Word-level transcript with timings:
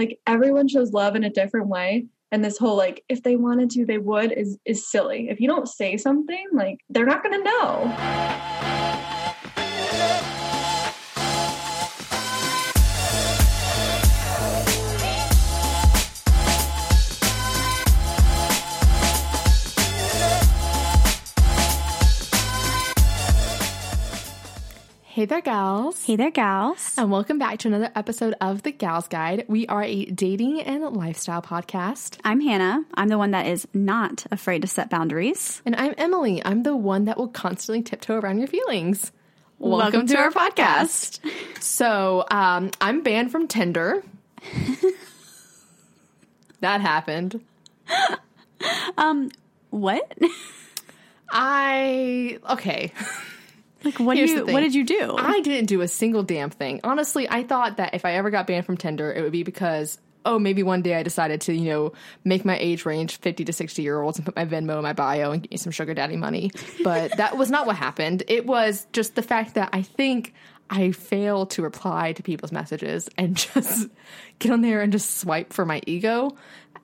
Like 0.00 0.18
everyone 0.26 0.66
shows 0.66 0.94
love 0.94 1.14
in 1.14 1.24
a 1.24 1.28
different 1.30 1.68
way. 1.68 2.06
And 2.32 2.42
this 2.42 2.56
whole 2.56 2.74
like 2.74 3.04
if 3.10 3.22
they 3.22 3.36
wanted 3.36 3.68
to, 3.72 3.84
they 3.84 3.98
would 3.98 4.32
is 4.32 4.56
is 4.64 4.90
silly. 4.90 5.28
If 5.28 5.40
you 5.40 5.46
don't 5.46 5.68
say 5.68 5.98
something, 5.98 6.46
like 6.54 6.78
they're 6.88 7.04
not 7.04 7.22
gonna 7.22 7.44
know. 7.44 8.49
Hey 25.20 25.26
there, 25.26 25.42
gals. 25.42 26.02
Hey 26.02 26.16
there, 26.16 26.30
gals. 26.30 26.94
And 26.96 27.10
welcome 27.10 27.38
back 27.38 27.58
to 27.58 27.68
another 27.68 27.90
episode 27.94 28.34
of 28.40 28.62
The 28.62 28.72
Gals 28.72 29.06
Guide. 29.06 29.44
We 29.48 29.66
are 29.66 29.82
a 29.82 30.06
dating 30.06 30.62
and 30.62 30.82
lifestyle 30.96 31.42
podcast. 31.42 32.16
I'm 32.24 32.40
Hannah. 32.40 32.86
I'm 32.94 33.08
the 33.08 33.18
one 33.18 33.32
that 33.32 33.46
is 33.46 33.68
not 33.74 34.24
afraid 34.30 34.62
to 34.62 34.66
set 34.66 34.88
boundaries. 34.88 35.60
And 35.66 35.76
I'm 35.76 35.92
Emily. 35.98 36.42
I'm 36.42 36.62
the 36.62 36.74
one 36.74 37.04
that 37.04 37.18
will 37.18 37.28
constantly 37.28 37.82
tiptoe 37.82 38.18
around 38.18 38.38
your 38.38 38.48
feelings. 38.48 39.12
Welcome, 39.58 40.06
to, 40.06 40.16
our 40.16 40.30
podcast. 40.30 41.20
So, 41.60 42.24
um, 42.30 42.70
I'm 42.80 43.02
banned 43.02 43.30
from 43.30 43.46
Tinder. 43.46 44.02
that 46.60 46.80
happened. 46.80 47.44
um, 48.96 49.28
What? 49.68 50.16
I, 51.30 52.38
okay. 52.48 52.94
like 53.84 53.98
what 53.98 54.16
Here's 54.16 54.30
do 54.30 54.36
you 54.36 54.46
what 54.46 54.60
did 54.60 54.74
you 54.74 54.84
do? 54.84 55.16
I 55.16 55.40
didn't 55.40 55.66
do 55.66 55.80
a 55.80 55.88
single 55.88 56.22
damn 56.22 56.50
thing. 56.50 56.80
Honestly, 56.84 57.28
I 57.28 57.42
thought 57.42 57.78
that 57.78 57.94
if 57.94 58.04
I 58.04 58.14
ever 58.14 58.30
got 58.30 58.46
banned 58.46 58.66
from 58.66 58.76
Tinder, 58.76 59.12
it 59.12 59.22
would 59.22 59.32
be 59.32 59.42
because 59.42 59.98
oh, 60.24 60.38
maybe 60.38 60.62
one 60.62 60.82
day 60.82 60.94
I 60.94 61.02
decided 61.02 61.40
to, 61.42 61.54
you 61.54 61.70
know, 61.70 61.92
make 62.24 62.44
my 62.44 62.58
age 62.58 62.84
range 62.84 63.16
50 63.18 63.44
to 63.44 63.52
60 63.52 63.82
year 63.82 64.00
olds 64.00 64.18
and 64.18 64.26
put 64.26 64.36
my 64.36 64.44
Venmo 64.44 64.76
in 64.76 64.82
my 64.82 64.92
bio 64.92 65.32
and 65.32 65.42
get 65.42 65.50
me 65.50 65.56
some 65.56 65.72
sugar 65.72 65.94
daddy 65.94 66.16
money. 66.16 66.50
But 66.84 67.12
that 67.16 67.36
was 67.36 67.50
not 67.50 67.66
what 67.66 67.76
happened. 67.76 68.22
It 68.28 68.46
was 68.46 68.86
just 68.92 69.14
the 69.14 69.22
fact 69.22 69.54
that 69.54 69.70
I 69.72 69.82
think 69.82 70.34
I 70.68 70.92
fail 70.92 71.46
to 71.46 71.62
reply 71.62 72.12
to 72.12 72.22
people's 72.22 72.52
messages 72.52 73.08
and 73.16 73.36
just 73.54 73.88
get 74.38 74.52
on 74.52 74.60
there 74.60 74.80
and 74.80 74.92
just 74.92 75.18
swipe 75.18 75.52
for 75.52 75.64
my 75.64 75.80
ego. 75.86 76.36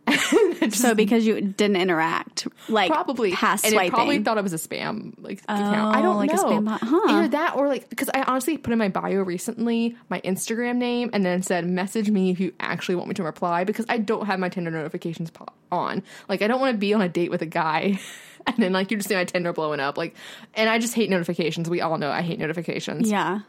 And 0.32 0.62
it 0.62 0.70
just 0.70 0.80
so 0.82 0.94
because 0.94 1.26
you 1.26 1.40
didn't 1.40 1.76
interact, 1.76 2.46
like 2.68 2.90
probably 2.90 3.32
past 3.32 3.64
and 3.64 3.72
swiping. 3.72 3.88
it 3.88 3.94
probably 3.94 4.18
thought 4.22 4.38
it 4.38 4.42
was 4.42 4.52
a 4.52 4.56
spam 4.56 5.14
like 5.18 5.42
oh, 5.48 5.54
account. 5.54 5.94
I 5.96 6.00
Oh, 6.00 6.02
don't 6.02 6.16
like 6.16 6.32
a 6.32 6.36
know. 6.36 6.44
spam 6.44 6.64
bot. 6.64 6.80
Huh. 6.82 7.00
Either 7.08 7.28
that 7.28 7.56
or 7.56 7.68
like 7.68 7.88
because 7.90 8.08
I 8.14 8.22
honestly 8.22 8.56
put 8.58 8.72
in 8.72 8.78
my 8.78 8.88
bio 8.88 9.22
recently 9.22 9.96
my 10.08 10.20
Instagram 10.22 10.77
name 10.77 11.10
and 11.12 11.24
then 11.24 11.42
said 11.42 11.66
message 11.68 12.10
me 12.10 12.30
if 12.30 12.40
you 12.40 12.52
actually 12.60 12.94
want 12.94 13.08
me 13.08 13.14
to 13.14 13.22
reply 13.22 13.64
because 13.64 13.84
I 13.88 13.98
don't 13.98 14.27
have 14.27 14.38
my 14.38 14.48
Tinder 14.48 14.70
notifications 14.70 15.30
on. 15.70 16.02
Like 16.28 16.42
I 16.42 16.46
don't 16.48 16.60
want 16.60 16.72
to 16.74 16.78
be 16.78 16.94
on 16.94 17.02
a 17.02 17.08
date 17.08 17.30
with 17.30 17.42
a 17.42 17.46
guy. 17.46 17.98
And 18.48 18.58
then, 18.58 18.72
like, 18.72 18.92
you 18.92 18.96
just 18.96 19.08
see 19.08 19.16
my 19.16 19.24
Tinder 19.24 19.52
blowing 19.52 19.80
up. 19.80 19.98
Like, 19.98 20.14
and 20.54 20.70
I 20.70 20.78
just 20.78 20.94
hate 20.94 21.10
notifications. 21.10 21.68
We 21.68 21.80
all 21.80 21.98
know 21.98 22.12
I 22.12 22.22
hate 22.22 22.38
notifications. 22.38 23.10
yeah. 23.10 23.40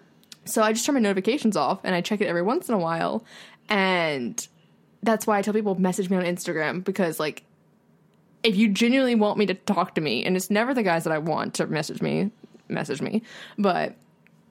So 0.45 0.63
I 0.63 0.73
just 0.73 0.87
turn 0.87 0.95
my 0.95 1.01
notifications 1.01 1.55
off 1.55 1.81
and 1.83 1.93
I 1.93 2.01
check 2.01 2.19
it 2.19 2.25
every 2.25 2.41
once 2.41 2.67
in 2.67 2.73
a 2.73 2.79
while. 2.79 3.23
And 3.69 4.47
that's 5.03 5.27
why 5.27 5.37
I 5.37 5.41
tell 5.41 5.53
people 5.53 5.75
message 5.79 6.09
me 6.09 6.17
on 6.17 6.23
Instagram 6.23 6.83
because 6.83 7.19
like 7.19 7.43
if 8.43 8.55
you 8.55 8.69
genuinely 8.69 9.15
want 9.15 9.37
me 9.37 9.45
to 9.47 9.53
talk 9.53 9.95
to 9.95 10.01
me, 10.01 10.23
and 10.23 10.35
it's 10.35 10.49
never 10.49 10.73
the 10.73 10.83
guys 10.83 11.03
that 11.05 11.11
I 11.13 11.17
want 11.17 11.55
to 11.55 11.67
message 11.67 12.01
me, 12.01 12.31
message 12.69 13.01
me, 13.01 13.23
but 13.57 13.95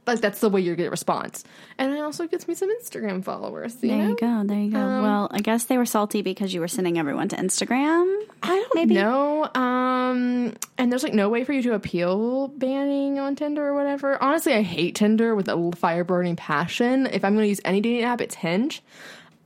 like 0.07 0.21
that's 0.21 0.39
the 0.41 0.49
way 0.49 0.61
you 0.61 0.77
get 0.77 0.87
a 0.87 0.91
response. 0.91 1.43
And 1.79 1.93
it 1.95 2.01
also 2.01 2.27
gets 2.29 2.47
me 2.47 2.55
some 2.55 2.69
Instagram 2.81 3.25
followers. 3.25 3.77
You 3.83 3.89
There 3.91 3.99
know? 3.99 4.09
you 4.11 4.17
go. 4.17 4.43
There 4.45 4.59
you 4.59 4.71
go. 4.71 4.79
Um, 4.79 5.03
well, 5.03 5.29
I 5.33 5.41
guess 5.41 5.65
they 5.65 5.79
were 5.79 5.87
salty 5.87 6.23
because 6.23 6.55
you 6.55 6.61
were 6.61 6.69
sending 6.69 6.97
everyone 6.99 7.29
to 7.31 7.37
Instagram. 7.37 8.23
I 8.43 8.55
don't 8.55 8.75
Maybe. 8.75 8.95
know. 8.95 9.51
Um, 9.55 10.55
and 10.79 10.93
there's 10.93 11.03
like 11.03 11.15
no 11.15 11.29
way 11.29 11.43
for 11.45 11.53
you 11.53 11.63
to 11.63 11.75
appeal 11.75 12.49
banning 12.49 13.19
on 13.19 13.35
Tinder 13.35 13.67
or 13.67 13.75
whatever. 13.75 14.23
Honestly, 14.23 14.53
I 14.55 14.63
hate 14.63 14.95
Tinder 14.95 15.35
with 15.35 15.49
a 15.49 15.73
fire 15.77 16.05
burning 16.05 16.37
passion. 16.37 17.07
If 17.07 17.25
I'm 17.25 17.35
going 17.35 17.45
to 17.45 17.49
use 17.49 17.61
any 17.65 17.81
dating 17.81 18.05
app, 18.05 18.21
it's 18.21 18.37
Hinge. 18.37 18.83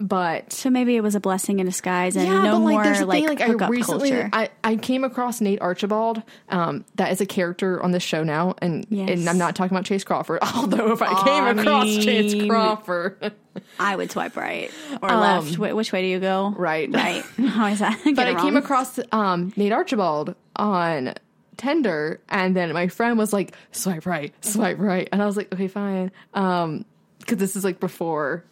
But 0.03 0.50
So 0.53 0.71
maybe 0.71 0.97
it 0.97 1.03
was 1.03 1.15
a 1.15 1.21
blessing 1.21 1.61
in 1.61 1.66
disguise 1.66 2.16
and 2.16 2.27
yeah, 2.27 2.43
no 2.43 2.53
but 2.53 2.65
like 2.65 2.72
more 2.72 2.84
there's 2.84 3.00
a 3.00 3.06
like, 3.06 3.19
thing, 3.19 3.28
like 3.28 3.41
I 3.62 3.69
recently 3.69 4.11
culture. 4.11 4.31
I, 4.33 4.49
I 4.65 4.77
came 4.77 5.05
across 5.05 5.43
Nate 5.43 5.61
Archibald. 5.61 6.22
Um, 6.49 6.87
that 6.94 7.12
is 7.12 7.21
a 7.21 7.27
character 7.27 7.83
on 7.83 7.91
this 7.91 8.03
show 8.03 8.25
now, 8.25 8.55
and 8.62 8.87
Yes. 8.88 9.11
and 9.11 9.28
I'm 9.28 9.37
not 9.37 9.55
talking 9.55 9.77
about 9.77 9.84
Chace 9.84 10.03
Crawford. 10.03 10.38
Although 10.56 10.93
if 10.93 11.03
I 11.03 11.12
I 11.12 11.25
came 11.25 11.59
across 11.59 11.84
Chace 12.03 12.47
Crawford, 12.49 13.33
I 13.78 13.94
would 13.94 14.11
swipe 14.11 14.37
right 14.37 14.71
or 15.03 15.11
left. 15.11 15.55
Wh- 15.56 15.77
which 15.77 15.93
way 15.93 16.00
do 16.00 16.09
you 16.09 16.19
go? 16.19 16.47
Um, 16.47 16.55
right, 16.55 16.91
Right. 16.91 17.22
How 17.49 17.67
is 17.67 17.81
that? 17.81 18.00
but 18.17 18.27
I 18.27 18.41
came 18.41 18.56
across 18.56 18.99
um, 19.12 19.53
Nate 19.56 19.72
Archibald 19.72 20.34
on 20.56 21.12
Tinder, 21.59 22.21
and 22.31 22.56
then 22.56 22.72
my 22.72 22.88
friend 22.88 23.19
was 23.19 23.34
like, 23.34 23.55
"Swipe 23.72 24.06
right, 24.06 24.32
swipe 24.43 24.78
right," 24.78 25.09
and 25.12 25.22
I 25.22 25.27
was 25.27 25.37
like, 25.37 25.53
"Okay, 25.53 25.69
fine," 25.69 26.11
um, 26.32 26.87
because 27.19 27.37
this 27.37 27.55
is 27.55 27.65
like 27.65 27.81
before 27.81 28.44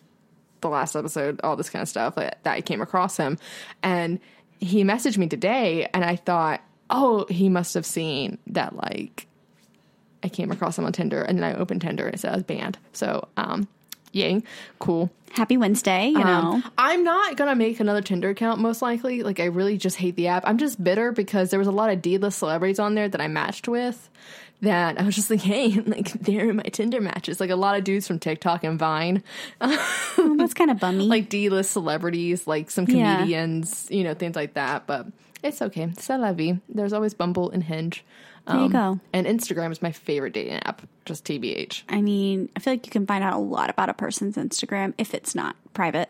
the 0.61 0.69
last 0.69 0.97
episode, 0.97 1.41
all 1.43 1.57
this 1.57 1.71
kind 1.71 1.83
of 1.83 1.89
stuff 1.89 2.17
like, 2.17 2.43
that 2.43 2.55
I 2.55 2.61
came 2.61 2.81
across 2.81 3.17
him, 3.17 3.39
and 3.83 4.21
he 4.61 4.85
messaged 4.85 5.19
me 5.19 5.29
today, 5.29 5.89
and 5.95 6.05
I 6.05 6.17
thought, 6.17 6.61
"Oh, 6.91 7.27
he 7.29 7.49
must 7.49 7.75
have 7.75 7.87
seen 7.87 8.39
that 8.49 8.75
like 8.77 9.27
I 10.23 10.29
came 10.29 10.51
across 10.51 10.79
him 10.79 10.85
on 10.85 10.93
Tinder, 10.93 11.23
and 11.23 11.39
then 11.39 11.45
I 11.45 11.59
opened 11.59 11.83
Tinder 11.83 12.07
and 12.07 12.15
it 12.15 12.19
said 12.19 12.33
I 12.33 12.37
was 12.37 12.45
banned." 12.45 12.79
So, 12.93 13.29
um, 13.37 13.69
yay, 14.13 14.43
cool. 14.79 15.11
Happy 15.33 15.57
Wednesday, 15.57 16.09
you 16.09 16.19
know. 16.19 16.53
Um, 16.55 16.73
I'm 16.79 17.05
not 17.05 17.37
gonna 17.37 17.55
make 17.55 17.79
another 17.81 18.03
Tinder 18.03 18.31
account 18.31 18.61
most 18.61 18.83
likely. 18.83 19.23
Like 19.23 19.41
I 19.41 19.45
really 19.45 19.77
just 19.77 19.97
hate 19.97 20.17
the 20.17 20.29
app. 20.29 20.43
I'm 20.47 20.59
just 20.59 20.83
bitter 20.83 21.13
because 21.13 21.51
there 21.51 21.59
was 21.59 21.69
a 21.69 21.73
lot 21.73 21.91
of 21.91 22.03
D-list 22.03 22.39
celebrities 22.39 22.79
on 22.79 22.95
there 22.95 23.09
that 23.09 23.21
I 23.21 23.29
matched 23.29 23.69
with. 23.69 24.09
That 24.61 25.01
I 25.01 25.05
was 25.05 25.15
just 25.15 25.31
like, 25.31 25.41
hey, 25.41 25.71
like 25.87 26.13
they're 26.13 26.53
my 26.53 26.63
Tinder 26.65 27.01
matches. 27.01 27.39
Like 27.41 27.51
a 27.51 27.57
lot 27.57 27.79
of 27.79 27.85
dudes 27.85 28.07
from 28.09 28.19
TikTok 28.19 28.65
and 28.65 28.79
Vine, 28.79 29.23
Oh, 29.61 30.35
that's 30.39 30.55
kind 30.55 30.71
of 30.71 30.81
bummy. 30.81 31.05
like 31.07 31.29
D-list 31.29 31.71
celebrities, 31.71 32.47
like 32.47 32.71
some 32.71 32.85
Yeah. 32.87 33.17
comedians, 33.19 33.87
you 33.91 34.03
know, 34.03 34.15
things 34.15 34.35
like 34.35 34.55
that. 34.55 34.87
But 34.87 35.07
it's 35.45 35.63
okay. 35.63 35.93
C'est 35.99 36.17
la 36.19 36.33
vie. 36.33 36.59
There's 36.69 36.93
always 36.93 37.15
Bumble 37.15 37.51
and 37.51 37.63
Hinge. 37.63 38.05
Um, 38.49 38.57
There 38.57 38.67
you 38.67 38.73
go. 38.73 39.01
And 39.13 39.27
Instagram 39.29 39.71
is 39.71 39.81
my 39.81 39.93
favorite 39.93 40.33
dating 40.33 40.55
app. 40.65 40.83
Just 41.05 41.25
TBH. 41.25 41.85
I 41.89 42.01
mean, 42.01 42.49
I 42.57 42.61
feel 42.61 42.73
like 42.73 42.85
you 42.85 42.91
can 42.91 43.07
find 43.07 43.23
out 43.23 43.35
a 43.35 43.39
lot 43.39 43.71
about 43.71 43.89
a 43.91 43.95
person's 43.95 44.35
Instagram 44.37 44.93
if 44.99 45.15
it's 45.15 45.35
not 45.37 45.55
private. 45.75 46.09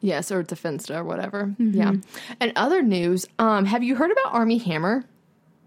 Yes, 0.00 0.30
or 0.30 0.40
it's 0.40 0.52
a 0.52 0.56
Finsta 0.56 0.96
or 0.96 1.04
whatever. 1.04 1.46
Mm-hmm. 1.60 1.76
Yeah. 1.78 1.92
And 2.40 2.52
other 2.56 2.82
news, 2.82 3.26
um, 3.38 3.64
have 3.66 3.82
you 3.82 3.94
heard 3.96 4.10
about 4.12 4.32
Armie 4.34 4.58
Hammer? 4.58 5.04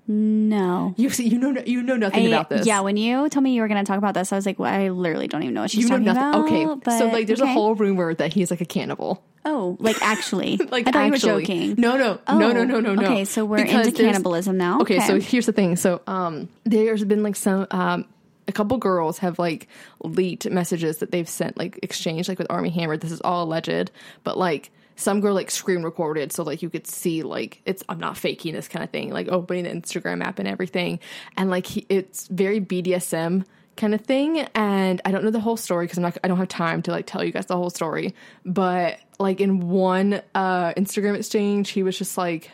No. 0.07 0.93
You 0.97 1.09
you 1.17 1.39
know 1.39 1.61
you 1.65 1.81
know 1.81 1.95
nothing 1.95 2.25
I- 2.25 2.29
about 2.29 2.49
this. 2.49 2.65
Yeah, 2.67 2.81
when 2.81 2.97
you 2.97 3.27
told 3.29 3.43
me 3.43 3.53
you 3.55 3.61
were 3.61 3.67
going 3.67 3.83
to 3.83 3.87
talk 3.87 3.97
about 3.97 4.13
this, 4.13 4.31
I 4.31 4.35
was 4.35 4.45
like, 4.45 4.59
well, 4.59 4.71
I 4.71 4.89
literally 4.89 5.27
don't 5.27 5.41
even 5.43 5.53
know 5.55 5.61
what 5.61 5.71
she's 5.71 5.83
you 5.83 5.89
know 5.89 5.95
talking 5.97 6.05
nothing. 6.05 6.21
about. 6.23 6.45
okay, 6.45 6.81
but 6.83 6.99
so 6.99 7.07
like, 7.07 7.27
there's 7.27 7.41
okay. 7.41 7.49
a 7.49 7.53
whole 7.53 7.73
rumor 7.75 8.13
that 8.13 8.31
he's 8.33 8.51
like 8.51 8.61
a 8.61 8.65
cannibal. 8.65 9.23
Oh, 9.45 9.77
like 9.79 10.01
actually. 10.01 10.59
Like 10.71 10.87
I 10.87 10.91
thought 10.91 11.13
actually, 11.13 11.29
you 11.29 11.35
were 11.35 11.41
joking. 11.41 11.75
No, 11.77 11.97
no, 11.97 12.19
Oh, 12.27 12.37
no, 12.37 12.51
no, 12.51 12.63
no, 12.63 12.79
no, 12.79 12.95
no. 12.95 13.03
Okay, 13.03 13.25
so 13.25 13.45
we're 13.45 13.63
Because 13.63 13.87
into 13.87 14.03
cannibalism 14.03 14.57
now. 14.57 14.81
Okay, 14.81 14.99
so 15.01 15.19
here's 15.19 15.45
the 15.45 15.51
thing. 15.53 15.75
So 15.75 16.01
um, 16.07 16.49
there's 16.63 17.03
been 17.03 17.23
like 17.23 17.35
some 17.35 17.67
um. 17.71 18.05
A 18.47 18.51
couple 18.51 18.77
girls 18.77 19.17
have 19.19 19.39
like 19.39 19.67
leaked 20.03 20.47
messages 20.51 20.99
that 20.99 21.09
they've 21.09 21.27
sent, 21.27 21.57
like 21.57 21.79
exchanged, 21.81 22.29
like 22.29 22.37
with 22.37 22.45
Armie 22.51 22.69
Hammer. 22.69 22.95
This 22.95 23.11
is 23.11 23.19
all 23.21 23.43
alleged, 23.43 23.89
but 24.23 24.37
like 24.37 24.69
some 24.95 25.21
girl 25.21 25.33
like 25.33 25.51
screen 25.51 25.83
recorded, 25.83 26.31
so 26.31 26.43
like 26.43 26.61
you 26.61 26.69
could 26.69 26.87
see 26.87 27.23
like 27.23 27.61
it's 27.65 27.83
I'm 27.89 27.99
not 27.99 28.17
faking 28.17 28.53
this 28.53 28.67
kind 28.67 28.83
of 28.83 28.89
thing, 28.89 29.11
like 29.11 29.27
opening 29.27 29.63
the 29.65 29.69
Instagram 29.69 30.23
app 30.23 30.39
and 30.39 30.47
everything, 30.47 30.99
and 31.37 31.49
like 31.49 31.65
he, 31.65 31.85
it's 31.89 32.27
very 32.27 32.61
BDSM 32.61 33.45
kind 33.75 33.93
of 33.93 34.01
thing. 34.01 34.39
And 34.55 35.01
I 35.03 35.11
don't 35.11 35.23
know 35.23 35.31
the 35.31 35.39
whole 35.39 35.57
story 35.57 35.85
because 35.85 35.97
I'm 35.97 36.03
not 36.03 36.17
I 36.23 36.27
don't 36.27 36.37
have 36.37 36.47
time 36.47 36.81
to 36.83 36.91
like 36.91 37.05
tell 37.05 37.23
you 37.23 37.31
guys 37.31 37.47
the 37.47 37.57
whole 37.57 37.69
story, 37.69 38.15
but 38.45 38.99
like 39.19 39.41
in 39.41 39.69
one 39.69 40.21
uh 40.33 40.73
Instagram 40.73 41.15
exchange, 41.15 41.69
he 41.69 41.83
was 41.83 41.97
just 41.97 42.17
like. 42.17 42.51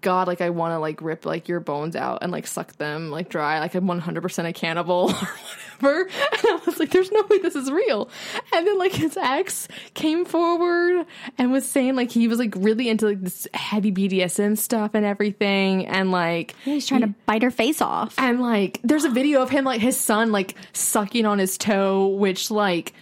God, 0.00 0.28
like 0.28 0.40
I 0.40 0.50
want 0.50 0.72
to 0.72 0.78
like 0.78 1.02
rip 1.02 1.26
like 1.26 1.48
your 1.48 1.60
bones 1.60 1.96
out 1.96 2.18
and 2.22 2.30
like 2.30 2.46
suck 2.46 2.72
them 2.76 3.10
like 3.10 3.28
dry. 3.28 3.58
Like 3.60 3.74
I'm 3.74 3.86
100% 3.86 4.48
a 4.48 4.52
cannibal 4.52 5.10
or 5.10 5.28
whatever. 5.82 6.02
And 6.02 6.44
I 6.44 6.60
was 6.66 6.78
like, 6.78 6.90
there's 6.90 7.10
no 7.10 7.22
way 7.28 7.38
this 7.38 7.56
is 7.56 7.70
real. 7.70 8.08
And 8.52 8.66
then 8.66 8.78
like 8.78 8.92
his 8.92 9.16
ex 9.16 9.68
came 9.94 10.24
forward 10.24 11.06
and 11.36 11.52
was 11.52 11.68
saying 11.68 11.96
like 11.96 12.10
he 12.10 12.28
was 12.28 12.38
like 12.38 12.54
really 12.56 12.88
into 12.88 13.06
like 13.06 13.20
this 13.20 13.46
heavy 13.54 13.92
BDSM 13.92 14.56
stuff 14.56 14.92
and 14.94 15.04
everything. 15.04 15.86
And 15.86 16.10
like, 16.10 16.54
he's 16.64 16.86
trying 16.86 17.02
to 17.02 17.14
bite 17.26 17.42
her 17.42 17.50
face 17.50 17.80
off. 17.80 18.14
and 18.18 18.40
like, 18.40 18.80
there's 18.82 19.04
a 19.04 19.10
video 19.10 19.42
of 19.42 19.50
him 19.50 19.64
like 19.64 19.80
his 19.80 19.98
son 19.98 20.32
like 20.32 20.54
sucking 20.72 21.26
on 21.26 21.38
his 21.38 21.58
toe, 21.58 22.06
which 22.08 22.50
like. 22.50 22.92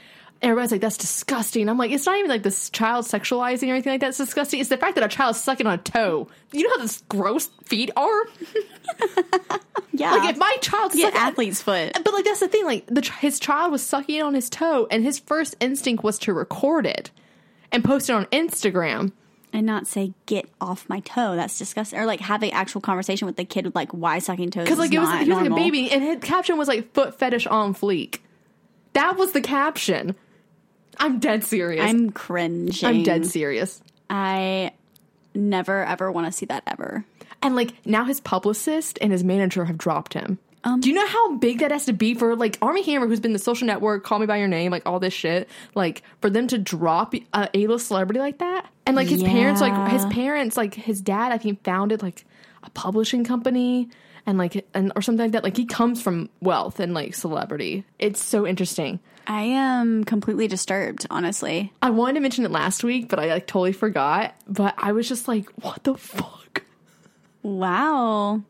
Everybody's 0.47 0.71
like, 0.73 0.81
that's 0.81 0.97
disgusting. 0.97 1.69
I'm 1.69 1.77
like, 1.79 1.91
it's 1.91 2.07
not 2.07 2.17
even 2.19 2.31
like 2.31 2.43
this 2.43 2.71
child 2.71 3.05
sexualizing 3.05 3.69
or 3.69 3.73
anything 3.73 3.93
like 3.93 4.01
that. 4.01 4.09
It's 4.11 4.19
disgusting. 4.19 4.61
It's 4.61 4.69
the 4.69 4.77
fact 4.77 4.95
that 4.95 5.05
a 5.05 5.09
child's 5.09 5.41
sucking 5.41 5.67
on 5.67 5.75
a 5.75 5.79
toe. 5.79 6.29
You 6.53 6.63
know 6.63 6.71
how 6.71 6.79
this 6.83 7.03
gross 7.09 7.47
feet 7.65 7.91
are? 7.97 8.23
Yeah. 9.93 10.13
Like, 10.13 10.31
if 10.35 10.37
my 10.37 10.55
child's 10.61 10.95
get 10.95 11.15
sucking, 11.15 11.27
athlete's 11.29 11.63
foot. 11.63 11.93
but 12.05 12.13
like 12.13 12.27
that's 12.27 12.41
the 12.41 12.49
thing. 12.49 12.67
Like 12.67 12.85
the 12.87 13.01
his 13.19 13.41
child 13.41 13.73
was 13.73 13.83
sucking 13.83 14.21
on 14.23 14.35
his 14.35 14.51
toe, 14.51 14.87
and 14.91 15.03
his 15.03 15.19
first 15.19 15.57
instinct 15.59 16.05
was 16.05 16.19
to 16.21 16.35
record 16.35 16.85
it. 16.85 17.11
and 17.73 17.83
post 17.83 18.11
it 18.11 18.13
on 18.13 18.27
Instagram. 18.27 19.13
and 19.55 19.65
not 19.65 19.87
say 19.87 20.13
"get 20.27 20.51
off 20.61 20.87
my 20.91 21.01
toe." 21.01 21.35
That's 21.35 21.59
disgusting. 21.59 21.99
Or 21.99 22.05
like 22.05 22.21
have 22.21 22.43
an 22.43 22.51
actual 22.51 22.83
conversation 22.83 23.25
with 23.25 23.37
the 23.37 23.47
kid 23.47 23.65
with 23.65 23.75
like 23.75 23.91
why 23.93 24.19
sucking 24.19 24.51
toes. 24.51 24.65
Because 24.65 24.79
like 24.79 24.93
it 24.93 24.99
was, 24.99 25.09
he 25.21 25.31
was 25.31 25.39
like 25.41 25.51
a 25.51 25.55
baby, 25.55 25.91
and 25.91 26.03
his 26.03 26.19
caption 26.21 26.59
was 26.59 26.69
like 26.69 26.93
"foot 26.93 27.19
fetish 27.19 27.47
on 27.47 27.75
fleek." 27.75 28.19
That 28.93 29.17
was 29.17 29.33
the 29.33 29.41
caption. 29.41 30.15
I'm 30.99 31.19
dead 31.19 31.45
serious. 31.45 31.85
I'm 31.85 32.11
cringing. 32.11 32.73
I'm 32.85 33.03
dead 33.03 33.27
serious. 33.27 33.81
I 34.09 34.73
never 35.35 35.85
ever 35.85 36.11
want 36.11 36.27
to 36.27 36.33
see 36.33 36.47
that 36.47 36.63
ever. 36.67 37.05
And 37.43 37.55
like 37.55 37.73
now 37.87 38.05
his 38.05 38.21
publicist 38.21 38.99
and 39.01 39.13
his 39.13 39.23
manager 39.23 39.65
have 39.65 39.79
dropped 39.79 40.15
him. 40.15 40.39
Um, 40.65 40.81
Do 40.81 40.89
you 40.89 40.97
know 40.97 41.07
how 41.07 41.37
big 41.37 41.61
that 41.61 41.71
has 41.71 41.85
to 41.85 41.93
be 41.93 42.15
for 42.15 42.35
like 42.35 42.59
Armie 42.61 42.83
Hammer, 42.83 43.07
who's 43.07 43.21
been 43.21 43.33
the 43.33 43.39
social 43.39 43.67
network, 43.69 44.03
Call 44.03 44.19
Me 44.19 44.27
by 44.27 44.39
Your 44.39 44.49
Name, 44.49 44.73
like 44.73 44.83
all 44.85 44.99
this 44.99 45.15
shit, 45.15 45.49
like 45.77 46.03
for 46.21 46.29
them 46.29 46.49
to 46.49 46.59
drop 46.59 47.15
a 47.33 47.49
A-list 47.55 47.87
celebrity 47.87 48.19
like 48.19 48.39
that, 48.39 48.67
and 48.85 48.97
like 48.97 49.07
his 49.07 49.23
parents, 49.23 49.61
like 49.61 49.93
his 49.93 50.05
parents, 50.07 50.57
like 50.57 50.75
his 50.75 51.01
dad, 51.01 51.31
I 51.31 51.39
think 51.39 51.63
founded 51.63 52.03
like 52.03 52.25
a 52.65 52.71
publishing 52.71 53.23
company 53.23 53.91
and 54.27 54.39
like 54.39 54.67
and 54.75 54.91
or 54.97 55.03
something 55.03 55.27
like 55.27 55.33
that. 55.33 55.45
Like 55.45 55.57
he 55.57 55.67
comes 55.67 56.03
from 56.03 56.31
wealth 56.41 56.81
and 56.81 56.95
like 56.95 57.15
celebrity. 57.15 57.85
It's 58.01 58.23
so 58.23 58.45
interesting. 58.45 58.99
I 59.27 59.43
am 59.43 60.05
completely 60.05 60.47
disturbed, 60.49 61.07
honestly. 61.11 61.73
I 61.83 61.91
wanted 61.91 62.15
to 62.15 62.21
mention 62.21 62.45
it 62.45 62.51
last 62.51 62.85
week, 62.85 63.09
but 63.09 63.19
I 63.19 63.27
like 63.27 63.47
totally 63.47 63.73
forgot. 63.73 64.35
But 64.47 64.75
I 64.79 64.93
was 64.93 65.09
just 65.09 65.27
like, 65.29 65.49
what 65.63 65.83
the 65.85 65.97
fuck? 65.97 66.63
Wow. 67.43 68.43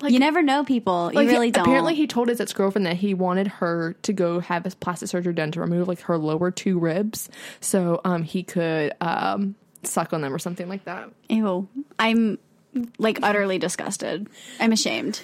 Like- 0.00 0.12
you 0.12 0.18
never 0.18 0.42
know 0.42 0.64
people. 0.64 1.10
You 1.12 1.16
Like, 1.20 1.28
really 1.28 1.50
don't. 1.50 1.62
Apparently, 1.64 1.94
he 1.94 2.06
told 2.06 2.28
his 2.28 2.40
ex 2.40 2.52
girlfriend 2.52 2.86
that 2.86 2.96
he 2.96 3.14
wanted 3.14 3.46
her 3.46 3.94
to 4.02 4.12
go 4.12 4.40
have 4.40 4.64
his 4.64 4.74
plastic 4.74 5.08
surgery 5.08 5.32
done 5.32 5.52
to 5.52 5.60
remove 5.60 5.86
like 5.88 6.00
her 6.02 6.18
lower 6.18 6.50
two 6.50 6.78
ribs, 6.78 7.28
so 7.60 8.00
um 8.04 8.22
he 8.24 8.42
could 8.42 8.92
um 9.00 9.54
suck 9.84 10.12
on 10.12 10.20
them 10.20 10.34
or 10.34 10.38
something 10.38 10.68
like 10.68 10.84
that. 10.84 11.10
Ew. 11.28 11.68
I'm 11.98 12.38
like 12.98 13.20
utterly 13.22 13.58
disgusted. 13.58 14.28
I'm 14.58 14.72
ashamed. 14.72 15.20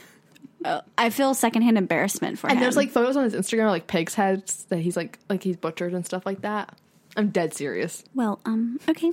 Uh, 0.65 0.81
I 0.97 1.11
feel 1.11 1.35
secondhand 1.35 1.79
embarrassment 1.79 2.39
for 2.39 2.49
And 2.49 2.53
him. 2.53 2.59
And 2.59 2.65
there's 2.65 2.77
like 2.77 2.91
photos 2.91 3.17
on 3.17 3.25
his 3.25 3.35
Instagram, 3.35 3.69
like 3.69 3.87
pig's 3.87 4.15
heads 4.15 4.65
that 4.71 4.79
he's 4.79 4.97
like 4.97 5.19
like 5.29 5.43
he's 5.43 5.57
butchered 5.57 5.93
and 5.95 6.05
stuff 6.05 6.27
like 6.27 6.41
that. 6.43 6.77
I'm 7.17 7.29
dead 7.31 7.53
serious. 7.55 8.05
well, 8.15 8.39
um, 8.45 8.79
okay. 8.89 9.11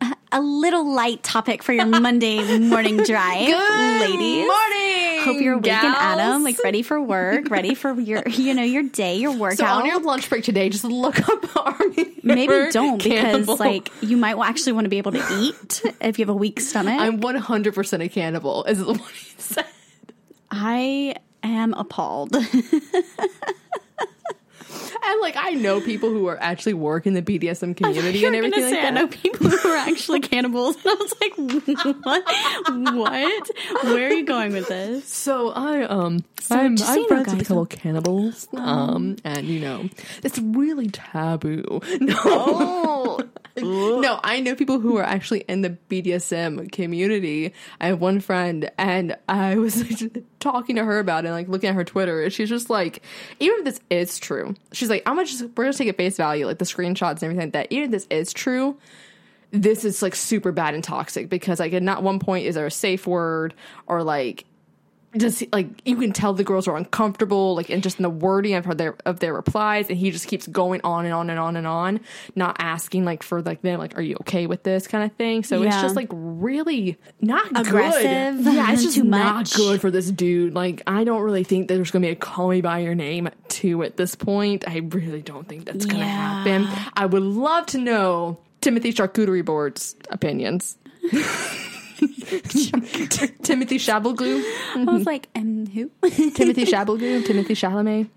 A- 0.00 0.16
A 0.32 0.40
little 0.40 0.92
light 0.92 1.22
topic 1.22 1.62
for 1.62 1.72
your 1.72 1.86
Monday 1.86 2.58
morning 2.58 2.96
drive, 3.04 3.48
ladies. 3.48 3.48
Good 3.48 4.46
morning. 4.46 5.20
Hope 5.22 5.40
you're 5.40 5.54
awake 5.54 5.66
and. 5.72 5.94
Adam, 5.94 6.42
like 6.42 6.58
ready 6.64 6.82
for 6.82 7.00
work, 7.00 7.48
ready 7.48 7.74
for 7.76 7.92
your, 8.00 8.26
you 8.28 8.54
know, 8.54 8.64
your 8.64 8.82
day, 8.82 9.16
your 9.18 9.30
workout. 9.36 9.58
So 9.58 9.66
on 9.66 9.86
your 9.86 10.00
lunch 10.00 10.28
break 10.28 10.42
today, 10.42 10.68
just 10.68 10.82
look 10.84 11.20
up 11.28 11.56
Armie. 11.80 12.14
Maybe 12.24 12.70
don't 12.72 13.00
because 13.02 13.46
like 13.60 13.90
you 14.00 14.16
might 14.16 14.36
actually 14.38 14.72
want 14.72 14.86
to 14.86 14.88
be 14.88 14.98
able 14.98 15.12
to 15.12 15.24
eat 15.40 15.82
if 16.00 16.18
you 16.18 16.24
have 16.24 16.30
a 16.34 16.36
weak 16.38 16.58
stomach. 16.60 16.98
I'm 17.00 17.20
100 17.20 17.74
percent 17.74 18.02
a 18.02 18.08
cannibal. 18.08 18.64
Is 18.64 18.82
what 18.82 18.96
he 19.12 19.34
said. 19.38 19.66
I 20.52 21.14
am 21.42 21.72
appalled. 21.74 22.36
And 25.04 25.20
like 25.20 25.36
I 25.36 25.50
know 25.50 25.80
people 25.80 26.10
who 26.10 26.26
are 26.28 26.40
actually 26.42 26.74
work 26.74 27.06
in 27.06 27.14
the 27.14 27.22
BDSM 27.22 27.76
community 27.76 28.24
and 28.24 28.34
everything 28.36 28.62
like 28.64 28.74
I 28.74 28.82
that. 28.82 28.94
know 28.94 29.08
people 29.08 29.48
who 29.48 29.68
are 29.68 29.76
actually 29.76 30.20
cannibals. 30.20 30.76
And 30.84 30.86
I 30.86 30.94
was 30.94 31.14
like, 31.20 31.34
what? 32.04 32.24
What? 32.94 33.50
Where 33.84 34.08
are 34.08 34.12
you 34.12 34.24
going 34.24 34.52
with 34.52 34.68
this? 34.68 35.06
So 35.08 35.50
I 35.50 35.82
um 35.84 36.24
I'm, 36.50 36.60
I'm 36.60 36.76
you 36.76 36.84
know, 37.02 37.06
friends 37.08 37.32
with 37.32 37.40
a 37.42 37.44
couple 37.44 37.66
cannibals. 37.66 38.48
Um 38.54 39.16
and 39.24 39.46
you 39.46 39.60
know 39.60 39.88
it's 40.22 40.38
really 40.38 40.88
taboo. 40.88 41.80
No. 42.00 43.18
no, 44.00 44.18
I 44.24 44.40
know 44.40 44.54
people 44.54 44.80
who 44.80 44.96
are 44.96 45.04
actually 45.04 45.40
in 45.40 45.60
the 45.60 45.76
BDSM 45.90 46.72
community. 46.72 47.52
I 47.80 47.88
have 47.88 48.00
one 48.00 48.20
friend 48.20 48.70
and 48.78 49.16
I 49.28 49.56
was 49.56 50.06
talking 50.40 50.76
to 50.76 50.84
her 50.84 50.98
about 50.98 51.26
it, 51.26 51.32
like 51.32 51.48
looking 51.48 51.68
at 51.68 51.74
her 51.74 51.84
Twitter, 51.84 52.22
and 52.22 52.32
she's 52.32 52.48
just 52.48 52.70
like, 52.70 53.02
even 53.40 53.58
if 53.58 53.64
this 53.64 53.80
is 53.90 54.18
true, 54.18 54.54
she's 54.72 54.88
like, 54.88 54.91
I'm 55.06 55.16
gonna 55.16 55.26
just 55.26 55.42
we're 55.56 55.64
gonna 55.64 55.72
take 55.72 55.88
it 55.88 55.96
face 55.96 56.16
value, 56.16 56.46
like 56.46 56.58
the 56.58 56.64
screenshots 56.64 57.10
and 57.10 57.24
everything 57.24 57.46
like 57.46 57.52
that. 57.52 57.66
Even 57.70 57.86
if 57.86 57.90
this 57.90 58.06
is 58.10 58.32
true, 58.32 58.76
this 59.50 59.84
is 59.84 60.02
like 60.02 60.14
super 60.14 60.52
bad 60.52 60.74
and 60.74 60.82
toxic 60.82 61.28
because 61.28 61.60
like 61.60 61.72
at 61.72 61.82
not 61.82 62.02
one 62.02 62.18
point 62.18 62.46
is 62.46 62.54
there 62.54 62.66
a 62.66 62.70
safe 62.70 63.06
word 63.06 63.54
or 63.86 64.02
like 64.02 64.44
just 65.16 65.44
like 65.52 65.66
you 65.86 65.96
can 65.96 66.12
tell 66.12 66.32
the 66.32 66.42
girls 66.44 66.66
are 66.66 66.76
uncomfortable 66.76 67.54
like 67.54 67.68
and 67.68 67.82
just 67.82 67.98
in 67.98 68.02
the 68.02 68.08
wording 68.10 68.54
of 68.54 68.78
their 68.78 68.96
of 69.04 69.20
their 69.20 69.34
replies 69.34 69.88
and 69.90 69.98
he 69.98 70.10
just 70.10 70.26
keeps 70.26 70.46
going 70.46 70.80
on 70.84 71.04
and 71.04 71.12
on 71.12 71.28
and 71.28 71.38
on 71.38 71.56
and 71.56 71.66
on 71.66 72.00
not 72.34 72.56
asking 72.58 73.04
like 73.04 73.22
for 73.22 73.42
like 73.42 73.60
them 73.62 73.78
like 73.78 73.96
are 73.98 74.02
you 74.02 74.16
okay 74.20 74.46
with 74.46 74.62
this? 74.62 74.86
kind 74.86 75.04
of 75.04 75.14
thing. 75.18 75.44
So 75.44 75.62
it's 75.62 75.80
just 75.82 75.96
like 75.96 76.08
really 76.12 76.98
not 77.20 77.46
Aggressive, 77.54 78.42
good. 78.44 78.54
yeah 78.54 78.72
it's 78.72 78.82
just 78.84 78.96
too 78.96 79.04
not 79.04 79.34
much. 79.36 79.54
good 79.54 79.80
for 79.80 79.90
this 79.90 80.10
dude. 80.10 80.54
Like 80.54 80.82
i 80.86 81.04
don't 81.04 81.22
really 81.22 81.44
think 81.44 81.68
there's 81.68 81.90
gonna 81.90 82.06
be 82.06 82.12
a 82.12 82.16
call 82.16 82.48
me 82.48 82.60
by 82.62 82.78
your 82.78 82.94
name 82.94 83.28
two 83.48 83.82
at 83.82 83.96
this 83.96 84.14
point. 84.14 84.66
I 84.66 84.78
really 84.78 85.20
don't 85.22 85.46
think 85.48 85.66
that's 85.66 85.84
gonna 85.86 86.04
Yeah. 86.04 86.42
happen. 86.44 86.68
I 86.94 87.06
would 87.06 87.22
love 87.22 87.66
to 87.66 87.78
know 87.78 88.38
timothy 88.62 88.92
charcuterie 88.92 89.44
board's 89.44 89.94
opinions 90.10 90.78
timothy 93.42 93.78
shabbleglue 93.78 94.42
I 94.76 94.84
was 94.84 95.06
like, 95.06 95.28
um, 95.34 95.66
who? 95.66 95.90
Timothy 96.30 96.64
Shabalgoo, 96.64 97.24
Timothy 97.24 97.54
Chalamet. 97.54 98.08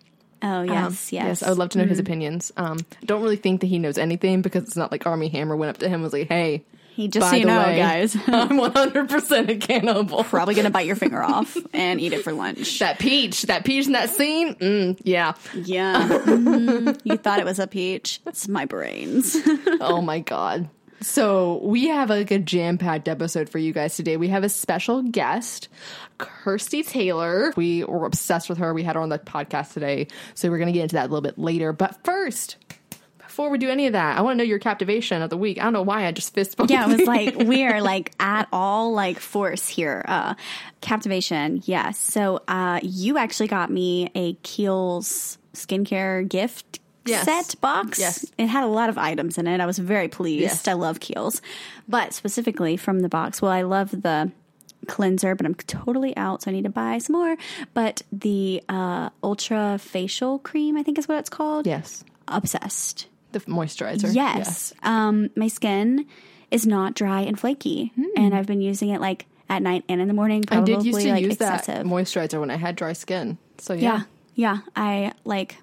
oh 0.42 0.48
Um, 0.48 0.66
yes, 0.68 1.12
yes, 1.14 1.44
I 1.44 1.50
would 1.50 1.58
love 1.58 1.70
to 1.70 1.78
know 1.80 1.86
his 1.86 2.00
opinions. 2.00 2.52
Um, 2.58 2.80
don't 3.06 3.22
really 3.22 3.36
think 3.36 3.62
that 3.62 3.68
he 3.68 3.80
knows 3.80 3.98
anything 3.98 4.42
because 4.42 4.64
it's 4.64 4.76
not 4.76 4.92
like 4.92 5.06
Armie 5.06 5.30
Hammer 5.30 5.56
went 5.56 5.70
up 5.72 5.78
to 5.80 5.88
him 5.88 5.96
and 5.96 6.04
was 6.04 6.14
like, 6.14 6.28
"Hey, 6.28 6.64
He 6.96 7.08
just 7.08 7.30
so 7.30 7.36
you 7.36 7.46
the 7.46 7.52
know, 7.52 7.60
way, 7.60 7.78
guys, 7.78 8.16
I'm 8.28 8.58
100 8.58 9.10
percent 9.10 9.50
a 9.50 9.56
cannibal." 9.58 10.24
probably 10.24 10.56
gonna 10.56 10.70
bite 10.72 10.86
your 10.88 10.96
finger 10.96 11.22
off 11.24 11.56
and 11.74 12.00
eat 12.02 12.14
it 12.14 12.24
for 12.24 12.32
lunch. 12.34 12.80
That 12.80 13.00
peach, 13.00 13.44
that 13.44 13.66
peach 13.66 13.86
in 13.88 13.94
that 13.94 14.10
scene, 14.10 14.56
mm, 14.56 15.00
yeah. 15.04 15.34
Yeah, 15.54 16.08
Mhm. 16.08 17.00
you 17.04 17.18
thought 17.18 17.40
it 17.40 17.46
was 17.46 17.60
a 17.60 17.68
peach. 17.68 18.20
It's 18.26 18.48
my 18.48 18.66
brains. 18.66 19.36
oh 19.82 20.02
my 20.02 20.20
god. 20.20 20.70
So 21.02 21.60
we 21.64 21.88
have 21.90 22.10
like 22.10 22.32
a 22.32 22.40
jam 22.40 22.78
packed 22.78 23.08
episode 23.08 23.50
for 23.50 23.58
you 23.60 23.74
guys 23.74 23.96
today. 23.96 24.18
We 24.18 24.30
have 24.30 24.44
a 24.44 24.50
special 24.50 25.02
guest, 25.04 25.68
Kirstie 26.20 26.88
Taylor. 26.88 27.54
We 27.56 27.84
were 27.84 28.06
obsessed 28.06 28.50
with 28.50 28.58
her. 28.60 28.74
We 28.74 28.84
had 28.84 28.96
her 28.96 29.02
on 29.02 29.10
the 29.10 29.20
podcast 29.20 29.74
today, 29.74 30.08
so 30.34 30.50
we're 30.50 30.58
gonna 30.58 30.72
get 30.72 30.84
into 30.84 30.96
that 30.96 31.04
a 31.04 31.10
little 31.10 31.22
bit 31.22 31.38
later. 31.38 31.74
But 31.74 32.04
first. 32.04 32.58
Before 33.20 33.50
we 33.50 33.58
do 33.58 33.70
any 33.70 33.86
of 33.88 33.92
that, 33.94 34.18
I 34.18 34.22
want 34.22 34.36
to 34.36 34.38
know 34.38 34.48
your 34.48 34.60
captivation 34.60 35.22
of 35.22 35.30
the 35.30 35.36
week. 35.36 35.60
I 35.60 35.64
don't 35.66 35.74
know 35.74 35.82
why 35.82 36.06
I 36.06 36.14
just 36.14 36.34
fist 36.34 36.56
bumped. 36.56 36.72
yeah, 36.72 36.90
it 36.90 36.98
was 37.00 37.06
like 37.06 37.36
we 37.36 37.66
are 37.66 37.82
like 37.82 38.14
at 38.18 38.48
all 38.54 38.94
like 38.94 39.20
force 39.20 39.68
here. 39.68 40.06
Uh 40.08 40.36
captivation, 40.80 41.62
yes. 41.66 41.98
So 41.98 42.40
uh 42.48 42.80
you 42.82 43.18
actually 43.18 43.48
got 43.50 43.70
me 43.70 44.10
a 44.16 44.36
Kiehl's 44.36 45.38
skincare 45.54 46.26
gift 46.26 46.80
Yes. 47.06 47.26
set 47.26 47.60
box. 47.62 48.00
Yes. 48.00 48.26
It 48.38 48.48
had 48.48 48.64
a 48.64 48.68
lot 48.68 48.90
of 48.90 48.98
items 48.98 49.38
in 49.38 49.48
it. 49.48 49.60
I 49.62 49.66
was 49.66 49.78
very 49.78 50.08
pleased. 50.08 50.42
Yes. 50.42 50.68
I 50.68 50.74
love 50.74 51.00
Kiehl's. 51.00 51.42
But 51.88 52.14
specifically 52.14 52.78
from 52.78 53.02
the 53.02 53.10
box, 53.10 53.42
well, 53.42 53.52
I 53.52 53.62
love 53.62 53.92
the 53.92 54.32
cleanser, 54.88 55.36
but 55.36 55.46
I'm 55.46 55.56
totally 55.56 56.16
out, 56.18 56.44
so 56.44 56.52
I 56.52 56.54
need 56.54 56.64
to 56.66 56.70
buy 56.70 56.98
some 57.00 57.14
more. 57.16 57.36
But 57.74 58.02
the 58.12 58.64
uh 58.70 59.10
ultra 59.24 59.78
facial 59.80 60.40
cream, 60.40 60.78
I 60.78 60.84
think 60.84 60.98
is 60.98 61.08
what 61.08 61.18
it's 61.20 61.30
called. 61.30 61.66
yes, 61.68 62.04
Obsessed. 62.28 63.08
the 63.32 63.40
moisturizer. 63.42 64.14
Yes. 64.14 64.74
Um, 64.84 65.30
my 65.36 65.48
skin 65.48 66.06
is 66.52 66.66
not 66.68 66.94
dry 66.94 67.22
and 67.22 67.40
flaky, 67.40 67.92
and 68.16 68.34
I've 68.36 68.46
been 68.48 68.62
using 68.62 68.90
it 68.90 69.02
like 69.02 69.26
at 69.50 69.62
night 69.62 69.84
and 69.90 70.02
in 70.02 70.08
the 70.08 70.14
morning. 70.14 70.44
I 70.50 70.56
Probably 70.58 70.76
did 70.76 70.86
used 70.86 71.00
to 71.02 71.10
like 71.12 71.24
use 71.24 71.34
excessive. 71.34 71.76
that 71.76 71.86
moisturizer 71.86 72.40
when 72.40 72.50
I 72.52 72.56
had 72.56 72.76
dry 72.76 72.94
skin. 72.94 73.38
So 73.58 73.74
yeah, 73.74 74.04
yeah, 74.36 74.58
yeah. 74.58 74.58
I 74.76 75.14
like. 75.24 75.58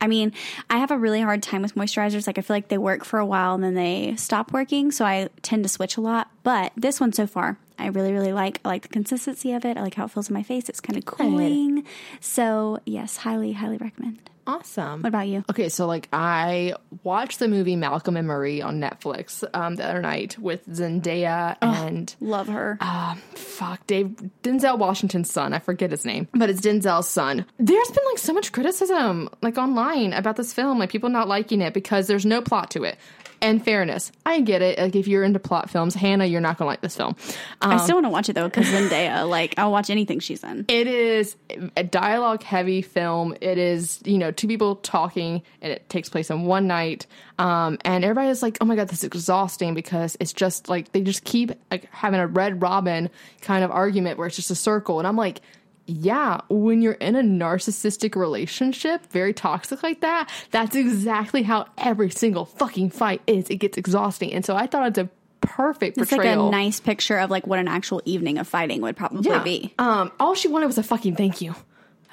I 0.00 0.06
mean, 0.06 0.32
I 0.68 0.78
have 0.78 0.90
a 0.90 0.98
really 0.98 1.20
hard 1.20 1.42
time 1.42 1.62
with 1.62 1.74
moisturizers. 1.74 2.26
Like, 2.26 2.38
I 2.38 2.42
feel 2.42 2.56
like 2.56 2.68
they 2.68 2.78
work 2.78 3.04
for 3.04 3.18
a 3.18 3.26
while 3.26 3.54
and 3.54 3.64
then 3.64 3.74
they 3.74 4.14
stop 4.16 4.52
working. 4.52 4.90
So 4.90 5.04
I 5.04 5.28
tend 5.42 5.62
to 5.64 5.68
switch 5.68 5.96
a 5.96 6.00
lot. 6.00 6.30
But 6.42 6.72
this 6.76 7.00
one 7.00 7.12
so 7.12 7.26
far, 7.26 7.58
I 7.78 7.86
really, 7.86 8.12
really 8.12 8.32
like. 8.32 8.60
I 8.64 8.68
like 8.68 8.82
the 8.82 8.88
consistency 8.88 9.52
of 9.52 9.64
it. 9.64 9.76
I 9.76 9.82
like 9.82 9.94
how 9.94 10.04
it 10.04 10.10
feels 10.10 10.28
in 10.28 10.34
my 10.34 10.42
face. 10.42 10.68
It's 10.68 10.80
kind 10.80 10.98
of 10.98 11.06
cooling. 11.06 11.84
So, 12.20 12.80
yes, 12.84 13.18
highly, 13.18 13.52
highly 13.52 13.78
recommend. 13.78 14.30
Awesome. 14.46 15.02
What 15.02 15.08
about 15.08 15.28
you? 15.28 15.44
Okay, 15.50 15.68
so 15.68 15.86
like 15.86 16.08
I 16.12 16.74
watched 17.02 17.38
the 17.38 17.48
movie 17.48 17.76
Malcolm 17.76 18.16
and 18.16 18.26
Marie 18.26 18.60
on 18.62 18.80
Netflix 18.80 19.44
um, 19.54 19.76
the 19.76 19.84
other 19.84 20.00
night 20.00 20.38
with 20.38 20.66
Zendaya 20.68 21.56
and 21.62 22.14
Love 22.20 22.48
her. 22.48 22.78
um, 22.80 23.18
fuck 23.34 23.86
Dave 23.86 24.14
Denzel 24.42 24.78
Washington's 24.78 25.30
son. 25.30 25.52
I 25.52 25.58
forget 25.58 25.90
his 25.90 26.04
name, 26.04 26.28
but 26.34 26.50
it's 26.50 26.60
Denzel's 26.60 27.08
son. 27.08 27.44
There's 27.58 27.88
been 27.88 28.04
like 28.10 28.18
so 28.18 28.32
much 28.32 28.52
criticism 28.52 29.28
like 29.42 29.58
online 29.58 30.12
about 30.12 30.36
this 30.36 30.52
film, 30.52 30.78
like 30.78 30.90
people 30.90 31.08
not 31.10 31.28
liking 31.28 31.60
it 31.60 31.74
because 31.74 32.06
there's 32.06 32.26
no 32.26 32.40
plot 32.40 32.70
to 32.72 32.84
it. 32.84 32.98
In 33.44 33.60
fairness, 33.60 34.10
I 34.24 34.40
get 34.40 34.62
it. 34.62 34.78
Like 34.78 34.96
if 34.96 35.06
you're 35.06 35.22
into 35.22 35.38
plot 35.38 35.70
films, 35.70 35.94
Hannah, 35.94 36.24
you're 36.24 36.40
not 36.40 36.56
gonna 36.56 36.68
like 36.68 36.80
this 36.80 36.96
film. 36.96 37.14
Um, 37.60 37.72
I 37.72 37.76
still 37.76 37.96
want 37.96 38.06
to 38.06 38.10
watch 38.10 38.28
it 38.28 38.32
though 38.32 38.48
because 38.48 38.66
Zendaya. 38.66 39.28
Like 39.28 39.54
I'll 39.58 39.70
watch 39.70 39.90
anything 39.90 40.20
she's 40.20 40.42
in. 40.42 40.64
it 40.68 40.86
is 40.86 41.36
a 41.76 41.84
dialogue 41.84 42.42
heavy 42.42 42.82
film. 42.82 43.36
It 43.40 43.58
is, 43.58 44.00
you 44.04 44.18
know, 44.18 44.30
two 44.30 44.48
people 44.48 44.76
talking 44.76 45.42
and 45.60 45.72
it 45.72 45.88
takes 45.88 46.08
place 46.08 46.30
in 46.30 46.44
one 46.44 46.66
night. 46.66 47.06
Um, 47.38 47.78
and 47.84 48.04
everybody 48.04 48.28
is 48.28 48.42
like, 48.42 48.58
oh 48.60 48.64
my 48.64 48.76
God, 48.76 48.88
this 48.88 48.98
is 48.98 49.04
exhausting 49.04 49.74
because 49.74 50.16
it's 50.20 50.32
just 50.32 50.68
like 50.68 50.92
they 50.92 51.02
just 51.02 51.24
keep 51.24 51.52
like 51.70 51.88
having 51.92 52.20
a 52.20 52.26
red 52.26 52.62
robin 52.62 53.10
kind 53.42 53.64
of 53.64 53.70
argument 53.70 54.18
where 54.18 54.26
it's 54.26 54.36
just 54.36 54.50
a 54.50 54.54
circle. 54.56 54.98
And 54.98 55.06
I'm 55.06 55.16
like, 55.16 55.40
yeah, 55.86 56.40
when 56.48 56.80
you're 56.82 56.92
in 56.94 57.14
a 57.16 57.22
narcissistic 57.22 58.16
relationship, 58.16 59.04
very 59.12 59.32
toxic 59.34 59.82
like 59.82 60.00
that, 60.00 60.30
that's 60.50 60.74
exactly 60.76 61.42
how 61.42 61.66
every 61.78 62.10
single 62.10 62.44
fucking 62.46 62.90
fight 62.90 63.20
is. 63.26 63.50
It 63.50 63.56
gets 63.56 63.76
exhausting. 63.76 64.32
And 64.32 64.44
so 64.44 64.56
I 64.56 64.66
thought 64.66 64.86
it's 64.88 64.98
a 64.98 65.10
perfect 65.40 65.98
It's 65.98 66.10
like 66.10 66.24
a 66.26 66.36
nice 66.36 66.80
picture 66.80 67.18
of 67.18 67.30
like 67.30 67.46
what 67.46 67.58
an 67.58 67.68
actual 67.68 68.00
evening 68.06 68.38
of 68.38 68.48
fighting 68.48 68.80
would 68.80 68.96
probably 68.96 69.38
be. 69.40 69.74
Um, 69.78 70.10
all 70.18 70.34
she 70.34 70.48
wanted 70.48 70.66
was 70.66 70.78
a 70.78 70.82
fucking 70.82 71.16
thank 71.16 71.40
you. 71.42 71.54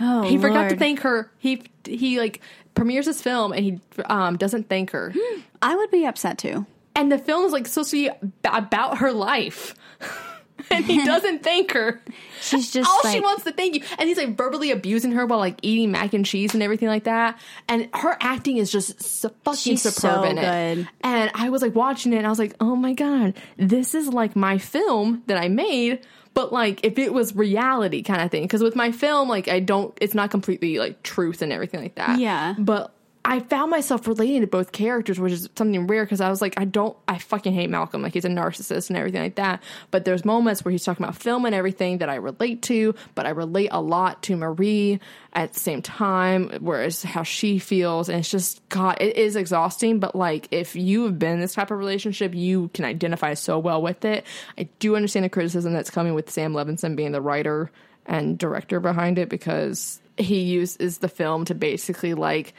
Oh, 0.02 0.24
He 0.24 0.38
forgot 0.38 0.70
to 0.70 0.76
thank 0.76 1.00
her. 1.02 1.32
He 1.38 1.64
he 1.86 2.20
like 2.20 2.42
premieres 2.76 3.06
his 3.06 3.22
film 3.22 3.54
and 3.54 3.64
he 3.64 3.80
um 4.06 4.36
doesn't 4.38 4.68
thank 4.68 4.92
her. 4.92 5.14
I 5.62 5.76
would 5.76 5.92
be 5.92 6.06
upset 6.06 6.38
too. 6.40 6.66
and 6.96 7.10
the 7.12 7.18
film 7.18 7.46
is 7.46 7.54
like 7.54 7.68
supposed 7.68 7.92
to 7.92 7.96
be 8.10 8.30
about 8.44 8.98
her 8.98 9.14
life. 9.14 9.76
and 10.72 10.86
he 10.86 11.04
doesn't 11.04 11.44
thank 11.44 11.72
her. 11.72 12.02
She's 12.42 12.72
just 12.72 12.90
All 12.90 13.02
like, 13.04 13.14
she 13.14 13.20
wants 13.20 13.44
to 13.44 13.52
thank 13.52 13.76
you. 13.76 13.84
And 13.98 14.08
he's 14.08 14.18
like 14.18 14.36
verbally 14.36 14.72
abusing 14.72 15.14
her 15.14 15.26
while 15.26 15.40
like 15.40 15.60
eating 15.62 15.92
mac 15.92 16.14
and 16.14 16.26
cheese 16.26 16.54
and 16.54 16.62
everything 16.62 16.88
like 16.88 17.06
that. 17.06 17.40
And 17.68 17.90
her 17.94 18.18
acting 18.20 18.58
is 18.58 18.72
just 18.72 19.02
so 19.02 19.32
fucking 19.44 19.78
superb 19.78 19.94
so 19.94 20.24
in 20.24 20.38
it. 20.38 20.42
good. 20.76 20.90
And 21.02 21.32
I 21.34 21.50
was 21.50 21.62
like 21.62 21.76
watching 21.76 22.14
it 22.14 22.18
and 22.18 22.26
I 22.26 22.30
was 22.30 22.40
like, 22.40 22.56
oh 22.60 22.76
my 22.76 22.94
God, 22.94 23.36
this 23.58 23.96
is 23.96 24.08
like 24.08 24.36
my 24.36 24.58
film 24.58 25.24
that 25.28 25.38
I 25.38 25.48
made. 25.48 26.06
But 26.34 26.54
like 26.54 26.86
if 26.86 26.98
it 26.98 27.14
was 27.14 27.36
reality 27.36 28.04
kind 28.04 28.22
of 28.22 28.32
thing. 28.32 28.44
Because 28.44 28.64
with 28.64 28.76
my 28.76 28.92
film, 28.92 29.28
like 29.30 29.48
I 29.48 29.60
don't, 29.60 29.98
it's 30.02 30.14
not 30.14 30.32
completely 30.32 30.80
like 30.80 31.04
truth 31.04 31.42
and 31.42 31.52
everything 31.52 31.82
like 31.82 31.96
that. 31.96 32.20
Yeah. 32.20 32.56
But 32.58 32.94
I 33.24 33.40
found 33.40 33.70
myself 33.70 34.08
relating 34.08 34.42
to 34.42 34.48
both 34.48 34.72
characters, 34.72 35.20
which 35.20 35.32
is 35.34 35.48
something 35.56 35.86
rare 35.86 36.04
because 36.04 36.22
I 36.22 36.30
was 36.30 36.42
like, 36.42 36.60
I 36.60 36.66
don't, 36.66 36.98
I 37.08 37.20
fucking 37.20 37.54
hate 37.54 37.70
Malcolm. 37.70 38.02
Like, 38.02 38.14
he's 38.14 38.26
a 38.26 38.30
narcissist 38.30 38.90
and 38.90 38.98
everything 38.98 39.22
like 39.22 39.36
that. 39.36 39.62
But 39.92 40.06
there's 40.06 40.26
moments 40.26 40.66
where 40.66 40.72
he's 40.72 40.84
talking 40.84 41.04
about 41.04 41.16
film 41.16 41.46
and 41.46 41.54
everything 41.54 42.00
that 42.00 42.10
I 42.10 42.16
relate 42.16 42.64
to, 42.64 42.96
but 43.14 43.28
I 43.28 43.30
relate 43.30 43.70
a 43.72 43.80
lot 43.80 44.24
to 44.24 44.36
Marie 44.36 45.00
at 45.34 45.54
the 45.54 45.60
same 45.60 45.84
time, 45.84 46.50
whereas 46.62 47.04
how 47.04 47.22
she 47.22 47.60
feels. 47.60 48.10
And 48.10 48.20
it's 48.20 48.32
just, 48.32 48.68
God, 48.70 48.98
it 49.00 49.16
is 49.16 49.36
exhausting. 49.36 50.00
But 50.00 50.16
like, 50.16 50.48
if 50.50 50.76
you 50.76 51.04
have 51.04 51.20
been 51.20 51.34
in 51.34 51.40
this 51.42 51.54
type 51.54 51.70
of 51.70 51.78
relationship, 51.78 52.34
you 52.34 52.70
can 52.74 52.86
identify 52.86 53.36
so 53.36 53.60
well 53.60 53.84
with 53.84 54.04
it. 54.04 54.26
I 54.58 54.64
do 54.80 54.96
understand 54.96 55.26
the 55.26 55.30
criticism 55.30 55.74
that's 55.74 55.92
coming 55.92 56.16
with 56.16 56.32
Sam 56.32 56.54
Levinson 56.54 56.96
being 56.96 57.12
the 57.12 57.22
writer 57.22 57.72
and 58.08 58.38
director 58.38 58.80
behind 58.80 59.20
it 59.20 59.30
because 59.30 60.02
he 60.18 60.42
uses 60.42 60.98
the 60.98 61.08
film 61.08 61.46
to 61.46 61.54
basically 61.54 62.16
like, 62.16 62.56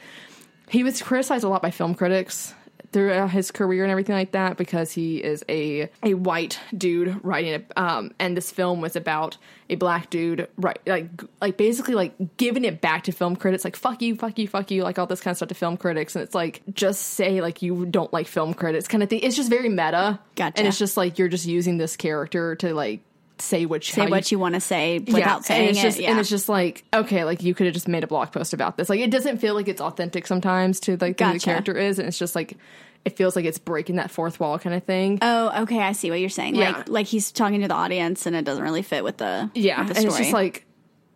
he 0.69 0.83
was 0.83 1.01
criticized 1.01 1.43
a 1.43 1.49
lot 1.49 1.61
by 1.61 1.71
film 1.71 1.95
critics 1.95 2.53
throughout 2.93 3.31
his 3.31 3.49
career 3.49 3.83
and 3.83 3.91
everything 3.91 4.15
like 4.15 4.31
that 4.33 4.55
because 4.55 4.91
he 4.91 5.17
is 5.17 5.43
a 5.49 5.89
a 6.03 6.13
white 6.13 6.59
dude 6.77 7.19
writing 7.25 7.51
it 7.53 7.71
um 7.75 8.11
and 8.19 8.37
this 8.37 8.51
film 8.51 8.81
was 8.81 8.95
about 8.95 9.35
a 9.69 9.75
black 9.75 10.11
dude 10.11 10.47
right 10.57 10.77
like 10.85 11.07
like 11.41 11.57
basically 11.57 11.95
like 11.95 12.13
giving 12.37 12.63
it 12.63 12.81
back 12.81 13.03
to 13.03 13.11
film 13.11 13.35
critics 13.35 13.63
like 13.63 13.75
fuck 13.75 13.99
you 14.03 14.15
fuck 14.15 14.37
you 14.37 14.47
fuck 14.47 14.69
you 14.69 14.83
like 14.83 14.99
all 14.99 15.07
this 15.07 15.21
kind 15.21 15.31
of 15.31 15.37
stuff 15.37 15.49
to 15.49 15.55
film 15.55 15.75
critics 15.75 16.15
and 16.15 16.21
it's 16.21 16.35
like 16.35 16.61
just 16.71 17.01
say 17.01 17.41
like 17.41 17.63
you 17.63 17.83
don't 17.87 18.13
like 18.13 18.27
film 18.27 18.53
critics 18.53 18.87
kind 18.87 19.01
of 19.01 19.09
thing 19.09 19.21
it's 19.23 19.35
just 19.35 19.49
very 19.49 19.69
meta 19.69 20.19
Gotcha. 20.35 20.59
and 20.59 20.67
it's 20.67 20.77
just 20.77 20.95
like 20.95 21.17
you're 21.17 21.29
just 21.29 21.47
using 21.47 21.77
this 21.77 21.97
character 21.97 22.55
to 22.57 22.75
like 22.75 22.99
say 23.39 23.65
what 23.65 23.83
say 23.83 24.07
what 24.07 24.31
you 24.31 24.39
want 24.39 24.55
to 24.55 24.61
say 24.61 24.99
without 24.99 25.37
and 25.37 25.45
saying 25.45 25.69
it's 25.77 25.97
it. 25.97 26.03
yeah. 26.03 26.11
And 26.11 26.19
it's 26.19 26.29
just 26.29 26.49
like, 26.49 26.83
okay, 26.93 27.23
like 27.23 27.43
you 27.43 27.53
could 27.53 27.65
have 27.65 27.73
just 27.73 27.87
made 27.87 28.03
a 28.03 28.07
blog 28.07 28.31
post 28.31 28.53
about 28.53 28.77
this. 28.77 28.89
Like 28.89 28.99
it 28.99 29.11
doesn't 29.11 29.39
feel 29.39 29.55
like 29.55 29.67
it's 29.67 29.81
authentic 29.81 30.27
sometimes 30.27 30.79
to 30.81 30.97
like 30.97 31.19
who 31.19 31.33
the 31.33 31.39
character 31.39 31.77
is, 31.77 31.99
and 31.99 32.07
it's 32.07 32.19
just 32.19 32.35
like 32.35 32.57
it 33.05 33.17
feels 33.17 33.35
like 33.35 33.45
it's 33.45 33.57
breaking 33.57 33.97
that 33.97 34.11
fourth 34.11 34.39
wall 34.39 34.57
kind 34.59 34.75
of 34.75 34.83
thing. 34.83 35.19
oh, 35.21 35.63
okay. 35.63 35.79
I 35.79 35.91
see 35.91 36.09
what 36.09 36.19
you're 36.19 36.29
saying. 36.29 36.55
Yeah. 36.55 36.71
Like, 36.71 36.89
like 36.89 37.07
he's 37.07 37.31
talking 37.31 37.61
to 37.61 37.67
the 37.67 37.73
audience, 37.73 38.25
and 38.25 38.35
it 38.35 38.45
doesn't 38.45 38.63
really 38.63 38.81
fit 38.81 39.03
with 39.03 39.17
the 39.17 39.49
yeah, 39.53 39.79
with 39.81 39.89
and 39.89 39.89
the 39.89 40.01
story. 40.01 40.07
it's 40.07 40.17
just 40.17 40.33
like, 40.33 40.65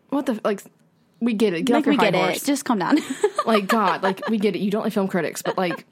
what 0.10 0.26
the 0.26 0.40
like. 0.44 0.62
We 1.20 1.34
get 1.34 1.54
it. 1.54 1.64
Get 1.64 1.74
like 1.74 1.82
off 1.82 1.86
your 1.88 1.94
we 1.94 1.98
high 1.98 2.12
get 2.12 2.16
horse. 2.16 2.44
it. 2.44 2.46
Just 2.46 2.64
calm 2.66 2.80
down. 2.80 3.00
like 3.46 3.66
God, 3.68 4.04
like 4.04 4.22
we 4.30 4.38
get 4.38 4.56
it. 4.56 4.60
You 4.60 4.70
don't 4.70 4.84
like 4.84 4.94
film 4.94 5.08
critics, 5.08 5.42
but 5.42 5.58
like 5.58 5.86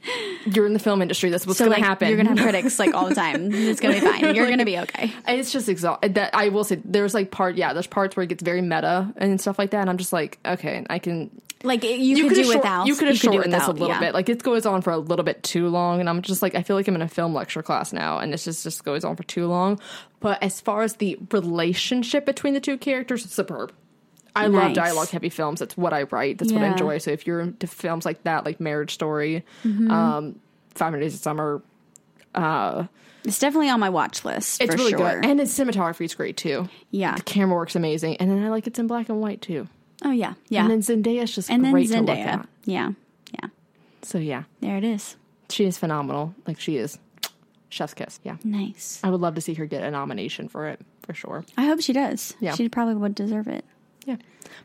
you're 0.46 0.68
in 0.68 0.74
the 0.74 0.80
film 0.80 1.02
industry. 1.02 1.32
That's 1.32 1.48
what's 1.48 1.58
so 1.58 1.66
going 1.66 1.72
like 1.74 1.82
to 1.82 1.88
happen. 1.88 2.08
you're 2.10 2.18
gonna 2.18 2.30
have 2.30 2.40
critics 2.40 2.78
like 2.78 2.94
all 2.94 3.10
the 3.10 3.16
time. 3.24 3.52
It's 3.52 3.80
gonna 3.80 3.96
be 3.96 4.00
fine. 4.02 4.36
You're 4.36 4.50
gonna 4.50 4.66
be 4.66 4.78
okay. 4.80 5.12
It's 5.28 5.52
just 5.52 5.68
exhausting. 5.68 6.14
That 6.14 6.36
I 6.36 6.50
will 6.50 6.64
say, 6.64 6.80
there's 6.86 7.14
like 7.16 7.32
part, 7.32 7.56
yeah, 7.56 7.74
there's 7.74 7.88
parts 7.88 8.16
where 8.16 8.24
it 8.24 8.28
gets 8.28 8.44
very 8.44 8.62
meta 8.62 9.12
and 9.18 9.42
stuff 9.42 9.58
like 9.58 9.72
that, 9.72 9.82
and 9.82 9.90
I'm 9.90 9.98
just 9.98 10.14
like, 10.14 10.38
okay, 10.46 10.86
I 10.90 11.00
can 11.00 11.32
Like 11.64 11.84
you, 11.84 12.16
could 12.18 12.30
could 12.30 12.36
do 12.36 12.44
short- 12.44 12.58
without. 12.58 12.86
You 12.86 12.96
could 12.96 13.08
have 13.08 13.18
shortened 13.18 13.52
this 13.52 13.66
a 13.68 13.72
little 13.72 13.88
yeah. 13.88 14.00
bit. 14.00 14.14
Like 14.14 14.30
it 14.30 14.44
goes 14.44 14.68
on 14.68 14.84
for 14.84 14.92
a 14.92 14.98
little 14.98 15.26
bit 15.26 15.42
too 15.42 15.70
long, 15.70 16.00
and 16.00 16.08
I'm 16.08 16.22
just 16.22 16.44
like, 16.44 16.54
I 16.54 16.62
feel 16.62 16.76
like 16.76 16.88
I'm 16.88 16.94
in 16.96 17.02
a 17.02 17.08
film 17.08 17.34
lecture 17.34 17.64
class 17.64 17.92
now, 17.94 18.20
and 18.20 18.32
this 18.32 18.44
just 18.44 18.62
just 18.64 18.84
goes 18.84 19.04
on 19.04 19.16
for 19.16 19.24
too 19.24 19.48
long. 19.48 19.80
But 20.20 20.44
as 20.44 20.62
far 20.62 20.84
as 20.84 20.98
the 20.98 21.18
relationship 21.32 22.26
between 22.28 22.54
the 22.54 22.60
two 22.62 22.78
characters, 22.78 23.28
superb. 23.32 23.74
I 24.36 24.48
love 24.48 24.74
dialogue 24.74 25.10
heavy 25.10 25.30
films. 25.30 25.60
That's 25.60 25.78
what 25.78 25.94
I 25.94 26.04
write. 26.04 26.38
That's 26.40 26.52
what 26.52 26.62
I 26.62 26.68
enjoy. 26.68 26.98
So 26.98 27.12
if 27.12 27.26
you're 27.26 27.40
into 27.42 27.68
films 27.68 28.06
like 28.06 28.24
that, 28.24 28.46
like 28.46 28.60
Marriage 28.60 28.94
Story, 28.94 29.44
Mm-hmm. 29.64 29.90
um, 29.92 30.40
Five 30.72 30.88
Hundred 30.88 31.00
Days 31.02 31.14
of 31.16 31.22
Summer, 31.22 31.62
It's 33.24 33.40
definitely 33.40 33.70
on 33.70 33.80
my 33.80 33.90
watch 33.90 34.24
list. 34.26 34.62
it's 34.62 34.72
for 34.74 34.78
really 34.78 34.92
sure. 34.92 35.00
good, 35.22 35.26
and 35.26 35.40
its 35.40 35.58
cinematography 35.58 36.06
is 36.06 36.16
great 36.16 36.38
too. 36.38 36.70
yeah. 36.92 37.16
The 37.16 37.24
camera 37.24 37.56
works 37.56 37.76
amazing, 37.76 38.18
and 38.18 38.30
then 38.30 38.44
I 38.44 38.50
like 38.50 38.68
it's 38.68 38.78
in 38.80 38.88
black 38.88 39.10
and 39.10 39.20
white 39.22 39.42
too. 39.42 39.68
Oh 40.04 40.12
yeah. 40.12 40.34
Yeah. 40.50 40.68
And 40.68 40.72
then 40.72 40.82
Zendaya's 41.04 41.34
just 41.34 41.50
And 41.50 41.64
then 41.64 41.72
great 41.72 41.90
look 41.90 42.06
Zendaya. 42.06 42.46
Yeah. 42.66 42.92
Yeah. 43.42 43.50
So 44.02 44.18
yeah, 44.18 44.44
There 44.60 44.78
it 44.78 44.84
is. 44.84 45.16
she 45.50 45.66
is 45.66 45.78
phenomenal. 45.78 46.36
Like 46.46 46.60
she 46.60 46.76
is, 46.78 47.00
chef's 47.70 47.94
kiss. 47.94 48.20
Yeah. 48.24 48.36
Nice. 48.44 49.00
I 49.04 49.10
would 49.10 49.22
love 49.22 49.36
to 49.36 49.42
see 49.42 49.54
her 49.56 49.66
get 49.66 49.84
a 49.84 49.90
nomination 49.90 50.50
for 50.50 50.68
it 50.68 50.80
for 51.04 51.14
sure. 51.14 51.46
I 51.58 51.66
hope 51.66 51.82
she 51.82 51.94
does. 51.94 52.36
Yeah. 52.42 52.54
She 52.56 52.68
probably 52.70 52.96
would 52.96 53.16
deserve 53.16 53.48
it. 53.48 53.64
Yeah. 54.06 54.18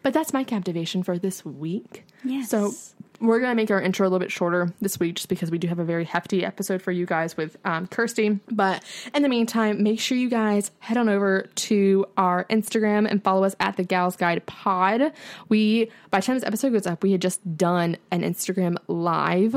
But 0.02 0.12
that's 0.14 0.32
my 0.32 0.44
captivation 0.44 1.02
for 1.02 1.18
this 1.18 1.44
week. 1.44 2.04
Yes. 2.24 2.50
So 2.50 2.72
we're 3.20 3.38
going 3.38 3.50
to 3.50 3.54
make 3.54 3.70
our 3.70 3.80
intro 3.80 4.06
a 4.06 4.08
little 4.08 4.18
bit 4.18 4.30
shorter 4.30 4.72
this 4.80 4.98
week 4.98 5.16
just 5.16 5.28
because 5.28 5.50
we 5.50 5.58
do 5.58 5.68
have 5.68 5.78
a 5.78 5.84
very 5.84 6.04
hefty 6.04 6.44
episode 6.44 6.80
for 6.80 6.90
you 6.90 7.06
guys 7.06 7.36
with 7.36 7.56
um, 7.64 7.86
Kirstie. 7.86 8.40
But 8.50 8.82
in 9.14 9.22
the 9.22 9.28
meantime, 9.28 9.82
make 9.82 10.00
sure 10.00 10.16
you 10.16 10.30
guys 10.30 10.70
head 10.78 10.96
on 10.96 11.08
over 11.08 11.48
to 11.54 12.06
our 12.16 12.44
Instagram 12.44 13.10
and 13.10 13.22
follow 13.22 13.44
us 13.44 13.56
at 13.60 13.76
the 13.76 13.84
Gals 13.84 14.16
Guide 14.16 14.44
Pod. 14.46 15.12
We, 15.48 15.90
by 16.10 16.20
the 16.20 16.26
time 16.26 16.36
this 16.36 16.44
episode 16.44 16.72
goes 16.72 16.86
up, 16.86 17.02
we 17.02 17.12
had 17.12 17.22
just 17.22 17.56
done 17.56 17.96
an 18.10 18.22
Instagram 18.22 18.76
live 18.88 19.56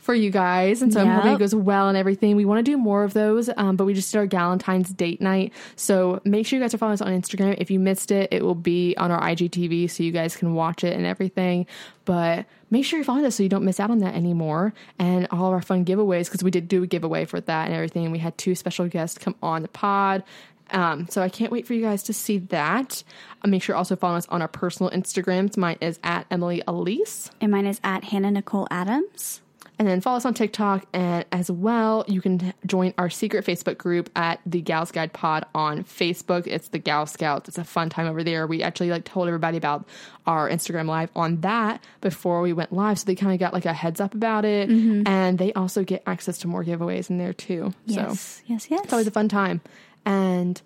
for 0.00 0.14
you 0.14 0.30
guys. 0.30 0.82
And 0.82 0.92
so 0.92 1.00
I'm 1.00 1.08
hoping 1.08 1.32
it 1.34 1.38
goes 1.38 1.54
well 1.54 1.88
and 1.88 1.96
everything. 1.96 2.34
We 2.34 2.46
want 2.46 2.64
to 2.64 2.70
do 2.70 2.76
more 2.76 3.04
of 3.04 3.12
those, 3.12 3.50
um, 3.56 3.76
but 3.76 3.84
we 3.84 3.94
just 3.94 4.10
did 4.10 4.18
our 4.18 4.26
Galentine's 4.26 4.92
date 4.92 5.20
night. 5.20 5.52
So 5.76 6.20
make 6.24 6.46
sure 6.46 6.58
you 6.58 6.64
guys 6.64 6.74
are 6.74 6.78
following 6.78 6.94
us 6.94 7.02
on 7.02 7.08
Instagram. 7.08 7.56
If 7.58 7.70
you 7.70 7.78
missed 7.78 8.10
it, 8.10 8.28
it 8.32 8.42
will 8.42 8.54
be 8.54 8.96
on 8.96 9.10
our 9.10 9.20
IGTV 9.20 9.90
so 9.90 10.02
you 10.02 10.10
guys 10.10 10.36
can 10.36 10.54
watch 10.54 10.84
it 10.84 10.96
and 10.96 11.04
everything. 11.04 11.66
But 12.06 12.46
make 12.70 12.86
sure 12.86 12.98
you're 12.98 13.04
following 13.04 13.26
us 13.26 13.36
so 13.36 13.42
you 13.42 13.50
don't 13.50 13.64
miss 13.64 13.78
out 13.78 13.90
on 13.90 13.98
that 13.98 14.14
anymore. 14.14 14.72
And 14.98 15.28
all 15.30 15.46
of 15.48 15.52
our 15.52 15.62
fun 15.62 15.84
giveaways, 15.84 16.24
because 16.24 16.42
we 16.42 16.50
did 16.50 16.66
do 16.66 16.82
a 16.82 16.86
giveaway 16.86 17.26
for 17.26 17.40
that 17.40 17.66
and 17.66 17.74
everything. 17.74 18.10
We 18.10 18.18
had 18.18 18.36
two 18.38 18.54
special 18.54 18.88
guests 18.88 19.18
come 19.18 19.36
on 19.42 19.62
the 19.62 19.68
pod. 19.68 20.24
Um, 20.70 21.08
so 21.08 21.20
I 21.20 21.28
can't 21.28 21.52
wait 21.52 21.66
for 21.66 21.74
you 21.74 21.82
guys 21.82 22.02
to 22.04 22.12
see 22.12 22.38
that. 22.38 23.02
Uh, 23.44 23.48
make 23.48 23.62
sure 23.62 23.74
also 23.74 23.96
follow 23.96 24.16
us 24.16 24.26
on 24.28 24.40
our 24.40 24.48
personal 24.48 24.90
Instagrams. 24.92 25.56
Mine 25.56 25.78
is 25.80 25.98
at 26.02 26.26
Emily 26.30 26.62
Aleece. 26.66 27.30
And 27.40 27.50
mine 27.50 27.66
is 27.66 27.80
at 27.82 28.04
Hannah 28.04 28.30
Nicole 28.30 28.68
Adams. 28.70 29.40
And 29.80 29.88
then 29.88 30.02
follow 30.02 30.18
us 30.18 30.26
on 30.26 30.34
TikTok. 30.34 30.84
And 30.92 31.24
as 31.32 31.50
well, 31.50 32.04
you 32.06 32.20
can 32.20 32.52
join 32.66 32.92
our 32.98 33.08
secret 33.08 33.46
Facebook 33.46 33.78
group 33.78 34.10
at 34.14 34.38
the 34.44 34.60
Gals 34.60 34.92
Guide 34.92 35.14
Pod 35.14 35.46
on 35.54 35.84
Facebook. 35.84 36.46
It's 36.46 36.68
the 36.68 36.78
Gal 36.78 37.06
Scouts. 37.06 37.48
It's 37.48 37.56
a 37.56 37.64
fun 37.64 37.88
time 37.88 38.06
over 38.06 38.22
there. 38.22 38.46
We 38.46 38.62
actually 38.62 38.90
like 38.90 39.06
told 39.06 39.26
everybody 39.26 39.56
about 39.56 39.88
our 40.26 40.50
Instagram 40.50 40.86
live 40.86 41.08
on 41.16 41.40
that 41.40 41.82
before 42.02 42.42
we 42.42 42.52
went 42.52 42.74
live. 42.74 42.98
So 42.98 43.06
they 43.06 43.14
kind 43.14 43.32
of 43.32 43.40
got 43.40 43.54
like 43.54 43.64
a 43.64 43.72
heads 43.72 44.02
up 44.02 44.12
about 44.12 44.44
it. 44.44 44.68
Mm-hmm. 44.68 45.08
And 45.08 45.38
they 45.38 45.54
also 45.54 45.82
get 45.82 46.02
access 46.06 46.36
to 46.40 46.46
more 46.46 46.62
giveaways 46.62 47.08
in 47.08 47.16
there 47.16 47.32
too. 47.32 47.72
So 47.86 47.94
Yes. 47.94 48.42
Yes. 48.44 48.70
Yes. 48.70 48.84
it's 48.84 48.92
always 48.92 49.06
a 49.06 49.10
fun 49.10 49.30
time. 49.30 49.62
And 50.04 50.60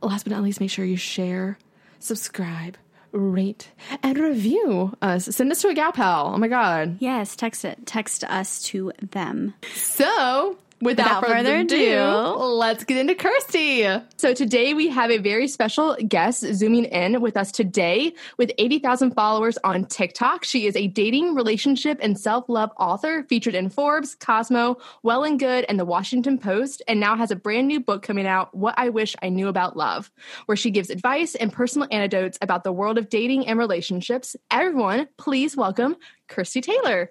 last 0.00 0.22
but 0.22 0.30
not 0.30 0.44
least, 0.44 0.60
make 0.60 0.70
sure 0.70 0.84
you 0.84 0.96
share, 0.96 1.58
subscribe, 1.98 2.76
rate, 3.12 3.70
and 4.02 4.18
review 4.18 4.96
us. 5.02 5.24
Send 5.26 5.50
us 5.52 5.62
to 5.62 5.68
a 5.68 5.74
gal 5.74 5.92
pal. 5.92 6.32
Oh 6.34 6.38
my 6.38 6.48
God. 6.48 6.96
yes. 7.00 7.36
Text 7.36 7.64
it. 7.64 7.86
Text 7.86 8.24
us 8.24 8.62
to 8.64 8.92
them. 9.10 9.54
So, 9.74 10.56
Without, 10.82 11.20
Without 11.20 11.26
further, 11.26 11.34
further 11.36 11.56
ado, 11.56 11.76
ado. 11.76 12.36
let's 12.38 12.84
get 12.84 12.96
into 12.96 13.14
Kirstie. 13.14 14.02
So 14.16 14.32
today 14.32 14.72
we 14.72 14.88
have 14.88 15.10
a 15.10 15.18
very 15.18 15.46
special 15.46 15.94
guest 16.08 16.40
zooming 16.54 16.86
in 16.86 17.20
with 17.20 17.36
us 17.36 17.52
today 17.52 18.14
with 18.38 18.50
80,000 18.56 19.10
followers 19.10 19.58
on 19.62 19.84
TikTok. 19.84 20.42
She 20.42 20.66
is 20.66 20.74
a 20.76 20.86
dating, 20.86 21.34
relationship, 21.34 21.98
and 22.00 22.18
self-love 22.18 22.70
author 22.78 23.24
featured 23.24 23.54
in 23.54 23.68
Forbes, 23.68 24.14
Cosmo, 24.14 24.78
Well 25.02 25.22
and 25.22 25.38
Good, 25.38 25.66
and 25.68 25.78
the 25.78 25.84
Washington 25.84 26.38
Post, 26.38 26.80
and 26.88 26.98
now 26.98 27.14
has 27.14 27.30
a 27.30 27.36
brand 27.36 27.68
new 27.68 27.80
book 27.80 28.02
coming 28.02 28.26
out, 28.26 28.54
What 28.54 28.74
I 28.78 28.88
Wish 28.88 29.14
I 29.20 29.28
Knew 29.28 29.48
About 29.48 29.76
Love, 29.76 30.10
where 30.46 30.56
she 30.56 30.70
gives 30.70 30.88
advice 30.88 31.34
and 31.34 31.52
personal 31.52 31.88
anecdotes 31.90 32.38
about 32.40 32.64
the 32.64 32.72
world 32.72 32.96
of 32.96 33.10
dating 33.10 33.46
and 33.46 33.58
relationships. 33.58 34.34
Everyone, 34.50 35.08
please 35.18 35.58
welcome 35.58 35.96
Kirstie 36.30 36.62
Taylor. 36.62 37.10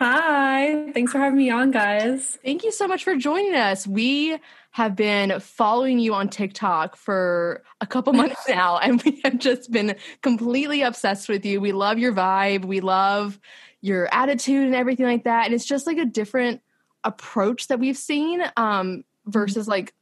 Hi. 0.00 0.90
Thanks 0.92 1.12
for 1.12 1.18
having 1.18 1.36
me 1.36 1.50
on, 1.50 1.72
guys. 1.72 2.38
Thank 2.42 2.64
you 2.64 2.72
so 2.72 2.88
much 2.88 3.04
for 3.04 3.16
joining 3.16 3.54
us. 3.54 3.86
We 3.86 4.38
have 4.70 4.96
been 4.96 5.38
following 5.40 5.98
you 5.98 6.14
on 6.14 6.30
TikTok 6.30 6.96
for 6.96 7.62
a 7.82 7.86
couple 7.86 8.14
months 8.14 8.40
now, 8.48 8.78
and 8.78 9.02
we 9.02 9.20
have 9.24 9.38
just 9.38 9.70
been 9.70 9.94
completely 10.22 10.80
obsessed 10.80 11.28
with 11.28 11.44
you. 11.44 11.60
We 11.60 11.72
love 11.72 11.98
your 11.98 12.14
vibe, 12.14 12.64
we 12.64 12.80
love 12.80 13.38
your 13.82 14.08
attitude 14.10 14.64
and 14.64 14.74
everything 14.74 15.04
like 15.04 15.24
that. 15.24 15.44
And 15.44 15.54
it's 15.54 15.66
just 15.66 15.86
like 15.86 15.98
a 15.98 16.06
different 16.06 16.62
approach 17.04 17.68
that 17.68 17.78
we've 17.78 17.98
seen 17.98 18.42
um, 18.56 19.04
versus 19.26 19.68
like, 19.68 19.92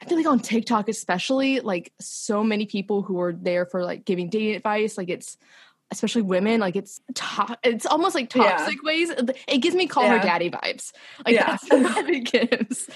I 0.00 0.06
feel 0.06 0.16
like 0.16 0.26
on 0.26 0.40
TikTok, 0.40 0.88
especially, 0.88 1.60
like 1.60 1.92
so 2.00 2.42
many 2.42 2.64
people 2.64 3.02
who 3.02 3.20
are 3.20 3.34
there 3.34 3.66
for 3.66 3.84
like 3.84 4.06
giving 4.06 4.30
dating 4.30 4.54
advice, 4.54 4.96
like 4.96 5.10
it's 5.10 5.36
especially 5.94 6.22
women, 6.22 6.60
like 6.60 6.76
it's 6.76 7.00
to- 7.14 7.58
it's 7.62 7.86
almost 7.86 8.14
like 8.14 8.34
Yeah. 8.34 8.56
toxic 8.56 8.82
ways. 8.82 9.10
It 9.48 9.58
gives 9.58 9.74
me 9.74 9.86
call 9.86 10.08
her 10.08 10.18
daddy 10.18 10.50
vibes. 10.50 10.92
Like 11.24 11.34
Yeah. 11.34 11.46
that's 11.46 11.68
what 11.70 12.10
it 12.10 12.20
gives. 12.32 12.88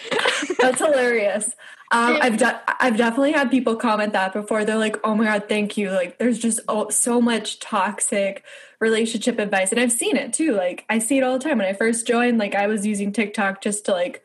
That's 0.59 0.79
hilarious. 0.79 1.47
Um, 1.91 2.19
I've 2.21 2.37
de- 2.37 2.61
I've 2.83 2.99
definitely 2.99 3.33
had 3.33 3.51
people 3.51 3.75
comment 3.77 4.13
that 4.13 4.35
before. 4.35 4.65
They're 4.67 4.77
like, 4.77 4.97
"Oh 5.05 5.15
my 5.15 5.25
god, 5.25 5.49
thank 5.49 5.79
you!" 5.79 5.91
Like, 5.91 6.19
there's 6.19 6.39
just 6.39 6.61
oh, 6.69 6.91
so 6.91 7.19
much 7.19 7.61
toxic 7.61 8.45
relationship 8.79 9.39
advice, 9.39 9.71
and 9.73 9.81
I've 9.81 9.91
seen 9.93 10.15
it 10.17 10.35
too. 10.35 10.53
Like, 10.53 10.85
I 10.91 10.99
see 10.99 11.17
it 11.17 11.23
all 11.23 11.39
the 11.39 11.43
time. 11.43 11.57
When 11.57 11.67
I 11.67 11.73
first 11.73 12.07
joined, 12.07 12.37
like, 12.37 12.55
I 12.55 12.67
was 12.67 12.85
using 12.87 13.11
TikTok 13.11 13.63
just 13.63 13.87
to 13.87 13.93
like 13.93 14.23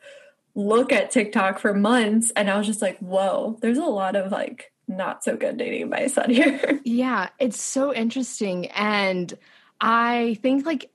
look 0.54 0.92
at 0.92 1.10
TikTok 1.10 1.58
for 1.58 1.72
months, 1.72 2.30
and 2.36 2.50
I 2.50 2.58
was 2.58 2.66
just 2.66 2.82
like, 2.82 2.98
"Whoa, 2.98 3.56
there's 3.62 3.78
a 3.78 3.84
lot 3.84 4.14
of 4.14 4.30
like 4.30 4.70
not 4.88 5.24
so 5.24 5.36
good 5.36 5.56
dating 5.56 5.84
advice 5.84 6.18
on 6.18 6.30
here." 6.30 6.80
Yeah, 6.84 7.28
it's 7.38 7.60
so 7.60 7.94
interesting. 7.94 8.66
And 8.72 9.32
I 9.80 10.38
think, 10.42 10.66
like, 10.66 10.90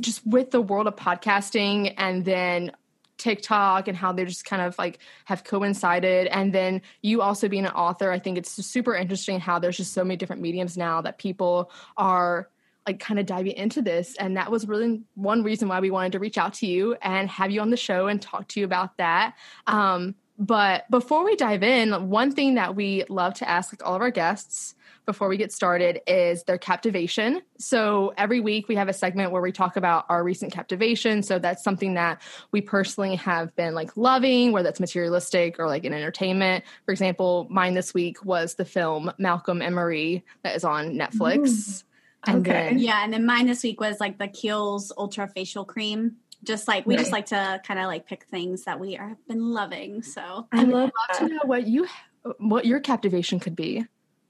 just 0.00 0.26
with 0.26 0.50
the 0.50 0.60
world 0.60 0.86
of 0.86 0.96
podcasting 0.96 1.94
and 1.96 2.24
then 2.24 2.72
TikTok 3.18 3.88
and 3.88 3.96
how 3.96 4.12
they 4.12 4.24
just 4.24 4.44
kind 4.44 4.62
of 4.62 4.78
like 4.78 5.00
have 5.24 5.44
coincided. 5.44 6.28
And 6.28 6.52
then 6.52 6.82
you 7.02 7.20
also 7.20 7.48
being 7.48 7.66
an 7.66 7.72
author, 7.72 8.10
I 8.10 8.18
think 8.18 8.38
it's 8.38 8.52
super 8.64 8.94
interesting 8.94 9.40
how 9.40 9.58
there's 9.58 9.76
just 9.76 9.92
so 9.92 10.04
many 10.04 10.16
different 10.16 10.40
mediums 10.40 10.76
now 10.76 11.00
that 11.02 11.18
people 11.18 11.70
are 11.96 12.48
like 12.86 13.00
kind 13.00 13.20
of 13.20 13.26
diving 13.26 13.52
into 13.52 13.82
this. 13.82 14.16
And 14.16 14.36
that 14.36 14.50
was 14.50 14.66
really 14.66 15.02
one 15.14 15.42
reason 15.42 15.68
why 15.68 15.80
we 15.80 15.90
wanted 15.90 16.12
to 16.12 16.18
reach 16.18 16.38
out 16.38 16.54
to 16.54 16.66
you 16.66 16.96
and 17.02 17.28
have 17.28 17.50
you 17.50 17.60
on 17.60 17.70
the 17.70 17.76
show 17.76 18.06
and 18.06 18.22
talk 18.22 18.48
to 18.48 18.60
you 18.60 18.64
about 18.64 18.96
that. 18.96 19.34
Um, 19.66 20.14
but 20.38 20.88
before 20.90 21.24
we 21.24 21.34
dive 21.34 21.64
in, 21.64 22.08
one 22.08 22.30
thing 22.32 22.54
that 22.54 22.76
we 22.76 23.04
love 23.08 23.34
to 23.34 23.48
ask 23.48 23.72
like 23.72 23.84
all 23.84 23.96
of 23.96 24.00
our 24.00 24.10
guests 24.10 24.76
before 25.04 25.28
we 25.28 25.36
get 25.36 25.50
started 25.50 26.00
is 26.06 26.44
their 26.44 26.58
captivation. 26.58 27.40
So 27.58 28.12
every 28.16 28.40
week 28.40 28.68
we 28.68 28.76
have 28.76 28.88
a 28.88 28.92
segment 28.92 29.32
where 29.32 29.42
we 29.42 29.50
talk 29.50 29.76
about 29.76 30.04
our 30.08 30.22
recent 30.22 30.52
captivation. 30.52 31.22
So 31.22 31.38
that's 31.38 31.64
something 31.64 31.94
that 31.94 32.20
we 32.52 32.60
personally 32.60 33.16
have 33.16 33.56
been 33.56 33.74
like 33.74 33.96
loving, 33.96 34.52
whether 34.52 34.68
that's 34.68 34.80
materialistic 34.80 35.58
or 35.58 35.66
like 35.66 35.84
in 35.84 35.92
entertainment. 35.94 36.62
For 36.84 36.92
example, 36.92 37.46
mine 37.50 37.74
this 37.74 37.94
week 37.94 38.24
was 38.24 38.54
the 38.54 38.66
film 38.66 39.10
Malcolm 39.18 39.62
and 39.62 39.74
Marie 39.74 40.22
that 40.42 40.54
is 40.54 40.62
on 40.62 40.92
Netflix. 40.92 41.84
And 42.26 42.40
Okay. 42.40 42.68
then 42.68 42.78
Yeah, 42.78 43.02
and 43.02 43.12
then 43.12 43.24
mine 43.24 43.46
this 43.46 43.62
week 43.62 43.80
was 43.80 44.00
like 44.00 44.18
the 44.18 44.28
Kiehl's 44.28 44.92
Ultra 44.96 45.26
Facial 45.28 45.64
Cream. 45.64 46.16
Just 46.44 46.68
like 46.68 46.86
we 46.86 46.96
just 46.96 47.12
like 47.12 47.26
to 47.26 47.60
kind 47.66 47.80
of 47.80 47.86
like 47.86 48.06
pick 48.06 48.24
things 48.24 48.64
that 48.64 48.78
we 48.78 48.96
are, 48.96 49.08
have 49.08 49.26
been 49.26 49.50
loving. 49.50 50.02
So 50.02 50.46
I 50.52 50.62
love 50.62 50.90
love 51.08 51.18
to 51.18 51.28
know 51.28 51.40
what 51.44 51.66
you 51.66 51.86
what 52.38 52.64
your 52.64 52.80
captivation 52.80 53.40
could 53.40 53.56
be. 53.56 53.86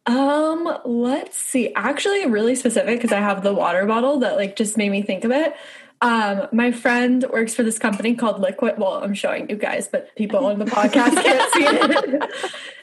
Um, 0.07 0.79
let's 0.87 1.37
see. 1.37 1.73
Actually, 1.75 2.27
really 2.27 2.55
specific 2.55 2.99
because 2.99 3.13
I 3.13 3.21
have 3.21 3.43
the 3.43 3.53
water 3.53 3.85
bottle 3.85 4.21
that 4.21 4.37
like 4.37 4.57
just 4.57 4.79
made 4.79 4.91
me 4.91 5.03
think 5.03 5.25
of 5.25 5.31
it. 5.31 5.55
Um, 6.01 6.47
my 6.53 6.71
friend 6.71 7.25
works 7.31 7.55
for 7.55 7.63
this 7.63 7.79
company 7.79 8.15
called 8.15 8.41
Liquid. 8.41 8.75
Well, 8.79 9.03
I'm 9.03 9.15
showing 9.15 9.51
you 9.51 9.57
guys, 9.57 9.89
but 9.89 10.15
people 10.15 10.47
on 10.47 10.59
the 10.59 10.65
podcast 10.65 11.15
can't 11.23 11.53
see 11.53 11.65
it. 11.65 12.31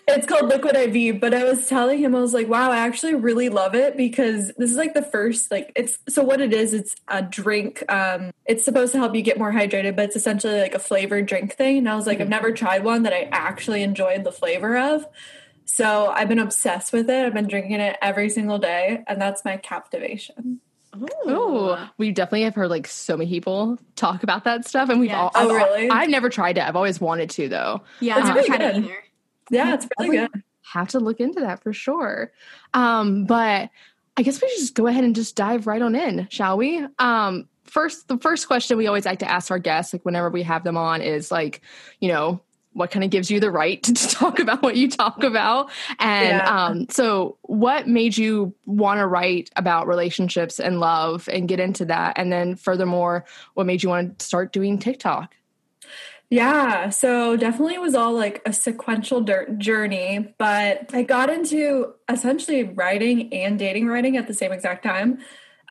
it's 0.08 0.28
called 0.28 0.50
Liquid 0.50 0.76
IV. 0.76 1.22
But 1.22 1.34
I 1.34 1.46
was 1.46 1.68
telling 1.68 2.00
him, 2.00 2.14
I 2.14 2.20
was 2.20 2.34
like, 2.34 2.50
wow, 2.50 2.72
I 2.72 2.78
actually 2.78 3.16
really 3.16 3.48
love 3.48 3.74
it 3.74 3.96
because 3.96 4.52
this 4.58 4.70
is 4.70 4.76
like 4.76 4.94
the 4.94 5.02
first, 5.02 5.50
like, 5.50 5.72
it's 5.76 5.98
so 6.10 6.24
what 6.24 6.42
it 6.42 6.54
is, 6.54 6.74
it's 6.74 6.96
a 7.08 7.22
drink. 7.22 7.84
Um, 7.90 8.32
it's 8.46 8.66
supposed 8.66 8.92
to 8.92 8.98
help 8.98 9.16
you 9.16 9.22
get 9.22 9.38
more 9.38 9.54
hydrated, 9.54 9.96
but 9.96 10.06
it's 10.06 10.18
essentially 10.18 10.60
like 10.60 10.76
a 10.76 10.80
flavored 10.80 11.26
drink 11.26 11.56
thing. 11.56 11.78
And 11.78 11.90
I 11.90 11.96
was 11.96 12.08
like, 12.08 12.20
I've 12.20 12.30
never 12.30 12.52
tried 12.52 12.84
one 12.84 13.04
that 13.04 13.14
I 13.14 13.30
actually 13.32 13.82
enjoyed 13.82 14.26
the 14.26 14.32
flavor 14.32 14.78
of. 14.78 15.06
So 15.64 16.08
I've 16.08 16.30
been 16.30 16.40
obsessed 16.40 16.94
with 16.94 17.10
it. 17.10 17.26
I've 17.26 17.34
been 17.34 17.48
drinking 17.48 17.80
it 17.80 17.98
every 18.02 18.30
single 18.30 18.60
day, 18.60 19.04
and 19.08 19.20
that's 19.20 19.44
my 19.44 19.58
captivation. 19.58 20.60
Oh, 21.28 21.90
we 21.98 22.12
definitely 22.12 22.44
have 22.44 22.56
heard 22.56 22.70
like 22.70 22.88
so 22.88 23.18
many 23.18 23.30
people 23.30 23.78
talk 23.96 24.24
about 24.24 24.44
that 24.46 24.68
stuff, 24.68 24.90
and 24.90 25.00
we've 25.00 25.10
Yeah. 25.10 25.22
all. 25.22 25.32
Oh, 25.36 25.50
I've, 25.50 25.56
really? 25.56 25.90
I've 25.90 26.10
never 26.10 26.30
tried 26.30 26.58
it. 26.58 26.62
I've 26.68 26.76
always 26.76 27.00
wanted 27.02 27.30
to 27.32 27.50
though. 27.50 27.82
yeah, 28.00 28.20
It's 28.20 28.30
I 28.30 28.34
really 28.36 28.50
haven't 28.50 28.60
tried 28.60 28.70
it 28.70 28.74
good. 28.82 28.84
either. 28.86 29.04
Yeah, 29.52 29.74
it's 29.76 29.88
really 30.00 30.18
good. 30.18 30.44
Have 30.74 30.88
to 30.90 31.00
look 31.00 31.20
into 31.20 31.42
that 31.42 31.62
for 31.62 31.74
sure. 31.74 32.32
Um, 32.74 33.26
but 33.26 33.70
I 34.18 34.22
guess 34.24 34.42
we 34.42 34.50
should 34.50 34.60
just 34.60 34.76
go 34.76 34.88
ahead 34.88 35.04
and 35.04 35.14
just 35.16 35.36
dive 35.36 35.68
right 35.68 35.82
on 35.82 35.94
in, 35.96 36.28
shall 36.32 36.58
we? 36.58 36.86
Um, 37.00 37.48
first, 37.66 38.08
the 38.08 38.18
first 38.18 38.48
question 38.48 38.78
we 38.78 38.88
always 38.88 39.06
like 39.06 39.20
to 39.20 39.30
ask 39.30 39.52
our 39.52 39.60
guests, 39.60 39.94
like 39.94 40.04
whenever 40.06 40.30
we 40.30 40.42
have 40.44 40.64
them 40.64 40.78
on, 40.78 41.02
is 41.02 41.32
like, 41.32 41.62
you 42.00 42.08
know, 42.08 42.42
what 42.76 42.92
kind 42.92 43.04
of 43.06 43.10
gives 43.10 43.32
you 43.32 43.40
the 43.40 43.50
right 43.50 43.82
to 43.84 43.94
talk 44.10 44.40
about 44.40 44.62
what 44.62 44.76
you 44.76 44.90
talk 44.90 45.24
about? 45.24 45.72
And 45.98 46.42
Yeah. 46.42 46.46
um, 46.46 46.88
so, 46.90 47.38
what 47.44 47.88
made 47.88 48.18
you 48.18 48.54
want 48.66 49.00
to 49.00 49.08
write 49.08 49.50
about 49.56 49.88
relationships 49.88 50.60
and 50.60 50.80
love 50.80 51.28
and 51.32 51.48
get 51.48 51.60
into 51.60 51.86
that? 51.86 52.18
And 52.18 52.32
then, 52.32 52.56
furthermore, 52.56 53.26
what 53.54 53.66
made 53.66 53.82
you 53.82 53.90
want 53.90 54.20
to 54.20 54.26
start 54.26 54.52
doing 54.52 54.78
TikTok? 54.78 55.36
Yeah, 56.30 56.90
so 56.90 57.38
definitely 57.38 57.78
was 57.78 57.94
all 57.94 58.14
like 58.14 58.42
a 58.46 58.52
sequential 58.52 59.22
dirt 59.22 59.60
journey, 59.60 60.34
but 60.40 60.90
I 60.92 61.04
got 61.04 61.30
into 61.30 61.94
essentially 62.10 62.64
writing 62.64 63.32
and 63.32 63.60
dating 63.60 63.88
writing 63.88 64.18
at 64.18 64.28
the 64.28 64.34
same 64.34 64.52
exact 64.52 64.84
time 64.84 65.20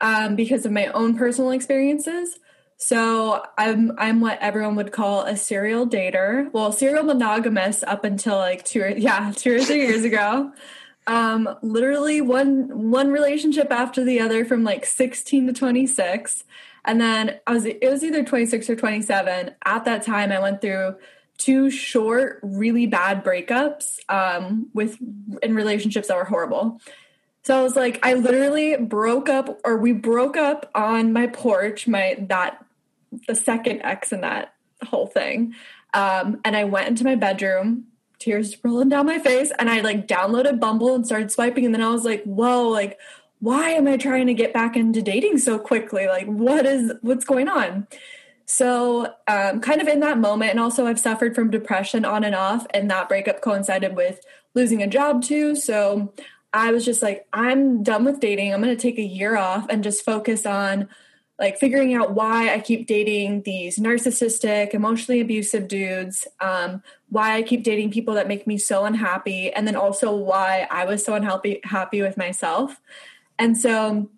um, 0.01 0.35
because 0.35 0.65
of 0.65 0.71
my 0.71 0.87
own 0.87 1.17
personal 1.17 1.51
experiences. 1.51 2.39
So 2.77 3.43
I'm 3.57 3.93
I'm 3.97 4.19
what 4.19 4.39
everyone 4.41 4.75
would 4.75 4.91
call 4.91 5.21
a 5.21 5.37
serial 5.37 5.87
dater. 5.87 6.51
Well, 6.51 6.71
serial 6.71 7.03
monogamous 7.03 7.83
up 7.83 8.03
until 8.03 8.35
like 8.35 8.65
two 8.65 8.81
or 8.81 8.89
yeah 8.89 9.31
two 9.35 9.55
or 9.55 9.61
three 9.61 9.87
years 9.87 10.03
ago. 10.03 10.51
Um, 11.07 11.47
literally 11.61 12.21
one 12.21 12.91
one 12.91 13.11
relationship 13.11 13.71
after 13.71 14.03
the 14.03 14.19
other 14.19 14.43
from 14.43 14.63
like 14.63 14.85
16 14.85 15.47
to 15.47 15.53
26 15.53 16.43
and 16.85 17.01
then 17.01 17.39
i 17.45 17.53
was 17.53 17.65
it 17.65 17.83
was 17.83 18.03
either 18.03 18.23
26 18.23 18.69
or 18.69 18.75
27 18.75 19.51
at 19.65 19.85
that 19.85 20.03
time 20.03 20.31
i 20.31 20.39
went 20.39 20.61
through 20.61 20.95
two 21.37 21.69
short 21.69 22.39
really 22.41 22.87
bad 22.87 23.23
breakups 23.23 23.99
um, 24.07 24.69
with 24.73 24.97
in 25.43 25.53
relationships 25.53 26.07
that 26.07 26.15
were 26.15 26.25
horrible 26.25 26.79
so 27.43 27.59
i 27.59 27.61
was 27.61 27.75
like 27.75 27.99
i 28.03 28.13
literally 28.13 28.77
broke 28.77 29.27
up 29.27 29.59
or 29.65 29.77
we 29.77 29.91
broke 29.91 30.37
up 30.37 30.71
on 30.73 31.11
my 31.11 31.27
porch 31.27 31.87
my 31.87 32.15
that 32.19 32.64
the 33.27 33.35
second 33.35 33.81
ex 33.81 34.11
in 34.11 34.21
that 34.21 34.53
whole 34.83 35.07
thing. 35.07 35.53
Um, 35.93 36.41
and 36.43 36.55
i 36.55 36.65
went 36.65 36.89
into 36.89 37.05
my 37.05 37.15
bedroom 37.15 37.85
tears 38.19 38.57
rolling 38.63 38.89
down 38.89 39.05
my 39.05 39.19
face 39.19 39.51
and 39.59 39.69
i 39.69 39.81
like 39.81 40.07
downloaded 40.07 40.59
bumble 40.59 40.95
and 40.95 41.05
started 41.05 41.31
swiping 41.31 41.65
and 41.65 41.73
then 41.73 41.81
i 41.81 41.89
was 41.89 42.03
like 42.03 42.23
whoa 42.23 42.67
like 42.67 42.97
why 43.39 43.69
am 43.71 43.87
i 43.87 43.97
trying 43.97 44.27
to 44.27 44.33
get 44.33 44.53
back 44.53 44.75
into 44.75 45.01
dating 45.01 45.37
so 45.37 45.59
quickly? 45.59 46.07
Like 46.07 46.25
what 46.25 46.65
is 46.65 46.93
what's 47.01 47.25
going 47.25 47.47
on? 47.47 47.87
So 48.45 49.13
um, 49.27 49.59
kind 49.59 49.81
of 49.81 49.87
in 49.87 49.99
that 50.01 50.19
moment 50.19 50.51
and 50.51 50.59
also 50.59 50.85
i've 50.85 50.99
suffered 50.99 51.35
from 51.35 51.51
depression 51.51 52.05
on 52.05 52.23
and 52.23 52.35
off 52.35 52.65
and 52.73 52.89
that 52.89 53.09
breakup 53.09 53.41
coincided 53.41 53.95
with 53.95 54.19
losing 54.53 54.81
a 54.81 54.87
job 54.87 55.21
too. 55.21 55.55
So 55.55 56.13
i 56.53 56.71
was 56.71 56.85
just 56.85 57.01
like 57.03 57.27
i'm 57.33 57.83
done 57.83 58.05
with 58.05 58.19
dating. 58.19 58.53
I'm 58.53 58.61
going 58.61 58.75
to 58.75 58.81
take 58.81 58.97
a 58.97 59.03
year 59.03 59.35
off 59.35 59.67
and 59.69 59.83
just 59.83 60.05
focus 60.05 60.45
on 60.45 60.89
like 61.37 61.57
figuring 61.57 61.93
out 61.93 62.13
why 62.13 62.53
I 62.53 62.59
keep 62.59 62.87
dating 62.87 63.41
these 63.41 63.77
narcissistic, 63.77 64.73
emotionally 64.73 65.19
abusive 65.19 65.67
dudes, 65.67 66.27
um, 66.39 66.81
why 67.09 67.35
I 67.35 67.41
keep 67.41 67.63
dating 67.63 67.91
people 67.91 68.13
that 68.13 68.27
make 68.27 68.47
me 68.47 68.57
so 68.57 68.85
unhappy, 68.85 69.51
and 69.51 69.67
then 69.67 69.75
also 69.75 70.15
why 70.15 70.67
I 70.71 70.85
was 70.85 71.03
so 71.03 71.13
unhappy 71.13 71.59
happy 71.63 72.01
with 72.01 72.15
myself. 72.15 72.81
And 73.37 73.57
so, 73.57 74.09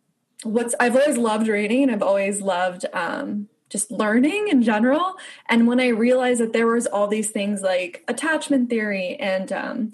what's 0.44 0.76
I've 0.80 0.96
always 0.96 1.18
loved 1.18 1.48
reading, 1.48 1.84
and 1.84 1.92
I've 1.92 2.04
always 2.04 2.42
loved 2.42 2.86
um, 2.94 3.50
just 3.70 3.92
learning 3.92 4.48
in 4.50 4.62
general. 4.62 5.16
And 5.50 5.68
when 5.68 5.80
I 5.80 5.88
realized 5.88 6.40
that 6.40 6.54
there 6.54 6.68
was 6.68 6.86
all 6.86 7.08
these 7.08 7.32
things 7.32 7.62
like 7.62 8.04
attachment 8.08 8.70
theory 8.70 9.16
and 9.16 9.52
um, 9.52 9.94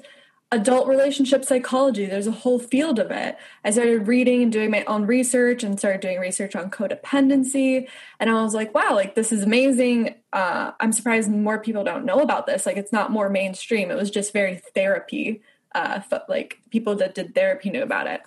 adult 0.53 0.87
relationship 0.87 1.43
psychology, 1.43 2.05
there's 2.05 2.27
a 2.27 2.31
whole 2.31 2.59
field 2.59 2.99
of 2.99 3.11
it. 3.11 3.37
I 3.65 3.71
started 3.71 4.07
reading 4.07 4.43
and 4.43 4.51
doing 4.51 4.69
my 4.71 4.83
own 4.85 5.05
research 5.05 5.63
and 5.63 5.77
started 5.77 6.01
doing 6.01 6.19
research 6.19 6.55
on 6.55 6.69
codependency. 6.69 7.87
And 8.19 8.29
I 8.29 8.41
was 8.43 8.53
like, 8.53 8.73
wow, 8.73 8.93
like 8.93 9.15
this 9.15 9.31
is 9.31 9.43
amazing. 9.43 10.15
Uh, 10.31 10.71
I'm 10.79 10.93
surprised 10.93 11.29
more 11.29 11.59
people 11.59 11.83
don't 11.83 12.05
know 12.05 12.19
about 12.19 12.45
this. 12.45 12.65
Like 12.65 12.77
it's 12.77 12.93
not 12.93 13.11
more 13.11 13.29
mainstream. 13.29 13.89
It 13.89 13.97
was 13.97 14.11
just 14.11 14.31
very 14.31 14.61
therapy. 14.75 15.41
Uh, 15.73 16.01
like 16.29 16.59
people 16.69 16.95
that 16.97 17.15
did 17.15 17.33
therapy 17.33 17.71
knew 17.71 17.81
about 17.81 18.05
it. 18.05 18.21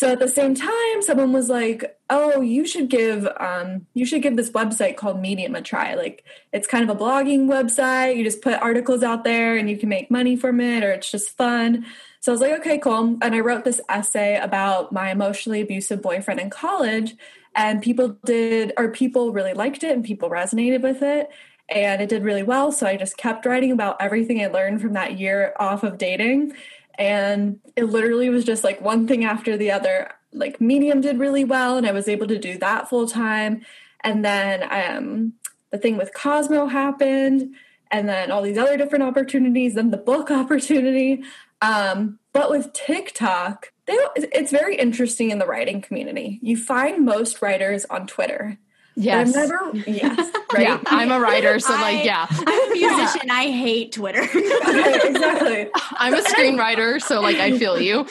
So 0.00 0.10
at 0.10 0.18
the 0.18 0.28
same 0.28 0.54
time, 0.54 1.02
someone 1.02 1.30
was 1.30 1.50
like, 1.50 1.94
"Oh, 2.08 2.40
you 2.40 2.66
should 2.66 2.88
give 2.88 3.28
um, 3.38 3.86
you 3.92 4.06
should 4.06 4.22
give 4.22 4.34
this 4.34 4.48
website 4.48 4.96
called 4.96 5.20
Medium 5.20 5.54
a 5.54 5.60
try. 5.60 5.92
Like 5.92 6.24
it's 6.54 6.66
kind 6.66 6.88
of 6.88 6.96
a 6.96 6.98
blogging 6.98 7.48
website. 7.48 8.16
You 8.16 8.24
just 8.24 8.40
put 8.40 8.54
articles 8.62 9.02
out 9.02 9.24
there 9.24 9.58
and 9.58 9.68
you 9.68 9.76
can 9.76 9.90
make 9.90 10.10
money 10.10 10.36
from 10.36 10.58
it, 10.58 10.82
or 10.82 10.90
it's 10.90 11.10
just 11.10 11.36
fun." 11.36 11.84
So 12.20 12.32
I 12.32 12.34
was 12.34 12.40
like, 12.40 12.52
"Okay, 12.60 12.78
cool." 12.78 13.18
And 13.20 13.34
I 13.34 13.40
wrote 13.40 13.64
this 13.64 13.82
essay 13.90 14.38
about 14.38 14.90
my 14.90 15.10
emotionally 15.10 15.60
abusive 15.60 16.00
boyfriend 16.00 16.40
in 16.40 16.48
college, 16.48 17.14
and 17.54 17.82
people 17.82 18.16
did 18.24 18.72
or 18.78 18.88
people 18.88 19.32
really 19.32 19.52
liked 19.52 19.84
it 19.84 19.92
and 19.92 20.02
people 20.02 20.30
resonated 20.30 20.80
with 20.80 21.02
it 21.02 21.28
and 21.68 22.02
it 22.02 22.08
did 22.08 22.24
really 22.24 22.42
well. 22.42 22.72
So 22.72 22.86
I 22.86 22.96
just 22.96 23.16
kept 23.16 23.46
writing 23.46 23.70
about 23.70 24.00
everything 24.00 24.42
I 24.42 24.48
learned 24.48 24.80
from 24.80 24.94
that 24.94 25.18
year 25.18 25.54
off 25.60 25.84
of 25.84 25.98
dating 25.98 26.54
and 27.00 27.58
it 27.76 27.84
literally 27.84 28.28
was 28.28 28.44
just 28.44 28.62
like 28.62 28.82
one 28.82 29.08
thing 29.08 29.24
after 29.24 29.56
the 29.56 29.70
other. 29.70 30.12
Like 30.32 30.60
medium 30.60 31.00
did 31.00 31.18
really 31.18 31.44
well 31.44 31.76
and 31.76 31.86
i 31.86 31.92
was 31.92 32.06
able 32.06 32.28
to 32.28 32.38
do 32.38 32.58
that 32.58 32.88
full 32.88 33.08
time. 33.08 33.62
And 34.04 34.24
then 34.24 34.62
um, 34.70 35.32
the 35.70 35.78
thing 35.78 35.96
with 35.96 36.14
cosmo 36.14 36.66
happened 36.66 37.54
and 37.90 38.08
then 38.08 38.30
all 38.30 38.42
these 38.42 38.58
other 38.58 38.76
different 38.76 39.02
opportunities 39.02 39.74
then 39.74 39.90
the 39.90 39.96
book 39.96 40.30
opportunity. 40.42 41.24
Um, 41.62 42.18
but 42.32 42.50
with 42.50 42.72
tiktok 42.74 43.72
they, 43.86 43.96
it's 44.14 44.52
very 44.52 44.76
interesting 44.76 45.30
in 45.30 45.38
the 45.38 45.46
writing 45.46 45.80
community. 45.80 46.38
You 46.42 46.56
find 46.58 47.04
most 47.04 47.40
writers 47.40 47.86
on 47.86 48.06
twitter 48.06 48.58
Yes. 49.00 49.34
I've 49.34 49.48
never, 49.48 49.72
yes, 49.88 50.30
right. 50.52 50.62
Yeah, 50.62 50.80
I'm 50.86 51.10
a 51.10 51.18
writer, 51.18 51.58
so 51.58 51.74
I, 51.74 51.80
like, 51.80 52.04
yeah. 52.04 52.26
I'm 52.28 52.70
a 52.70 52.74
musician. 52.74 53.22
Yeah. 53.24 53.34
I 53.34 53.50
hate 53.50 53.92
Twitter. 53.92 54.22
okay, 54.22 55.00
exactly. 55.08 55.70
I'm 55.92 56.14
a 56.14 56.20
screenwriter, 56.20 57.00
so 57.00 57.20
like, 57.20 57.36
I 57.36 57.58
feel 57.58 57.80
you. 57.80 58.06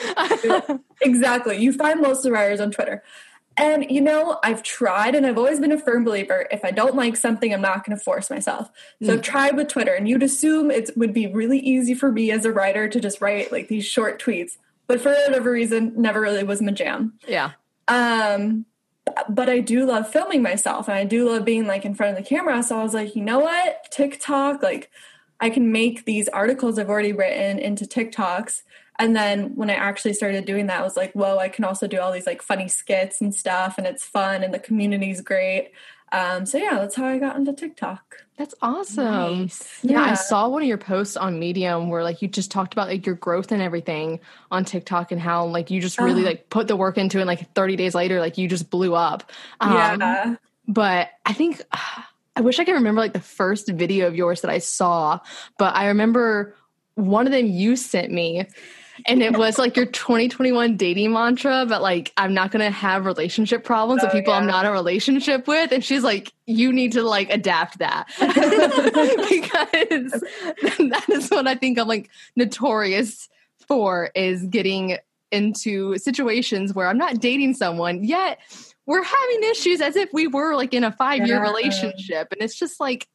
exactly. 1.00 1.58
You 1.58 1.72
find 1.72 2.00
most 2.00 2.18
of 2.18 2.22
the 2.24 2.32
writers 2.32 2.60
on 2.60 2.72
Twitter. 2.72 3.04
And 3.56 3.90
you 3.90 4.00
know, 4.00 4.38
I've 4.42 4.62
tried 4.62 5.14
and 5.14 5.26
I've 5.26 5.36
always 5.36 5.60
been 5.60 5.70
a 5.70 5.78
firm 5.78 6.02
believer 6.02 6.48
if 6.50 6.64
I 6.64 6.70
don't 6.70 6.96
like 6.96 7.16
something, 7.16 7.52
I'm 7.52 7.60
not 7.60 7.84
going 7.84 7.96
to 7.96 8.02
force 8.02 8.30
myself. 8.30 8.70
So 9.02 9.18
mm. 9.18 9.22
tried 9.22 9.56
with 9.56 9.68
Twitter, 9.68 9.92
and 9.92 10.08
you'd 10.08 10.22
assume 10.22 10.70
it 10.70 10.90
would 10.96 11.12
be 11.12 11.26
really 11.26 11.58
easy 11.58 11.94
for 11.94 12.10
me 12.10 12.30
as 12.30 12.44
a 12.44 12.52
writer 12.52 12.88
to 12.88 13.00
just 13.00 13.20
write 13.20 13.52
like 13.52 13.68
these 13.68 13.84
short 13.84 14.20
tweets. 14.20 14.52
But 14.86 15.00
for 15.00 15.10
whatever 15.10 15.52
reason, 15.52 15.92
never 15.96 16.20
really 16.20 16.42
was 16.42 16.60
my 16.60 16.72
jam. 16.72 17.14
Yeah. 17.28 17.52
Um, 17.86 18.66
but 19.28 19.48
I 19.48 19.60
do 19.60 19.86
love 19.86 20.10
filming 20.10 20.42
myself 20.42 20.88
and 20.88 20.96
I 20.96 21.04
do 21.04 21.28
love 21.28 21.44
being 21.44 21.66
like 21.66 21.84
in 21.84 21.94
front 21.94 22.16
of 22.16 22.22
the 22.22 22.28
camera. 22.28 22.62
So 22.62 22.78
I 22.78 22.82
was 22.82 22.94
like, 22.94 23.14
you 23.16 23.22
know 23.22 23.40
what? 23.40 23.90
TikTok, 23.90 24.62
like 24.62 24.90
I 25.40 25.50
can 25.50 25.72
make 25.72 26.04
these 26.04 26.28
articles 26.28 26.78
I've 26.78 26.90
already 26.90 27.12
written 27.12 27.58
into 27.58 27.84
TikToks. 27.84 28.62
And 28.98 29.16
then 29.16 29.56
when 29.56 29.70
I 29.70 29.74
actually 29.74 30.12
started 30.12 30.44
doing 30.44 30.66
that, 30.66 30.80
I 30.80 30.82
was 30.82 30.96
like, 30.96 31.12
whoa, 31.12 31.38
I 31.38 31.48
can 31.48 31.64
also 31.64 31.86
do 31.86 31.98
all 32.00 32.12
these 32.12 32.26
like 32.26 32.42
funny 32.42 32.68
skits 32.68 33.20
and 33.20 33.34
stuff 33.34 33.76
and 33.78 33.86
it's 33.86 34.04
fun 34.04 34.42
and 34.42 34.52
the 34.52 34.58
community's 34.58 35.22
great. 35.22 35.72
Um, 36.12 36.44
so 36.44 36.58
yeah, 36.58 36.78
that's 36.78 36.96
how 36.96 37.06
I 37.06 37.18
got 37.18 37.36
into 37.36 37.52
TikTok. 37.52 38.24
That's 38.36 38.54
awesome. 38.62 39.42
Nice. 39.42 39.78
Yeah, 39.82 39.92
yeah, 39.92 40.12
I 40.12 40.14
saw 40.14 40.48
one 40.48 40.62
of 40.62 40.68
your 40.68 40.78
posts 40.78 41.16
on 41.16 41.38
Medium 41.38 41.88
where 41.88 42.02
like 42.02 42.22
you 42.22 42.28
just 42.28 42.50
talked 42.50 42.72
about 42.72 42.88
like 42.88 43.06
your 43.06 43.14
growth 43.14 43.52
and 43.52 43.62
everything 43.62 44.18
on 44.50 44.64
TikTok 44.64 45.12
and 45.12 45.20
how 45.20 45.44
like 45.46 45.70
you 45.70 45.80
just 45.80 46.00
really 46.00 46.22
like 46.22 46.48
put 46.48 46.66
the 46.66 46.74
work 46.74 46.98
into 46.98 47.18
it 47.18 47.22
and 47.22 47.28
like 47.28 47.52
30 47.54 47.76
days 47.76 47.94
later 47.94 48.18
like 48.18 48.38
you 48.38 48.48
just 48.48 48.70
blew 48.70 48.94
up. 48.94 49.30
Um, 49.60 49.72
yeah. 49.72 50.36
But 50.66 51.10
I 51.26 51.32
think 51.32 51.62
uh, 51.72 51.78
I 52.36 52.42
wish 52.42 52.58
I 52.58 52.64
could 52.64 52.74
remember 52.74 53.00
like 53.00 53.12
the 53.12 53.20
first 53.20 53.68
video 53.68 54.06
of 54.06 54.14
yours 54.14 54.40
that 54.40 54.50
I 54.50 54.58
saw, 54.58 55.20
but 55.58 55.74
I 55.74 55.88
remember 55.88 56.54
one 56.94 57.26
of 57.26 57.32
them 57.32 57.46
you 57.46 57.76
sent 57.76 58.10
me 58.10 58.46
and 59.06 59.22
it 59.22 59.36
was 59.36 59.58
like 59.58 59.76
your 59.76 59.86
2021 59.86 60.76
dating 60.76 61.12
mantra, 61.12 61.66
but 61.68 61.82
like 61.82 62.12
I'm 62.16 62.34
not 62.34 62.50
gonna 62.50 62.70
have 62.70 63.06
relationship 63.06 63.64
problems 63.64 64.02
oh, 64.02 64.06
with 64.06 64.12
people 64.12 64.32
yeah. 64.32 64.40
I'm 64.40 64.46
not 64.46 64.64
in 64.64 64.70
a 64.70 64.72
relationship 64.72 65.46
with. 65.46 65.72
And 65.72 65.84
she's 65.84 66.02
like, 66.02 66.32
you 66.46 66.72
need 66.72 66.92
to 66.92 67.02
like 67.02 67.30
adapt 67.30 67.78
that 67.78 68.08
because 68.20 70.12
that 70.90 71.04
is 71.08 71.30
what 71.30 71.46
I 71.46 71.54
think 71.54 71.78
I'm 71.78 71.88
like 71.88 72.10
notorious 72.36 73.28
for 73.66 74.10
is 74.14 74.44
getting 74.44 74.96
into 75.30 75.96
situations 75.98 76.74
where 76.74 76.88
I'm 76.88 76.98
not 76.98 77.20
dating 77.20 77.54
someone 77.54 78.02
yet 78.02 78.40
we're 78.90 79.04
having 79.04 79.44
issues 79.44 79.80
as 79.80 79.94
if 79.94 80.12
we 80.12 80.26
were 80.26 80.56
like 80.56 80.74
in 80.74 80.82
a 80.82 80.90
five 80.90 81.24
year 81.24 81.36
yeah. 81.36 81.48
relationship. 81.48 82.32
And 82.32 82.42
it's 82.42 82.58
just 82.58 82.80
like 82.80 83.06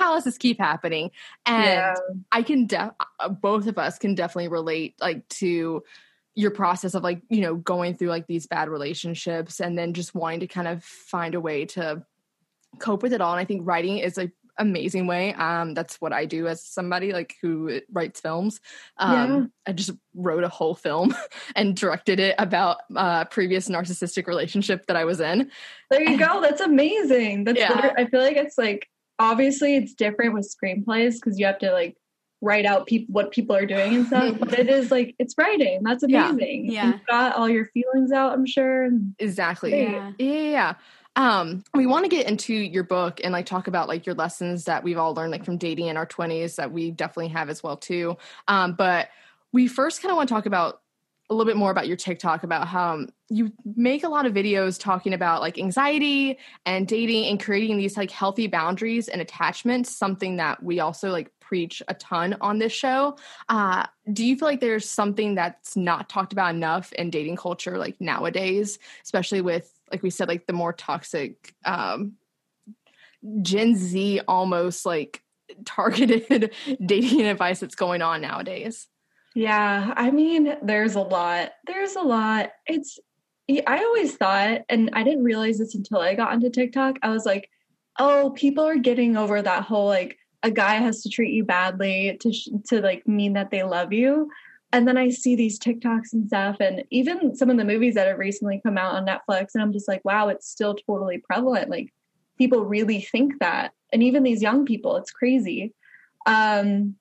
how 0.00 0.14
does 0.14 0.24
this 0.24 0.38
keep 0.38 0.58
happening? 0.58 1.10
And 1.44 1.64
yeah. 1.64 1.94
I 2.32 2.42
can, 2.42 2.66
de- 2.66 2.94
uh, 3.20 3.28
both 3.28 3.66
of 3.66 3.76
us 3.76 3.98
can 3.98 4.14
definitely 4.14 4.48
relate 4.48 4.94
like 4.98 5.28
to 5.28 5.82
your 6.34 6.50
process 6.50 6.94
of 6.94 7.02
like, 7.02 7.20
you 7.28 7.42
know, 7.42 7.54
going 7.54 7.94
through 7.94 8.08
like 8.08 8.26
these 8.26 8.46
bad 8.46 8.70
relationships 8.70 9.60
and 9.60 9.76
then 9.76 9.92
just 9.92 10.14
wanting 10.14 10.40
to 10.40 10.46
kind 10.46 10.66
of 10.66 10.82
find 10.82 11.34
a 11.34 11.40
way 11.40 11.66
to 11.66 12.02
cope 12.78 13.02
with 13.02 13.12
it 13.12 13.20
all. 13.20 13.32
And 13.32 13.40
I 13.40 13.44
think 13.44 13.66
writing 13.66 13.98
is 13.98 14.16
a 14.16 14.32
amazing 14.56 15.06
way. 15.06 15.34
Um, 15.34 15.74
that's 15.74 16.00
what 16.00 16.14
I 16.14 16.24
do 16.24 16.46
as 16.46 16.62
somebody 16.62 17.12
like 17.12 17.36
who 17.42 17.80
writes 17.92 18.20
films. 18.20 18.60
Um, 18.96 19.14
yeah. 19.14 19.46
I 19.66 19.72
just 19.72 19.90
wrote 20.14 20.44
a 20.44 20.48
whole 20.48 20.74
film 20.74 21.14
and 21.56 21.76
directed 21.76 22.20
it 22.20 22.36
about 22.38 22.78
uh, 22.96 23.26
previous 23.26 23.68
narcissistic 23.68 24.26
relationship 24.26 24.86
that 24.86 24.96
I 24.96 25.04
was 25.04 25.20
in. 25.20 25.50
There 25.90 26.02
you 26.02 26.18
go. 26.18 26.40
That's 26.42 26.60
amazing. 26.60 27.44
That's 27.44 27.58
yeah. 27.58 27.92
I 27.96 28.06
feel 28.06 28.20
like 28.20 28.36
it's 28.36 28.56
like 28.56 28.88
obviously 29.20 29.76
it's 29.76 29.94
different 29.94 30.34
with 30.34 30.52
screenplays 30.52 31.14
because 31.14 31.38
you 31.38 31.46
have 31.46 31.58
to 31.58 31.70
like 31.70 31.96
write 32.40 32.64
out 32.64 32.86
people 32.86 33.12
what 33.12 33.30
people 33.30 33.54
are 33.54 33.66
doing 33.66 33.94
and 33.94 34.06
stuff 34.06 34.34
but 34.40 34.58
it 34.58 34.68
is 34.70 34.90
like 34.90 35.14
it's 35.18 35.34
writing. 35.36 35.82
That's 35.82 36.02
amazing. 36.02 36.66
Yeah, 36.66 36.72
yeah. 36.72 36.86
you've 36.92 37.06
got 37.06 37.36
all 37.36 37.48
your 37.48 37.66
feelings 37.66 38.12
out 38.12 38.32
i'm 38.32 38.46
sure 38.46 38.88
exactly. 39.18 39.82
yeah. 39.82 40.12
Yeah, 40.18 40.34
yeah. 40.34 40.74
um 41.16 41.62
we 41.74 41.86
want 41.86 42.06
to 42.06 42.08
get 42.08 42.26
into 42.26 42.54
your 42.54 42.82
book 42.82 43.20
and 43.22 43.32
like 43.32 43.44
talk 43.44 43.66
about 43.68 43.88
like 43.88 44.06
your 44.06 44.14
lessons 44.14 44.64
that 44.64 44.82
we've 44.82 44.96
all 44.96 45.14
learned 45.14 45.32
like 45.32 45.44
from 45.44 45.58
dating 45.58 45.86
in 45.86 45.98
our 45.98 46.06
20s 46.06 46.56
that 46.56 46.72
we 46.72 46.90
definitely 46.90 47.28
have 47.28 47.50
as 47.50 47.62
well 47.62 47.76
too. 47.76 48.16
Um 48.48 48.72
but 48.72 49.10
we 49.52 49.68
first 49.68 50.00
kind 50.00 50.10
of 50.10 50.16
want 50.16 50.28
to 50.28 50.34
talk 50.34 50.46
about 50.46 50.80
a 51.30 51.34
little 51.34 51.48
bit 51.48 51.56
more 51.56 51.70
about 51.70 51.86
your 51.86 51.96
TikTok 51.96 52.42
about 52.42 52.66
how 52.66 52.94
um, 52.94 53.08
you 53.28 53.52
make 53.76 54.02
a 54.02 54.08
lot 54.08 54.26
of 54.26 54.34
videos 54.34 54.80
talking 54.80 55.14
about 55.14 55.40
like 55.40 55.58
anxiety 55.58 56.36
and 56.66 56.88
dating 56.88 57.26
and 57.26 57.40
creating 57.40 57.78
these 57.78 57.96
like 57.96 58.10
healthy 58.10 58.48
boundaries 58.48 59.06
and 59.06 59.22
attachments, 59.22 59.96
something 59.96 60.36
that 60.36 60.60
we 60.60 60.80
also 60.80 61.10
like 61.10 61.30
preach 61.38 61.82
a 61.86 61.94
ton 61.94 62.36
on 62.40 62.58
this 62.58 62.72
show. 62.72 63.16
Uh, 63.48 63.86
do 64.12 64.24
you 64.24 64.36
feel 64.36 64.48
like 64.48 64.60
there's 64.60 64.88
something 64.88 65.36
that's 65.36 65.76
not 65.76 66.08
talked 66.08 66.32
about 66.32 66.52
enough 66.52 66.92
in 66.94 67.10
dating 67.10 67.36
culture 67.36 67.78
like 67.78 68.00
nowadays, 68.00 68.80
especially 69.04 69.40
with 69.40 69.72
like 69.92 70.02
we 70.02 70.10
said, 70.10 70.28
like 70.28 70.46
the 70.46 70.52
more 70.52 70.72
toxic 70.72 71.54
um, 71.64 72.14
Gen 73.42 73.76
Z 73.76 74.20
almost 74.26 74.84
like 74.84 75.22
targeted 75.64 76.52
dating 76.84 77.22
advice 77.22 77.60
that's 77.60 77.76
going 77.76 78.02
on 78.02 78.20
nowadays? 78.20 78.88
Yeah, 79.34 79.94
I 79.96 80.10
mean, 80.10 80.56
there's 80.62 80.96
a 80.96 81.00
lot. 81.00 81.52
There's 81.66 81.94
a 81.94 82.02
lot. 82.02 82.50
It's, 82.66 82.98
I 83.66 83.78
always 83.78 84.16
thought, 84.16 84.62
and 84.68 84.90
I 84.92 85.02
didn't 85.02 85.24
realize 85.24 85.58
this 85.58 85.74
until 85.74 85.98
I 85.98 86.14
got 86.14 86.32
into 86.32 86.50
TikTok. 86.50 86.96
I 87.02 87.10
was 87.10 87.24
like, 87.24 87.48
oh, 87.98 88.30
people 88.36 88.64
are 88.64 88.76
getting 88.78 89.16
over 89.16 89.40
that 89.42 89.64
whole 89.64 89.86
like 89.86 90.16
a 90.42 90.50
guy 90.50 90.74
has 90.76 91.02
to 91.02 91.10
treat 91.10 91.32
you 91.32 91.44
badly 91.44 92.16
to 92.20 92.32
sh- 92.32 92.48
to 92.68 92.80
like 92.80 93.06
mean 93.06 93.34
that 93.34 93.50
they 93.50 93.62
love 93.62 93.92
you. 93.92 94.30
And 94.72 94.86
then 94.86 94.96
I 94.96 95.10
see 95.10 95.34
these 95.34 95.58
TikToks 95.58 96.12
and 96.12 96.26
stuff, 96.28 96.56
and 96.60 96.84
even 96.90 97.34
some 97.34 97.50
of 97.50 97.56
the 97.56 97.64
movies 97.64 97.94
that 97.96 98.06
have 98.06 98.18
recently 98.18 98.60
come 98.64 98.78
out 98.78 98.94
on 98.94 99.06
Netflix, 99.06 99.48
and 99.54 99.62
I'm 99.62 99.72
just 99.72 99.88
like, 99.88 100.04
wow, 100.04 100.28
it's 100.28 100.48
still 100.48 100.74
totally 100.74 101.18
prevalent. 101.18 101.70
Like 101.70 101.92
people 102.38 102.64
really 102.64 103.00
think 103.00 103.40
that, 103.40 103.72
and 103.92 104.02
even 104.02 104.22
these 104.22 104.42
young 104.42 104.64
people, 104.64 104.96
it's 104.96 105.10
crazy. 105.10 105.74
Um, 106.26 106.96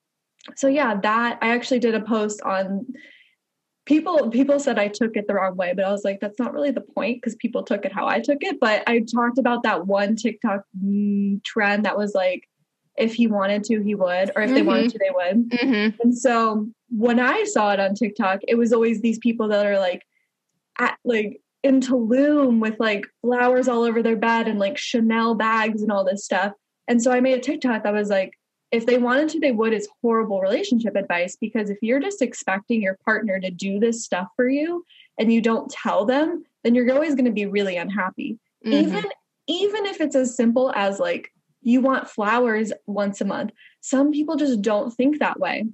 so 0.56 0.68
yeah, 0.68 1.00
that 1.02 1.40
I 1.42 1.50
actually 1.50 1.80
did 1.80 1.96
a 1.96 2.02
post 2.02 2.42
on 2.42 2.86
people 3.86 4.30
people 4.30 4.60
said 4.60 4.78
I 4.78 4.88
took 4.88 5.18
it 5.18 5.26
the 5.28 5.34
wrong 5.34 5.56
way, 5.56 5.74
but 5.76 5.84
I 5.84 5.92
was 5.92 6.04
like, 6.04 6.20
that's 6.20 6.40
not 6.40 6.54
really 6.54 6.72
the 6.72 6.82
point 6.82 7.18
because 7.18 7.36
people 7.36 7.64
took 7.64 7.86
it 7.86 7.92
how 7.92 8.08
I 8.08 8.20
took 8.20 8.38
it. 8.42 8.60
But 8.60 8.84
I 8.88 9.00
talked 9.00 9.40
about 9.40 9.64
that 9.64 9.88
one 9.88 10.16
TikTok 10.16 10.62
trend 11.44 11.86
that 11.86 11.98
was 11.98 12.14
like, 12.14 12.44
if 12.98 13.16
he 13.16 13.28
wanted 13.28 13.64
to, 13.64 13.82
he 13.82 13.96
would, 13.96 14.32
or 14.36 14.44
if 14.44 14.50
mm-hmm. 14.50 14.54
they 14.54 14.62
wanted 14.62 14.92
mm-hmm. 14.92 14.92
to, 14.92 15.00
they 15.00 15.12
would. 15.12 15.50
Mm-hmm. 15.50 16.02
And 16.02 16.18
so 16.18 16.68
when 16.90 17.20
I 17.20 17.46
saw 17.46 17.72
it 17.72 17.80
on 17.80 17.96
TikTok, 17.96 18.42
it 18.48 18.56
was 18.56 18.74
always 18.74 19.02
these 19.02 19.20
people 19.20 19.48
that 19.48 19.66
are 19.66 19.80
like, 19.80 20.04
at, 20.78 20.98
like 21.04 21.42
in 21.64 21.82
Tulum 21.82 22.60
with 22.60 22.80
like 22.80 23.06
flowers 23.22 23.68
all 23.68 23.84
over 23.84 24.04
their 24.04 24.16
bed 24.16 24.48
and 24.48 24.60
like 24.60 24.78
Chanel 24.78 25.34
bags 25.34 25.82
and 25.82 25.92
all 25.92 26.06
this 26.06 26.26
stuff. 26.26 26.54
And 26.88 27.02
so 27.02 27.12
I 27.12 27.22
made 27.22 27.38
a 27.38 27.42
TikTok 27.42 27.84
that 27.84 27.94
was 27.94 28.10
like, 28.10 28.38
if 28.72 28.86
they 28.86 28.98
wanted 28.98 29.30
to, 29.30 29.40
they 29.40 29.52
would 29.52 29.74
is 29.74 29.90
horrible 30.02 30.42
relationship 30.42 30.96
advice 30.96 31.36
because 31.36 31.70
if 31.70 31.78
you're 31.82 32.00
just 32.00 32.22
expecting 32.22 32.82
your 32.82 32.98
partner 33.04 33.40
to 33.40 33.50
do 33.50 33.80
this 33.80 34.04
stuff 34.04 34.28
for 34.36 34.48
you 34.48 34.86
and 35.18 35.34
you 35.34 35.42
don't 35.42 35.72
tell 35.72 36.06
them, 36.06 36.44
then 36.64 36.76
you're 36.76 36.92
always 36.94 37.16
going 37.16 37.26
to 37.26 37.32
be 37.32 37.46
really 37.46 37.78
unhappy. 37.78 38.38
Mm-hmm. 38.66 38.74
Even 38.74 39.04
even 39.48 39.86
if 39.88 40.00
it's 40.00 40.16
as 40.16 40.36
simple 40.36 40.72
as 40.76 41.00
like 41.00 41.32
you 41.62 41.82
want 41.82 42.10
flowers 42.10 42.72
once 42.86 43.20
a 43.22 43.26
month. 43.26 43.52
Some 43.82 44.12
people 44.12 44.36
just 44.36 44.62
don't 44.62 44.92
think 44.92 45.20
that 45.20 45.40
way. 45.40 45.66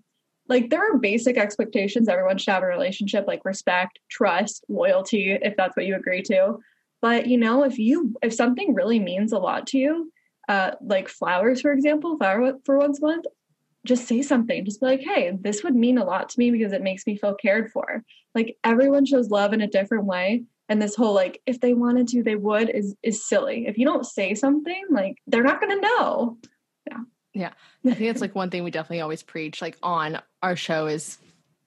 Like 0.47 0.69
there 0.69 0.79
are 0.79 0.97
basic 0.97 1.37
expectations 1.37 2.07
everyone 2.07 2.37
should 2.37 2.51
have 2.51 2.63
in 2.63 2.69
a 2.69 2.71
relationship 2.71 3.25
like 3.27 3.43
respect, 3.45 3.99
trust, 4.09 4.63
loyalty 4.69 5.31
if 5.31 5.55
that's 5.57 5.75
what 5.75 5.85
you 5.85 5.95
agree 5.95 6.21
to. 6.23 6.59
But 7.01 7.27
you 7.27 7.37
know, 7.37 7.63
if 7.63 7.77
you 7.77 8.15
if 8.21 8.33
something 8.33 8.73
really 8.73 8.99
means 8.99 9.31
a 9.33 9.39
lot 9.39 9.67
to 9.67 9.77
you, 9.77 10.11
uh, 10.47 10.71
like 10.81 11.09
flowers, 11.09 11.61
for 11.61 11.71
example, 11.71 12.17
flower 12.17 12.53
for 12.65 12.77
once 12.77 12.99
a 12.99 13.05
month, 13.05 13.25
just 13.85 14.07
say 14.07 14.21
something. 14.21 14.65
Just 14.65 14.81
be 14.81 14.87
like, 14.87 15.01
hey, 15.01 15.37
this 15.39 15.63
would 15.63 15.75
mean 15.75 15.97
a 15.97 16.03
lot 16.03 16.29
to 16.29 16.39
me 16.39 16.51
because 16.51 16.73
it 16.73 16.81
makes 16.81 17.05
me 17.07 17.17
feel 17.17 17.35
cared 17.35 17.71
for. 17.71 18.03
Like 18.33 18.57
everyone 18.63 19.05
shows 19.05 19.29
love 19.29 19.53
in 19.53 19.61
a 19.61 19.67
different 19.67 20.05
way. 20.05 20.43
And 20.67 20.81
this 20.81 20.95
whole 20.95 21.13
like, 21.13 21.41
if 21.45 21.59
they 21.61 21.73
wanted 21.73 22.07
to, 22.09 22.23
they 22.23 22.35
would 22.35 22.69
is 22.69 22.95
is 23.03 23.27
silly. 23.27 23.67
If 23.67 23.77
you 23.77 23.85
don't 23.85 24.05
say 24.05 24.33
something, 24.33 24.83
like 24.89 25.17
they're 25.27 25.43
not 25.43 25.61
gonna 25.61 25.79
know. 25.79 26.37
Yeah. 26.89 26.99
Yeah. 27.33 27.51
I 27.91 27.93
think 27.93 28.09
it's 28.09 28.21
like 28.21 28.35
one 28.35 28.49
thing 28.49 28.63
we 28.63 28.71
definitely 28.71 29.01
always 29.01 29.23
preach, 29.23 29.61
like 29.61 29.77
on 29.83 30.19
our 30.41 30.55
show 30.55 30.87
is 30.87 31.19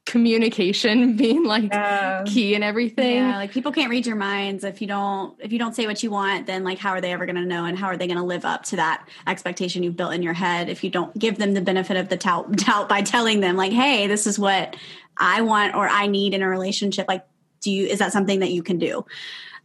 communication 0.08 1.16
being 1.16 1.44
like 1.44 1.70
yeah. 1.70 2.24
key 2.26 2.54
and 2.54 2.64
everything. 2.64 3.16
Yeah, 3.16 3.36
like 3.36 3.52
people 3.52 3.70
can't 3.70 3.90
read 3.90 4.06
your 4.06 4.16
minds 4.16 4.64
if 4.64 4.80
you 4.80 4.88
don't 4.88 5.38
if 5.38 5.52
you 5.52 5.58
don't 5.58 5.76
say 5.76 5.86
what 5.86 6.02
you 6.02 6.10
want, 6.10 6.46
then 6.46 6.64
like 6.64 6.78
how 6.78 6.90
are 6.90 7.00
they 7.00 7.12
ever 7.12 7.26
going 7.26 7.36
to 7.36 7.44
know 7.44 7.66
and 7.66 7.78
how 7.78 7.86
are 7.86 7.96
they 7.96 8.06
going 8.06 8.18
to 8.18 8.24
live 8.24 8.44
up 8.44 8.64
to 8.64 8.76
that 8.76 9.06
expectation 9.26 9.82
you've 9.82 9.96
built 9.96 10.14
in 10.14 10.22
your 10.22 10.32
head 10.32 10.68
if 10.70 10.82
you 10.82 10.90
don't 10.90 11.16
give 11.18 11.36
them 11.36 11.52
the 11.52 11.60
benefit 11.60 11.96
of 11.96 12.08
the 12.08 12.16
doubt, 12.16 12.50
doubt 12.56 12.88
by 12.88 13.02
telling 13.02 13.40
them 13.40 13.56
like, 13.56 13.72
"Hey, 13.72 14.06
this 14.06 14.26
is 14.26 14.38
what 14.38 14.76
I 15.16 15.42
want 15.42 15.74
or 15.74 15.86
I 15.86 16.06
need 16.06 16.32
in 16.32 16.42
a 16.42 16.48
relationship." 16.48 17.06
Like, 17.06 17.26
do 17.60 17.70
you 17.70 17.86
is 17.86 17.98
that 17.98 18.12
something 18.12 18.40
that 18.40 18.50
you 18.50 18.62
can 18.62 18.78
do? 18.78 19.04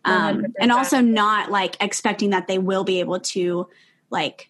Um, 0.06 0.47
and 0.60 0.73
also 0.73 0.99
not 0.99 1.49
like 1.49 1.77
expecting 1.79 2.32
that 2.32 2.47
they 2.47 2.60
will 2.60 2.84
be 2.84 2.99
able 2.99 3.21
to 3.21 3.69
like 4.10 4.49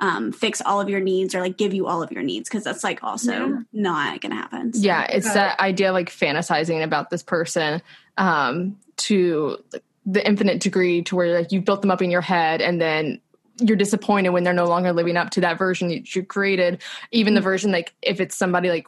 um, 0.00 0.32
fix 0.32 0.60
all 0.64 0.80
of 0.80 0.88
your 0.88 1.00
needs 1.00 1.34
or 1.34 1.40
like 1.40 1.56
give 1.56 1.74
you 1.74 1.86
all 1.86 2.02
of 2.02 2.10
your 2.10 2.22
needs 2.22 2.48
because 2.48 2.64
that's 2.64 2.82
like 2.82 3.02
also 3.04 3.32
yeah. 3.32 3.58
not 3.72 4.20
gonna 4.20 4.34
happen. 4.34 4.72
So. 4.72 4.80
Yeah, 4.80 5.04
it's 5.04 5.32
that 5.34 5.60
idea 5.60 5.90
of 5.90 5.94
like 5.94 6.10
fantasizing 6.10 6.82
about 6.82 7.10
this 7.10 7.22
person 7.22 7.82
um, 8.16 8.76
to 8.96 9.62
the 10.06 10.26
infinite 10.26 10.60
degree 10.60 11.02
to 11.02 11.16
where 11.16 11.38
like 11.38 11.52
you've 11.52 11.64
built 11.64 11.82
them 11.82 11.90
up 11.90 12.02
in 12.02 12.10
your 12.10 12.22
head 12.22 12.60
and 12.60 12.80
then 12.80 13.20
you're 13.58 13.76
disappointed 13.76 14.30
when 14.30 14.42
they're 14.42 14.54
no 14.54 14.64
longer 14.64 14.92
living 14.92 15.18
up 15.18 15.30
to 15.30 15.42
that 15.42 15.58
version 15.58 15.88
that 15.88 16.14
you 16.14 16.24
created. 16.24 16.82
Even 17.12 17.32
mm-hmm. 17.32 17.36
the 17.36 17.40
version 17.42 17.70
like 17.70 17.94
if 18.00 18.20
it's 18.20 18.36
somebody 18.36 18.70
like 18.70 18.86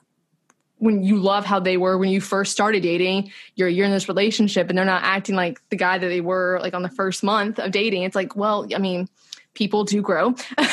when 0.78 1.04
you 1.04 1.18
love 1.18 1.44
how 1.44 1.60
they 1.60 1.76
were 1.76 1.96
when 1.96 2.08
you 2.08 2.20
first 2.20 2.50
started 2.50 2.82
dating, 2.82 3.30
you're 3.54 3.68
you're 3.68 3.86
in 3.86 3.92
this 3.92 4.08
relationship 4.08 4.68
and 4.68 4.78
they're 4.78 4.84
not 4.84 5.04
acting 5.04 5.36
like 5.36 5.60
the 5.68 5.76
guy 5.76 5.98
that 5.98 6.08
they 6.08 6.22
were 6.22 6.58
like 6.62 6.74
on 6.74 6.82
the 6.82 6.88
first 6.88 7.22
month 7.22 7.58
of 7.58 7.70
dating. 7.70 8.02
It's 8.02 8.16
like, 8.16 8.34
well, 8.34 8.66
I 8.74 8.78
mean, 8.78 9.08
people 9.54 9.84
do 9.84 10.00
grow. 10.02 10.34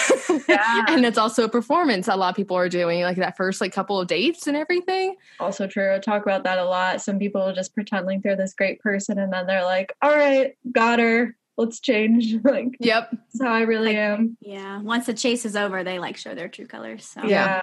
Yeah. 0.47 0.85
and 0.89 1.05
it's 1.05 1.17
also 1.17 1.43
a 1.43 1.49
performance 1.49 2.07
a 2.07 2.15
lot 2.15 2.29
of 2.29 2.35
people 2.35 2.55
are 2.57 2.69
doing 2.69 3.01
like 3.01 3.17
that 3.17 3.37
first 3.37 3.61
like 3.61 3.71
couple 3.71 3.99
of 3.99 4.07
dates 4.07 4.47
and 4.47 4.55
everything. 4.57 5.15
Also 5.39 5.67
true 5.67 5.93
i 5.93 5.99
talk 5.99 6.23
about 6.23 6.43
that 6.43 6.57
a 6.57 6.65
lot. 6.65 7.01
Some 7.01 7.19
people 7.19 7.51
just 7.53 7.73
pretend 7.75 8.05
like 8.07 8.21
they're 8.23 8.35
this 8.35 8.53
great 8.53 8.79
person 8.79 9.19
and 9.19 9.31
then 9.31 9.45
they're 9.47 9.63
like 9.63 9.93
all 10.01 10.15
right 10.15 10.55
got 10.71 10.99
her. 10.99 11.35
Let's 11.57 11.79
change. 11.79 12.35
Like 12.43 12.77
yep. 12.79 13.09
that's 13.11 13.41
how 13.41 13.53
i 13.53 13.61
really 13.61 13.87
like, 13.87 13.97
am. 13.97 14.37
yeah. 14.39 14.81
Once 14.81 15.05
the 15.07 15.13
chase 15.13 15.45
is 15.45 15.55
over 15.55 15.83
they 15.83 15.99
like 15.99 16.17
show 16.17 16.33
their 16.33 16.47
true 16.47 16.67
colors 16.67 17.05
so. 17.05 17.23
Yeah. 17.23 17.61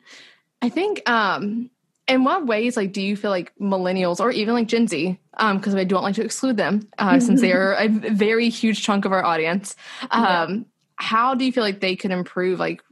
I 0.62 0.68
think 0.68 1.08
um 1.08 1.70
in 2.08 2.24
what 2.24 2.46
ways 2.46 2.76
like 2.76 2.92
do 2.92 3.02
you 3.02 3.16
feel 3.16 3.30
like 3.30 3.52
millennials 3.60 4.20
or 4.20 4.30
even 4.30 4.54
like 4.54 4.68
gen 4.68 4.86
z 4.86 5.18
because 5.32 5.74
um, 5.74 5.80
i 5.80 5.84
don't 5.84 6.02
like 6.02 6.14
to 6.14 6.24
exclude 6.24 6.56
them 6.56 6.86
uh, 6.98 7.18
since 7.18 7.40
they 7.40 7.52
are 7.52 7.74
a 7.74 7.88
very 7.88 8.48
huge 8.48 8.82
chunk 8.82 9.04
of 9.04 9.12
our 9.12 9.24
audience 9.24 9.76
um, 10.10 10.22
yeah. 10.22 10.56
how 10.96 11.34
do 11.34 11.44
you 11.44 11.52
feel 11.52 11.64
like 11.64 11.80
they 11.80 11.96
could 11.96 12.10
improve 12.10 12.58
like 12.58 12.82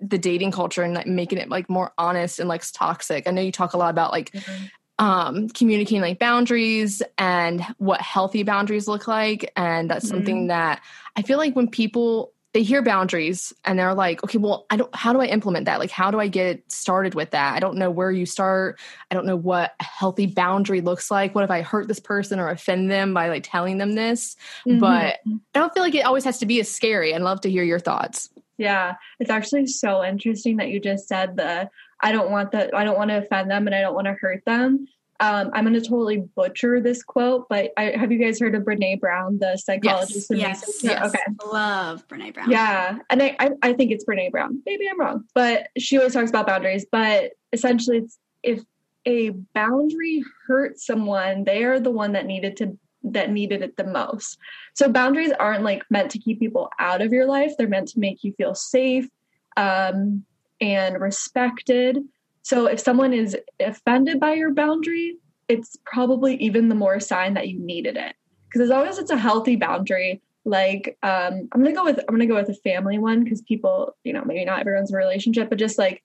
the 0.00 0.18
dating 0.18 0.50
culture 0.50 0.82
and 0.82 0.94
like, 0.94 1.06
making 1.06 1.38
it 1.38 1.48
like 1.48 1.68
more 1.68 1.92
honest 1.98 2.38
and 2.38 2.48
less 2.48 2.70
toxic 2.70 3.26
i 3.26 3.30
know 3.30 3.42
you 3.42 3.52
talk 3.52 3.74
a 3.74 3.78
lot 3.78 3.90
about 3.90 4.12
like 4.12 4.30
mm-hmm. 4.30 5.04
um, 5.04 5.48
communicating 5.48 6.00
like 6.00 6.18
boundaries 6.18 7.02
and 7.18 7.64
what 7.78 8.00
healthy 8.00 8.42
boundaries 8.42 8.88
look 8.88 9.06
like 9.06 9.52
and 9.56 9.90
that's 9.90 10.06
mm-hmm. 10.06 10.16
something 10.16 10.46
that 10.46 10.80
i 11.16 11.22
feel 11.22 11.38
like 11.38 11.54
when 11.54 11.68
people 11.68 12.32
they 12.52 12.62
hear 12.62 12.82
boundaries 12.82 13.52
and 13.64 13.78
they're 13.78 13.94
like, 13.94 14.24
okay, 14.24 14.38
well, 14.38 14.66
I 14.70 14.76
don't, 14.76 14.94
how 14.94 15.12
do 15.12 15.20
I 15.20 15.26
implement 15.26 15.66
that? 15.66 15.78
Like, 15.78 15.90
how 15.90 16.10
do 16.10 16.18
I 16.18 16.26
get 16.26 16.70
started 16.70 17.14
with 17.14 17.30
that? 17.30 17.54
I 17.54 17.60
don't 17.60 17.76
know 17.76 17.90
where 17.90 18.10
you 18.10 18.26
start. 18.26 18.80
I 19.10 19.14
don't 19.14 19.26
know 19.26 19.36
what 19.36 19.74
a 19.78 19.84
healthy 19.84 20.26
boundary 20.26 20.80
looks 20.80 21.10
like. 21.10 21.34
What 21.34 21.44
if 21.44 21.50
I 21.50 21.62
hurt 21.62 21.86
this 21.86 22.00
person 22.00 22.40
or 22.40 22.48
offend 22.48 22.90
them 22.90 23.14
by 23.14 23.28
like 23.28 23.44
telling 23.48 23.78
them 23.78 23.94
this? 23.94 24.34
Mm-hmm. 24.66 24.80
But 24.80 25.20
I 25.26 25.38
don't 25.54 25.72
feel 25.72 25.82
like 25.82 25.94
it 25.94 26.04
always 26.04 26.24
has 26.24 26.38
to 26.38 26.46
be 26.46 26.58
as 26.60 26.70
scary. 26.70 27.14
I'd 27.14 27.22
love 27.22 27.40
to 27.42 27.50
hear 27.50 27.62
your 27.62 27.78
thoughts. 27.78 28.30
Yeah, 28.58 28.96
it's 29.20 29.30
actually 29.30 29.66
so 29.66 30.04
interesting 30.04 30.56
that 30.58 30.68
you 30.68 30.80
just 30.80 31.08
said 31.08 31.36
the 31.36 31.70
I 32.00 32.12
don't 32.12 32.30
want 32.30 32.50
the 32.50 32.74
I 32.76 32.84
don't 32.84 32.98
want 32.98 33.10
to 33.10 33.18
offend 33.18 33.50
them 33.50 33.66
and 33.66 33.74
I 33.74 33.80
don't 33.80 33.94
want 33.94 34.06
to 34.06 34.12
hurt 34.14 34.44
them 34.44 34.86
um, 35.20 35.50
I'm 35.52 35.64
going 35.64 35.80
to 35.80 35.86
totally 35.86 36.24
butcher 36.34 36.80
this 36.80 37.02
quote, 37.02 37.46
but 37.50 37.72
I, 37.76 37.94
have 37.96 38.10
you 38.10 38.18
guys 38.18 38.40
heard 38.40 38.54
of 38.54 38.62
Brené 38.62 38.98
Brown, 38.98 39.38
the 39.38 39.56
psychologist? 39.58 40.28
Yes, 40.30 40.64
yes, 40.66 40.84
yes. 40.84 41.06
Okay. 41.06 41.20
Love 41.52 42.08
Brené 42.08 42.32
Brown. 42.32 42.50
Yeah. 42.50 42.98
And 43.10 43.22
I, 43.22 43.36
I, 43.38 43.50
I, 43.62 43.72
think 43.74 43.90
it's 43.90 44.04
Brené 44.04 44.30
Brown. 44.30 44.62
Maybe 44.64 44.88
I'm 44.88 44.98
wrong, 44.98 45.24
but 45.34 45.68
she 45.76 45.98
always 45.98 46.14
talks 46.14 46.30
about 46.30 46.46
boundaries. 46.46 46.86
But 46.90 47.32
essentially, 47.52 47.98
it's 47.98 48.18
if 48.42 48.62
a 49.06 49.30
boundary 49.54 50.24
hurts 50.46 50.86
someone, 50.86 51.44
they 51.44 51.64
are 51.64 51.80
the 51.80 51.90
one 51.90 52.12
that 52.12 52.24
needed 52.24 52.56
to 52.58 52.78
that 53.02 53.30
needed 53.30 53.62
it 53.62 53.76
the 53.76 53.84
most. 53.84 54.38
So 54.74 54.90
boundaries 54.90 55.32
aren't 55.38 55.64
like 55.64 55.82
meant 55.90 56.10
to 56.12 56.18
keep 56.18 56.38
people 56.38 56.70
out 56.78 57.02
of 57.02 57.12
your 57.12 57.26
life. 57.26 57.52
They're 57.58 57.68
meant 57.68 57.88
to 57.88 58.00
make 58.00 58.24
you 58.24 58.32
feel 58.32 58.54
safe 58.54 59.08
um, 59.56 60.24
and 60.60 61.00
respected. 61.00 61.98
So 62.42 62.66
if 62.66 62.80
someone 62.80 63.12
is 63.12 63.36
offended 63.58 64.18
by 64.20 64.34
your 64.34 64.52
boundary, 64.52 65.16
it's 65.48 65.76
probably 65.84 66.36
even 66.36 66.68
the 66.68 66.74
more 66.74 67.00
sign 67.00 67.34
that 67.34 67.48
you 67.48 67.58
needed 67.58 67.96
it. 67.96 68.14
Because 68.46 68.62
as 68.62 68.70
long 68.70 68.86
as 68.86 68.98
it's 68.98 69.10
a 69.10 69.18
healthy 69.18 69.56
boundary, 69.56 70.22
like 70.44 70.96
um, 71.02 71.48
I'm 71.52 71.62
gonna 71.62 71.74
go 71.74 71.84
with 71.84 71.98
I'm 72.00 72.14
gonna 72.14 72.26
go 72.26 72.36
with 72.36 72.48
a 72.48 72.54
family 72.54 72.98
one 72.98 73.24
because 73.24 73.42
people, 73.42 73.96
you 74.04 74.12
know, 74.12 74.22
maybe 74.24 74.44
not 74.44 74.60
everyone's 74.60 74.90
in 74.90 74.96
a 74.96 74.98
relationship, 74.98 75.48
but 75.50 75.58
just 75.58 75.78
like 75.78 76.02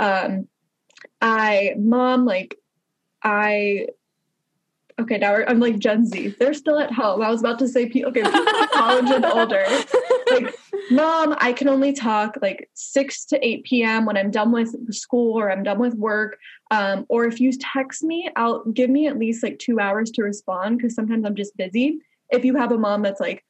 um 0.00 0.48
I 1.20 1.74
mom, 1.78 2.24
like 2.24 2.56
I 3.22 3.88
okay, 4.98 5.18
now 5.18 5.36
I'm 5.46 5.60
like 5.60 5.78
Gen 5.78 6.06
Z. 6.06 6.36
They're 6.38 6.54
still 6.54 6.78
at 6.78 6.92
home. 6.92 7.22
I 7.22 7.30
was 7.30 7.40
about 7.40 7.58
to 7.60 7.68
say, 7.68 7.84
okay, 7.84 8.22
college 8.72 9.10
and 9.10 9.24
older. 9.24 9.64
Like 10.30 10.54
mom, 10.90 11.36
I 11.38 11.52
can 11.52 11.68
only 11.68 11.92
talk 11.92 12.36
like 12.40 12.70
6 12.74 13.24
to 13.26 13.46
8 13.46 13.64
p.m. 13.64 14.06
when 14.06 14.16
I'm 14.16 14.30
done 14.30 14.52
with 14.52 14.92
school 14.94 15.38
or 15.38 15.50
I'm 15.50 15.62
done 15.62 15.78
with 15.78 15.94
work. 15.94 16.38
Um, 16.70 17.04
or 17.08 17.26
if 17.26 17.40
you 17.40 17.52
text 17.52 18.02
me, 18.02 18.30
I'll 18.36 18.64
give 18.64 18.90
me 18.90 19.06
at 19.06 19.18
least 19.18 19.42
like 19.42 19.58
two 19.58 19.80
hours 19.80 20.10
to 20.12 20.22
respond 20.22 20.78
because 20.78 20.94
sometimes 20.94 21.24
I'm 21.24 21.36
just 21.36 21.56
busy. 21.56 21.98
If 22.30 22.44
you 22.44 22.56
have 22.56 22.72
a 22.72 22.78
mom 22.78 23.02
that's 23.02 23.20
like, 23.20 23.44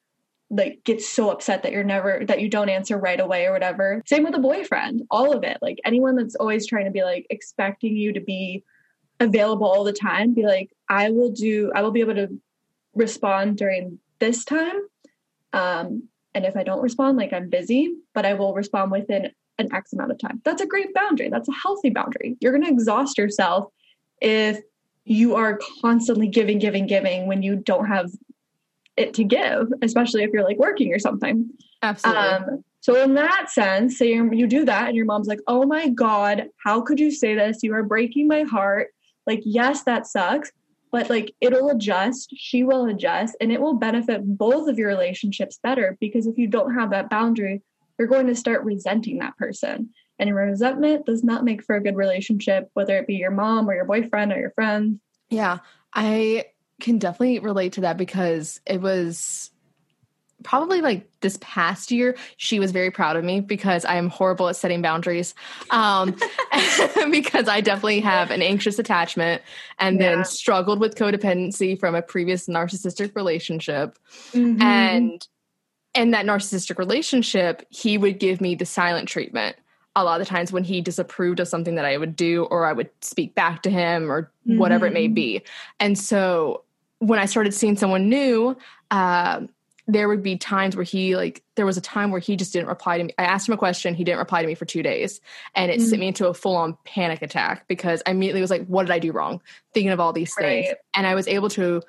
like 0.49 0.85
gets 0.85 1.09
so 1.09 1.31
upset 1.31 1.65
that 1.65 1.73
you're 1.73 1.83
never 1.83 2.25
that 2.27 2.41
you 2.41 2.49
don't 2.49 2.69
answer 2.69 2.97
right 2.97 3.19
away 3.19 3.47
or 3.47 3.53
whatever. 3.53 4.01
Same 4.07 4.23
with 4.23 4.37
a 4.37 4.41
boyfriend, 4.41 5.03
all 5.11 5.33
of 5.33 5.43
it. 5.43 5.59
Like 5.61 5.81
anyone 5.85 6.15
that's 6.15 6.37
always 6.37 6.69
trying 6.69 6.85
to 6.85 6.93
be 6.93 7.03
like 7.03 7.27
expecting 7.31 7.97
you 7.97 8.13
to 8.13 8.21
be 8.21 8.63
available 9.19 9.67
all 9.67 9.83
the 9.83 9.93
time, 9.93 10.35
be 10.35 10.45
like, 10.45 10.71
I 10.88 11.11
will 11.11 11.31
do 11.31 11.72
I 11.75 11.83
will 11.83 11.90
be 11.90 12.01
able 12.01 12.14
to 12.14 12.40
respond 12.94 13.59
during 13.59 13.99
this 14.18 14.44
time. 14.44 14.77
Um, 15.53 16.09
and 16.35 16.44
if 16.44 16.57
I 16.57 16.62
don't 16.62 16.83
respond, 16.83 17.16
like 17.16 17.33
I'm 17.33 17.49
busy, 17.49 17.94
but 18.14 18.27
I 18.27 18.35
will 18.35 18.55
respond 18.55 18.90
within 18.90 19.31
an 19.59 19.75
X 19.75 19.92
amount 19.92 20.12
of 20.12 20.18
time. 20.18 20.40
That's 20.44 20.61
a 20.61 20.66
great 20.66 20.92
boundary. 20.94 21.31
That's 21.31 21.49
a 21.49 21.53
healthy 21.53 21.90
boundary. 21.90 22.37
You're 22.40 22.53
going 22.53 22.64
to 22.64 22.70
exhaust 22.70 23.16
yourself 23.16 23.72
if 24.20 24.61
you 25.05 25.35
are 25.37 25.59
constantly 25.81 26.29
giving, 26.29 26.59
giving, 26.59 26.87
giving 26.87 27.27
when 27.27 27.42
you 27.42 27.57
don't 27.57 27.87
have 27.87 28.11
it 28.96 29.14
to 29.14 29.25
give, 29.25 29.68
especially 29.83 30.25
if 30.25 30.31
you're 30.33 30.44
like 30.44 30.59
working 30.59 30.92
or 30.92 30.99
something. 30.99 31.49
Absolutely. 31.83 32.22
Um, 32.22 32.64
so 32.81 33.03
in 33.03 33.14
that 33.14 33.51
sense, 33.51 33.99
say 33.99 34.12
you 34.12 34.46
do 34.46 34.64
that 34.64 34.88
and 34.88 34.96
your 34.96 35.07
mom's 35.07 35.27
like, 35.27 35.40
"Oh 35.46 35.66
my 35.66 35.88
god, 35.88 36.49
how 36.64 36.81
could 36.81 37.01
you 37.01 37.11
say 37.11 37.35
this? 37.35 37.59
You 37.62 37.75
are 37.75 37.83
breaking 37.83 38.29
my 38.29 38.42
heart." 38.42 38.88
Like, 39.27 39.42
yes, 39.44 39.83
that 39.85 40.07
sucks, 40.07 40.53
but 40.92 41.11
like 41.11 41.35
it'll 41.40 41.70
adjust, 41.70 42.33
she 42.37 42.62
will 42.62 42.87
adjust, 42.87 43.37
and 43.40 43.53
it 43.53 43.61
will 43.61 43.75
benefit 43.75 44.22
both 44.25 44.68
of 44.68 44.79
your 44.79 44.88
relationships 44.88 45.59
better 45.62 45.96
because 46.01 46.27
if 46.27 46.38
you 46.38 46.46
don't 46.46 46.75
have 46.75 46.90
that 46.90 47.11
boundary, 47.11 47.62
you're 47.99 48.09
going 48.09 48.27
to 48.27 48.35
start 48.35 48.64
resenting 48.64 49.18
that 49.18 49.37
person. 49.37 49.90
And 50.18 50.35
resentment 50.35 51.07
does 51.07 51.22
not 51.22 51.44
make 51.44 51.62
for 51.62 51.77
a 51.77 51.83
good 51.83 51.96
relationship, 51.96 52.70
whether 52.75 52.96
it 52.96 53.07
be 53.07 53.14
your 53.14 53.31
mom 53.31 53.68
or 53.68 53.75
your 53.75 53.85
boyfriend 53.85 54.33
or 54.33 54.38
your 54.38 54.53
friend. 54.53 55.01
Yeah. 55.29 55.59
I 55.92 56.46
can 56.81 56.99
definitely 56.99 57.38
relate 57.40 57.75
to 57.75 57.83
that 57.83 57.96
because 57.96 58.61
it 58.66 58.81
was 58.81 59.51
probably 60.47 60.81
like 60.81 61.11
this 61.23 61.37
past 61.41 61.91
year 61.91 62.17
she 62.37 62.61
was 62.61 62.71
very 62.71 62.89
proud 62.91 63.17
of 63.17 63.25
me 63.25 63.41
because 63.41 63.85
i 63.85 63.97
am 63.97 64.09
horrible 64.09 64.49
at 64.49 64.55
setting 64.55 64.81
boundaries 64.81 65.35
um 65.71 66.15
because 67.11 67.49
i 67.49 67.61
definitely 67.61 67.99
have 67.99 68.31
an 68.31 68.41
anxious 68.41 68.79
attachment 68.79 69.43
and 69.81 70.01
Yeah. 70.01 70.15
then 70.15 70.25
struggled 70.25 70.79
with 70.79 70.95
codependency 70.95 71.79
from 71.79 71.97
a 71.97 72.01
previous 72.03 72.47
narcissistic 72.47 73.17
relationship 73.17 73.99
Mhm. 74.33 74.63
and 74.63 75.27
in 75.95 76.13
that 76.13 76.25
narcissistic 76.27 76.79
relationship 76.79 77.67
he 77.71 77.99
would 77.99 78.21
give 78.21 78.41
me 78.41 78.55
the 78.55 78.67
silent 78.67 79.09
treatment 79.09 79.57
a 79.97 80.05
lot 80.05 80.21
of 80.21 80.27
the 80.27 80.31
times 80.31 80.53
when 80.53 80.63
he 80.63 80.81
disapproved 80.81 81.41
of 81.41 81.49
something 81.49 81.75
that 81.75 81.85
i 81.85 81.97
would 81.97 82.15
do 82.15 82.45
or 82.45 82.67
i 82.67 82.73
would 82.73 82.91
speak 83.01 83.35
back 83.35 83.63
to 83.63 83.71
him 83.71 84.13
or 84.13 84.31
whatever 84.45 84.87
it 84.87 84.93
may 84.93 85.09
Mhm. 85.09 85.15
be 85.15 85.43
and 85.81 85.99
so 85.99 86.63
when 87.01 87.19
i 87.19 87.25
started 87.27 87.53
seeing 87.53 87.77
someone 87.77 88.09
new 88.09 88.57
um 88.93 89.49
there 89.88 90.09
would 90.09 90.22
be 90.22 90.37
times 90.37 90.75
where 90.75 90.85
he 90.85 91.16
like 91.16 91.42
there 91.55 91.64
was 91.66 91.77
a 91.77 91.81
time 91.81 92.11
where 92.11 92.20
he 92.20 92.37
just 92.37 92.53
didn't 92.53 92.68
reply 92.68 92.99
to 92.99 93.05
me. 93.05 93.14
I 93.18 93.25
asked 93.25 93.49
him 93.49 93.55
a 93.55 93.57
question 93.59 93.94
he 93.94 94.03
didn't 94.05 94.18
reply 94.18 94.42
to 94.42 94.49
me 94.49 94.55
for 94.55 94.64
two 94.64 94.83
days 94.83 95.20
and 95.55 95.70
it 95.70 95.79
Mm. 95.81 95.85
sent 95.88 96.01
me 96.01 96.09
into 96.09 96.27
a 96.27 96.35
full-on 96.35 96.77
panic 96.85 97.22
attack 97.22 97.68
because 97.68 98.03
i 98.07 98.11
immediately 98.11 98.40
was 98.40 98.51
like 98.51 98.66
what 98.66 98.83
did 98.87 98.92
i 98.92 98.99
do 98.99 99.12
wrong? 99.12 99.40
Thinking 99.75 99.92
of 99.92 100.01
all 100.01 100.12
these 100.12 100.35
things. 100.35 100.66
And 100.94 101.07
i 101.07 101.14
was 101.14 101.29
able 101.29 101.49
to 101.51 101.83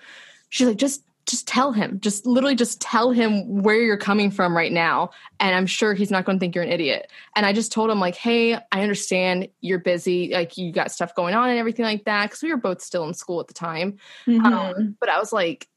she's 0.50 0.68
like 0.68 0.78
just 0.78 1.04
just 1.26 1.46
tell 1.46 1.74
him. 1.74 2.00
Just 2.00 2.26
literally 2.26 2.56
just 2.56 2.80
tell 2.80 3.12
him 3.12 3.62
where 3.62 3.82
you're 3.82 3.98
coming 3.98 4.32
from 4.32 4.56
right 4.56 4.72
now 4.72 5.10
and 5.42 5.54
i'm 5.56 5.66
sure 5.66 5.94
he's 5.94 6.12
not 6.12 6.24
going 6.24 6.38
to 6.38 6.40
think 6.40 6.54
you're 6.56 6.64
an 6.64 6.72
idiot. 6.72 7.10
And 7.36 7.46
i 7.46 7.52
just 7.52 7.72
told 7.72 7.90
him 7.90 8.00
like 8.00 8.16
hey 8.16 8.54
i 8.56 8.82
understand 8.82 9.50
you're 9.60 9.80
busy 9.80 10.30
like 10.32 10.58
you 10.58 10.72
got 10.72 10.92
stuff 10.92 11.16
going 11.16 11.34
on 11.34 11.50
and 11.50 11.58
everything 11.60 11.84
like 11.84 12.06
that 12.06 12.28
because 12.28 12.44
we 12.44 12.52
were 12.52 12.58
both 12.58 12.82
still 12.82 13.06
in 13.08 13.14
school 13.16 13.40
at 13.42 13.48
the 13.48 13.54
time. 13.54 13.98
Mhm. 14.28 14.46
um, 14.46 14.98
but 15.00 15.10
I 15.10 15.18
was 15.20 15.34
like, 15.34 15.68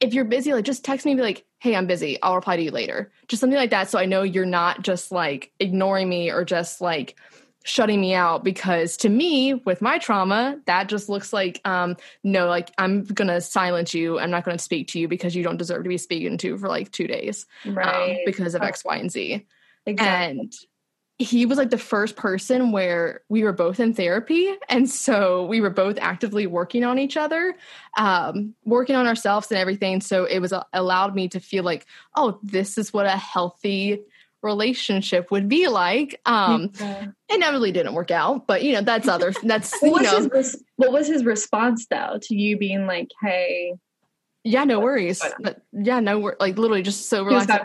if 0.00 0.14
you're 0.14 0.24
busy, 0.24 0.52
like 0.52 0.64
just 0.64 0.84
text 0.84 1.06
me 1.06 1.12
and 1.12 1.18
be 1.18 1.22
like, 1.22 1.44
hey, 1.58 1.74
I'm 1.74 1.86
busy. 1.86 2.20
I'll 2.22 2.34
reply 2.34 2.56
to 2.56 2.62
you 2.62 2.70
later. 2.70 3.10
Just 3.28 3.40
something 3.40 3.56
like 3.56 3.70
that. 3.70 3.88
So 3.88 3.98
I 3.98 4.06
know 4.06 4.22
you're 4.22 4.44
not 4.44 4.82
just 4.82 5.10
like 5.10 5.52
ignoring 5.58 6.08
me 6.08 6.30
or 6.30 6.44
just 6.44 6.80
like 6.80 7.16
shutting 7.66 8.00
me 8.00 8.14
out 8.14 8.44
because 8.44 8.96
to 8.96 9.08
me 9.08 9.54
with 9.54 9.82
my 9.82 9.98
trauma 9.98 10.56
that 10.66 10.88
just 10.88 11.08
looks 11.08 11.32
like 11.32 11.60
um 11.64 11.96
no 12.22 12.46
like 12.46 12.70
i'm 12.78 13.02
gonna 13.02 13.40
silence 13.40 13.92
you 13.92 14.20
i'm 14.20 14.30
not 14.30 14.44
gonna 14.44 14.56
speak 14.56 14.86
to 14.86 15.00
you 15.00 15.08
because 15.08 15.34
you 15.34 15.42
don't 15.42 15.56
deserve 15.56 15.82
to 15.82 15.88
be 15.88 15.98
speaking 15.98 16.38
to 16.38 16.56
for 16.58 16.68
like 16.68 16.92
two 16.92 17.08
days 17.08 17.44
um, 17.64 17.76
right 17.76 18.20
because 18.24 18.54
of 18.54 18.62
x 18.62 18.84
y 18.84 18.96
and 18.98 19.10
z 19.10 19.44
exactly. 19.84 20.40
and 20.40 20.54
he 21.18 21.46
was 21.46 21.56
like 21.56 21.70
the 21.70 21.78
first 21.78 22.14
person 22.14 22.72
where 22.72 23.22
we 23.30 23.42
were 23.42 23.52
both 23.52 23.80
in 23.80 23.94
therapy 23.94 24.54
and 24.68 24.88
so 24.90 25.46
we 25.46 25.62
were 25.62 25.70
both 25.70 25.96
actively 25.98 26.46
working 26.46 26.84
on 26.84 26.98
each 26.98 27.16
other 27.16 27.54
um, 27.96 28.54
working 28.66 28.94
on 28.96 29.06
ourselves 29.06 29.50
and 29.50 29.56
everything. 29.58 30.02
So 30.02 30.24
it 30.24 30.40
was 30.40 30.52
uh, 30.52 30.62
allowed 30.74 31.14
me 31.14 31.28
to 31.28 31.40
feel 31.40 31.64
like 31.64 31.86
oh 32.16 32.38
this 32.42 32.76
is 32.76 32.92
what 32.92 33.06
a 33.06 33.10
healthy 33.16 34.00
relationship 34.42 35.30
would 35.30 35.48
be 35.48 35.68
like. 35.68 36.20
Um 36.26 36.70
Yeah. 36.78 37.06
inevitably 37.30 37.72
didn't 37.72 37.94
work 37.94 38.10
out 38.10 38.46
but 38.46 38.62
you 38.62 38.74
know 38.74 38.82
that's 38.82 39.08
other 39.08 39.32
that's 39.42 39.72
you 39.82 39.90
what 39.90 40.02
was 40.02 40.26
know. 40.26 40.36
his 40.36 40.62
what 40.76 40.92
was 40.92 41.06
his 41.08 41.24
response 41.24 41.86
though 41.90 42.18
to 42.22 42.34
you 42.36 42.56
being 42.58 42.86
like, 42.86 43.10
"Hey, 43.22 43.74
yeah 44.44 44.64
no 44.64 44.80
worries 44.80 45.22
But- 45.40 45.62
yeah 45.72 46.00
no 46.00 46.32
like 46.38 46.58
literally 46.58 46.82
just 46.82 47.08
so 47.08 47.24
relaxed. 47.24 47.58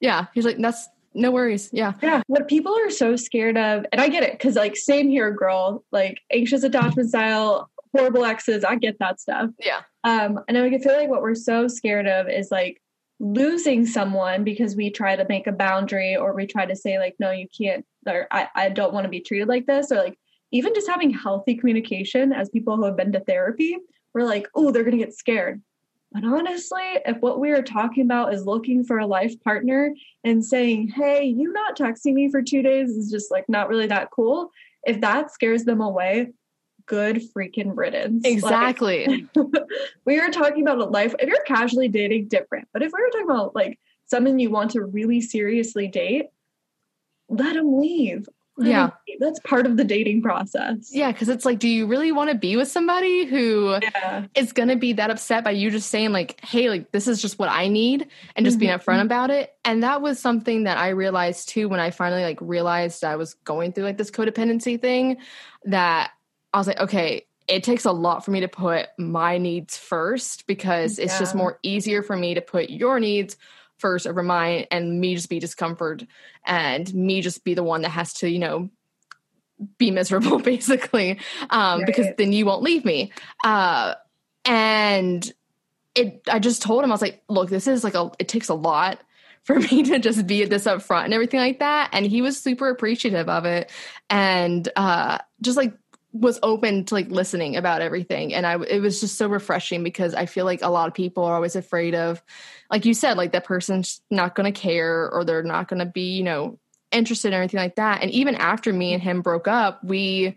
yeah 0.00 0.26
he's 0.34 0.44
like 0.46 0.56
that's 0.58 0.88
no 1.16 1.30
worries 1.30 1.70
yeah 1.72 1.92
Yeah, 2.02 2.22
what 2.28 2.46
people 2.46 2.76
are 2.78 2.90
so 2.90 3.16
scared 3.16 3.56
of, 3.56 3.84
and 3.90 4.00
I 4.00 4.08
get 4.08 4.22
it 4.22 4.32
because, 4.32 4.54
like, 4.54 4.76
same 4.76 5.08
here, 5.08 5.30
girl. 5.32 5.84
Like, 5.90 6.20
anxious 6.30 6.62
attachment 6.62 7.08
style, 7.08 7.70
horrible 7.94 8.24
exes. 8.24 8.64
I 8.64 8.76
get 8.76 8.98
that 9.00 9.20
stuff. 9.20 9.50
yeah 9.58 9.80
Um, 10.04 10.40
and 10.46 10.56
I 10.56 10.78
feel 10.78 10.96
like 10.96 11.08
what 11.08 11.22
we're 11.22 11.34
so 11.34 11.66
scared 11.68 12.06
of 12.06 12.28
is 12.28 12.50
like 12.50 12.80
losing 13.18 13.86
someone 13.86 14.44
because 14.44 14.76
we 14.76 14.90
try 14.90 15.16
to 15.16 15.26
make 15.28 15.46
a 15.46 15.52
boundary 15.52 16.16
or 16.16 16.34
we 16.34 16.46
try 16.46 16.66
to 16.66 16.76
say 16.76 16.98
like, 16.98 17.16
no, 17.18 17.30
you 17.30 17.46
can't, 17.56 17.84
or 18.06 18.26
I, 18.30 18.48
I 18.54 18.68
don't 18.68 18.92
want 18.92 19.04
to 19.04 19.10
be 19.10 19.20
treated 19.20 19.48
like 19.48 19.66
this, 19.66 19.90
or 19.90 19.96
like 19.96 20.18
even 20.52 20.74
just 20.74 20.88
having 20.88 21.10
healthy 21.10 21.54
communication 21.56 22.32
as 22.32 22.50
people 22.50 22.76
who 22.76 22.84
have 22.84 22.96
been 22.96 23.12
to 23.12 23.20
therapy, 23.20 23.78
we're 24.14 24.22
like, 24.22 24.46
oh, 24.54 24.70
they're 24.70 24.84
gonna 24.84 24.96
get 24.96 25.14
scared. 25.14 25.62
But 26.16 26.24
honestly, 26.24 26.80
if 27.04 27.18
what 27.18 27.40
we 27.40 27.50
are 27.50 27.62
talking 27.62 28.04
about 28.04 28.32
is 28.32 28.46
looking 28.46 28.84
for 28.84 29.00
a 29.00 29.06
life 29.06 29.38
partner 29.44 29.94
and 30.24 30.42
saying, 30.42 30.88
hey, 30.88 31.24
you 31.24 31.52
not 31.52 31.76
texting 31.76 32.14
me 32.14 32.30
for 32.30 32.40
two 32.40 32.62
days 32.62 32.88
is 32.88 33.10
just 33.10 33.30
like 33.30 33.46
not 33.50 33.68
really 33.68 33.86
that 33.88 34.10
cool. 34.10 34.50
If 34.84 35.02
that 35.02 35.30
scares 35.30 35.64
them 35.64 35.82
away, 35.82 36.32
good 36.86 37.22
freaking 37.36 37.76
riddance. 37.76 38.24
Like, 38.24 38.32
exactly 38.32 39.28
we 40.06 40.18
are 40.18 40.30
talking 40.30 40.62
about 40.62 40.78
a 40.78 40.84
life 40.84 41.14
if 41.18 41.28
you're 41.28 41.42
casually 41.42 41.88
dating 41.88 42.28
different 42.28 42.68
but 42.72 42.80
if 42.80 42.92
we 42.94 43.02
were 43.02 43.10
talking 43.10 43.28
about 43.28 43.56
like 43.56 43.78
someone 44.06 44.38
you 44.38 44.50
want 44.50 44.70
to 44.70 44.84
really 44.84 45.20
seriously 45.20 45.88
date 45.88 46.26
let 47.28 47.54
them 47.54 47.80
leave 47.80 48.28
Yeah. 48.58 48.90
that's 49.20 49.38
part 49.40 49.66
of 49.66 49.76
the 49.76 49.84
dating 49.84 50.22
process 50.22 50.90
Yeah, 50.92 51.12
because 51.12 51.28
it's 51.28 51.44
like, 51.44 51.58
do 51.58 51.68
you 51.68 51.86
really 51.86 52.12
want 52.12 52.30
to 52.30 52.36
be 52.36 52.56
with 52.56 52.68
somebody 52.68 53.24
who 53.24 53.76
yeah 53.82 54.26
is 54.34 54.52
going 54.52 54.68
to 54.68 54.76
be 54.76 54.92
that 54.94 55.10
upset 55.10 55.44
by 55.44 55.50
you 55.52 55.70
just 55.70 55.90
saying, 55.90 56.12
like, 56.12 56.38
hey, 56.44 56.68
like, 56.68 56.92
this 56.92 57.08
is 57.08 57.22
just 57.22 57.38
what 57.38 57.48
I 57.48 57.68
need 57.68 58.06
and 58.34 58.44
just 58.44 58.58
being 58.58 58.70
Mhm. 58.70 58.82
upfront 58.82 59.02
about 59.02 59.30
it? 59.30 59.54
And 59.64 59.82
that 59.82 60.02
was 60.02 60.18
something 60.18 60.64
that 60.64 60.76
I 60.78 60.90
realized 60.90 61.48
too 61.48 61.68
when 61.68 61.80
I 61.80 61.90
finally, 61.90 62.22
like, 62.22 62.38
realized 62.40 63.02
I 63.04 63.16
was 63.16 63.34
going 63.34 63.72
through, 63.72 63.84
like, 63.84 63.96
this 63.98 64.10
codependency 64.10 64.80
thing 64.80 65.16
that 65.64 66.10
I 66.52 66.58
was 66.58 66.66
like, 66.66 66.80
okay, 66.80 67.26
it 67.48 67.62
takes 67.62 67.84
a 67.84 67.92
lot 67.92 68.24
for 68.24 68.30
me 68.32 68.40
to 68.40 68.48
put 68.48 68.88
my 68.98 69.38
needs 69.38 69.76
first 69.78 70.46
because 70.46 70.98
it's 70.98 71.16
just 71.16 71.34
more 71.34 71.58
easier 71.62 72.02
for 72.02 72.16
me 72.16 72.34
to 72.34 72.40
put 72.40 72.70
your 72.70 72.98
needs 73.00 73.36
first 73.78 74.06
over 74.06 74.22
mine 74.22 74.66
and 74.70 75.00
me 75.00 75.14
just 75.14 75.28
be 75.28 75.38
discomfort 75.38 76.04
and 76.46 76.92
me 76.94 77.20
just 77.20 77.44
be 77.44 77.54
the 77.54 77.62
one 77.62 77.82
that 77.82 77.90
has 77.90 78.12
to, 78.14 78.30
you 78.30 78.38
know, 78.38 78.70
be 79.78 79.90
miserable 79.90 80.38
basically 80.52 81.18
um 81.50 81.82
because 81.86 82.06
then 82.18 82.32
you 82.32 82.46
won't 82.46 82.62
leave 82.62 82.84
me. 82.84 83.12
Uh 83.44 83.94
and 84.44 85.32
it 85.94 86.22
i 86.30 86.38
just 86.38 86.62
told 86.62 86.84
him 86.84 86.90
i 86.90 86.94
was 86.94 87.02
like 87.02 87.22
look 87.28 87.48
this 87.48 87.66
is 87.66 87.82
like 87.82 87.94
a 87.94 88.10
it 88.18 88.28
takes 88.28 88.48
a 88.48 88.54
lot 88.54 89.00
for 89.46 89.60
me 89.60 89.84
to 89.84 90.00
just 90.00 90.26
be 90.26 90.42
at 90.42 90.50
this 90.50 90.66
up 90.66 90.82
front 90.82 91.04
and 91.04 91.14
everything 91.14 91.38
like 91.38 91.60
that. 91.60 91.90
And 91.92 92.04
he 92.04 92.20
was 92.20 92.36
super 92.36 92.68
appreciative 92.68 93.28
of 93.28 93.44
it. 93.44 93.70
And 94.10 94.68
uh 94.74 95.18
just 95.40 95.56
like 95.56 95.72
was 96.20 96.38
open 96.42 96.84
to 96.84 96.94
like 96.94 97.10
listening 97.10 97.56
about 97.56 97.82
everything. 97.82 98.34
And 98.34 98.46
i 98.46 98.56
it 98.62 98.80
was 98.80 99.00
just 99.00 99.16
so 99.16 99.28
refreshing 99.28 99.82
because 99.82 100.14
i 100.14 100.26
feel 100.26 100.44
like 100.44 100.62
a 100.62 100.68
lot 100.68 100.88
of 100.88 100.94
people 100.94 101.24
are 101.24 101.34
always 101.34 101.56
afraid 101.56 101.94
of 101.94 102.22
like 102.70 102.84
you 102.84 102.94
said 102.94 103.16
like 103.16 103.32
that 103.32 103.44
person's 103.44 104.00
not 104.10 104.34
going 104.34 104.52
to 104.52 104.58
care 104.58 105.10
or 105.10 105.24
they're 105.24 105.42
not 105.42 105.68
going 105.68 105.80
to 105.80 105.86
be 105.86 106.16
you 106.16 106.22
know 106.22 106.58
interested 106.92 107.28
in 107.28 107.34
anything 107.34 107.58
like 107.58 107.76
that. 107.76 108.02
And 108.02 108.10
even 108.12 108.36
after 108.36 108.72
me 108.72 108.94
and 108.94 109.02
him 109.02 109.22
broke 109.22 109.48
up 109.48 109.82
we 109.84 110.36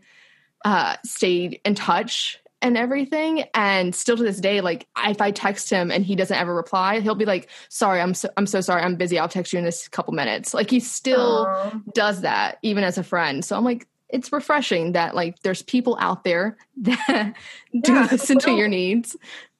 uh 0.65 0.95
stayed 1.05 1.61
in 1.63 1.75
touch 1.75 2.39
and 2.61 2.75
everything. 2.75 3.45
And 3.53 3.95
still 3.95 4.17
to 4.17 4.23
this 4.23 4.41
day 4.41 4.61
like 4.61 4.87
if 4.97 5.21
i 5.21 5.31
text 5.31 5.69
him 5.69 5.91
and 5.91 6.05
he 6.05 6.15
doesn't 6.15 6.37
ever 6.37 6.53
reply 6.53 6.99
he'll 6.99 7.15
be 7.15 7.25
like 7.25 7.49
sorry 7.69 8.01
i'm 8.01 8.13
so, 8.13 8.29
i'm 8.35 8.47
so 8.47 8.59
sorry 8.61 8.81
i'm 8.81 8.95
busy 8.95 9.17
i'll 9.17 9.29
text 9.29 9.53
you 9.53 9.59
in 9.59 9.65
this 9.65 9.87
couple 9.87 10.13
minutes. 10.13 10.53
Like 10.53 10.69
he 10.69 10.79
still 10.79 11.47
Aw. 11.47 11.79
does 11.93 12.21
that 12.21 12.57
even 12.61 12.83
as 12.83 12.97
a 12.97 13.03
friend. 13.03 13.45
So 13.45 13.55
i'm 13.55 13.63
like 13.63 13.87
it's 14.09 14.31
refreshing 14.31 14.93
that 14.93 15.15
like 15.15 15.39
there's 15.43 15.61
people 15.61 15.97
out 15.99 16.23
there 16.23 16.57
that 16.77 17.33
do 17.81 17.93
Yeah, 17.93 18.07
listen 18.11 18.39
to 18.39 18.51
your 18.51 18.67
needs 18.67 19.15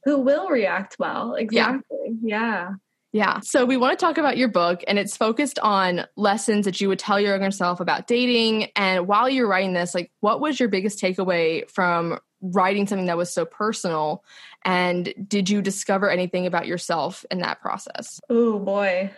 who 0.06 0.20
will 0.20 0.50
react 0.50 0.96
well 1.00 1.36
exactly 1.36 1.98
yeah 2.22 2.72
Yeah. 3.12 3.40
So 3.40 3.66
we 3.66 3.76
want 3.76 3.98
to 3.98 4.06
talk 4.06 4.20
about 4.20 4.38
your 4.38 4.50
book, 4.50 4.84
and 4.88 5.00
it's 5.00 5.18
focused 5.18 5.58
on 5.60 6.06
lessons 6.16 6.66
that 6.66 6.80
you 6.80 6.88
would 6.90 7.00
tell 7.00 7.20
your 7.20 7.32
younger 7.32 7.50
self 7.50 7.80
about 7.80 8.06
dating. 8.06 8.70
And 8.76 9.08
while 9.08 9.28
you're 9.28 9.48
writing 9.48 9.74
this, 9.74 9.96
like, 9.96 10.12
what 10.20 10.40
was 10.40 10.60
your 10.60 10.70
biggest 10.70 11.02
takeaway 11.02 11.68
from 11.72 12.20
writing 12.42 12.86
something 12.86 13.08
that 13.08 13.18
was 13.18 13.34
so 13.34 13.46
personal? 13.46 14.24
And 14.64 15.12
did 15.28 15.50
you 15.50 15.64
discover 15.64 16.10
anything 16.10 16.46
about 16.46 16.68
yourself 16.68 17.26
in 17.32 17.40
that 17.40 17.62
process? 17.62 18.20
oh 18.30 18.60
boy 18.60 19.12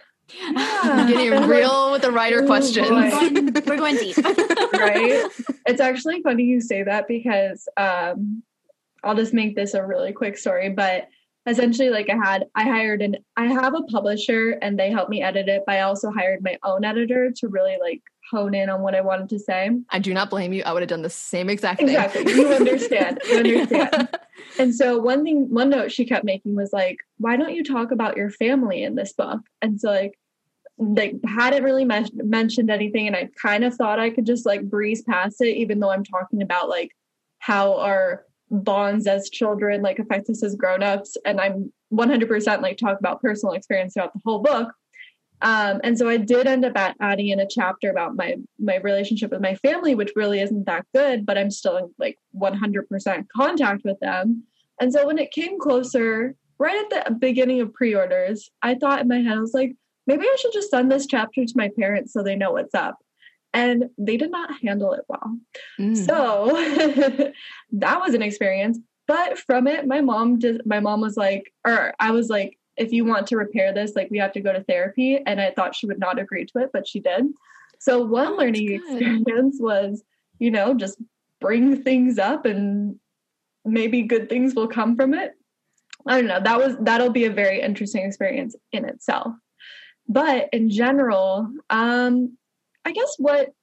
I'm 0.43 1.07
getting 1.07 1.31
real 1.47 1.91
with 1.91 2.01
the 2.01 2.11
writer 2.11 2.45
questions. 2.45 2.89
We're 2.89 3.77
going 3.77 3.95
deep. 3.95 4.17
right? 4.73 5.29
It's 5.65 5.81
actually 5.81 6.21
funny 6.21 6.43
you 6.43 6.61
say 6.61 6.83
that 6.83 7.07
because 7.07 7.67
um, 7.77 8.43
I'll 9.03 9.15
just 9.15 9.33
make 9.33 9.55
this 9.55 9.73
a 9.73 9.85
really 9.85 10.13
quick 10.13 10.37
story. 10.37 10.69
But 10.69 11.07
essentially, 11.45 11.89
like 11.89 12.09
I 12.09 12.15
had, 12.15 12.45
I 12.55 12.63
hired 12.63 13.01
an, 13.01 13.17
I 13.37 13.47
have 13.47 13.73
a 13.73 13.83
publisher 13.83 14.51
and 14.61 14.77
they 14.77 14.91
helped 14.91 15.09
me 15.09 15.21
edit 15.21 15.47
it. 15.47 15.63
But 15.65 15.75
I 15.75 15.81
also 15.81 16.11
hired 16.11 16.43
my 16.43 16.57
own 16.63 16.83
editor 16.83 17.31
to 17.37 17.47
really 17.47 17.77
like 17.79 18.01
hone 18.29 18.53
in 18.53 18.69
on 18.69 18.81
what 18.81 18.95
I 18.95 19.01
wanted 19.01 19.29
to 19.29 19.39
say. 19.39 19.69
I 19.89 19.99
do 19.99 20.13
not 20.13 20.29
blame 20.29 20.53
you. 20.53 20.63
I 20.63 20.71
would 20.71 20.81
have 20.81 20.89
done 20.89 21.01
the 21.01 21.09
same 21.09 21.49
exact 21.49 21.79
thing. 21.79 21.89
Exactly. 21.89 22.31
You 22.31 22.47
understand. 22.49 23.19
You 23.27 23.37
understand. 23.37 24.09
And 24.57 24.73
so 24.73 24.97
one 24.99 25.23
thing, 25.23 25.49
one 25.49 25.69
note 25.69 25.91
she 25.91 26.05
kept 26.05 26.23
making 26.23 26.55
was 26.55 26.71
like, 26.71 26.97
why 27.17 27.35
don't 27.35 27.53
you 27.53 27.63
talk 27.63 27.91
about 27.91 28.17
your 28.17 28.29
family 28.29 28.83
in 28.83 28.95
this 28.95 29.13
book? 29.13 29.41
And 29.61 29.79
so 29.79 29.89
like, 29.89 30.17
like 30.81 31.15
hadn't 31.27 31.63
really 31.63 31.85
men- 31.85 32.09
mentioned 32.13 32.69
anything, 32.69 33.07
and 33.07 33.15
I 33.15 33.29
kind 33.41 33.63
of 33.63 33.75
thought 33.75 33.99
I 33.99 34.09
could 34.09 34.25
just 34.25 34.45
like 34.45 34.69
breeze 34.69 35.03
past 35.03 35.41
it, 35.41 35.57
even 35.57 35.79
though 35.79 35.91
I'm 35.91 36.03
talking 36.03 36.41
about 36.41 36.69
like 36.69 36.91
how 37.39 37.77
our 37.77 38.25
bonds 38.51 39.07
as 39.07 39.29
children 39.29 39.81
like 39.81 39.97
affect 39.97 40.29
us 40.29 40.43
as 40.43 40.55
grown-ups 40.55 41.15
and 41.23 41.39
i'm 41.39 41.71
100% 41.93 42.61
like 42.61 42.77
talk 42.77 42.99
about 42.99 43.21
personal 43.21 43.53
experience 43.53 43.93
throughout 43.93 44.11
the 44.11 44.19
whole 44.25 44.39
book 44.39 44.73
um, 45.41 45.81
and 45.83 45.97
so 45.97 46.07
I 46.07 46.17
did 46.17 46.45
end 46.45 46.65
up 46.65 46.77
at, 46.77 46.95
adding 46.99 47.29
in 47.29 47.39
a 47.39 47.47
chapter 47.47 47.89
about 47.89 48.15
my 48.15 48.35
my 48.59 48.77
relationship 48.77 49.31
with 49.31 49.41
my 49.41 49.55
family, 49.55 49.95
which 49.95 50.11
really 50.15 50.39
isn't 50.39 50.65
that 50.65 50.85
good, 50.93 51.25
but 51.25 51.37
I'm 51.37 51.49
still 51.49 51.77
in 51.77 51.93
like 51.97 52.17
100% 52.39 53.25
contact 53.35 53.83
with 53.83 53.99
them. 53.99 54.43
And 54.79 54.93
so 54.93 55.07
when 55.07 55.17
it 55.17 55.31
came 55.31 55.59
closer, 55.59 56.35
right 56.59 56.85
at 56.93 57.07
the 57.07 57.15
beginning 57.15 57.59
of 57.59 57.73
pre-orders, 57.73 58.49
I 58.61 58.75
thought 58.75 59.01
in 59.01 59.07
my 59.07 59.17
head, 59.17 59.37
I 59.37 59.39
was 59.39 59.53
like, 59.53 59.73
maybe 60.11 60.25
I 60.25 60.35
should 60.37 60.53
just 60.53 60.69
send 60.69 60.91
this 60.91 61.05
chapter 61.05 61.45
to 61.45 61.53
my 61.55 61.69
parents 61.69 62.11
so 62.11 62.21
they 62.21 62.35
know 62.35 62.51
what's 62.51 62.75
up. 62.75 62.97
And 63.53 63.85
they 63.97 64.17
did 64.17 64.31
not 64.31 64.49
handle 64.61 64.93
it 64.93 65.05
well. 65.07 65.37
Mm. 65.79 65.95
So 66.05 67.31
that 67.73 67.99
was 67.99 68.13
an 68.13 68.21
experience. 68.21 68.79
But 69.07 69.37
from 69.37 69.67
it, 69.67 69.87
my 69.87 70.01
mom 70.01 70.39
did 70.39 70.61
my 70.65 70.79
mom 70.79 71.01
was 71.01 71.17
like, 71.17 71.53
or 71.65 71.93
I 71.99 72.11
was 72.11 72.29
like, 72.29 72.57
if 72.77 72.93
you 72.93 73.03
want 73.03 73.27
to 73.27 73.37
repair 73.37 73.73
this, 73.73 73.93
like 73.95 74.09
we 74.09 74.19
have 74.19 74.31
to 74.33 74.41
go 74.41 74.53
to 74.53 74.63
therapy. 74.63 75.19
And 75.25 75.41
I 75.41 75.51
thought 75.51 75.75
she 75.75 75.87
would 75.87 75.99
not 75.99 76.19
agree 76.19 76.45
to 76.45 76.59
it, 76.59 76.69
but 76.71 76.87
she 76.87 76.99
did. 76.99 77.25
So 77.79 78.03
one 78.03 78.27
oh, 78.27 78.35
learning 78.35 78.71
experience 78.71 79.57
was, 79.59 80.03
you 80.39 80.51
know, 80.51 80.73
just 80.73 80.97
bring 81.41 81.83
things 81.83 82.19
up 82.19 82.45
and 82.45 82.97
maybe 83.65 84.03
good 84.03 84.29
things 84.29 84.55
will 84.55 84.67
come 84.67 84.95
from 84.95 85.13
it. 85.13 85.33
I 86.07 86.17
don't 86.17 86.27
know. 86.27 86.39
That 86.39 86.57
was 86.57 86.77
that'll 86.79 87.11
be 87.11 87.25
a 87.25 87.31
very 87.31 87.61
interesting 87.61 88.05
experience 88.05 88.55
in 88.71 88.85
itself. 88.85 89.33
But 90.07 90.49
in 90.51 90.69
general, 90.69 91.51
um, 91.69 92.37
I 92.85 92.91
guess 92.91 93.15
what 93.17 93.53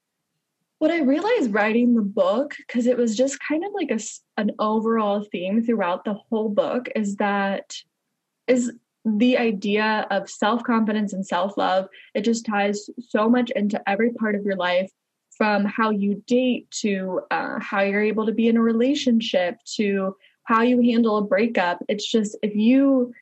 what 0.78 0.90
I 0.92 1.00
realized 1.00 1.52
writing 1.52 1.94
the 1.94 2.02
book, 2.02 2.54
because 2.56 2.86
it 2.86 2.96
was 2.96 3.16
just 3.16 3.38
kind 3.40 3.64
of 3.64 3.72
like 3.74 3.90
a, 3.90 3.98
an 4.40 4.52
overall 4.60 5.26
theme 5.32 5.64
throughout 5.64 6.04
the 6.04 6.14
whole 6.14 6.48
book, 6.48 6.88
is 6.94 7.16
that 7.16 7.74
is 8.46 8.72
the 9.04 9.38
idea 9.38 10.06
of 10.10 10.30
self 10.30 10.62
confidence 10.62 11.12
and 11.12 11.26
self 11.26 11.56
love. 11.56 11.88
It 12.14 12.22
just 12.22 12.46
ties 12.46 12.88
so 13.00 13.28
much 13.28 13.50
into 13.50 13.80
every 13.88 14.12
part 14.12 14.34
of 14.34 14.44
your 14.44 14.56
life 14.56 14.90
from 15.36 15.64
how 15.64 15.90
you 15.90 16.22
date 16.26 16.70
to 16.70 17.20
uh, 17.30 17.58
how 17.60 17.82
you're 17.82 18.02
able 18.02 18.26
to 18.26 18.32
be 18.32 18.48
in 18.48 18.56
a 18.56 18.62
relationship 18.62 19.56
to 19.76 20.16
how 20.44 20.62
you 20.62 20.80
handle 20.80 21.18
a 21.18 21.22
breakup. 21.22 21.82
It's 21.88 22.10
just 22.10 22.36
if 22.42 22.54
you 22.54 23.12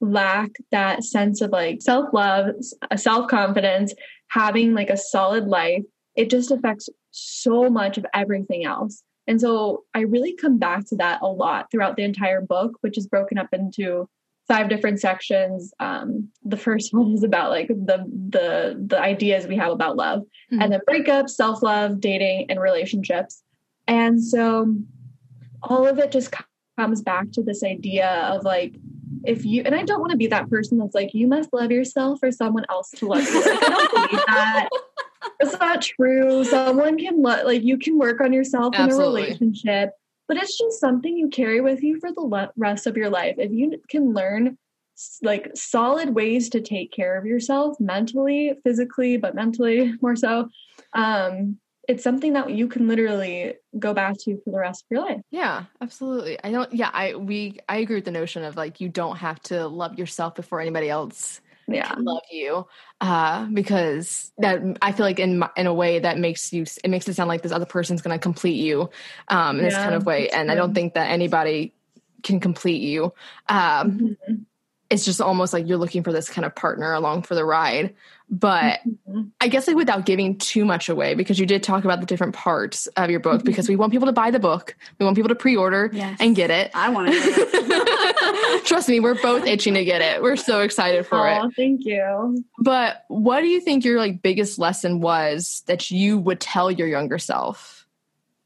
lack 0.00 0.50
that 0.70 1.04
sense 1.04 1.40
of 1.40 1.50
like 1.50 1.80
self 1.80 2.12
love, 2.12 2.54
self 2.96 3.28
confidence, 3.28 3.94
having 4.28 4.74
like 4.74 4.90
a 4.90 4.96
solid 4.96 5.46
life, 5.46 5.82
it 6.16 6.30
just 6.30 6.50
affects 6.50 6.88
so 7.10 7.70
much 7.70 7.98
of 7.98 8.06
everything 8.14 8.64
else. 8.64 9.02
And 9.26 9.40
so 9.40 9.84
I 9.94 10.00
really 10.00 10.34
come 10.34 10.58
back 10.58 10.86
to 10.88 10.96
that 10.96 11.22
a 11.22 11.26
lot 11.26 11.70
throughout 11.70 11.96
the 11.96 12.02
entire 12.02 12.40
book, 12.40 12.72
which 12.82 12.98
is 12.98 13.06
broken 13.06 13.38
up 13.38 13.48
into 13.52 14.08
five 14.46 14.68
different 14.68 15.00
sections. 15.00 15.72
Um, 15.80 16.28
the 16.44 16.56
first 16.56 16.92
one 16.92 17.12
is 17.12 17.24
about 17.24 17.50
like 17.50 17.68
the 17.68 18.04
the 18.30 18.84
the 18.86 19.00
ideas 19.00 19.46
we 19.46 19.56
have 19.56 19.72
about 19.72 19.96
love, 19.96 20.20
mm-hmm. 20.20 20.60
and 20.60 20.72
then 20.72 20.80
breakups, 20.88 21.30
self 21.30 21.62
love, 21.62 22.00
dating, 22.00 22.50
and 22.50 22.60
relationships. 22.60 23.42
And 23.86 24.22
so 24.22 24.74
all 25.62 25.86
of 25.86 25.98
it 25.98 26.10
just 26.10 26.34
comes 26.78 27.02
back 27.02 27.30
to 27.32 27.42
this 27.42 27.62
idea 27.62 28.08
of 28.32 28.44
like 28.44 28.74
if 29.26 29.44
you 29.44 29.62
and 29.64 29.74
I 29.74 29.82
don't 29.82 30.00
want 30.00 30.12
to 30.12 30.16
be 30.16 30.26
that 30.28 30.48
person 30.48 30.78
that's 30.78 30.94
like 30.94 31.14
you 31.14 31.26
must 31.26 31.52
love 31.52 31.70
yourself 31.70 32.20
for 32.20 32.30
someone 32.30 32.64
else 32.68 32.90
to 32.90 33.06
love 33.06 33.22
you. 33.22 33.40
Like, 33.40 33.62
I 33.62 33.68
don't 33.68 33.92
believe 33.92 34.26
that. 34.26 34.68
It's 35.40 35.58
not 35.58 35.80
true. 35.80 36.44
Someone 36.44 36.98
can 36.98 37.22
lo- 37.22 37.44
like 37.44 37.62
you 37.62 37.78
can 37.78 37.98
work 37.98 38.20
on 38.20 38.32
yourself 38.32 38.74
Absolutely. 38.76 39.22
in 39.22 39.26
a 39.26 39.28
relationship 39.28 39.90
but 40.26 40.36
it's 40.36 40.56
just 40.56 40.80
something 40.80 41.16
you 41.16 41.28
carry 41.28 41.60
with 41.60 41.82
you 41.82 42.00
for 42.00 42.10
the 42.12 42.50
rest 42.56 42.86
of 42.86 42.96
your 42.96 43.10
life. 43.10 43.36
If 43.38 43.52
you 43.52 43.80
can 43.88 44.14
learn 44.14 44.58
like 45.22 45.50
solid 45.54 46.14
ways 46.14 46.48
to 46.50 46.60
take 46.60 46.92
care 46.92 47.18
of 47.18 47.26
yourself 47.26 47.78
mentally, 47.80 48.54
physically, 48.62 49.16
but 49.16 49.34
mentally 49.34 49.92
more 50.02 50.16
so, 50.16 50.48
um, 50.94 51.58
it's 51.88 52.02
something 52.02 52.32
that 52.34 52.50
you 52.50 52.68
can 52.68 52.88
literally 52.88 53.54
go 53.78 53.94
back 53.94 54.16
to 54.24 54.36
for 54.44 54.50
the 54.50 54.58
rest 54.58 54.84
of 54.84 54.94
your 54.94 55.00
life. 55.02 55.20
Yeah, 55.30 55.64
absolutely. 55.80 56.38
I 56.42 56.50
don't 56.50 56.72
yeah, 56.72 56.90
I 56.92 57.14
we 57.14 57.58
I 57.68 57.78
agree 57.78 57.96
with 57.96 58.04
the 58.04 58.10
notion 58.10 58.44
of 58.44 58.56
like 58.56 58.80
you 58.80 58.88
don't 58.88 59.16
have 59.16 59.40
to 59.44 59.66
love 59.66 59.98
yourself 59.98 60.34
before 60.34 60.60
anybody 60.60 60.88
else 60.88 61.40
yeah. 61.68 61.94
love 61.98 62.22
you 62.30 62.66
uh, 63.00 63.46
because 63.46 64.32
that 64.38 64.60
I 64.82 64.92
feel 64.92 65.06
like 65.06 65.18
in 65.18 65.44
in 65.56 65.66
a 65.66 65.74
way 65.74 65.98
that 65.98 66.18
makes 66.18 66.52
you 66.52 66.64
it 66.82 66.90
makes 66.90 67.08
it 67.08 67.14
sound 67.14 67.28
like 67.28 67.42
this 67.42 67.52
other 67.52 67.66
person's 67.66 68.02
going 68.02 68.16
to 68.16 68.22
complete 68.22 68.56
you 68.56 68.90
um, 69.28 69.58
in 69.58 69.64
yeah, 69.64 69.70
this 69.70 69.78
kind 69.78 69.94
of 69.94 70.06
way, 70.06 70.28
and 70.30 70.48
true. 70.48 70.52
I 70.52 70.54
don't 70.54 70.74
think 70.74 70.94
that 70.94 71.10
anybody 71.10 71.72
can 72.22 72.40
complete 72.40 72.82
you. 72.82 73.12
Um, 73.48 73.90
mm-hmm. 73.90 74.34
It's 74.90 75.04
just 75.04 75.20
almost 75.20 75.52
like 75.52 75.66
you're 75.66 75.78
looking 75.78 76.02
for 76.02 76.12
this 76.12 76.28
kind 76.28 76.44
of 76.44 76.54
partner 76.54 76.92
along 76.92 77.22
for 77.22 77.34
the 77.34 77.44
ride. 77.44 77.94
But 78.30 78.80
mm-hmm. 78.86 79.22
I 79.40 79.48
guess 79.48 79.66
like 79.66 79.76
without 79.76 80.06
giving 80.06 80.38
too 80.38 80.64
much 80.64 80.88
away, 80.88 81.14
because 81.14 81.38
you 81.38 81.46
did 81.46 81.62
talk 81.62 81.84
about 81.84 82.00
the 82.00 82.06
different 82.06 82.34
parts 82.34 82.86
of 82.96 83.10
your 83.10 83.20
book, 83.20 83.38
mm-hmm. 83.38 83.46
because 83.46 83.68
we 83.68 83.76
want 83.76 83.92
people 83.92 84.06
to 84.06 84.12
buy 84.12 84.30
the 84.30 84.38
book, 84.38 84.74
we 84.98 85.04
want 85.04 85.16
people 85.16 85.28
to 85.28 85.34
pre-order 85.34 85.90
yes. 85.92 86.16
and 86.20 86.34
get 86.34 86.50
it. 86.50 86.70
I 86.74 86.88
want 86.88 87.12
to. 87.12 88.62
Trust 88.64 88.88
me, 88.88 88.98
we're 88.98 89.20
both 89.20 89.46
itching 89.46 89.74
to 89.74 89.84
get 89.84 90.00
it. 90.00 90.22
We're 90.22 90.36
so 90.36 90.60
excited 90.60 91.06
for 91.06 91.28
oh, 91.28 91.46
it. 91.46 91.52
Thank 91.54 91.84
you. 91.84 92.44
But 92.58 93.04
what 93.08 93.40
do 93.40 93.46
you 93.46 93.60
think 93.60 93.84
your 93.84 93.98
like 93.98 94.22
biggest 94.22 94.58
lesson 94.58 95.00
was 95.00 95.62
that 95.66 95.90
you 95.90 96.18
would 96.18 96.40
tell 96.40 96.70
your 96.70 96.88
younger 96.88 97.18
self? 97.18 97.86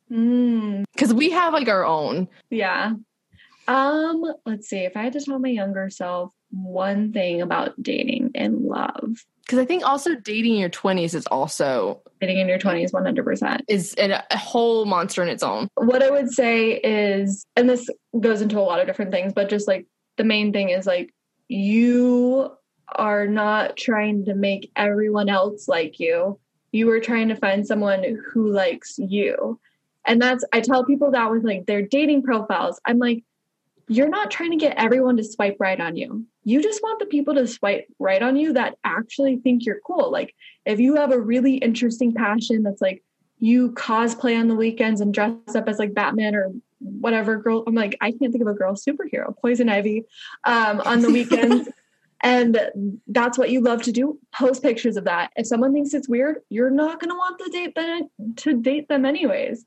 Because 0.08 0.18
mm. 0.20 1.12
we 1.12 1.30
have 1.30 1.52
like 1.52 1.68
our 1.68 1.84
own. 1.84 2.28
Yeah. 2.50 2.94
Um, 3.68 4.24
let's 4.46 4.68
see. 4.68 4.78
If 4.78 4.96
I 4.96 5.02
had 5.02 5.12
to 5.12 5.20
tell 5.20 5.38
my 5.38 5.50
younger 5.50 5.90
self 5.90 6.32
one 6.50 7.12
thing 7.12 7.42
about 7.42 7.80
dating 7.80 8.32
and 8.34 8.62
love, 8.62 9.24
because 9.48 9.58
I 9.58 9.64
think 9.64 9.82
also 9.82 10.14
dating 10.14 10.52
in 10.52 10.60
your 10.60 10.68
20s 10.68 11.14
is 11.14 11.26
also 11.28 12.02
dating 12.20 12.38
in 12.38 12.48
your 12.48 12.58
20s 12.58 12.92
100% 12.92 13.60
is 13.66 13.94
a, 13.96 14.22
a 14.30 14.36
whole 14.36 14.84
monster 14.84 15.22
in 15.22 15.30
its 15.30 15.42
own. 15.42 15.68
What 15.76 16.02
I 16.02 16.10
would 16.10 16.30
say 16.30 16.72
is 16.74 17.46
and 17.56 17.68
this 17.68 17.88
goes 18.20 18.42
into 18.42 18.58
a 18.58 18.60
lot 18.60 18.78
of 18.78 18.86
different 18.86 19.10
things 19.10 19.32
but 19.32 19.48
just 19.48 19.66
like 19.66 19.86
the 20.18 20.24
main 20.24 20.52
thing 20.52 20.68
is 20.68 20.86
like 20.86 21.14
you 21.48 22.50
are 22.96 23.26
not 23.26 23.76
trying 23.76 24.26
to 24.26 24.34
make 24.34 24.70
everyone 24.76 25.30
else 25.30 25.66
like 25.66 25.98
you. 25.98 26.38
You 26.72 26.90
are 26.90 27.00
trying 27.00 27.28
to 27.28 27.36
find 27.36 27.66
someone 27.66 28.04
who 28.30 28.50
likes 28.50 28.98
you. 28.98 29.58
And 30.06 30.20
that's 30.20 30.44
I 30.52 30.60
tell 30.60 30.84
people 30.84 31.10
that 31.12 31.30
with 31.30 31.44
like 31.44 31.66
their 31.66 31.82
dating 31.82 32.22
profiles. 32.22 32.80
I'm 32.84 32.98
like 32.98 33.24
you're 33.88 34.08
not 34.08 34.30
trying 34.30 34.50
to 34.50 34.56
get 34.56 34.76
everyone 34.76 35.16
to 35.16 35.24
swipe 35.24 35.56
right 35.58 35.80
on 35.80 35.96
you. 35.96 36.24
You 36.44 36.62
just 36.62 36.82
want 36.82 36.98
the 36.98 37.06
people 37.06 37.34
to 37.34 37.46
swipe 37.46 37.86
right 37.98 38.22
on 38.22 38.36
you 38.36 38.52
that 38.52 38.76
actually 38.84 39.36
think 39.38 39.64
you're 39.64 39.80
cool. 39.86 40.12
Like 40.12 40.34
if 40.64 40.78
you 40.78 40.96
have 40.96 41.10
a 41.10 41.20
really 41.20 41.56
interesting 41.56 42.12
passion 42.12 42.62
that's 42.62 42.82
like 42.82 43.02
you 43.38 43.72
cosplay 43.72 44.38
on 44.38 44.48
the 44.48 44.54
weekends 44.54 45.00
and 45.00 45.14
dress 45.14 45.32
up 45.54 45.68
as 45.68 45.78
like 45.78 45.94
Batman 45.94 46.34
or 46.34 46.52
whatever 46.80 47.36
girl 47.38 47.64
I'm 47.66 47.74
like 47.74 47.96
I 48.00 48.12
can't 48.12 48.30
think 48.32 48.42
of 48.42 48.48
a 48.48 48.54
girl 48.54 48.74
superhero, 48.74 49.34
Poison 49.40 49.68
Ivy 49.68 50.04
um, 50.44 50.80
on 50.82 51.00
the 51.00 51.10
weekends. 51.10 51.68
and 52.20 52.58
that's 53.06 53.38
what 53.38 53.50
you 53.50 53.60
love 53.60 53.82
to 53.82 53.92
do 53.92 54.18
post 54.34 54.60
pictures 54.60 54.96
of 54.96 55.04
that 55.04 55.30
if 55.36 55.46
someone 55.46 55.72
thinks 55.72 55.94
it's 55.94 56.08
weird 56.08 56.38
you're 56.48 56.68
not 56.68 56.98
going 56.98 57.10
to 57.10 57.14
want 57.14 57.38
to 57.38 57.48
date 57.50 57.76
them 57.76 58.08
to 58.34 58.60
date 58.60 58.88
them 58.88 59.04
anyways 59.04 59.64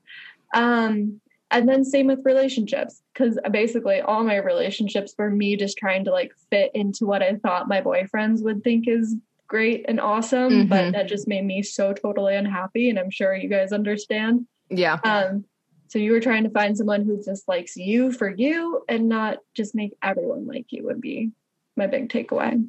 um 0.54 1.18
and 1.52 1.68
then 1.68 1.84
same 1.84 2.08
with 2.08 2.24
relationships, 2.24 3.02
because 3.12 3.38
basically 3.50 4.00
all 4.00 4.24
my 4.24 4.36
relationships 4.36 5.14
were 5.16 5.30
me 5.30 5.56
just 5.56 5.78
trying 5.78 6.04
to 6.06 6.10
like 6.10 6.32
fit 6.50 6.72
into 6.74 7.06
what 7.06 7.22
I 7.22 7.36
thought 7.36 7.68
my 7.68 7.80
boyfriends 7.80 8.42
would 8.42 8.64
think 8.64 8.88
is 8.88 9.14
great 9.46 9.84
and 9.86 10.00
awesome. 10.00 10.50
Mm-hmm. 10.50 10.68
But 10.68 10.92
that 10.92 11.08
just 11.08 11.28
made 11.28 11.44
me 11.44 11.62
so 11.62 11.92
totally 11.92 12.34
unhappy. 12.34 12.90
And 12.90 12.98
I'm 12.98 13.10
sure 13.10 13.36
you 13.36 13.48
guys 13.48 13.72
understand. 13.72 14.46
Yeah. 14.70 14.98
Um, 15.04 15.44
so 15.88 15.98
you 15.98 16.12
were 16.12 16.20
trying 16.20 16.44
to 16.44 16.50
find 16.50 16.76
someone 16.76 17.04
who 17.04 17.22
just 17.22 17.46
likes 17.46 17.76
you 17.76 18.12
for 18.12 18.30
you 18.30 18.82
and 18.88 19.08
not 19.08 19.38
just 19.54 19.74
make 19.74 19.92
everyone 20.02 20.46
like 20.46 20.66
you 20.70 20.86
would 20.86 21.02
be 21.02 21.32
my 21.76 21.86
big 21.86 22.08
takeaway. 22.08 22.66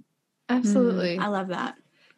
Absolutely. 0.49 1.17
Mm, 1.17 1.21
I 1.21 1.27
love 1.27 1.47
that. 1.47 1.75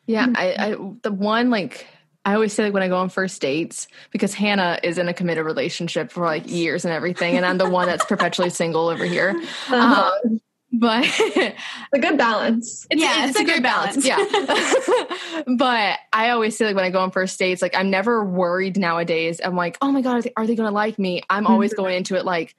Yeah, 0.07 0.28
I, 0.36 0.55
I 0.57 0.76
the 1.03 1.11
one 1.11 1.49
like 1.49 1.88
I 2.26 2.34
always 2.34 2.53
say 2.53 2.63
like 2.63 2.73
when 2.73 2.84
I 2.84 2.88
go 2.88 2.97
on 2.97 3.09
first 3.09 3.39
dates 3.41 3.88
because 4.11 4.34
Hannah 4.34 4.80
is 4.84 4.97
in 4.97 5.07
a 5.07 5.13
committed 5.13 5.45
relationship 5.45 6.11
for 6.11 6.26
like 6.26 6.49
years 6.49 6.84
and 6.84 6.93
everything, 6.93 7.38
and 7.38 7.45
I'm 7.45 7.57
the 7.57 7.69
one 7.69 7.88
that's 7.88 8.03
perpetually 8.03 8.49
single 8.49 8.89
over 8.89 9.05
here. 9.05 9.36
Uh-huh. 9.69 10.11
Um, 10.26 10.41
but 10.73 11.05
a 11.93 11.99
good 11.99 12.17
balance. 12.17 12.86
It's, 12.89 13.01
yeah, 13.01 13.28
it's, 13.28 13.39
it's 13.39 13.39
a, 13.39 13.43
a, 13.43 13.45
good 13.45 13.63
balance. 13.63 14.07
balance. 14.07 14.88
Yeah. 14.88 15.43
but 15.57 15.99
I 16.11 16.32
always 16.32 16.57
say 16.57 16.65
like 16.65 16.76
when 16.76 16.84
I 16.84 16.89
go 16.89 16.99
on 16.99 17.11
first 17.11 17.38
dates, 17.39 17.61
like 17.61 17.76
I'm 17.76 17.89
never 17.89 18.26
worried 18.26 18.78
nowadays. 18.78 19.39
I'm 19.43 19.55
like, 19.55 19.78
oh 19.82 19.91
my 19.91 20.01
god, 20.01 20.17
are 20.17 20.21
they, 20.21 20.32
they 20.47 20.55
going 20.55 20.67
to 20.67 20.71
like 20.71 20.99
me? 20.99 21.21
I'm 21.30 21.47
always 21.47 21.71
mm-hmm. 21.71 21.84
going 21.84 21.95
into 21.95 22.15
it 22.15 22.26
like 22.26 22.55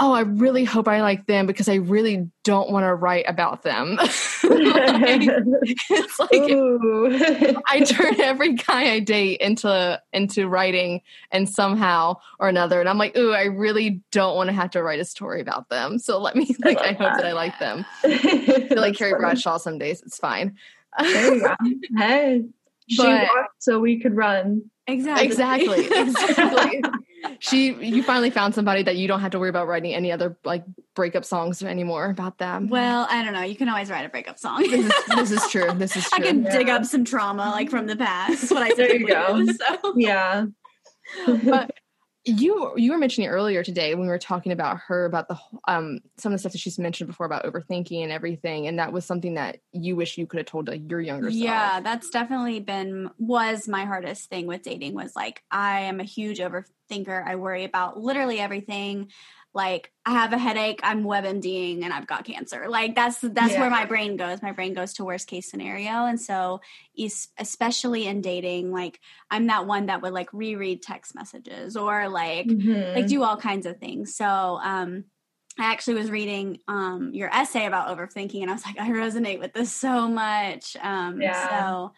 oh, 0.00 0.12
I 0.12 0.22
really 0.22 0.64
hope 0.64 0.88
I 0.88 1.02
like 1.02 1.26
them 1.26 1.46
because 1.46 1.68
I 1.68 1.74
really 1.74 2.30
don't 2.42 2.70
want 2.70 2.84
to 2.84 2.94
write 2.94 3.26
about 3.28 3.62
them. 3.62 3.96
like, 3.96 4.08
it's 4.42 6.18
like 7.50 7.60
I 7.68 7.80
turn 7.86 8.18
every 8.20 8.54
guy 8.54 8.92
I 8.92 9.00
date 9.00 9.40
into 9.40 10.00
into 10.12 10.48
writing 10.48 11.02
and 11.30 11.48
somehow 11.48 12.16
or 12.38 12.48
another. 12.48 12.80
And 12.80 12.88
I'm 12.88 12.96
like, 12.96 13.16
ooh, 13.16 13.32
I 13.32 13.44
really 13.44 14.00
don't 14.10 14.36
want 14.36 14.48
to 14.48 14.54
have 14.54 14.70
to 14.70 14.82
write 14.82 15.00
a 15.00 15.04
story 15.04 15.42
about 15.42 15.68
them. 15.68 15.98
So 15.98 16.18
let 16.18 16.34
me 16.34 16.56
like 16.64 16.78
I, 16.78 16.90
I 16.90 16.92
hope 16.92 17.16
that 17.16 17.26
I 17.26 17.32
like 17.32 17.58
them. 17.58 17.84
I 18.02 18.16
feel 18.16 18.80
like 18.80 18.96
Carrie 18.96 19.12
funny. 19.12 19.20
Bradshaw 19.20 19.58
some 19.58 19.78
days. 19.78 20.02
It's 20.02 20.18
fine. 20.18 20.56
There 20.98 21.34
you 21.34 21.40
go. 21.42 21.54
Hey. 21.96 22.44
She 22.88 23.06
walked 23.06 23.62
so 23.62 23.78
we 23.78 24.00
could 24.00 24.16
run. 24.16 24.68
Exactly. 24.88 25.26
Exactly. 25.26 25.86
Exactly 25.86 26.82
she 27.40 27.72
you 27.72 28.02
finally 28.02 28.30
found 28.30 28.54
somebody 28.54 28.82
that 28.82 28.96
you 28.96 29.08
don't 29.08 29.20
have 29.20 29.30
to 29.30 29.38
worry 29.38 29.48
about 29.48 29.66
writing 29.66 29.94
any 29.94 30.12
other 30.12 30.36
like 30.44 30.62
breakup 30.94 31.24
songs 31.24 31.62
anymore 31.62 32.10
about 32.10 32.36
them. 32.36 32.68
Well, 32.68 33.06
I 33.10 33.24
don't 33.24 33.32
know. 33.32 33.42
You 33.42 33.56
can 33.56 33.68
always 33.68 33.90
write 33.90 34.04
a 34.04 34.10
breakup 34.10 34.38
song. 34.38 34.60
this, 34.60 34.84
is, 34.84 34.92
this 35.16 35.30
is 35.30 35.50
true. 35.50 35.72
This 35.72 35.96
is 35.96 36.08
true. 36.08 36.22
I 36.22 36.26
can 36.26 36.42
yeah. 36.42 36.56
dig 36.56 36.68
up 36.68 36.84
some 36.84 37.04
trauma 37.04 37.50
like 37.50 37.70
from 37.70 37.86
the 37.86 37.96
past. 37.96 38.50
What 38.50 38.62
I 38.62 38.74
there 38.74 38.94
you 38.94 39.06
go. 39.06 39.38
Do, 39.38 39.52
so. 39.54 39.94
Yeah. 39.96 40.46
but 41.26 41.70
you 42.24 42.72
you 42.76 42.92
were 42.92 42.98
mentioning 42.98 43.30
earlier 43.30 43.64
today 43.64 43.94
when 43.94 44.02
we 44.02 44.08
were 44.08 44.18
talking 44.18 44.52
about 44.52 44.78
her 44.78 45.06
about 45.06 45.26
the 45.28 45.38
um 45.68 46.00
some 46.18 46.32
of 46.32 46.34
the 46.34 46.38
stuff 46.38 46.52
that 46.52 46.58
she's 46.58 46.78
mentioned 46.78 47.08
before 47.08 47.24
about 47.24 47.44
overthinking 47.44 48.02
and 48.02 48.12
everything 48.12 48.66
and 48.66 48.78
that 48.78 48.92
was 48.92 49.06
something 49.06 49.34
that 49.34 49.58
you 49.72 49.96
wish 49.96 50.18
you 50.18 50.26
could 50.26 50.38
have 50.38 50.46
told 50.46 50.68
like, 50.68 50.82
your 50.90 51.00
younger 51.00 51.30
self. 51.30 51.42
Yeah, 51.42 51.80
that's 51.80 52.10
definitely 52.10 52.60
been 52.60 53.10
was 53.18 53.66
my 53.68 53.86
hardest 53.86 54.28
thing 54.28 54.46
with 54.46 54.62
dating 54.62 54.94
was 54.94 55.16
like 55.16 55.42
I 55.50 55.80
am 55.80 55.98
a 55.98 56.04
huge 56.04 56.40
overthinker. 56.40 57.26
I 57.26 57.36
worry 57.36 57.64
about 57.64 57.98
literally 57.98 58.38
everything 58.38 59.10
like 59.52 59.90
I 60.06 60.12
have 60.12 60.32
a 60.32 60.38
headache, 60.38 60.80
I'm 60.82 61.02
WebMDing 61.02 61.82
and 61.82 61.92
I've 61.92 62.06
got 62.06 62.24
cancer. 62.24 62.68
Like 62.68 62.94
that's 62.94 63.18
that's 63.20 63.52
yeah. 63.52 63.60
where 63.60 63.70
my 63.70 63.84
brain 63.84 64.16
goes. 64.16 64.42
My 64.42 64.52
brain 64.52 64.74
goes 64.74 64.94
to 64.94 65.04
worst 65.04 65.26
case 65.26 65.50
scenario. 65.50 65.90
And 66.06 66.20
so 66.20 66.60
especially 67.38 68.06
in 68.06 68.20
dating, 68.20 68.72
like 68.72 69.00
I'm 69.30 69.48
that 69.48 69.66
one 69.66 69.86
that 69.86 70.02
would 70.02 70.12
like 70.12 70.32
reread 70.32 70.82
text 70.82 71.14
messages 71.14 71.76
or 71.76 72.08
like 72.08 72.46
mm-hmm. 72.46 72.96
like 72.96 73.08
do 73.08 73.24
all 73.24 73.36
kinds 73.36 73.66
of 73.66 73.78
things. 73.78 74.14
So 74.14 74.24
um 74.24 75.04
I 75.58 75.72
actually 75.72 75.94
was 75.94 76.10
reading 76.10 76.58
um 76.68 77.10
your 77.12 77.28
essay 77.28 77.66
about 77.66 77.88
overthinking 77.96 78.42
and 78.42 78.50
I 78.50 78.54
was 78.54 78.64
like, 78.64 78.78
I 78.78 78.90
resonate 78.90 79.40
with 79.40 79.52
this 79.52 79.72
so 79.72 80.06
much. 80.06 80.76
Um 80.80 81.20
yeah. 81.20 81.48
so 81.48 81.92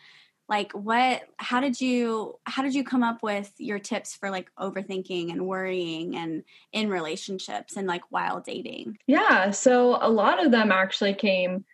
like 0.52 0.70
what 0.72 1.22
how 1.38 1.60
did 1.60 1.80
you 1.80 2.38
how 2.44 2.62
did 2.62 2.74
you 2.74 2.84
come 2.84 3.02
up 3.02 3.22
with 3.22 3.50
your 3.56 3.78
tips 3.78 4.14
for 4.14 4.28
like 4.28 4.50
overthinking 4.60 5.32
and 5.32 5.46
worrying 5.46 6.14
and 6.14 6.44
in 6.74 6.90
relationships 6.90 7.78
and 7.78 7.88
like 7.88 8.02
while 8.10 8.38
dating? 8.38 8.98
Yeah 9.06 9.50
so 9.50 9.96
a 9.98 10.10
lot 10.10 10.44
of 10.44 10.52
them 10.52 10.70
actually 10.70 11.14
came 11.14 11.64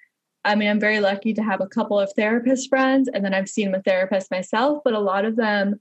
i 0.45 0.55
mean 0.55 0.69
i'm 0.71 0.79
very 0.79 1.01
lucky 1.01 1.35
to 1.35 1.43
have 1.43 1.61
a 1.61 1.67
couple 1.67 1.99
of 1.99 2.13
therapist 2.13 2.69
friends 2.69 3.09
and 3.13 3.25
then 3.25 3.35
i've 3.35 3.49
seen 3.49 3.75
a 3.75 3.83
therapist 3.83 4.31
myself 4.31 4.81
but 4.85 4.95
a 4.95 5.01
lot 5.01 5.25
of 5.25 5.35
them 5.35 5.81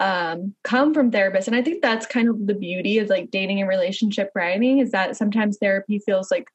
um, 0.00 0.54
come 0.64 0.94
from 0.94 1.10
therapists 1.10 1.48
and 1.48 1.56
i 1.56 1.60
think 1.60 1.82
that's 1.82 2.06
kind 2.06 2.30
of 2.30 2.46
the 2.46 2.54
beauty 2.54 2.98
of 2.98 3.10
like 3.10 3.30
dating 3.30 3.60
and 3.60 3.68
relationship 3.68 4.30
writing 4.34 4.78
is 4.78 4.90
that 4.92 5.18
sometimes 5.18 5.58
therapy 5.58 5.98
feels 5.98 6.30
like 6.30 6.48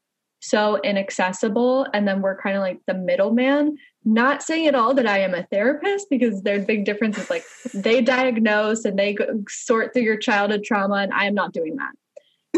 so 0.43 0.79
inaccessible 0.83 1.87
and 1.93 2.07
then 2.07 2.21
we're 2.21 2.39
kind 2.39 2.55
of 2.55 2.61
like 2.61 2.79
the 2.87 2.93
middleman 2.93 3.77
not 4.05 4.43
saying 4.43 4.67
at 4.67 4.75
all 4.75 4.93
that 4.93 5.07
I 5.07 5.19
am 5.19 5.33
a 5.33 5.43
therapist 5.43 6.09
because 6.09 6.41
there's 6.41 6.65
big 6.65 6.85
differences 6.85 7.29
like 7.29 7.45
they 7.73 8.01
diagnose 8.01 8.85
and 8.85 8.97
they 8.99 9.15
sort 9.47 9.93
through 9.93 10.03
your 10.03 10.17
childhood 10.17 10.63
trauma, 10.63 10.95
and 10.95 11.13
I 11.13 11.25
am 11.25 11.33
not 11.33 11.53
doing 11.53 11.77
that. 11.77 11.91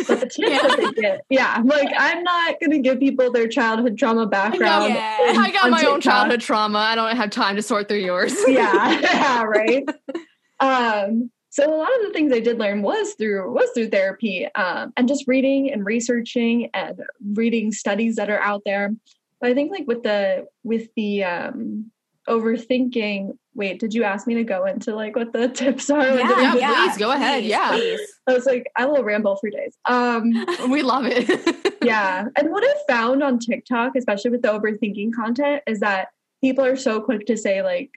But 0.07 0.19
the 0.19 0.25
tips 0.25 0.37
yeah. 0.39 0.61
that 0.61 0.77
they 0.77 1.01
get, 1.01 1.21
yeah, 1.29 1.53
I'm 1.55 1.67
like, 1.67 1.89
I'm 1.97 2.23
not 2.23 2.55
to 2.59 2.79
give 2.79 2.99
people 2.99 3.31
their 3.31 3.47
childhood 3.47 3.97
trauma 3.97 4.25
background. 4.25 4.93
Yeah. 4.93 5.35
I 5.37 5.51
got 5.51 5.69
my 5.69 5.77
TikTok. 5.77 5.93
own 5.93 6.01
childhood 6.01 6.41
trauma. 6.41 6.79
I 6.79 6.95
don't 6.95 7.15
have 7.15 7.29
time 7.29 7.55
to 7.55 7.61
sort 7.61 7.87
through 7.87 7.99
yours. 7.99 8.35
yeah, 8.47 8.99
yeah, 9.01 9.43
right. 9.43 9.87
um, 10.59 11.29
so 11.55 11.73
a 11.73 11.77
lot 11.77 11.87
of 11.95 12.01
the 12.05 12.11
things 12.11 12.33
I 12.33 12.41
did 12.41 12.59
learn 12.59 12.81
was 12.81 13.13
through 13.13 13.49
was 13.53 13.69
through 13.73 13.87
therapy 13.87 14.45
um, 14.55 14.91
and 14.97 15.07
just 15.07 15.23
reading 15.25 15.71
and 15.71 15.85
researching 15.85 16.69
and 16.73 16.99
reading 17.33 17.71
studies 17.71 18.17
that 18.17 18.29
are 18.29 18.41
out 18.41 18.63
there. 18.65 18.93
But 19.39 19.51
I 19.51 19.53
think 19.53 19.71
like 19.71 19.87
with 19.87 20.03
the 20.03 20.47
with 20.65 20.89
the 20.97 21.23
um 21.23 21.91
overthinking 22.27 23.37
wait 23.53 23.79
did 23.79 23.93
you 23.93 24.03
ask 24.03 24.27
me 24.27 24.33
to 24.33 24.43
go 24.43 24.65
into 24.65 24.93
like 24.95 25.15
what 25.15 25.31
the 25.31 25.47
tips 25.61 25.91
are 25.91 26.03
yeah, 26.03 26.41
yeah, 26.41 26.55
yeah 26.57 26.85
please 26.87 26.97
go 26.97 27.11
ahead 27.11 27.43
please, 27.43 27.49
yeah 27.51 27.69
please. 27.69 28.01
i 28.27 28.33
was 28.33 28.47
like 28.47 28.65
i 28.75 28.83
will 28.83 29.03
ramble 29.03 29.35
for 29.35 29.51
days 29.51 29.77
um 29.85 30.33
we 30.71 30.81
love 30.81 31.05
it 31.05 31.77
yeah 31.83 32.25
and 32.35 32.49
what 32.49 32.63
i 32.63 32.73
found 32.91 33.21
on 33.21 33.37
tiktok 33.37 33.95
especially 33.95 34.31
with 34.31 34.41
the 34.41 34.47
overthinking 34.47 35.13
content 35.13 35.61
is 35.67 35.79
that 35.81 36.07
people 36.41 36.65
are 36.65 36.75
so 36.75 36.99
quick 36.99 37.27
to 37.27 37.37
say 37.37 37.61
like 37.61 37.91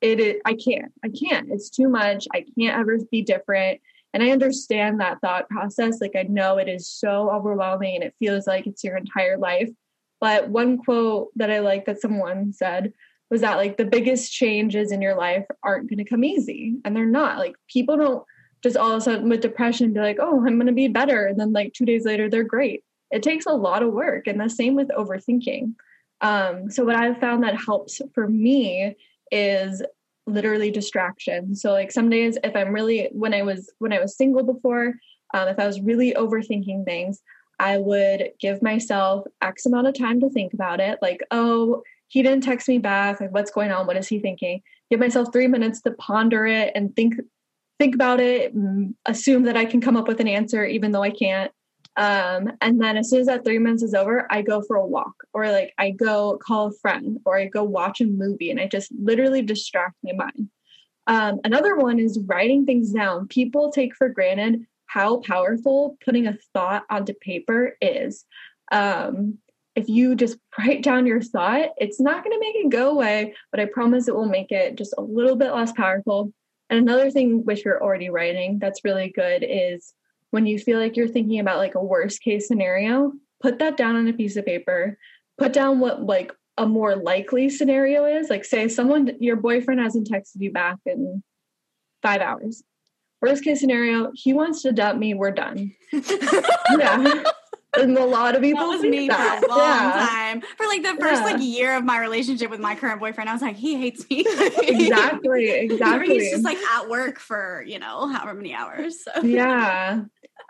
it 0.00 0.20
is 0.20 0.36
i 0.44 0.54
can't 0.54 0.92
i 1.04 1.08
can't 1.08 1.50
it's 1.50 1.70
too 1.70 1.88
much 1.88 2.26
i 2.34 2.44
can't 2.58 2.78
ever 2.78 2.98
be 3.10 3.22
different 3.22 3.80
and 4.12 4.22
i 4.22 4.30
understand 4.30 5.00
that 5.00 5.20
thought 5.20 5.48
process 5.48 6.00
like 6.00 6.16
i 6.16 6.22
know 6.22 6.58
it 6.58 6.68
is 6.68 6.90
so 6.90 7.30
overwhelming 7.30 7.96
and 7.96 8.04
it 8.04 8.14
feels 8.18 8.46
like 8.46 8.66
it's 8.66 8.84
your 8.84 8.96
entire 8.96 9.36
life 9.36 9.70
but 10.20 10.50
one 10.50 10.78
quote 10.78 11.30
that 11.36 11.50
I 11.50 11.60
like 11.60 11.86
that 11.86 12.00
someone 12.00 12.52
said 12.52 12.92
was 13.30 13.40
that 13.40 13.56
like 13.56 13.76
the 13.76 13.84
biggest 13.84 14.32
changes 14.32 14.92
in 14.92 15.00
your 15.00 15.16
life 15.16 15.46
aren't 15.62 15.88
going 15.88 15.98
to 15.98 16.04
come 16.04 16.24
easy. 16.24 16.76
And 16.84 16.94
they're 16.94 17.06
not. 17.06 17.38
Like 17.38 17.56
people 17.68 17.96
don't 17.96 18.24
just 18.62 18.76
all 18.76 18.92
of 18.92 18.98
a 18.98 19.00
sudden 19.00 19.30
with 19.30 19.40
depression 19.40 19.94
be 19.94 20.00
like, 20.00 20.18
oh, 20.20 20.44
I'm 20.46 20.56
going 20.56 20.66
to 20.66 20.72
be 20.72 20.88
better. 20.88 21.26
And 21.26 21.40
then 21.40 21.52
like 21.52 21.72
two 21.72 21.86
days 21.86 22.04
later, 22.04 22.28
they're 22.28 22.44
great. 22.44 22.84
It 23.10 23.22
takes 23.22 23.46
a 23.46 23.52
lot 23.52 23.82
of 23.82 23.92
work. 23.92 24.26
And 24.26 24.38
the 24.38 24.50
same 24.50 24.74
with 24.74 24.88
overthinking. 24.88 25.74
Um, 26.20 26.70
so 26.70 26.84
what 26.84 26.96
I've 26.96 27.18
found 27.18 27.42
that 27.44 27.56
helps 27.58 28.02
for 28.12 28.28
me 28.28 28.96
is 29.30 29.82
literally 30.26 30.70
distraction. 30.70 31.54
So 31.54 31.72
like 31.72 31.90
some 31.90 32.08
days 32.08 32.38
if 32.44 32.54
I'm 32.54 32.72
really 32.72 33.08
when 33.12 33.34
I 33.34 33.42
was 33.42 33.72
when 33.78 33.92
I 33.92 34.00
was 34.00 34.16
single 34.16 34.42
before, 34.42 34.94
um, 35.34 35.48
if 35.48 35.58
I 35.58 35.66
was 35.66 35.80
really 35.80 36.14
overthinking 36.14 36.84
things, 36.84 37.20
I 37.58 37.78
would 37.78 38.32
give 38.40 38.62
myself 38.62 39.26
X 39.42 39.66
amount 39.66 39.86
of 39.86 39.94
time 39.94 40.20
to 40.20 40.30
think 40.30 40.54
about 40.54 40.80
it. 40.80 40.98
Like, 41.02 41.20
oh, 41.30 41.82
he 42.08 42.22
didn't 42.22 42.42
text 42.42 42.68
me 42.68 42.78
back. 42.78 43.20
Like, 43.20 43.32
what's 43.32 43.50
going 43.50 43.70
on? 43.70 43.86
What 43.86 43.96
is 43.96 44.08
he 44.08 44.18
thinking? 44.18 44.62
Give 44.90 44.98
myself 44.98 45.32
three 45.32 45.46
minutes 45.46 45.80
to 45.82 45.92
ponder 45.92 46.46
it 46.46 46.72
and 46.74 46.94
think 46.96 47.14
think 47.78 47.94
about 47.94 48.20
it. 48.20 48.52
Assume 49.06 49.44
that 49.44 49.56
I 49.56 49.64
can 49.64 49.80
come 49.80 49.96
up 49.96 50.08
with 50.08 50.20
an 50.20 50.28
answer, 50.28 50.64
even 50.64 50.90
though 50.92 51.02
I 51.02 51.10
can't. 51.10 51.52
Um, 51.96 52.52
and 52.60 52.80
then 52.80 52.96
as 52.96 53.10
soon 53.10 53.20
as 53.20 53.26
that 53.26 53.44
three 53.44 53.58
minutes 53.58 53.82
is 53.82 53.94
over, 53.94 54.26
I 54.30 54.42
go 54.42 54.62
for 54.62 54.76
a 54.76 54.86
walk, 54.86 55.14
or 55.34 55.50
like 55.50 55.74
I 55.78 55.90
go 55.90 56.38
call 56.38 56.68
a 56.68 56.72
friend, 56.72 57.18
or 57.24 57.36
I 57.36 57.46
go 57.46 57.64
watch 57.64 58.00
a 58.00 58.06
movie, 58.06 58.50
and 58.50 58.60
I 58.60 58.66
just 58.66 58.92
literally 58.92 59.42
distract 59.42 59.96
my 60.02 60.12
mind. 60.12 60.50
Um, 61.06 61.40
another 61.44 61.76
one 61.76 61.98
is 61.98 62.20
writing 62.26 62.64
things 62.64 62.92
down. 62.92 63.28
People 63.28 63.72
take 63.72 63.94
for 63.96 64.08
granted 64.08 64.66
how 64.86 65.18
powerful 65.18 65.96
putting 66.04 66.26
a 66.26 66.36
thought 66.52 66.84
onto 66.90 67.14
paper 67.14 67.76
is. 67.80 68.24
Um, 68.72 69.38
if 69.76 69.88
you 69.88 70.14
just 70.14 70.38
write 70.58 70.82
down 70.82 71.06
your 71.06 71.20
thought, 71.20 71.70
it's 71.76 72.00
not 72.00 72.24
going 72.24 72.36
to 72.36 72.40
make 72.40 72.56
it 72.56 72.70
go 72.70 72.90
away, 72.90 73.34
but 73.50 73.60
I 73.60 73.66
promise 73.66 74.08
it 74.08 74.14
will 74.14 74.28
make 74.28 74.52
it 74.52 74.76
just 74.76 74.94
a 74.98 75.02
little 75.02 75.36
bit 75.36 75.52
less 75.52 75.72
powerful. 75.72 76.32
And 76.68 76.78
another 76.78 77.10
thing, 77.10 77.44
which 77.44 77.64
you're 77.64 77.82
already 77.82 78.10
writing, 78.10 78.58
that's 78.58 78.84
really 78.84 79.10
good 79.10 79.44
is 79.46 79.92
when 80.30 80.46
you 80.46 80.58
feel 80.58 80.78
like 80.78 80.96
you're 80.96 81.08
thinking 81.08 81.40
about 81.40 81.58
like 81.58 81.74
a 81.74 81.82
worst 81.82 82.22
case 82.22 82.48
scenario, 82.48 83.12
put 83.40 83.58
that 83.58 83.76
down 83.76 83.96
on 83.96 84.08
a 84.08 84.12
piece 84.12 84.36
of 84.36 84.46
paper. 84.46 84.98
Put 85.38 85.52
down 85.52 85.80
what 85.80 86.02
like 86.02 86.32
a 86.56 86.66
more 86.66 86.94
likely 86.94 87.48
scenario 87.48 88.04
is. 88.04 88.28
Like, 88.28 88.44
say 88.44 88.68
someone, 88.68 89.10
your 89.18 89.36
boyfriend 89.36 89.80
hasn't 89.80 90.10
texted 90.10 90.36
you 90.36 90.52
back 90.52 90.76
in 90.86 91.22
five 92.02 92.20
hours. 92.20 92.62
Worst 93.22 93.44
case 93.44 93.60
scenario, 93.60 94.12
he 94.14 94.32
wants 94.32 94.62
to 94.62 94.72
dump 94.72 94.98
me. 94.98 95.14
We're 95.14 95.30
done. 95.30 95.74
yeah. 95.92 97.24
And 97.78 97.96
a 97.96 98.04
lot 98.04 98.34
of 98.34 98.42
people 98.42 98.62
that 98.62 98.78
was 98.78 98.82
me 98.82 99.08
that. 99.08 99.40
for 99.40 99.46
a 99.46 99.48
long 99.48 99.58
yeah. 99.60 100.06
time. 100.08 100.42
For 100.56 100.66
like 100.66 100.82
the 100.82 100.96
first 101.00 101.22
yeah. 101.22 101.32
like 101.32 101.42
year 101.42 101.76
of 101.76 101.84
my 101.84 102.00
relationship 102.00 102.50
with 102.50 102.60
my 102.60 102.74
current 102.74 102.98
boyfriend, 102.98 103.30
I 103.30 103.32
was 103.32 103.42
like, 103.42 103.56
he 103.56 103.76
hates 103.76 104.08
me. 104.10 104.24
exactly. 104.62 105.50
Exactly. 105.70 106.18
He's 106.18 106.30
just 106.30 106.44
like 106.44 106.58
at 106.58 106.88
work 106.88 107.18
for, 107.18 107.64
you 107.66 107.78
know, 107.78 108.08
however 108.08 108.34
many 108.34 108.54
hours. 108.54 109.04
So. 109.04 109.22
Yeah. 109.22 110.02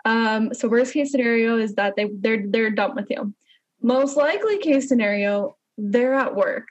Um, 0.05 0.53
so 0.53 0.67
worst 0.67 0.93
case 0.93 1.11
scenario 1.11 1.57
is 1.57 1.75
that 1.75 1.95
they 1.95 2.09
they're 2.19 2.45
they're 2.47 2.71
done 2.71 2.95
with 2.95 3.09
you. 3.09 3.33
Most 3.81 4.15
likely 4.17 4.57
case 4.59 4.87
scenario, 4.87 5.57
they're 5.83 6.13
at 6.13 6.35
work. 6.35 6.67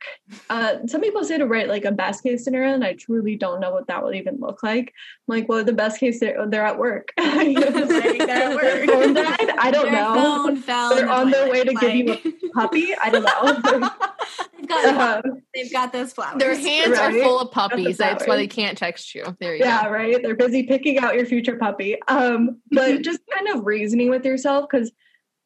Uh, 0.48 0.86
some 0.86 1.00
people 1.00 1.24
say 1.24 1.36
to 1.36 1.46
write 1.46 1.68
like 1.68 1.84
a 1.84 1.90
best 1.90 2.22
case 2.22 2.44
scenario, 2.44 2.74
and 2.74 2.84
I 2.84 2.92
truly 2.92 3.34
don't 3.34 3.58
know 3.58 3.72
what 3.72 3.88
that 3.88 4.04
would 4.04 4.14
even 4.14 4.38
look 4.38 4.62
like. 4.62 4.94
I'm 5.28 5.36
like, 5.36 5.48
well, 5.48 5.64
the 5.64 5.72
best 5.72 5.98
case 5.98 6.20
they're 6.20 6.38
at 6.38 6.78
work. 6.78 7.08
they're 7.16 7.26
at 7.26 8.54
work. 8.54 8.88
phone 8.88 9.14
died? 9.14 9.50
I 9.58 9.70
don't 9.72 9.90
their 9.90 9.92
know. 9.92 10.94
they're 10.94 11.10
on 11.10 11.30
their 11.30 11.50
way 11.50 11.64
to 11.64 11.72
like... 11.72 11.80
give 11.80 11.94
you 11.96 12.12
a 12.12 12.48
puppy. 12.54 12.94
I 12.94 13.10
don't 13.10 13.24
know. 13.24 13.90
they've 14.56 14.68
got 14.68 14.94
uh, 14.94 15.22
They've 15.54 15.72
got 15.72 15.92
those 15.92 16.12
flowers. 16.12 16.38
Their 16.38 16.56
hands 16.56 16.98
Right? 16.98 17.16
are 17.16 17.24
full 17.24 17.40
of 17.40 17.50
puppies. 17.50 17.96
That's 17.96 18.26
why 18.28 18.36
they 18.36 18.46
can't 18.46 18.78
text 18.78 19.14
you. 19.14 19.36
There 19.40 19.54
you 19.54 19.60
go. 19.62 19.66
yeah 19.66 19.84
go. 19.84 19.90
right 19.90 20.22
they're 20.22 20.36
busy 20.36 20.62
picking 20.64 20.98
out 20.98 21.14
your 21.14 21.26
future 21.26 21.56
puppy 21.56 21.96
um 22.08 22.60
but 22.70 23.02
just 23.02 23.20
kind 23.32 23.48
of 23.48 23.66
reasoning 23.66 24.10
with 24.10 24.24
yourself 24.24 24.66
because 24.70 24.92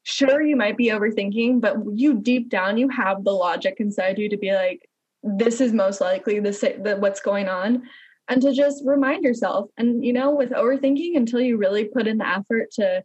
sure 0.04 0.42
you 0.42 0.56
might 0.56 0.76
be 0.76 0.88
overthinking 0.88 1.60
but 1.60 1.76
you 1.92 2.14
deep 2.14 2.48
down 2.48 2.78
you 2.78 2.88
have 2.88 3.24
the 3.24 3.32
logic 3.32 3.76
inside 3.78 4.18
you 4.18 4.28
to 4.28 4.36
be 4.36 4.52
like 4.52 4.88
this 5.22 5.60
is 5.60 5.72
most 5.72 6.00
likely 6.00 6.38
the, 6.38 6.50
the 6.82 6.96
what's 6.98 7.20
going 7.20 7.48
on 7.48 7.82
and 8.28 8.42
to 8.42 8.52
just 8.52 8.82
remind 8.86 9.24
yourself 9.24 9.68
and 9.76 10.04
you 10.04 10.12
know 10.12 10.30
with 10.30 10.50
overthinking 10.50 11.16
until 11.16 11.40
you 11.40 11.56
really 11.56 11.86
put 11.86 12.06
in 12.06 12.18
the 12.18 12.28
effort 12.28 12.70
to 12.70 13.02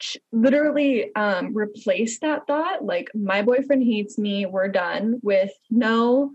ch- 0.00 0.18
literally 0.32 1.14
um 1.14 1.54
replace 1.56 2.18
that 2.20 2.46
thought 2.46 2.84
like 2.84 3.10
my 3.14 3.42
boyfriend 3.42 3.82
hates 3.82 4.18
me 4.18 4.46
we're 4.46 4.68
done 4.68 5.20
with 5.22 5.52
no 5.70 6.32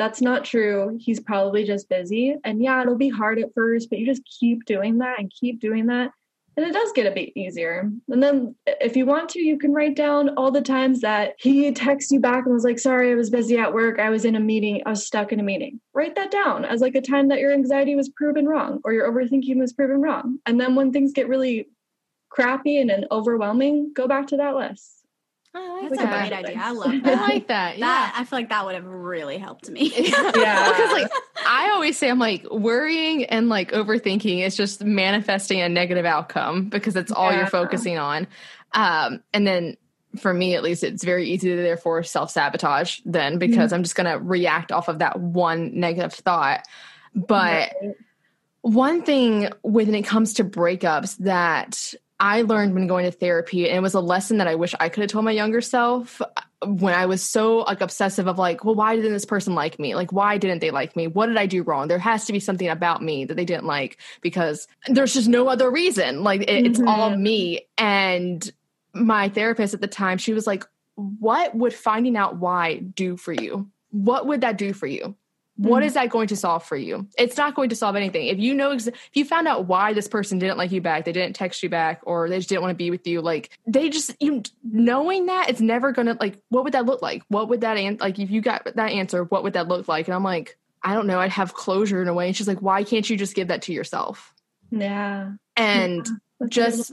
that's 0.00 0.22
not 0.22 0.46
true. 0.46 0.96
He's 0.98 1.20
probably 1.20 1.62
just 1.62 1.90
busy. 1.90 2.34
And 2.42 2.62
yeah, 2.62 2.80
it'll 2.80 2.96
be 2.96 3.10
hard 3.10 3.38
at 3.38 3.52
first, 3.54 3.90
but 3.90 3.98
you 3.98 4.06
just 4.06 4.24
keep 4.24 4.64
doing 4.64 4.96
that 4.98 5.18
and 5.18 5.30
keep 5.30 5.60
doing 5.60 5.88
that. 5.88 6.10
And 6.60 6.68
it 6.68 6.74
does 6.74 6.92
get 6.92 7.06
a 7.06 7.10
bit 7.10 7.32
easier. 7.34 7.90
And 8.10 8.22
then 8.22 8.54
if 8.66 8.94
you 8.94 9.06
want 9.06 9.30
to, 9.30 9.40
you 9.40 9.58
can 9.58 9.72
write 9.72 9.96
down 9.96 10.34
all 10.36 10.50
the 10.50 10.60
times 10.60 11.00
that 11.00 11.32
he 11.38 11.72
texts 11.72 12.12
you 12.12 12.20
back 12.20 12.44
and 12.44 12.52
was 12.52 12.64
like, 12.64 12.78
sorry, 12.78 13.10
I 13.10 13.14
was 13.14 13.30
busy 13.30 13.56
at 13.56 13.72
work. 13.72 13.98
I 13.98 14.10
was 14.10 14.26
in 14.26 14.36
a 14.36 14.40
meeting. 14.40 14.82
I 14.84 14.90
was 14.90 15.06
stuck 15.06 15.32
in 15.32 15.40
a 15.40 15.42
meeting. 15.42 15.80
Write 15.94 16.16
that 16.16 16.30
down 16.30 16.66
as 16.66 16.82
like 16.82 16.94
a 16.94 17.00
time 17.00 17.28
that 17.28 17.38
your 17.38 17.54
anxiety 17.54 17.94
was 17.94 18.10
proven 18.10 18.46
wrong 18.46 18.78
or 18.84 18.92
your 18.92 19.10
overthinking 19.10 19.56
was 19.56 19.72
proven 19.72 20.02
wrong. 20.02 20.38
And 20.44 20.60
then 20.60 20.74
when 20.74 20.92
things 20.92 21.14
get 21.14 21.28
really 21.28 21.66
crappy 22.28 22.78
and, 22.78 22.90
and 22.90 23.06
overwhelming, 23.10 23.92
go 23.94 24.06
back 24.06 24.26
to 24.26 24.36
that 24.36 24.54
list. 24.54 24.99
Like 25.52 25.90
That's 25.90 26.02
a 26.02 26.06
great 26.06 26.32
idea. 26.32 26.58
I 26.60 26.70
love 26.70 26.92
that. 27.02 27.18
I 27.18 27.22
like 27.28 27.48
that. 27.48 27.78
Yeah. 27.78 27.86
That 27.86 28.14
I 28.16 28.24
feel 28.24 28.38
like 28.38 28.48
that 28.50 28.64
would 28.64 28.74
have 28.76 28.86
really 28.86 29.38
helped 29.38 29.68
me. 29.68 29.92
Yeah. 29.96 30.22
because 30.34 30.92
like 30.92 31.10
I 31.46 31.70
always 31.72 31.98
say, 31.98 32.08
I'm 32.08 32.18
like 32.20 32.44
worrying 32.50 33.24
and 33.24 33.48
like 33.48 33.72
overthinking 33.72 34.44
is 34.44 34.56
just 34.56 34.84
manifesting 34.84 35.60
a 35.60 35.68
negative 35.68 36.04
outcome 36.04 36.68
because 36.68 36.94
it's 36.96 37.10
all 37.10 37.30
Yeah. 37.32 37.38
you're 37.38 37.46
focusing 37.48 37.98
on. 37.98 38.28
Um, 38.74 39.22
and 39.32 39.44
then 39.46 39.76
for 40.20 40.32
me, 40.34 40.54
at 40.54 40.62
least, 40.62 40.82
it's 40.84 41.04
very 41.04 41.28
easy 41.28 41.50
to 41.50 41.56
therefore 41.56 42.02
self 42.04 42.30
sabotage 42.30 43.00
then 43.04 43.38
because 43.38 43.72
I'm 43.72 43.82
just 43.82 43.94
going 43.96 44.10
to 44.10 44.18
react 44.24 44.70
off 44.72 44.88
of 44.88 45.00
that 45.00 45.18
one 45.20 45.78
negative 45.78 46.12
thought. 46.12 46.62
But 47.14 47.72
Right. 47.82 47.94
one 48.62 49.02
thing 49.02 49.48
when 49.62 49.94
it 49.94 50.02
comes 50.02 50.34
to 50.34 50.44
breakups 50.44 51.16
that 51.18 51.94
I 52.20 52.42
learned 52.42 52.74
when 52.74 52.86
going 52.86 53.06
to 53.06 53.10
therapy, 53.10 53.66
and 53.68 53.78
it 53.78 53.80
was 53.80 53.94
a 53.94 54.00
lesson 54.00 54.38
that 54.38 54.46
I 54.46 54.54
wish 54.54 54.74
I 54.78 54.88
could 54.90 55.00
have 55.00 55.10
told 55.10 55.24
my 55.24 55.30
younger 55.30 55.60
self 55.62 56.20
when 56.62 56.92
I 56.92 57.06
was 57.06 57.22
so 57.22 57.58
like 57.60 57.80
obsessive 57.80 58.26
of 58.26 58.38
like, 58.38 58.62
well, 58.64 58.74
why 58.74 58.94
didn't 58.94 59.14
this 59.14 59.24
person 59.24 59.54
like 59.54 59.78
me? 59.78 59.94
Like, 59.94 60.12
why 60.12 60.36
didn't 60.36 60.60
they 60.60 60.70
like 60.70 60.94
me? 60.94 61.06
What 61.06 61.26
did 61.26 61.38
I 61.38 61.46
do 61.46 61.62
wrong? 61.62 61.88
There 61.88 61.98
has 61.98 62.26
to 62.26 62.34
be 62.34 62.40
something 62.40 62.68
about 62.68 63.02
me 63.02 63.24
that 63.24 63.34
they 63.36 63.46
didn't 63.46 63.64
like 63.64 63.98
because 64.20 64.68
there's 64.86 65.14
just 65.14 65.28
no 65.28 65.48
other 65.48 65.70
reason. 65.70 66.22
Like, 66.22 66.42
it, 66.42 66.66
it's 66.66 66.80
all 66.86 67.10
Mhm. 67.12 67.20
me. 67.20 67.60
And 67.78 68.52
my 68.92 69.30
therapist 69.30 69.72
at 69.72 69.80
the 69.80 69.86
time, 69.88 70.18
she 70.18 70.34
was 70.34 70.46
like, 70.46 70.64
what 70.96 71.54
would 71.54 71.72
finding 71.72 72.16
out 72.18 72.36
why 72.36 72.76
do 72.76 73.16
for 73.16 73.32
you? 73.32 73.70
What 73.90 74.26
would 74.26 74.42
that 74.42 74.58
do 74.58 74.74
for 74.74 74.86
you? 74.86 75.16
What 75.60 75.82
Mhm. 75.82 75.92
that 75.92 76.08
going 76.08 76.28
to 76.28 76.36
solve 76.36 76.64
for 76.64 76.76
you? 76.76 77.06
It's 77.18 77.36
not 77.36 77.54
going 77.54 77.68
to 77.68 77.76
solve 77.76 77.94
anything. 77.94 78.28
If 78.28 78.38
you 78.38 78.54
know, 78.54 78.70
ex- 78.70 78.86
if 78.86 79.10
you 79.12 79.26
found 79.26 79.46
out 79.46 79.66
why 79.66 79.92
this 79.92 80.08
person 80.08 80.38
didn't 80.38 80.56
like 80.56 80.72
you 80.72 80.80
back, 80.80 81.04
they 81.04 81.12
didn't 81.12 81.36
text 81.36 81.62
you 81.62 81.68
back, 81.68 82.00
or 82.04 82.30
they 82.30 82.38
just 82.38 82.48
didn't 82.48 82.62
want 82.62 82.70
to 82.70 82.76
be 82.76 82.90
with 82.90 83.06
you, 83.06 83.20
like 83.20 83.50
they 83.66 83.90
just 83.90 84.14
you 84.20 84.42
knowing 84.64 85.26
that 85.26 85.50
it's 85.50 85.60
never 85.60 85.92
gonna 85.92 86.16
like. 86.18 86.38
What 86.48 86.64
would 86.64 86.72
that 86.72 86.86
look 86.86 87.02
like? 87.02 87.22
What 87.28 87.50
would 87.50 87.60
that 87.60 87.76
an- 87.76 87.98
like 88.00 88.18
if 88.18 88.30
you 88.30 88.40
got 88.40 88.64
that 88.74 88.90
answer? 88.90 89.24
What 89.24 89.42
would 89.42 89.52
that 89.52 89.68
look 89.68 89.86
like? 89.86 90.08
And 90.08 90.14
I'm 90.14 90.24
like, 90.24 90.56
I 90.82 90.94
don't 90.94 91.06
know. 91.06 91.20
I'd 91.20 91.30
have 91.32 91.52
closure 91.52 92.00
in 92.00 92.08
a 92.08 92.14
way. 92.14 92.26
And 92.28 92.34
she's 92.34 92.48
like, 92.48 92.62
why 92.62 92.82
can't 92.82 93.08
you 93.10 93.18
just 93.18 93.34
give 93.34 93.48
that 93.48 93.60
to 93.62 93.72
yourself? 93.74 94.32
Yeah. 94.70 95.32
And 95.56 96.06
That's 96.38 96.54
just 96.54 96.92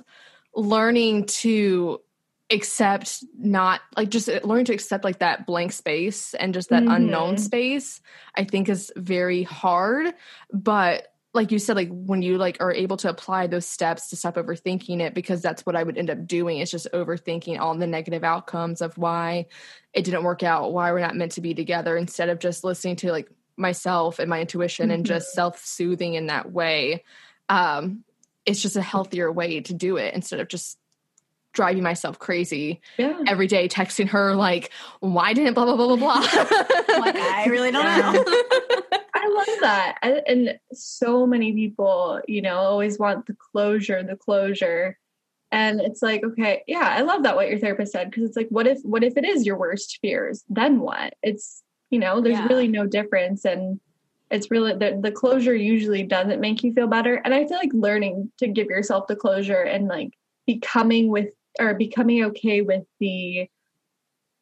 learning 0.56 1.26
to 1.28 2.02
accept 2.50 3.24
not 3.38 3.82
like 3.98 4.10
just 4.10 4.28
learning 4.44 4.66
to 4.66 4.74
accept 4.74 5.04
like 5.04 5.20
that 5.20 5.46
blank 5.46 5.72
space 5.74 6.34
and 6.34 6.54
just 6.54 6.70
that 6.70 6.84
unknown 6.88 7.36
Mhm. 7.36 7.40
space 7.40 8.00
i 8.36 8.44
think 8.46 8.70
is 8.70 8.92
very 8.96 9.44
hard. 9.44 10.14
But 10.54 11.08
like 11.34 11.52
you 11.52 11.60
said 11.60 11.76
like 11.76 11.90
when 11.92 12.22
you 12.22 12.38
like 12.38 12.58
are 12.62 12.72
able 12.74 12.98
to 12.98 13.10
apply 13.10 13.48
those 13.48 13.66
steps 13.68 14.10
to 14.10 14.16
stop 14.16 14.36
overthinking 14.36 15.02
it 15.02 15.14
because 15.14 15.42
that's 15.42 15.66
what 15.66 15.76
i 15.76 15.84
would 15.84 15.98
end 15.98 16.10
up 16.10 16.26
doing 16.26 16.60
is 16.60 16.72
just 16.72 16.88
overthinking 16.94 17.60
all 17.60 17.76
the 17.76 17.86
negative 17.86 18.24
outcomes 18.24 18.82
of 18.82 18.98
why 18.98 19.46
it 19.94 20.04
didn't 20.04 20.24
work 20.24 20.42
out 20.42 20.72
why 20.74 20.92
we're 20.92 21.00
not 21.02 21.16
meant 21.18 21.34
to 21.34 21.42
be 21.42 21.54
together 21.54 21.96
instead 21.98 22.30
of 22.30 22.40
just 22.40 22.64
listening 22.64 22.96
to 22.96 23.12
like 23.12 23.30
myself 23.58 24.20
and 24.20 24.30
my 24.30 24.40
intuition 24.40 24.90
and 24.90 25.06
just 25.06 25.32
self-soothing 25.34 26.14
in 26.14 26.28
that 26.28 26.52
way. 26.52 27.04
Um 27.50 28.04
it's 28.46 28.62
just 28.62 28.78
a 28.78 28.82
healthier 28.82 29.30
way 29.32 29.60
to 29.60 29.74
do 29.74 29.98
it 29.98 30.14
instead 30.14 30.40
of 30.40 30.48
just 30.48 30.78
driving 31.58 31.82
myself 31.84 32.20
crazy 32.20 32.80
yeah. 32.98 33.20
every 33.26 33.48
day 33.48 33.68
texting 33.68 34.08
her 34.08 34.36
like 34.36 34.72
why 35.00 35.34
didn't 35.34 35.56
blah 35.56 35.66
blah 35.66 35.76
blah 35.76 35.88
blah 35.88 35.96
blah 35.98 36.20
like, 37.00 37.16
I 37.16 37.48
really 37.50 37.72
don't 37.72 37.84
Yeah. 37.84 38.12
know. 38.14 38.24
I 39.16 39.28
love 39.30 39.60
that. 39.62 39.98
I, 40.04 40.10
and 40.28 40.60
so 40.72 41.26
many 41.26 41.52
people, 41.52 42.22
you 42.28 42.42
know, 42.44 42.58
always 42.58 43.00
want 43.00 43.26
the 43.26 43.36
closure, 43.52 44.04
the 44.04 44.16
closure. 44.16 44.98
And 45.52 45.82
it's 45.82 46.02
like, 46.04 46.24
okay, 46.24 46.62
yeah, 46.68 46.94
I 46.96 47.02
love 47.02 47.24
that 47.24 47.36
what 47.36 47.50
your 47.50 47.58
therapist 47.58 47.92
said 47.94 48.12
because 48.12 48.26
it's 48.26 48.38
like, 48.38 48.50
what 48.50 48.68
if, 48.68 48.80
what 48.84 49.04
if 49.04 49.18
it 49.18 49.26
is 49.26 49.46
your 49.46 49.58
worst 49.58 49.98
fears? 50.02 50.44
Then 50.50 50.80
what? 50.80 51.16
It's, 51.24 51.64
you 51.90 51.98
know, 52.00 52.22
there's 52.22 52.38
Yeah. 52.38 52.48
really 52.48 52.68
no 52.68 52.86
difference, 52.86 53.44
and 53.44 53.80
it's 54.30 54.52
really 54.52 54.74
the 54.74 55.00
the 55.02 55.12
closure 55.12 55.56
usually 55.56 56.04
doesn't 56.04 56.42
make 56.42 56.64
you 56.64 56.74
feel 56.74 56.88
better. 56.88 57.16
And 57.24 57.34
I 57.34 57.48
feel 57.48 57.58
like 57.58 57.72
learning 57.74 58.32
to 58.40 58.48
give 58.48 58.68
yourself 58.68 59.08
the 59.08 59.16
closure 59.16 59.62
and 59.62 59.88
like 59.88 60.12
becoming 60.46 61.08
with 61.10 61.30
or 61.60 61.74
becoming 61.74 62.24
okay 62.26 62.62
with 62.62 62.84
the 63.00 63.48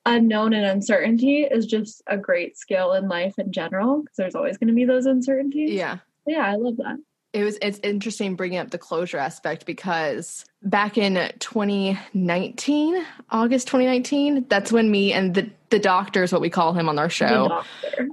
unknown 0.05 0.53
and 0.53 0.65
uncertainty 0.65 1.41
is 1.49 1.65
just 1.65 2.01
a 2.07 2.17
great 2.17 2.57
skill 2.57 2.93
in 2.93 3.07
life 3.07 3.33
in 3.39 3.51
general 3.51 4.01
because 4.01 4.15
there's 4.17 4.35
always 4.35 4.57
going 4.57 4.67
to 4.67 4.73
be 4.73 4.85
those 4.85 5.05
uncertainties. 5.05 5.71
yeah 5.71 5.97
Yeah, 6.27 6.45
I 6.45 6.55
love 6.55 6.77
that. 6.77 6.97
it 7.33 7.43
was 7.43 7.57
it's 7.61 7.79
interesting 7.79 8.35
bringing 8.35 8.59
up 8.59 8.69
the 8.69 8.77
closure 8.77 9.17
aspect 9.17 9.65
because 9.65 10.45
back 10.61 10.97
in 10.97 11.15
2019 11.39 13.05
august 13.31 13.67
2019 13.67 14.45
that's 14.47 14.71
when 14.71 14.91
me 14.91 15.11
and 15.11 15.33
the 15.33 15.49
the 15.71 15.79
doctor 15.79 16.23
is 16.23 16.31
what 16.31 16.41
we 16.41 16.49
call 16.49 16.71
him 16.73 16.87
on 16.87 16.97
our 16.99 17.09
show. 17.09 17.61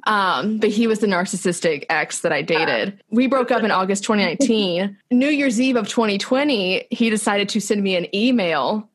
Um, 0.05 0.59
but 0.59 0.71
he 0.71 0.87
was 0.89 0.99
the 0.99 1.07
narcissistic 1.07 1.85
ex 1.91 2.21
that 2.21 2.33
I 2.33 2.43
dated. 2.43 3.01
We 3.11 3.29
broke 3.29 3.53
up 3.53 3.63
in 3.63 3.71
August 3.71 4.03
2019. 4.05 4.97
New 5.13 5.29
Year's 5.29 5.61
Eve 5.61 5.77
of 5.77 5.87
2020, 5.87 6.87
he 6.91 7.11
decided 7.11 7.49
to 7.51 7.61
send 7.61 7.83
me 7.85 7.95
an 7.95 8.13
email 8.17 8.89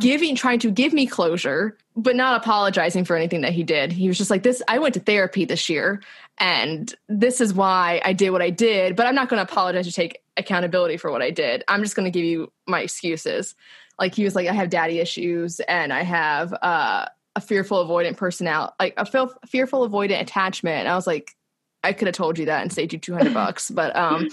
giving 0.00 0.36
trying 0.36 0.58
to 0.60 0.70
give 0.70 0.92
me 0.92 1.06
closure, 1.06 1.76
but 1.96 2.16
not 2.16 2.40
apologizing 2.40 3.04
for 3.04 3.16
anything 3.16 3.40
that 3.42 3.52
he 3.52 3.62
did. 3.62 3.92
He 3.92 4.08
was 4.08 4.18
just 4.18 4.30
like 4.30 4.42
this 4.42 4.62
I 4.68 4.78
went 4.78 4.94
to 4.94 5.00
therapy 5.00 5.44
this 5.44 5.68
year 5.68 6.02
and 6.38 6.94
this 7.08 7.40
is 7.40 7.54
why 7.54 8.00
I 8.04 8.12
did 8.12 8.30
what 8.30 8.42
I 8.42 8.50
did, 8.50 8.96
but 8.96 9.06
I'm 9.06 9.14
not 9.14 9.28
going 9.28 9.44
to 9.44 9.50
apologize 9.50 9.86
to 9.86 9.92
take 9.92 10.20
accountability 10.36 10.96
for 10.96 11.10
what 11.10 11.22
I 11.22 11.30
did. 11.30 11.64
I'm 11.68 11.82
just 11.82 11.96
going 11.96 12.04
to 12.04 12.10
give 12.10 12.24
you 12.24 12.52
my 12.66 12.80
excuses. 12.80 13.54
Like 13.98 14.14
he 14.14 14.24
was 14.24 14.34
like 14.34 14.46
I 14.46 14.52
have 14.52 14.70
daddy 14.70 15.00
issues 15.00 15.60
and 15.60 15.92
I 15.92 16.02
have 16.02 16.52
uh 16.62 17.06
a 17.36 17.40
fearful 17.40 17.86
avoidant 17.86 18.16
personality, 18.16 18.72
like 18.80 18.94
a 18.96 19.06
fearful 19.46 19.88
avoidant 19.88 20.20
attachment. 20.20 20.80
And 20.80 20.88
I 20.88 20.96
was 20.96 21.06
like, 21.06 21.36
I 21.84 21.92
could 21.92 22.08
have 22.08 22.16
told 22.16 22.36
you 22.36 22.46
that 22.46 22.62
and 22.62 22.72
saved 22.72 22.92
you 22.92 22.98
200 22.98 23.32
bucks. 23.32 23.70
But 23.70 23.94
um, 23.94 24.24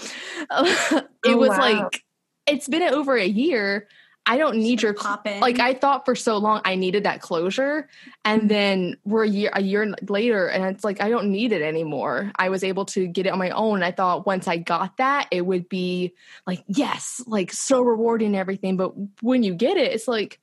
Oh, 0.50 1.36
was 1.36 1.50
wow. 1.50 1.58
like, 1.58 2.04
it's 2.46 2.66
been 2.68 2.82
over 2.82 3.16
a 3.16 3.24
year. 3.26 3.86
I 4.28 4.38
don't 4.38 4.56
need 4.56 4.82
your, 4.82 4.92
Pop 4.92 5.26
in. 5.26 5.38
like, 5.40 5.60
I 5.60 5.72
thought 5.72 6.04
for 6.04 6.16
so 6.16 6.36
long 6.36 6.60
I 6.64 6.74
needed 6.74 7.04
that 7.04 7.20
closure. 7.20 7.88
And 8.24 8.42
mm-hmm. 8.42 8.48
then 8.48 8.96
we're 9.04 9.24
a 9.24 9.28
year, 9.28 9.50
a 9.52 9.62
year 9.62 9.94
later, 10.08 10.48
and 10.48 10.64
it's 10.64 10.82
like, 10.82 11.00
I 11.00 11.08
don't 11.08 11.30
need 11.30 11.52
it 11.52 11.62
anymore. 11.62 12.32
I 12.36 12.48
was 12.48 12.64
able 12.64 12.86
to 12.86 13.06
get 13.06 13.26
it 13.26 13.30
on 13.30 13.38
my 13.38 13.50
own. 13.50 13.84
I 13.84 13.92
thought 13.92 14.26
once 14.26 14.48
I 14.48 14.56
got 14.56 14.96
that, 14.96 15.28
it 15.30 15.42
would 15.42 15.68
be 15.68 16.12
like, 16.46 16.64
yes, 16.66 17.22
like 17.26 17.52
so 17.52 17.82
rewarding 17.82 18.28
and 18.28 18.36
everything. 18.36 18.76
But 18.76 18.94
when 19.22 19.44
you 19.44 19.54
get 19.54 19.76
it, 19.76 19.92
it's 19.92 20.08
like, 20.08 20.40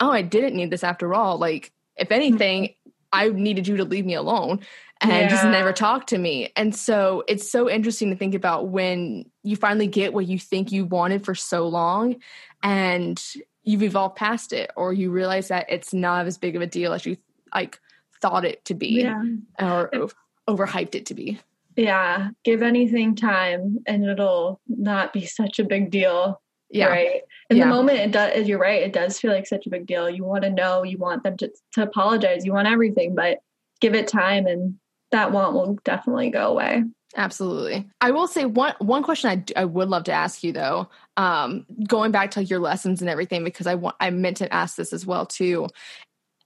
oh, 0.00 0.10
I 0.10 0.20
didn't 0.22 0.54
need 0.54 0.70
this 0.70 0.84
after 0.84 1.14
all. 1.14 1.38
Like, 1.38 1.72
if 1.96 2.12
anything, 2.12 2.64
mm-hmm. 2.64 2.90
I 3.10 3.28
needed 3.28 3.66
you 3.66 3.78
to 3.78 3.84
leave 3.84 4.04
me 4.04 4.14
alone 4.14 4.60
and 5.00 5.30
just 5.30 5.44
never 5.44 5.72
talk 5.72 6.06
to 6.08 6.18
me. 6.18 6.50
And 6.56 6.74
so 6.74 7.24
it's 7.28 7.50
so 7.50 7.70
interesting 7.70 8.10
to 8.10 8.16
think 8.16 8.34
about 8.34 8.68
when 8.68 9.30
you 9.42 9.56
finally 9.56 9.86
get 9.86 10.12
what 10.12 10.26
you 10.26 10.38
think 10.38 10.72
you 10.72 10.84
wanted 10.84 11.24
for 11.24 11.34
so 11.34 11.68
long 11.68 12.16
and 12.64 13.22
you've 13.62 13.82
evolved 13.82 14.16
past 14.16 14.52
it 14.52 14.70
or 14.76 14.92
you 14.92 15.10
realize 15.10 15.48
that 15.48 15.66
it's 15.68 15.94
not 15.94 16.26
as 16.26 16.38
big 16.38 16.56
of 16.56 16.62
a 16.62 16.66
deal 16.66 16.92
as 16.92 17.06
you 17.06 17.16
like 17.54 17.78
thought 18.20 18.44
it 18.44 18.64
to 18.64 18.74
be 18.74 19.02
Yeah. 19.02 19.22
or 19.60 19.94
o- 19.94 20.10
overhyped 20.48 20.94
it 20.96 21.06
to 21.06 21.14
be. 21.14 21.38
Yeah. 21.76 22.30
Give 22.44 22.62
anything 22.62 23.14
time 23.14 23.78
and 23.86 24.04
it'll 24.04 24.60
not 24.68 25.12
be 25.12 25.26
such 25.26 25.58
a 25.58 25.64
big 25.64 25.90
deal. 25.90 26.40
Yeah. 26.70 26.86
Right. 26.86 27.20
In 27.50 27.56
Yeah. 27.58 27.64
the 27.64 27.70
moment, 27.70 27.98
it 27.98 28.10
does. 28.12 28.48
You're 28.48 28.58
right. 28.58 28.82
It 28.82 28.92
does 28.92 29.20
feel 29.20 29.30
like 29.32 29.46
such 29.46 29.66
a 29.66 29.70
big 29.70 29.86
deal. 29.86 30.08
You 30.10 30.24
want 30.24 30.42
to 30.44 30.50
know. 30.50 30.82
You 30.82 30.98
want 30.98 31.22
them 31.22 31.36
to 31.38 31.52
to 31.74 31.82
apologize. 31.82 32.44
You 32.44 32.52
want 32.52 32.66
everything, 32.68 33.14
but 33.14 33.38
give 33.80 33.94
it 33.94 34.08
time, 34.08 34.46
and 34.46 34.76
that 35.12 35.30
want 35.30 35.52
will 35.54 35.74
definitely 35.84 36.30
go 36.30 36.48
away. 36.50 36.84
Absolutely. 37.16 37.88
I 38.00 38.10
will 38.10 38.26
say 38.26 38.44
one 38.44 38.74
one 38.80 39.02
question 39.04 39.30
I, 39.30 39.60
I 39.60 39.64
would 39.66 39.88
love 39.88 40.04
to 40.04 40.12
ask 40.12 40.42
you 40.42 40.52
though, 40.52 40.88
um, 41.16 41.66
going 41.86 42.10
back 42.10 42.32
to 42.32 42.40
like 42.40 42.50
your 42.50 42.60
lessons 42.60 43.00
and 43.00 43.10
everything, 43.10 43.44
because 43.44 43.66
I 43.66 43.74
want 43.74 43.96
I 44.00 44.10
meant 44.10 44.38
to 44.38 44.52
ask 44.52 44.76
this 44.76 44.92
as 44.92 45.06
well 45.06 45.26
too. 45.26 45.68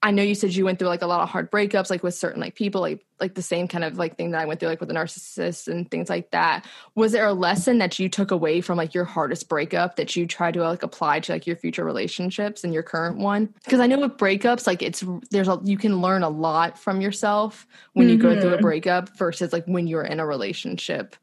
I 0.00 0.12
know 0.12 0.22
you 0.22 0.36
said 0.36 0.54
you 0.54 0.64
went 0.64 0.78
through 0.78 0.88
like 0.88 1.02
a 1.02 1.08
lot 1.08 1.22
of 1.22 1.28
hard 1.28 1.50
breakups, 1.50 1.90
like 1.90 2.04
with 2.04 2.14
certain 2.14 2.40
like 2.40 2.54
people, 2.54 2.80
like 2.80 3.04
like 3.18 3.34
the 3.34 3.42
same 3.42 3.66
kind 3.66 3.82
of 3.82 3.98
like 3.98 4.16
thing 4.16 4.30
that 4.30 4.40
I 4.40 4.44
went 4.44 4.60
through, 4.60 4.68
like 4.68 4.78
with 4.78 4.92
a 4.92 4.94
narcissist 4.94 5.66
and 5.66 5.90
things 5.90 6.08
like 6.08 6.30
that. 6.30 6.66
Was 6.94 7.10
there 7.10 7.26
a 7.26 7.32
lesson 7.32 7.78
that 7.78 7.98
you 7.98 8.08
took 8.08 8.30
away 8.30 8.60
from 8.60 8.78
like 8.78 8.94
your 8.94 9.04
hardest 9.04 9.48
breakup 9.48 9.96
that 9.96 10.14
you 10.14 10.24
try 10.24 10.52
to 10.52 10.62
like 10.62 10.84
apply 10.84 11.18
to 11.20 11.32
like 11.32 11.48
your 11.48 11.56
future 11.56 11.84
relationships 11.84 12.62
and 12.62 12.72
your 12.72 12.84
current 12.84 13.18
one? 13.18 13.52
Because 13.64 13.80
I 13.80 13.88
know 13.88 13.98
with 13.98 14.16
breakups, 14.16 14.68
like 14.68 14.82
it's 14.82 15.02
there's 15.30 15.48
a 15.48 15.60
you 15.64 15.76
can 15.76 16.00
learn 16.00 16.22
a 16.22 16.28
lot 16.28 16.78
from 16.78 17.00
yourself 17.00 17.66
when 17.94 18.06
mm-hmm. 18.06 18.12
you 18.12 18.22
go 18.22 18.40
through 18.40 18.50
a 18.50 18.52
mm-hmm. 18.54 18.62
breakup 18.62 19.16
versus 19.16 19.52
like 19.52 19.64
when 19.64 19.88
you're 19.88 20.04
in 20.04 20.20
a 20.20 20.26
relationship. 20.26 21.16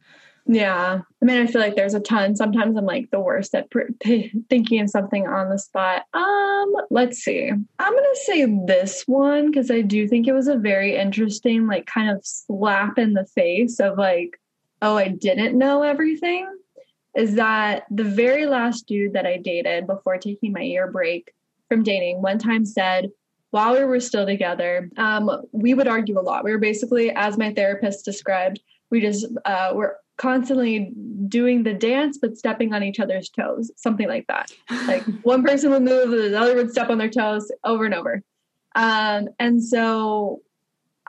Yeah. 0.47 1.01
I 1.21 1.25
mean, 1.25 1.41
I 1.41 1.47
feel 1.47 1.59
like 1.59 1.75
there's 1.75 1.95
a 1.95 1.99
ton. 1.99 2.35
Sometimes 2.35 2.77
I'm 2.77 2.85
like 2.85 3.09
the 3.09 3.19
worst 3.19 3.55
at 3.55 3.69
pr- 3.71 3.91
p- 3.99 4.31
thinking 4.49 4.79
of 4.79 4.89
something 4.89 5.27
on 5.27 5.49
the 5.49 5.57
spot. 5.57 6.03
Um, 6.13 6.73
let's 6.91 7.19
see. 7.19 7.49
I'm 7.49 7.91
going 7.91 8.03
to 8.03 8.21
say 8.25 8.45
this 8.67 9.03
one 9.07 9.49
because 9.49 9.71
I 9.71 9.81
do 9.81 10.07
think 10.07 10.27
it 10.27 10.33
was 10.33 10.47
a 10.47 10.57
very 10.57 10.95
interesting, 10.95 11.67
like, 11.67 11.87
kind 11.87 12.15
of 12.15 12.23
slap 12.23 12.99
in 12.99 13.13
the 13.13 13.25
face 13.25 13.79
of 13.79 13.97
like, 13.97 14.39
oh, 14.81 14.97
I 14.97 15.07
didn't 15.07 15.57
know 15.57 15.81
everything. 15.81 16.47
Is 17.15 17.35
that 17.35 17.85
the 17.89 18.03
very 18.03 18.45
last 18.45 18.87
dude 18.87 19.13
that 19.13 19.25
I 19.25 19.37
dated 19.37 19.87
before 19.87 20.17
taking 20.17 20.51
my 20.51 20.61
year 20.61 20.91
break 20.91 21.33
from 21.69 21.81
dating 21.81 22.21
one 22.21 22.37
time 22.37 22.65
said, 22.65 23.09
while 23.51 23.73
we 23.73 23.85
were 23.85 24.01
still 24.01 24.25
together, 24.25 24.91
um, 24.97 25.31
we 25.53 25.73
would 25.73 25.87
argue 25.87 26.19
a 26.19 26.21
lot. 26.21 26.43
We 26.43 26.51
were 26.51 26.57
basically, 26.57 27.09
as 27.11 27.37
my 27.37 27.53
therapist 27.53 28.03
described, 28.03 28.59
we 28.91 28.99
just 28.99 29.25
uh, 29.45 29.71
were 29.73 29.97
constantly 30.17 30.91
doing 31.27 31.63
the 31.63 31.73
dance 31.73 32.17
but 32.17 32.37
stepping 32.37 32.73
on 32.73 32.83
each 32.83 32.99
other's 32.99 33.29
toes 33.29 33.71
something 33.75 34.07
like 34.07 34.25
that. 34.27 34.51
Like 34.87 35.03
one 35.23 35.43
person 35.43 35.71
would 35.71 35.83
move 35.83 36.11
the 36.11 36.39
other 36.39 36.55
would 36.55 36.71
step 36.71 36.89
on 36.89 36.97
their 36.97 37.09
toes 37.09 37.51
over 37.63 37.85
and 37.85 37.93
over. 37.93 38.21
Um, 38.75 39.29
and 39.39 39.63
so 39.63 40.41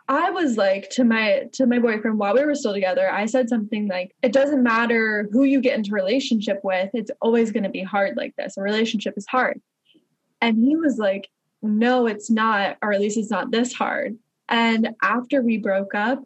i 0.09 0.31
was 0.31 0.57
like 0.57 0.89
to 0.91 1.05
my 1.05 1.49
to 1.53 1.67
my 1.67 1.79
boyfriend 1.79 2.19
while 2.19 2.35
we 2.35 2.45
were 2.45 2.55
still 2.55 2.73
together 2.73 3.11
i 3.11 3.27
said 3.27 3.49
something 3.49 3.89
like 3.89 4.15
it 4.23 4.33
doesn't 4.33 4.63
matter 4.63 5.29
who 5.33 5.43
you 5.43 5.61
get 5.61 5.77
into 5.77 5.91
relationship 5.91 6.61
with 6.63 6.91
it's 6.95 7.11
always 7.21 7.51
going 7.51 7.65
to 7.65 7.69
be 7.69 7.83
hard 7.83 8.17
like 8.17 8.35
this. 8.37 8.57
A 8.57 8.63
relationship 8.63 9.15
is 9.17 9.27
hard. 9.27 9.61
And 10.41 10.57
he 10.59 10.77
was 10.77 10.99
like 10.99 11.29
no 11.63 12.07
it's 12.07 12.31
not 12.31 12.77
or 12.83 12.93
at 12.93 13.01
least 13.01 13.19
it's 13.19 13.31
not 13.31 13.51
this 13.51 13.73
hard. 13.73 14.17
And 14.49 14.91
after 15.03 15.43
we 15.43 15.59
broke 15.59 15.95
up 15.95 16.23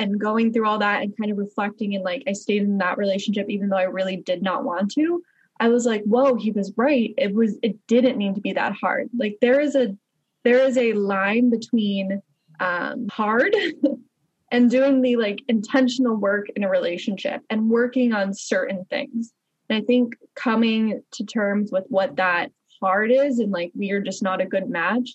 and 0.00 0.18
going 0.18 0.50
through 0.50 0.66
all 0.66 0.78
that 0.78 1.02
and 1.02 1.14
kind 1.16 1.30
of 1.30 1.36
reflecting 1.36 1.94
and 1.94 2.02
like 2.02 2.22
I 2.26 2.32
stayed 2.32 2.62
in 2.62 2.78
that 2.78 2.96
relationship 2.96 3.50
even 3.50 3.68
though 3.68 3.76
I 3.76 3.82
really 3.82 4.16
did 4.16 4.42
not 4.42 4.64
want 4.64 4.90
to. 4.92 5.22
I 5.60 5.68
was 5.68 5.84
like, 5.84 6.02
whoa, 6.04 6.36
he 6.36 6.52
was 6.52 6.72
right. 6.74 7.12
It 7.18 7.34
was 7.34 7.58
it 7.62 7.76
didn't 7.86 8.16
need 8.16 8.34
to 8.36 8.40
be 8.40 8.54
that 8.54 8.72
hard. 8.72 9.10
Like 9.16 9.36
there 9.42 9.60
is 9.60 9.74
a 9.76 9.94
there 10.42 10.60
is 10.60 10.78
a 10.78 10.94
line 10.94 11.50
between 11.50 12.22
um 12.60 13.08
hard 13.10 13.54
and 14.50 14.70
doing 14.70 15.02
the 15.02 15.16
like 15.16 15.42
intentional 15.48 16.16
work 16.16 16.46
in 16.56 16.64
a 16.64 16.70
relationship 16.70 17.42
and 17.50 17.68
working 17.68 18.14
on 18.14 18.32
certain 18.32 18.86
things. 18.86 19.34
And 19.68 19.82
I 19.82 19.84
think 19.84 20.14
coming 20.34 21.02
to 21.12 21.24
terms 21.26 21.70
with 21.70 21.84
what 21.88 22.16
that 22.16 22.52
hard 22.80 23.10
is 23.12 23.38
and 23.38 23.52
like 23.52 23.70
we 23.74 23.90
are 23.90 24.00
just 24.00 24.22
not 24.22 24.40
a 24.40 24.46
good 24.46 24.70
match 24.70 25.10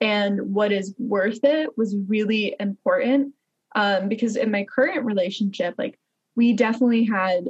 and 0.00 0.54
what 0.54 0.70
is 0.70 0.94
worth 0.96 1.40
it 1.42 1.76
was 1.76 1.96
really 2.06 2.54
important 2.60 3.34
um, 3.74 4.08
because 4.08 4.36
in 4.36 4.50
my 4.50 4.64
current 4.64 5.04
relationship 5.04 5.74
like 5.78 5.98
we 6.38 6.52
definitely 6.52 7.04
had 7.04 7.48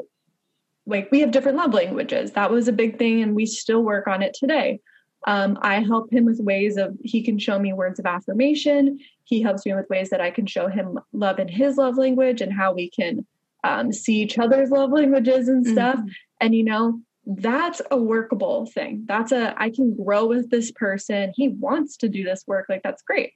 like 0.87 1.11
we 1.13 1.21
have 1.21 1.31
different 1.31 1.59
love 1.59 1.75
languages. 1.75 2.33
That 2.33 2.51
was 2.51 2.67
a 2.67 2.73
big 2.73 2.99
thing 2.99 3.23
and 3.23 3.37
we 3.37 3.45
still 3.45 3.83
work 3.83 4.09
on 4.09 4.23
it 4.23 4.35
today. 4.35 4.81
Um, 5.27 5.59
i 5.63 5.81
help 5.81 6.13
him 6.13 6.25
with 6.25 6.41
ways 6.41 6.77
of 6.77 6.97
he 7.03 7.23
can 7.23 7.39
show 7.39 7.59
me 7.59 7.73
words 7.73 7.99
of 7.99 8.07
affirmation. 8.07 8.99
He 9.25 9.43
helps 9.43 9.67
me 9.67 9.75
with 9.75 9.91
ways 9.91 10.11
that 10.11 10.21
i 10.21 10.31
can 10.31 10.47
show 10.47 10.69
him 10.69 10.99
love 11.13 11.39
in 11.39 11.49
his 11.49 11.77
love 11.77 11.99
language 11.99 12.41
and 12.41 12.53
how 12.53 12.73
we 12.73 12.89
can 12.91 13.27
um, 13.65 13.93
see 13.93 14.23
each 14.23 14.39
other's 14.39 14.71
love 14.71 14.91
languages 14.91 15.49
and 15.49 15.67
stuff. 15.67 15.97
Mm-hmm. 15.97 16.09
and 16.41 16.55
you 16.55 16.65
know 16.65 17.01
that's 17.27 17.83
a 17.91 17.97
workable 17.99 18.65
thing. 18.65 19.05
That's 19.07 19.33
a 19.33 19.55
i 19.61 19.69
can 19.69 19.95
grow 19.95 20.25
with 20.25 20.49
this 20.51 20.73
person. 20.73 21.33
He 21.37 21.49
wants 21.49 21.99
to 21.99 22.09
do 22.09 22.25
this 22.25 22.45
work. 22.47 22.67
Like 22.71 22.83
that's 22.83 23.03
great 23.03 23.35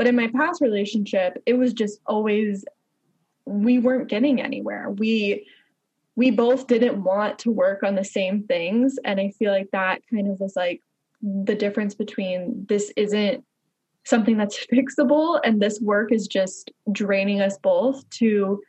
but 0.00 0.06
in 0.06 0.16
my 0.16 0.28
past 0.28 0.62
relationship, 0.62 1.42
it 1.44 1.58
was 1.58 1.74
just 1.74 2.00
always 2.06 2.64
we 3.44 3.78
weren't 3.78 4.08
getting 4.08 4.40
anywhere. 4.40 4.88
We 4.88 5.46
we 6.16 6.30
both 6.30 6.68
didn't 6.68 7.04
want 7.04 7.38
to 7.40 7.50
work 7.50 7.82
on 7.82 7.96
the 7.96 8.04
same 8.04 8.44
things. 8.44 8.98
And 9.04 9.20
I 9.20 9.28
feel 9.38 9.52
like 9.52 9.70
that 9.72 10.00
kind 10.08 10.26
of 10.26 10.40
was 10.40 10.56
like 10.56 10.80
the 11.20 11.54
difference 11.54 11.94
between 11.94 12.64
this 12.66 12.90
isn't 12.96 13.44
something 14.04 14.38
that's 14.38 14.66
fixable 14.72 15.38
and 15.44 15.60
this 15.60 15.82
work 15.82 16.12
is 16.12 16.26
just 16.26 16.70
draining 16.90 17.42
us 17.42 17.58
both 17.58 18.08
to 18.20 18.62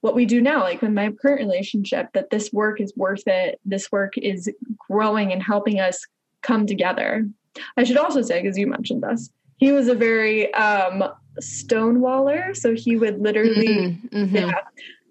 what 0.00 0.14
we 0.14 0.24
do 0.24 0.40
now. 0.40 0.60
Like 0.60 0.82
in 0.82 0.94
my 0.94 1.12
current 1.12 1.40
relationship 1.40 2.06
that 2.14 2.30
this 2.30 2.54
work 2.54 2.80
is 2.80 2.96
worth 2.96 3.24
it. 3.26 3.60
This 3.66 3.92
work 3.92 4.16
is 4.16 4.50
growing 4.78 5.30
and 5.30 5.42
helping 5.42 5.78
us 5.78 6.06
come 6.40 6.66
together. 6.66 7.28
I 7.76 7.84
should 7.84 7.98
also 7.98 8.22
say 8.22 8.40
because 8.40 8.56
you 8.56 8.66
mentioned 8.66 9.02
this 9.02 9.28
he 9.60 9.72
was 9.72 9.88
a 9.88 9.94
very 9.94 10.52
um, 10.54 11.04
stonewaller. 11.40 12.56
So 12.56 12.74
he 12.74 12.96
would 12.96 13.20
literally, 13.20 13.66
mm-hmm, 13.68 14.16
mm-hmm. 14.16 14.36
yeah, 14.36 14.54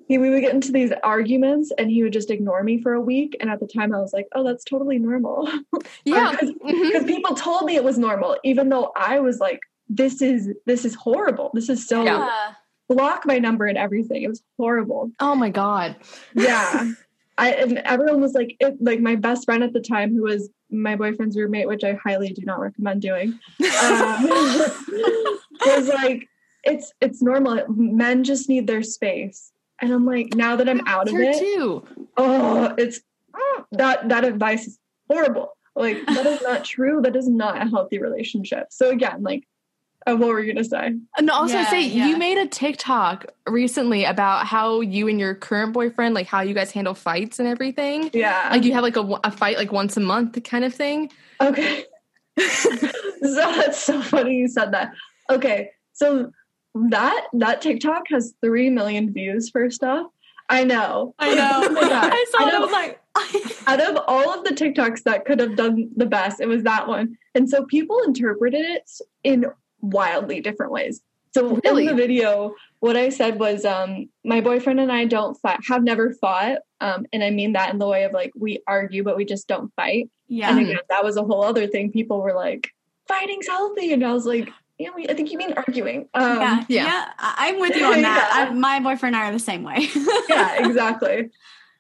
he, 0.08 0.18
we 0.18 0.32
would 0.32 0.41
get 0.41 0.54
into 0.54 0.72
these 0.72 0.91
arguments 1.04 1.72
and 1.78 1.89
he 1.89 2.02
would 2.02 2.14
just 2.14 2.32
ignore 2.32 2.64
me 2.64 2.82
for 2.82 2.93
a 2.93 3.00
week. 3.00 3.38
And 3.39 3.50
at 3.50 3.60
the 3.60 3.68
time, 3.68 3.93
I 3.93 4.00
was 4.00 4.12
like, 4.12 4.28
oh, 4.34 4.43
that's 4.43 4.66
totally 4.66 5.00
normal. 5.00 5.47
Yeah, 6.06 6.32
because 6.32 6.56
mm-hmm. 6.56 7.06
people 7.06 7.36
told 7.36 7.66
me 7.66 7.76
it 7.76 7.84
was 7.84 7.97
normal, 7.97 8.38
even 8.43 8.70
though 8.70 8.91
I 8.95 9.20
was 9.20 9.39
like, 9.39 9.60
this 9.88 10.22
is 10.22 10.50
this 10.66 10.86
is 10.86 10.95
horrible. 10.95 11.52
This 11.54 11.70
is 11.70 11.88
so. 11.88 12.04
Yeah. 12.04 12.54
Block 12.88 13.24
my 13.26 13.38
number 13.38 13.68
and 13.68 13.78
everything. 13.78 14.24
It 14.24 14.30
was 14.30 14.41
horrible. 14.58 15.12
Oh 15.20 15.36
my 15.36 15.50
god. 15.50 15.97
Yeah. 16.34 16.91
I 17.38 17.52
and 17.52 17.78
everyone 17.80 18.22
was 18.22 18.34
like, 18.34 18.56
it, 18.60 18.78
like 18.82 19.00
my 19.00 19.16
best 19.16 19.45
friend 19.45 19.64
at 19.64 19.74
the 19.74 19.80
time, 19.80 20.12
who 20.12 20.24
was 20.24 20.50
my 20.70 20.95
boyfriend's 20.95 21.38
roommate, 21.38 21.67
which 21.67 21.84
I 21.84 21.93
highly 21.93 22.30
do 22.30 22.43
not 22.45 22.59
recommend 22.59 23.01
doing, 23.01 23.30
um, 23.59 24.30
was 25.65 25.88
like, 25.88 26.28
it's 26.63 26.93
it's 27.01 27.22
normal. 27.22 27.65
Men 27.70 28.24
just 28.24 28.49
need 28.49 28.67
their 28.67 28.84
space, 28.84 29.51
and 29.82 29.91
I'm 29.91 30.05
like, 30.05 30.36
now 30.36 30.55
that 30.55 30.70
I'm 30.70 30.82
out 30.88 31.09
of 31.09 31.15
it, 31.15 31.39
too. 31.39 31.84
oh, 32.17 32.74
it's 32.78 33.01
that 33.72 34.09
that 34.09 34.26
advice 34.26 34.67
is 34.67 34.80
horrible. 35.09 35.53
Like 35.76 36.05
that 36.07 36.26
is 36.26 36.41
not 36.41 36.65
true. 36.65 37.01
That 37.01 37.15
is 37.15 37.28
not 37.28 37.61
a 37.61 37.70
healthy 37.70 37.99
relationship. 37.99 38.67
So 38.72 38.89
again, 38.89 39.24
like 39.24 39.47
uh, 40.08 40.16
what 40.16 40.30
were 40.30 40.39
you 40.39 40.54
gonna 40.54 40.64
say? 40.64 40.95
And 41.18 41.30
also 41.30 41.56
yeah, 41.56 41.70
say 41.70 41.86
yeah. 41.86 42.08
you 42.08 42.18
made 42.18 42.38
a 42.38 42.47
TikTok 42.47 43.26
recently 43.47 44.06
about 44.06 44.45
how 44.45 44.82
you 44.82 45.08
and 45.08 45.20
your 45.20 45.36
current 45.36 45.74
boyfriend, 45.74 46.16
like 46.16 46.28
how 46.28 46.41
you 46.41 46.54
guys 46.54 46.72
handle 46.72 46.93
fights 46.93 47.39
and 47.39 47.47
everything. 47.47 48.10
Yeah, 48.14 48.50
like 48.52 48.64
you 48.64 48.74
have 48.74 48.84
like 48.84 48.95
a, 48.95 49.20
a 49.24 49.32
fight 49.32 49.58
like 49.58 49.72
once 49.72 49.97
a 49.97 50.00
month 50.00 50.41
kind 50.43 50.64
of 50.64 50.74
thing. 50.74 51.12
Okay, 51.41 51.84
so 52.39 52.70
that's 53.22 53.80
so 53.80 54.02
funny 54.02 54.36
you 54.36 54.47
said 54.47 54.72
that. 54.74 54.93
Okay, 55.30 55.72
so 55.93 56.32
that 56.89 57.28
that 57.34 57.62
TikTok 57.62 58.04
has 58.10 58.34
three 58.41 58.70
million 58.70 59.12
views. 59.12 59.50
First 59.50 59.84
off, 59.84 60.08
I 60.47 60.64
know, 60.64 61.14
I 61.20 61.36
know. 61.36 61.50
oh 61.82 61.89
I 61.91 62.26
saw 62.32 62.47
it. 62.47 62.54
I 62.54 62.60
was 62.60 62.72
like. 62.72 63.00
out 63.68 63.82
of 63.82 64.02
all 64.08 64.34
of 64.34 64.45
the 64.45 64.52
TikToks 64.52 65.04
that 65.04 65.26
could 65.26 65.41
have 65.41 65.58
done 65.58 65.89
the 65.97 66.06
best, 66.06 66.39
it 66.39 66.47
was 66.47 66.64
that 66.64 66.88
one. 66.88 67.18
And 67.36 67.50
so 67.50 67.66
people 67.66 68.00
interpreted 68.06 68.62
it 68.62 68.89
in 69.26 69.45
wildly 69.82 70.41
different 70.41 70.71
ways. 70.71 71.01
So 71.32 71.59
really? 71.63 71.88
in 71.88 71.95
the 71.95 72.01
video, 72.01 72.55
what 72.80 72.97
I 72.97 73.09
said 73.09 73.39
was, 73.39 73.63
um, 73.65 74.09
my 74.23 74.41
boyfriend 74.41 74.80
and 74.80 74.91
I 74.91 75.05
don't 75.05 75.36
fight, 75.36 75.59
have 75.67 75.84
never 75.84 76.13
fought, 76.13 76.59
um, 76.82 77.05
and 77.13 77.23
I 77.23 77.30
mean 77.30 77.53
that 77.53 77.71
in 77.71 77.80
the 77.80 77.88
way 77.88 78.03
of 78.03 78.13
like 78.13 78.32
we 78.36 78.63
argue, 78.65 79.03
but 79.03 79.15
we 79.15 79.25
just 79.25 79.47
don't 79.47 79.71
fight. 79.75 80.09
Yeah. 80.27 80.49
And 80.49 80.59
again, 80.59 80.80
that 80.89 81.03
was 81.03 81.17
a 81.17 81.23
whole 81.23 81.43
other 81.43 81.67
thing. 81.67 81.91
People 81.91 82.21
were 82.21 82.34
like, 82.34 82.71
"Fighting's 83.07 83.47
healthy," 83.47 83.93
and 83.93 84.03
I 84.03 84.11
was 84.11 84.25
like, 84.25 84.49
"Yeah, 84.80 84.89
I 85.07 85.13
think 85.13 85.32
you 85.32 85.38
mean 85.38 85.53
arguing." 85.53 86.09
Um, 86.15 86.39
yeah, 86.39 86.65
yeah, 86.67 86.86
yeah, 86.86 87.11
I'm 87.19 87.59
with 87.59 87.75
you 87.75 87.86
on 87.86 88.01
that. 88.01 88.32
yeah. 88.36 88.49
I, 88.49 88.53
my 88.53 88.80
boyfriend 88.80 89.15
and 89.15 89.23
I 89.23 89.30
are 89.30 89.34
the 89.34 89.39
same 89.39 89.63
way. 89.63 89.88
yeah, 90.30 90.65
exactly. 90.65 91.30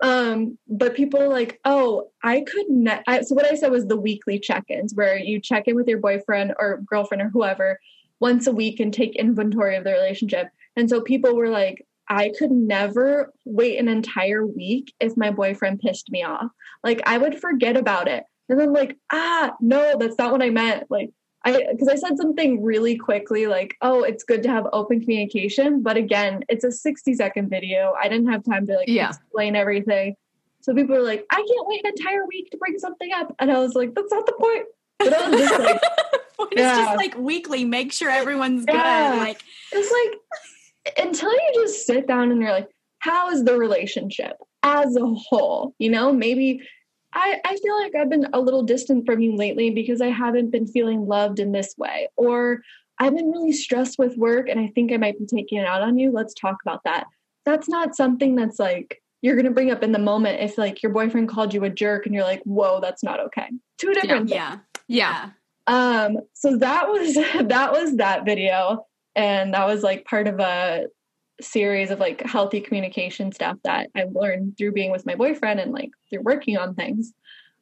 Um, 0.01 0.57
but 0.67 0.95
people 0.95 1.29
like, 1.29 1.59
oh, 1.65 2.09
I 2.23 2.41
could 2.41 2.69
not. 2.69 3.03
so 3.25 3.35
what 3.35 3.45
I 3.45 3.55
said 3.55 3.71
was 3.71 3.85
the 3.87 3.99
weekly 3.99 4.39
check-ins 4.39 4.95
where 4.95 5.17
you 5.17 5.41
check 5.41 5.67
in 5.67 5.75
with 5.75 5.87
your 5.87 5.99
boyfriend 5.99 6.53
or 6.57 6.81
girlfriend 6.85 7.21
or 7.21 7.29
whoever 7.29 7.79
once 8.19 8.47
a 8.47 8.51
week 8.51 8.79
and 8.79 8.93
take 8.93 9.15
inventory 9.15 9.75
of 9.75 9.83
the 9.83 9.91
relationship. 9.91 10.49
And 10.75 10.89
so 10.89 11.01
people 11.01 11.35
were 11.35 11.49
like, 11.49 11.85
I 12.09 12.31
could 12.37 12.51
never 12.51 13.31
wait 13.45 13.77
an 13.77 13.87
entire 13.87 14.45
week 14.45 14.93
if 14.99 15.15
my 15.15 15.31
boyfriend 15.31 15.79
pissed 15.79 16.11
me 16.11 16.23
off. 16.23 16.49
Like 16.83 17.01
I 17.05 17.17
would 17.17 17.39
forget 17.39 17.77
about 17.77 18.07
it. 18.07 18.23
And 18.49 18.59
then 18.59 18.73
like, 18.73 18.97
ah, 19.11 19.53
no, 19.61 19.95
that's 19.99 20.17
not 20.17 20.31
what 20.31 20.41
I 20.41 20.49
meant. 20.49 20.89
Like 20.89 21.11
I 21.45 21.65
because 21.71 21.87
I 21.87 21.95
said 21.95 22.17
something 22.17 22.61
really 22.63 22.97
quickly 22.97 23.47
like, 23.47 23.75
"Oh, 23.81 24.03
it's 24.03 24.23
good 24.23 24.43
to 24.43 24.49
have 24.49 24.67
open 24.73 24.99
communication," 25.01 25.81
but 25.81 25.95
again, 25.97 26.43
it's 26.49 26.63
a 26.65 26.71
60 26.71 27.13
second 27.13 27.49
video. 27.49 27.93
I 28.01 28.09
didn't 28.09 28.27
have 28.27 28.43
time 28.43 28.67
to 28.67 28.75
like 28.75 28.89
Yeah. 28.89 29.09
explain 29.09 29.55
everything. 29.55 30.15
So 30.61 30.73
people 30.75 30.95
are 30.95 31.01
like, 31.01 31.25
"I 31.31 31.35
can't 31.37 31.67
wait 31.67 31.85
an 31.85 31.91
entire 31.97 32.25
week 32.27 32.49
to 32.51 32.57
bring 32.57 32.77
something 32.77 33.09
up," 33.13 33.33
and 33.39 33.51
I 33.51 33.59
was 33.59 33.73
like, 33.73 33.93
"That's 33.95 34.11
not 34.11 34.25
the 34.25 34.33
point." 34.33 34.65
But 34.99 35.13
I 35.13 35.29
was 35.29 35.39
just 35.39 35.59
like, 35.59 35.81
It's 36.51 36.61
Yeah. 36.61 36.75
just 36.77 36.97
like 36.97 37.17
weekly, 37.17 37.63
make 37.65 37.93
sure 37.93 38.09
everyone's 38.09 38.65
Yeah. 38.67 39.11
good. 39.11 39.19
Like, 39.19 39.41
it's 39.71 39.91
like 39.91 40.97
until 41.05 41.31
you 41.31 41.51
just 41.55 41.85
sit 41.85 42.07
down 42.07 42.31
and 42.31 42.41
you're 42.41 42.51
like, 42.51 42.67
"How 42.99 43.29
is 43.29 43.43
the 43.45 43.57
relationship 43.57 44.35
as 44.63 44.95
a 44.97 45.05
whole?" 45.05 45.73
You 45.79 45.89
know, 45.91 46.11
maybe. 46.11 46.61
I, 47.13 47.39
I 47.43 47.57
feel 47.57 47.77
like 47.79 47.95
I've 47.95 48.09
been 48.09 48.27
a 48.33 48.39
little 48.39 48.63
distant 48.63 49.05
from 49.05 49.19
you 49.19 49.35
lately 49.35 49.71
because 49.71 50.01
I 50.01 50.07
haven't 50.07 50.51
been 50.51 50.67
feeling 50.67 51.07
loved 51.07 51.39
in 51.39 51.51
this 51.51 51.73
way. 51.77 52.07
Or 52.15 52.61
I've 52.99 53.15
been 53.15 53.31
really 53.31 53.53
stressed 53.53 53.97
with 53.97 54.17
work 54.17 54.47
and 54.47 54.59
I 54.59 54.67
think 54.67 54.91
I 54.91 54.97
might 54.97 55.17
be 55.17 55.25
taking 55.25 55.57
it 55.57 55.65
out 55.65 55.81
on 55.81 55.97
you. 55.97 56.11
Let's 56.11 56.33
talk 56.33 56.57
about 56.61 56.83
that. 56.83 57.07
That's 57.45 57.67
not 57.67 57.95
something 57.95 58.35
that's 58.35 58.59
like 58.59 59.01
you're 59.21 59.35
going 59.35 59.45
to 59.45 59.51
bring 59.51 59.71
up 59.71 59.83
in 59.83 59.91
the 59.91 59.99
moment 59.99 60.41
if 60.41 60.57
like 60.57 60.83
your 60.83 60.91
boyfriend 60.91 61.29
called 61.29 61.53
you 61.53 61.63
a 61.63 61.69
jerk 61.69 62.05
and 62.05 62.13
you're 62.13 62.23
like, 62.23 62.43
whoa, 62.43 62.79
that's 62.79 63.03
not 63.03 63.19
okay. 63.19 63.49
Two 63.77 63.93
different 63.93 64.29
things. 64.29 64.31
yeah. 64.31 64.57
Yeah. 64.87 65.29
Um, 65.69 66.17
so 66.33 66.57
that 66.57 66.89
was 66.89 67.13
that 67.47 67.71
was 67.71 67.95
that 67.97 68.25
video, 68.25 68.85
and 69.15 69.53
that 69.53 69.67
was 69.67 69.83
like 69.83 70.03
part 70.05 70.27
of 70.27 70.39
a 70.39 70.87
series 71.41 71.91
of 71.91 71.99
like 71.99 72.21
healthy 72.21 72.61
communication 72.61 73.31
stuff 73.31 73.57
that 73.63 73.89
I've 73.95 74.11
learned 74.13 74.57
through 74.57 74.73
being 74.73 74.91
with 74.91 75.05
my 75.05 75.15
boyfriend 75.15 75.59
and 75.59 75.71
like 75.71 75.91
through 76.09 76.21
working 76.21 76.57
on 76.57 76.75
things. 76.75 77.13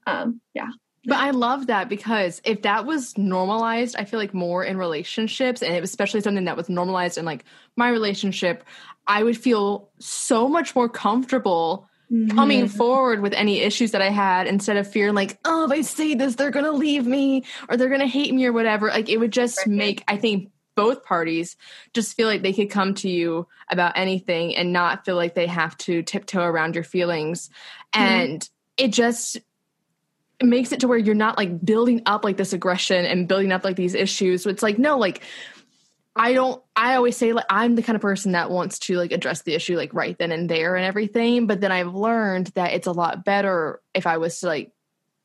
Um, 0.05 0.41
yeah, 0.53 0.69
But 1.05 1.17
I 1.17 1.31
love 1.31 1.67
that 1.67 1.89
because 1.89 2.41
if 2.43 2.63
that 2.63 2.85
was 2.85 3.17
normalized, 3.17 3.95
I 3.97 4.05
feel 4.05 4.19
like 4.19 4.33
more 4.33 4.63
in 4.63 4.77
relationships, 4.77 5.61
and 5.61 5.73
it 5.75 5.81
was 5.81 5.89
especially 5.89 6.21
something 6.21 6.45
that 6.45 6.57
was 6.57 6.69
normalized 6.69 7.17
in 7.17 7.25
like 7.25 7.45
my 7.75 7.89
relationship, 7.89 8.63
I 9.05 9.23
would 9.23 9.37
feel 9.37 9.89
so 9.99 10.47
much 10.49 10.75
more 10.75 10.89
comfortable 10.89 11.87
coming 12.27 12.67
Mhm. 12.67 12.71
forward 12.71 13.21
with 13.21 13.31
any 13.33 13.61
issues 13.61 13.91
that 13.91 14.01
I 14.01 14.09
had 14.09 14.47
instead 14.47 14.75
of 14.75 14.91
fearing 14.91 15.15
like, 15.15 15.39
oh, 15.45 15.63
if 15.65 15.71
I 15.71 15.81
say 15.81 16.13
this, 16.13 16.35
they're 16.35 16.51
gonna 16.51 16.73
leave 16.73 17.05
me 17.07 17.45
or 17.69 17.77
they're 17.77 17.89
gonna 17.89 18.05
hate 18.07 18.33
me 18.33 18.45
or 18.45 18.51
whatever. 18.53 18.89
Like 18.89 19.07
it 19.07 19.17
would 19.17 19.31
just 19.31 19.65
Right. 19.65 19.77
make 19.77 20.03
I 20.09 20.17
think 20.17 20.51
both 20.77 21.03
parties 21.03 21.57
just 21.93 22.15
feel 22.15 22.27
like 22.27 22.43
they 22.43 22.53
could 22.53 22.69
come 22.69 22.93
to 22.93 23.09
you 23.09 23.45
about 23.69 23.97
anything 23.97 24.55
and 24.55 24.71
not 24.71 25.03
feel 25.03 25.15
like 25.17 25.35
they 25.35 25.47
have 25.47 25.75
to 25.79 26.01
tiptoe 26.03 26.43
around 26.43 26.75
your 26.75 26.85
feelings. 26.85 27.49
Mhm. 27.93 27.99
And 28.01 28.49
it 28.77 28.93
just 28.93 29.37
it 30.39 30.45
makes 30.45 30.71
it 30.71 30.79
to 30.81 30.87
where 30.87 30.99
you're 30.99 31.15
not 31.15 31.35
like 31.35 31.65
building 31.65 32.03
up 32.05 32.23
like 32.23 32.37
this 32.37 32.53
aggression 32.53 33.05
and 33.05 33.27
building 33.27 33.51
up 33.51 33.63
like 33.63 33.75
these 33.75 33.95
issues. 33.95 34.43
So 34.43 34.51
it's 34.51 34.61
like, 34.61 34.77
no, 34.77 34.97
like 34.99 35.23
I 36.15 36.33
don't 36.33 36.61
I 36.75 36.95
always 36.95 37.17
say 37.17 37.33
like 37.33 37.45
I'm 37.49 37.75
the 37.75 37.83
kind 37.83 37.95
of 37.95 38.01
person 38.01 38.31
that 38.33 38.49
wants 38.49 38.79
to 38.79 38.97
like 38.97 39.11
address 39.11 39.41
the 39.43 39.53
issue 39.53 39.75
like 39.75 39.93
right 39.93 40.17
then 40.17 40.31
and 40.31 40.49
there 40.49 40.75
and 40.75 40.85
everything, 40.85 41.47
but 41.47 41.59
then 41.61 41.71
I've 41.71 41.93
learned 41.93 42.47
that 42.55 42.73
it's 42.73 42.87
a 42.87 42.91
lot 42.91 43.25
better 43.25 43.81
if 43.93 44.07
I 44.07 44.17
was 44.17 44.39
to 44.39 44.47
like 44.47 44.71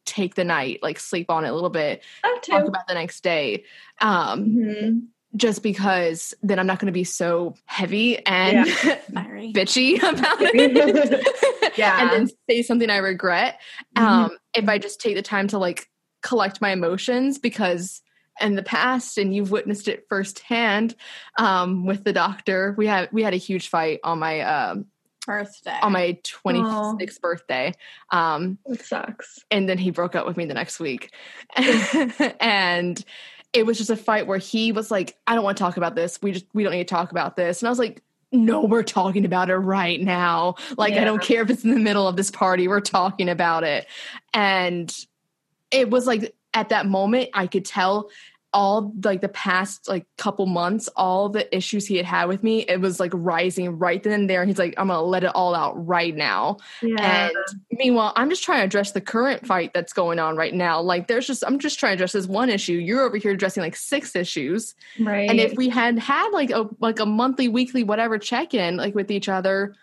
take 0.04 0.34
the 0.34 0.44
night, 0.44 0.80
like 0.82 0.98
sleep 0.98 1.30
on 1.30 1.44
it 1.44 1.48
a 1.48 1.54
little 1.54 1.70
bit, 1.70 2.02
talk 2.42 2.68
about 2.68 2.86
the 2.88 2.94
next 2.94 3.22
day. 3.22 3.64
Um 4.00 4.44
Mhm. 4.44 5.06
Just 5.36 5.62
because 5.62 6.34
then 6.42 6.58
I'm 6.58 6.66
not 6.66 6.78
going 6.78 6.86
to 6.86 6.92
be 6.92 7.04
so 7.04 7.54
heavy 7.66 8.24
and 8.26 8.68
Fiery. 9.14 9.52
bitchy 9.54 9.96
about 9.98 10.36
it. 10.40 11.78
Yeah. 11.78 12.00
and 12.02 12.10
then 12.10 12.28
say 12.50 12.62
something 12.62 12.90
I 12.90 12.98
regret. 12.98 13.60
Mhm. 13.96 14.02
Um, 14.02 14.38
if 14.54 14.68
I 14.68 14.78
just 14.78 15.00
take 15.00 15.14
the 15.14 15.22
time 15.22 15.48
to 15.48 15.58
like 15.58 15.88
collect 16.22 16.60
my 16.60 16.70
emotions, 16.70 17.38
because 17.38 18.02
in 18.40 18.54
the 18.56 18.62
past, 18.62 19.18
and 19.18 19.34
you've 19.34 19.50
witnessed 19.50 19.88
it 19.88 20.04
firsthand, 20.08 20.94
um, 21.38 21.84
with 21.86 22.04
the 22.04 22.12
doctor, 22.12 22.74
we 22.78 22.86
had 22.86 23.08
we 23.12 23.22
had 23.22 23.34
a 23.34 23.38
huge 23.38 23.68
fight 23.68 24.00
on 24.04 24.18
my 24.18 24.40
um 24.40 24.86
Birthday. 25.26 25.78
on 25.80 25.92
my 25.92 26.18
26th 26.24 27.20
birthday. 27.20 27.72
Um, 28.10 28.58
It 28.66 28.80
sucks. 28.84 29.38
and 29.52 29.68
then 29.68 29.78
he 29.78 29.90
broke 29.92 30.16
up 30.16 30.26
with 30.26 30.36
me 30.36 30.46
the 30.46 30.54
next 30.54 30.80
week 30.80 31.12
and 32.40 33.04
it 33.52 33.66
was 33.66 33.78
just 33.78 33.90
a 33.90 33.96
fight 33.96 34.26
where 34.26 34.38
he 34.38 34.72
was 34.72 34.90
like 34.90 35.16
i 35.26 35.34
don't 35.34 35.44
want 35.44 35.56
to 35.56 35.62
talk 35.62 35.76
about 35.76 35.94
this. 35.94 36.20
We 36.22 36.32
just 36.32 36.46
we 36.54 36.62
don't 36.62 36.72
need 36.72 36.88
to 36.88 36.94
talk 36.94 37.10
about 37.10 37.36
this. 37.36 37.60
And 37.60 37.68
i 37.68 37.70
was 37.70 37.78
like 37.78 38.02
no 38.34 38.62
we're 38.62 38.82
talking 38.82 39.24
about 39.24 39.50
it 39.50 39.56
right 39.56 40.00
now. 40.00 40.56
Like 40.76 40.94
i 40.94 41.04
don't 41.04 41.22
care 41.22 41.42
if 41.42 41.50
it's 41.50 41.64
in 41.64 41.70
the 41.70 41.80
middle 41.80 42.08
of 42.08 42.16
this 42.16 42.30
party. 42.30 42.68
We're 42.68 42.80
talking 42.80 43.28
about 43.28 43.64
it. 43.64 43.86
And 44.32 44.94
it 45.70 45.90
was 45.90 46.06
like 46.06 46.34
at 46.54 46.68
that 46.68 46.86
moment 46.86 47.30
i 47.34 47.46
could 47.46 47.64
tell 47.64 48.10
all 48.52 48.92
like 49.04 49.20
the 49.20 49.28
past 49.28 49.88
like 49.88 50.06
couple 50.18 50.46
months 50.46 50.88
all 50.96 51.28
the 51.28 51.54
issues 51.56 51.86
he 51.86 51.96
had 51.96 52.04
had 52.06 52.26
with 52.26 52.42
me 52.42 52.60
it 52.68 52.80
was 52.80 53.00
like 53.00 53.10
rising 53.14 53.78
right 53.78 54.02
then 54.02 54.12
and 54.12 54.30
there 54.30 54.42
and 54.42 54.50
he's 54.50 54.58
like 54.58 54.74
i'm 54.76 54.88
gonna 54.88 55.00
let 55.02 55.24
it 55.24 55.34
all 55.34 55.54
out 55.54 55.86
right 55.86 56.14
now 56.14 56.56
Yeah. 56.82 57.28
and 57.28 57.36
meanwhile, 57.78 58.12
I'm 58.16 58.28
just 58.30 58.44
trying 58.44 58.60
to 58.60 58.64
address 58.64 58.92
the 58.92 59.00
current 59.00 59.46
fight 59.46 59.72
that's 59.74 59.92
going 59.92 60.18
on 60.18 60.36
right 60.36 60.54
now. 60.54 60.80
Like, 60.80 61.08
there's 61.08 61.26
just, 61.26 61.42
I'm 61.46 61.58
just 61.58 61.80
trying 61.80 61.92
to 61.92 61.94
address 61.94 62.12
this 62.12 62.26
one 62.26 62.48
issue. 62.50 62.74
You're 62.74 63.02
over 63.02 63.16
here 63.16 63.32
addressing 63.32 63.62
like 63.62 63.74
six 63.76 64.14
issues. 64.14 64.74
right. 65.00 65.28
And 65.28 65.40
if 65.40 65.54
we 65.56 65.68
had 65.68 65.98
had 65.98 66.28
like 66.30 66.50
a 66.50 66.68
like 66.80 67.00
a 67.00 67.06
monthly, 67.06 67.48
weekly, 67.48 67.82
whatever 67.82 68.18
check 68.18 68.54
in 68.54 68.76
like 68.76 68.94
with 68.94 69.10
each 69.10 69.28
other, 69.28 69.74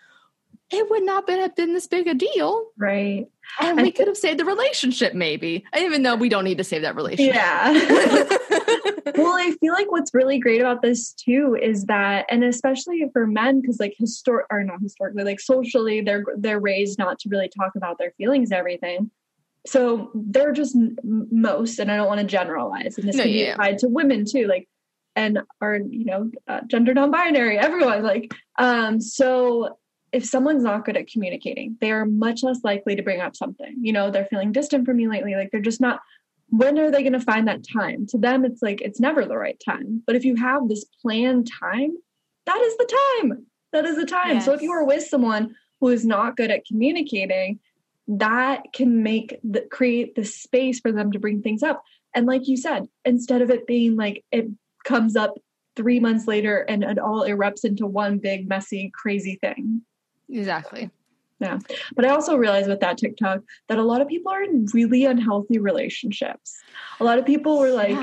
it 0.72 0.90
would 0.90 1.02
not 1.02 1.26
been, 1.26 1.40
have 1.40 1.56
been 1.56 1.72
this 1.74 1.86
big 1.86 2.06
a 2.06 2.14
deal. 2.14 2.66
right. 2.78 3.26
And 3.60 3.82
we 3.82 3.90
could 3.90 4.06
have 4.06 4.16
saved 4.16 4.38
the 4.38 4.44
relationship, 4.44 5.12
maybe. 5.12 5.64
Even 5.76 6.04
though 6.04 6.14
we 6.14 6.28
don't 6.28 6.44
need 6.44 6.58
to 6.58 6.64
save 6.64 6.82
that 6.82 6.94
relationship. 6.94 7.34
Yeah. 7.34 7.72
well, 9.16 9.34
I 9.36 9.56
feel 9.60 9.72
like 9.72 9.90
what's 9.90 10.14
really 10.14 10.38
great 10.38 10.60
about 10.60 10.82
this 10.82 11.12
too 11.12 11.58
is 11.60 11.84
that, 11.86 12.26
and 12.30 12.44
especially 12.44 13.04
for 13.12 13.26
men, 13.26 13.60
because 13.60 13.80
like 13.80 13.94
historic 13.98 14.46
or 14.50 14.62
not 14.62 14.80
historically, 14.80 15.24
like 15.24 15.40
socially, 15.40 16.00
they're 16.00 16.24
they're 16.36 16.60
raised 16.60 16.96
not 16.98 17.18
to 17.20 17.28
really 17.28 17.48
talk 17.58 17.72
about 17.76 17.98
their 17.98 18.12
feelings, 18.12 18.50
and 18.52 18.58
everything. 18.58 19.10
So 19.66 20.10
they're 20.14 20.52
just 20.52 20.76
m- 20.76 20.96
most, 21.02 21.80
and 21.80 21.90
I 21.90 21.96
don't 21.96 22.06
want 22.06 22.20
to 22.20 22.26
generalize, 22.26 22.98
and 22.98 23.08
this 23.08 23.16
No, 23.16 23.24
can 23.24 23.32
be 23.32 23.38
yeah. 23.40 23.52
applied 23.54 23.78
to 23.78 23.88
women 23.88 24.24
too, 24.24 24.46
like, 24.46 24.68
and 25.16 25.40
are 25.60 25.76
you 25.76 26.04
know 26.04 26.30
uh, 26.46 26.60
gender 26.68 26.94
non-binary, 26.94 27.58
everyone, 27.58 28.04
like, 28.04 28.32
um, 28.58 29.00
so 29.00 29.76
if 30.12 30.24
someone's 30.24 30.64
not 30.64 30.84
good 30.84 30.96
at 30.96 31.06
communicating, 31.06 31.76
they 31.80 31.92
are 31.92 32.04
much 32.04 32.42
less 32.42 32.58
likely 32.64 32.96
to 32.96 33.02
bring 33.02 33.20
up 33.20 33.36
something. 33.36 33.76
You 33.80 33.92
know, 33.92 34.10
they're 34.10 34.26
feeling 34.26 34.52
distant 34.52 34.86
from 34.86 34.98
you 34.98 35.10
lately, 35.10 35.34
like 35.34 35.50
they're 35.50 35.60
just 35.60 35.80
not 35.80 36.00
when 36.50 36.78
are 36.78 36.90
they 36.90 37.02
going 37.02 37.12
to 37.12 37.20
find 37.20 37.46
that 37.46 37.64
time? 37.72 38.06
To 38.08 38.18
them, 38.18 38.44
it's 38.44 38.60
like 38.60 38.80
it's 38.80 39.00
never 39.00 39.24
the 39.24 39.36
right 39.36 39.60
time. 39.64 40.02
But 40.06 40.16
if 40.16 40.24
you 40.24 40.34
have 40.36 40.68
this 40.68 40.84
planned 41.00 41.48
time, 41.60 41.96
that 42.46 42.60
is 42.60 42.76
the 42.76 42.96
time. 43.20 43.46
That 43.72 43.84
is 43.84 43.96
the 43.96 44.04
time. 44.04 44.40
So 44.40 44.52
if 44.52 44.60
you 44.60 44.72
are 44.72 44.84
with 44.84 45.04
someone 45.04 45.54
who 45.80 45.88
is 45.88 46.04
not 46.04 46.36
good 46.36 46.50
at 46.50 46.66
communicating, 46.66 47.60
that 48.08 48.64
can 48.72 49.04
make 49.04 49.38
the 49.44 49.60
create 49.70 50.16
the 50.16 50.24
space 50.24 50.80
for 50.80 50.90
them 50.90 51.12
to 51.12 51.20
bring 51.20 51.40
things 51.40 51.62
up. 51.62 51.82
And 52.14 52.26
like 52.26 52.48
you 52.48 52.56
said, 52.56 52.88
instead 53.04 53.42
of 53.42 53.50
it 53.50 53.68
being 53.68 53.94
like 53.94 54.24
it 54.32 54.46
comes 54.84 55.14
up 55.14 55.34
three 55.76 56.00
months 56.00 56.26
later 56.26 56.58
and 56.68 56.82
it 56.82 56.98
all 56.98 57.24
erupts 57.24 57.64
into 57.64 57.86
one 57.86 58.18
big, 58.18 58.48
messy, 58.48 58.90
crazy 58.92 59.38
thing. 59.40 59.82
Exactly. 60.30 60.90
Yeah. 61.40 61.58
But 61.96 62.04
I 62.04 62.10
also 62.10 62.36
realized 62.36 62.68
with 62.68 62.80
that 62.80 62.98
TikTok 62.98 63.40
that 63.68 63.78
a 63.78 63.82
lot 63.82 64.02
of 64.02 64.08
people 64.08 64.30
are 64.30 64.42
in 64.42 64.66
really 64.74 65.06
unhealthy 65.06 65.58
relationships. 65.58 66.60
A 67.00 67.04
lot 67.04 67.18
of 67.18 67.24
people 67.24 67.58
were 67.58 67.70
like, 67.70 67.96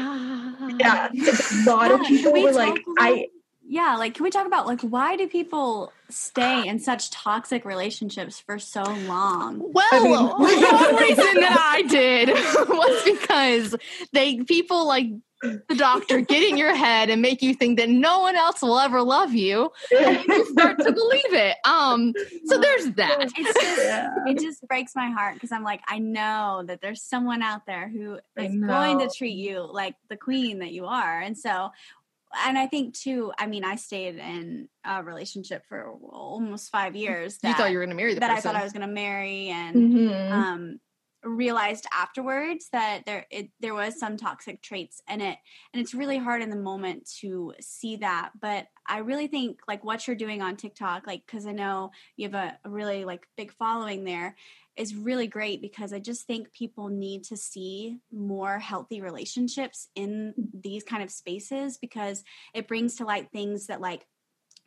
yeah, 0.80 1.09
a 1.13 1.69
lot 1.69 1.91
of 1.91 2.01
people 2.01 2.34
we 2.34 2.43
were 2.43 2.51
like, 2.51 2.84
I, 2.97 3.28
yeah, 3.70 3.95
like 3.97 4.13
can 4.15 4.24
we 4.24 4.30
talk 4.30 4.47
about 4.47 4.65
like 4.65 4.82
why 4.82 5.15
do 5.18 5.28
people 5.28 5.91
stay 6.09 6.65
in 6.68 6.80
such 6.80 7.11
toxic 7.11 7.65
relationships 7.65 8.39
for 8.39 8.57
so 8.59 8.82
long? 8.84 9.61
Well, 9.74 9.86
I 9.91 9.99
mean- 10.03 10.11
one 10.13 10.95
reason 10.95 11.41
that 11.41 11.57
I 11.76 11.82
did 11.84 12.30
was 12.70 13.03
because 13.03 13.76
they 14.13 14.38
people 14.43 14.88
like 14.88 15.07
the 15.43 15.76
doctor 15.76 16.22
get 16.22 16.41
in 16.41 16.57
your 16.57 16.74
head 16.74 17.11
and 17.11 17.22
make 17.22 17.43
you 17.43 17.53
think 17.53 17.78
that 17.78 17.89
no 17.89 18.22
one 18.22 18.36
else 18.36 18.59
will 18.63 18.80
ever 18.80 19.03
love 19.03 19.34
you, 19.36 19.72
and 19.95 20.24
you 20.28 20.45
start 20.51 20.80
to 20.80 20.91
believe 20.91 21.32
it. 21.34 21.57
Um, 21.63 22.11
so 22.45 22.57
there's 22.57 22.89
that. 22.93 23.18
It's 23.22 23.34
just 23.34 23.59
Yeah. 23.84 24.09
it 24.26 24.39
just 24.39 24.68
breaks 24.68 24.95
my 24.95 25.11
heart 25.11 25.36
because 25.36 25.51
I'm 25.51 25.63
like 25.63 25.82
I 25.88 25.99
know 25.99 26.63
that 26.65 26.82
there's 26.82 27.03
someone 27.03 27.43
out 27.43 27.68
there 27.68 27.88
who 27.88 28.18
is 28.36 28.55
going 28.55 28.97
to 28.99 29.09
treat 29.15 29.36
you 29.36 29.59
like 29.72 29.93
the 30.09 30.18
queen 30.18 30.59
that 30.59 30.72
you 30.72 30.86
are, 30.86 31.20
and 31.20 31.38
so. 31.38 31.70
And 32.45 32.57
I 32.57 32.67
think 32.67 32.93
too. 32.93 33.32
I 33.38 33.47
mean, 33.47 33.63
I 33.63 33.75
stayed 33.75 34.15
in 34.17 34.69
a 34.84 35.03
relationship 35.03 35.65
for 35.67 35.91
almost 35.91 36.69
five 36.69 36.95
years. 36.95 37.39
You 37.43 37.53
thought 37.53 37.71
you 37.71 37.78
were 37.78 37.84
going 37.86 37.91
to 37.91 37.95
marry 37.95 38.13
the 38.13 38.19
that 38.19 38.32
I 38.32 38.41
thought 38.41 38.55
I 38.55 38.63
was 38.63 38.73
going 38.73 38.88
to 38.88 38.93
marry, 38.93 39.47
and 39.47 39.75
Mhm. 39.75 40.30
um, 40.32 40.80
realized 41.23 41.86
afterwards 41.91 42.69
that 42.71 43.03
there 43.05 43.25
it, 43.32 43.49
there 43.59 43.73
was 43.73 43.99
some 43.99 44.17
toxic 44.17 44.61
traits 44.61 45.01
in 45.09 45.19
it 45.19 45.38
and 45.73 45.82
it's 45.82 45.93
really 45.93 46.17
hard 46.17 46.41
in 46.43 46.49
the 46.51 46.55
moment 46.55 47.09
to 47.19 47.53
see 47.59 47.97
that 47.97 48.32
but 48.39 48.67
i 48.88 48.99
really 48.99 49.28
think 49.28 49.59
like 49.67 49.84
what 49.84 50.05
you're 50.07 50.15
doing 50.15 50.41
on 50.43 50.55
tiktok 50.55 51.07
like 51.07 51.25
because 51.25 51.45
i 51.47 51.51
know 51.51 51.89
you 52.15 52.30
have 52.30 52.36
a, 52.36 52.59
a 52.63 52.69
really 52.69 53.03
like 53.03 53.28
big 53.36 53.51
following 53.51 54.03
there 54.05 54.38
is 54.78 54.95
really 54.95 55.28
great 55.28 55.61
because 55.61 55.91
I 55.91 55.99
just 55.99 56.28
think 56.28 56.53
people 56.53 56.89
need 56.89 57.23
to 57.25 57.38
see 57.38 57.99
more 58.11 58.59
healthy 58.59 59.01
relationships 59.01 59.89
in 59.95 60.34
these 60.53 60.84
kind 60.84 61.03
of 61.03 61.11
spaces 61.11 61.78
because 61.78 62.23
it 62.53 62.67
brings 62.67 62.95
to 62.95 63.05
light 63.05 63.30
things 63.32 63.67
that 63.67 63.82
like 63.82 64.05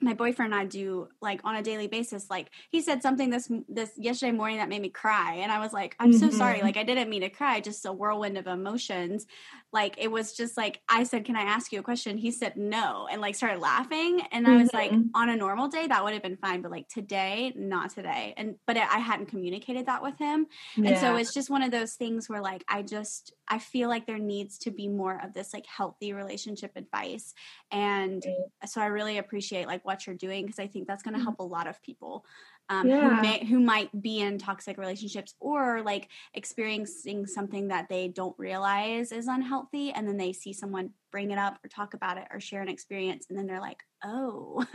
my 0.03 0.15
boyfriend 0.15 0.53
and 0.53 0.61
I 0.61 0.65
do 0.65 1.09
like 1.21 1.41
on 1.45 1.57
a 1.57 1.63
daily 1.63 1.87
basis. 1.87 2.31
Like 2.31 2.51
he 2.71 2.81
said 2.81 3.03
something 3.03 3.31
this 3.31 3.51
this 3.69 3.91
yesterday 3.97 4.33
morning 4.33 4.59
that 4.59 4.69
made 4.69 4.83
me 4.83 4.89
cry, 4.89 5.35
and 5.37 5.53
I 5.53 5.59
was 5.61 5.73
like, 5.73 5.97
"I'm 5.99 6.11
mm-hmm. 6.11 6.31
so 6.31 6.31
sorry. 6.31 6.57
Mm-hmm. 6.57 6.67
Like 6.67 6.77
I 6.77 6.85
didn't 6.85 7.11
mean 7.11 7.23
to 7.23 7.31
cry. 7.31 7.61
Just 7.61 7.85
a 7.87 7.93
whirlwind 7.93 8.39
of 8.39 8.47
emotions. 8.47 9.27
Like 9.73 9.97
it 9.99 10.11
was 10.11 10.33
just 10.33 10.57
like 10.57 10.81
I 10.89 11.05
said, 11.05 11.25
"Can 11.25 11.37
I 11.37 11.43
ask 11.43 11.73
you 11.73 11.81
a 11.81 11.83
question?" 11.83 12.19
He 12.19 12.31
said 12.31 12.57
no, 12.57 13.07
and 13.11 13.21
like 13.21 13.35
started 13.35 13.61
laughing. 13.61 14.23
And 14.33 14.47
mm-hmm. 14.47 14.55
I 14.55 14.63
was 14.63 14.73
like, 14.73 14.91
mm-hmm. 14.91 15.09
on 15.15 15.29
a 15.29 15.37
normal 15.37 15.69
day 15.69 15.87
that 15.87 16.03
would 16.03 16.13
have 16.13 16.23
been 16.23 16.39
fine, 16.39 16.63
but 16.63 16.71
like 16.71 16.89
today, 16.89 17.53
not 17.57 17.91
today. 17.91 18.35
And 18.37 18.57
but 18.67 18.77
I 18.77 18.99
hadn't 18.99 19.27
communicated 19.27 19.87
that 19.87 20.03
with 20.03 20.19
him, 20.19 20.47
yeah. 20.77 20.91
and 20.91 20.99
so 20.99 21.17
it's 21.17 21.35
just 21.35 21.51
one 21.51 21.63
of 21.63 21.71
those 21.71 21.95
things 21.95 22.29
where 22.29 22.41
like 22.41 22.65
I 22.69 22.83
just 22.83 23.33
I 23.49 23.59
feel 23.59 23.89
like 23.89 24.07
there 24.07 24.19
needs 24.19 24.59
to 24.61 24.71
be 24.71 24.89
more 24.89 25.21
of 25.23 25.35
this 25.35 25.53
like 25.53 25.67
healthy 25.67 26.13
relationship 26.13 26.73
advice, 26.77 27.35
and 27.71 28.25
so 28.65 28.81
I 28.81 28.87
really 28.87 29.19
appreciate 29.19 29.67
like 29.67 29.85
what 29.91 30.07
you're 30.07 30.15
doing 30.17 30.47
because 30.47 30.61
I 30.61 30.69
think 30.69 30.87
that's 30.87 31.03
going 31.03 31.15
to 31.15 31.19
mm-hmm. 31.19 31.25
help 31.25 31.41
a 31.41 31.43
lot 31.43 31.67
of 31.67 31.83
people 31.83 32.25
um, 32.69 32.89
yeah. 32.89 33.17
who 33.17 33.23
may 33.23 33.45
who 33.45 33.59
might 33.59 33.91
be 34.01 34.21
in 34.21 34.39
toxic 34.39 34.79
relationships 34.79 35.35
or 35.41 35.83
like 35.83 36.09
experiencing 36.35 37.27
something 37.27 37.69
that 37.69 37.89
they 37.89 38.07
don't 38.07 38.39
realize 38.39 39.11
is 39.11 39.27
unhealthy, 39.27 39.91
and 39.91 40.07
then 40.07 40.17
they 40.17 40.33
see 40.33 40.53
someone 40.53 40.91
bring 41.11 41.33
it 41.33 41.39
up 41.39 41.59
or 41.65 41.69
talk 41.69 41.95
about 41.95 42.17
it 42.17 42.29
or 42.31 42.39
share 42.39 42.63
an 42.63 42.69
experience, 42.69 43.27
and 43.29 43.37
then 43.37 43.49
they're 43.49 43.61
like, 43.61 43.81
"Oh, 44.05 44.65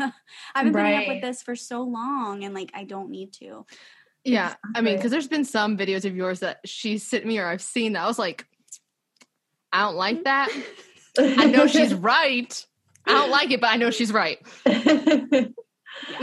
I've 0.53 0.66
been 0.66 0.74
right. 0.74 0.95
putting 0.95 1.09
up 1.09 1.16
with 1.16 1.22
this 1.24 1.41
for 1.41 1.55
so 1.55 1.84
long, 1.84 2.43
and 2.43 2.53
like 2.53 2.72
I 2.74 2.84
don't 2.84 3.09
need 3.09 3.32
to." 3.36 3.66
Yeah, 4.26 4.55
I 4.76 4.82
mean, 4.82 4.97
because 4.97 5.11
there's 5.11 5.30
been 5.30 5.45
some 5.45 5.78
videos 5.78 6.03
of 6.03 6.18
yours 6.18 6.41
that 6.41 6.59
she 6.66 6.97
sent 6.97 7.26
me 7.26 7.39
or 7.39 7.47
I've 7.47 7.61
seen 7.61 7.93
that 7.93 8.03
I 8.03 8.07
was 8.07 8.20
like, 8.20 8.45
I 9.72 9.84
don't 9.84 9.95
like 9.95 10.24
that. 10.26 10.49
I 11.18 11.45
know 11.45 11.68
she's 11.68 11.93
right. 11.93 12.66
I 13.08 13.14
don't 13.14 13.32
like 13.32 13.51
it, 13.51 13.62
but 13.62 13.68
I 13.68 13.78
know 13.78 13.91
she's 13.91 14.12
right. 14.12 14.39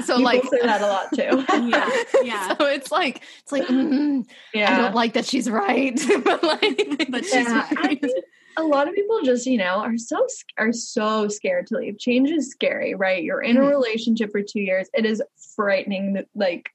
So 0.04 0.16
People 0.16 0.22
like 0.22 0.44
say 0.44 0.60
that 0.62 0.80
a 0.80 0.86
lot 0.86 1.08
too. 1.14 1.44
yeah, 1.68 1.90
yeah. 2.22 2.56
So 2.56 2.66
it's 2.66 2.90
like 2.90 3.22
it's 3.42 3.52
like 3.52 3.64
mm, 3.64 4.24
yeah. 4.52 4.74
I 4.74 4.76
don't 4.78 4.94
like 4.94 5.14
that 5.14 5.24
she's 5.24 5.48
right, 5.48 5.98
but 6.24 6.42
like 6.42 7.06
but 7.10 7.24
she's 7.24 7.34
yeah, 7.34 7.68
right. 7.76 8.04
a 8.56 8.62
lot 8.62 8.88
of 8.88 8.94
people 8.94 9.22
just 9.22 9.46
you 9.46 9.58
know 9.58 9.78
are 9.78 9.96
so 9.96 10.26
are 10.58 10.72
so 10.72 11.28
scared 11.28 11.66
to 11.68 11.78
leave. 11.78 11.98
Change 11.98 12.30
is 12.30 12.50
scary, 12.50 12.94
right? 12.94 13.22
You're 13.22 13.42
in 13.42 13.56
mm-hmm. 13.56 13.64
a 13.64 13.68
relationship 13.68 14.30
for 14.30 14.42
two 14.42 14.60
years. 14.60 14.88
It 14.92 15.06
is 15.06 15.22
frightening, 15.56 16.22
like 16.34 16.68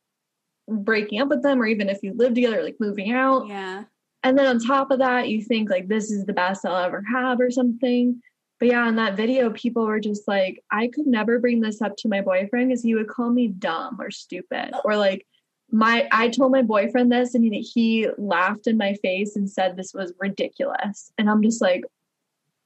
breaking 0.68 1.22
up 1.22 1.30
with 1.30 1.44
them, 1.44 1.62
or 1.62 1.66
even 1.68 1.90
if 1.90 2.00
you 2.02 2.14
live 2.16 2.34
together, 2.34 2.64
like 2.64 2.78
moving 2.80 3.12
out. 3.12 3.48
Yeah. 3.48 3.84
And 4.24 4.38
then 4.38 4.48
on 4.48 4.60
top 4.60 4.90
of 4.92 5.00
that, 5.00 5.30
you 5.30 5.42
think 5.44 5.70
like 5.70 5.88
this 5.88 6.10
is 6.12 6.26
the 6.26 6.34
best 6.34 6.66
I'll 6.66 6.78
ever 6.78 7.04
have, 7.14 7.40
or 7.40 7.52
something. 7.52 8.22
But 8.60 8.70
yeah, 8.70 8.88
in 8.90 8.96
that 8.96 9.16
video, 9.16 9.52
people 9.52 9.86
were 9.86 10.00
just 10.00 10.28
like, 10.28 10.64
I 10.72 10.88
could 10.88 11.06
never 11.06 11.40
bring 11.40 11.62
this 11.62 11.82
up 11.82 11.96
to 11.98 12.08
my 12.08 12.22
boyfriend 12.22 12.70
because 12.70 12.84
he 12.84 12.96
would 12.96 13.08
call 13.08 13.30
me 13.30 13.48
dumb 13.48 13.98
or 14.00 14.10
stupid. 14.10 14.72
Or 14.84 14.96
like, 14.98 15.26
my 15.70 16.08
I 16.12 16.30
told 16.30 16.52
my 16.52 16.62
boyfriend 16.62 17.12
this 17.12 17.36
and 17.36 17.44
he, 17.44 17.62
he 17.62 18.08
laughed 18.18 18.68
in 18.68 18.78
my 18.78 18.94
face 18.96 19.36
and 19.36 19.50
said 19.50 19.76
this 19.76 19.94
was 19.94 20.14
ridiculous. 20.20 21.12
And 21.18 21.30
I'm 21.30 21.44
just 21.44 21.62
like, 21.62 21.84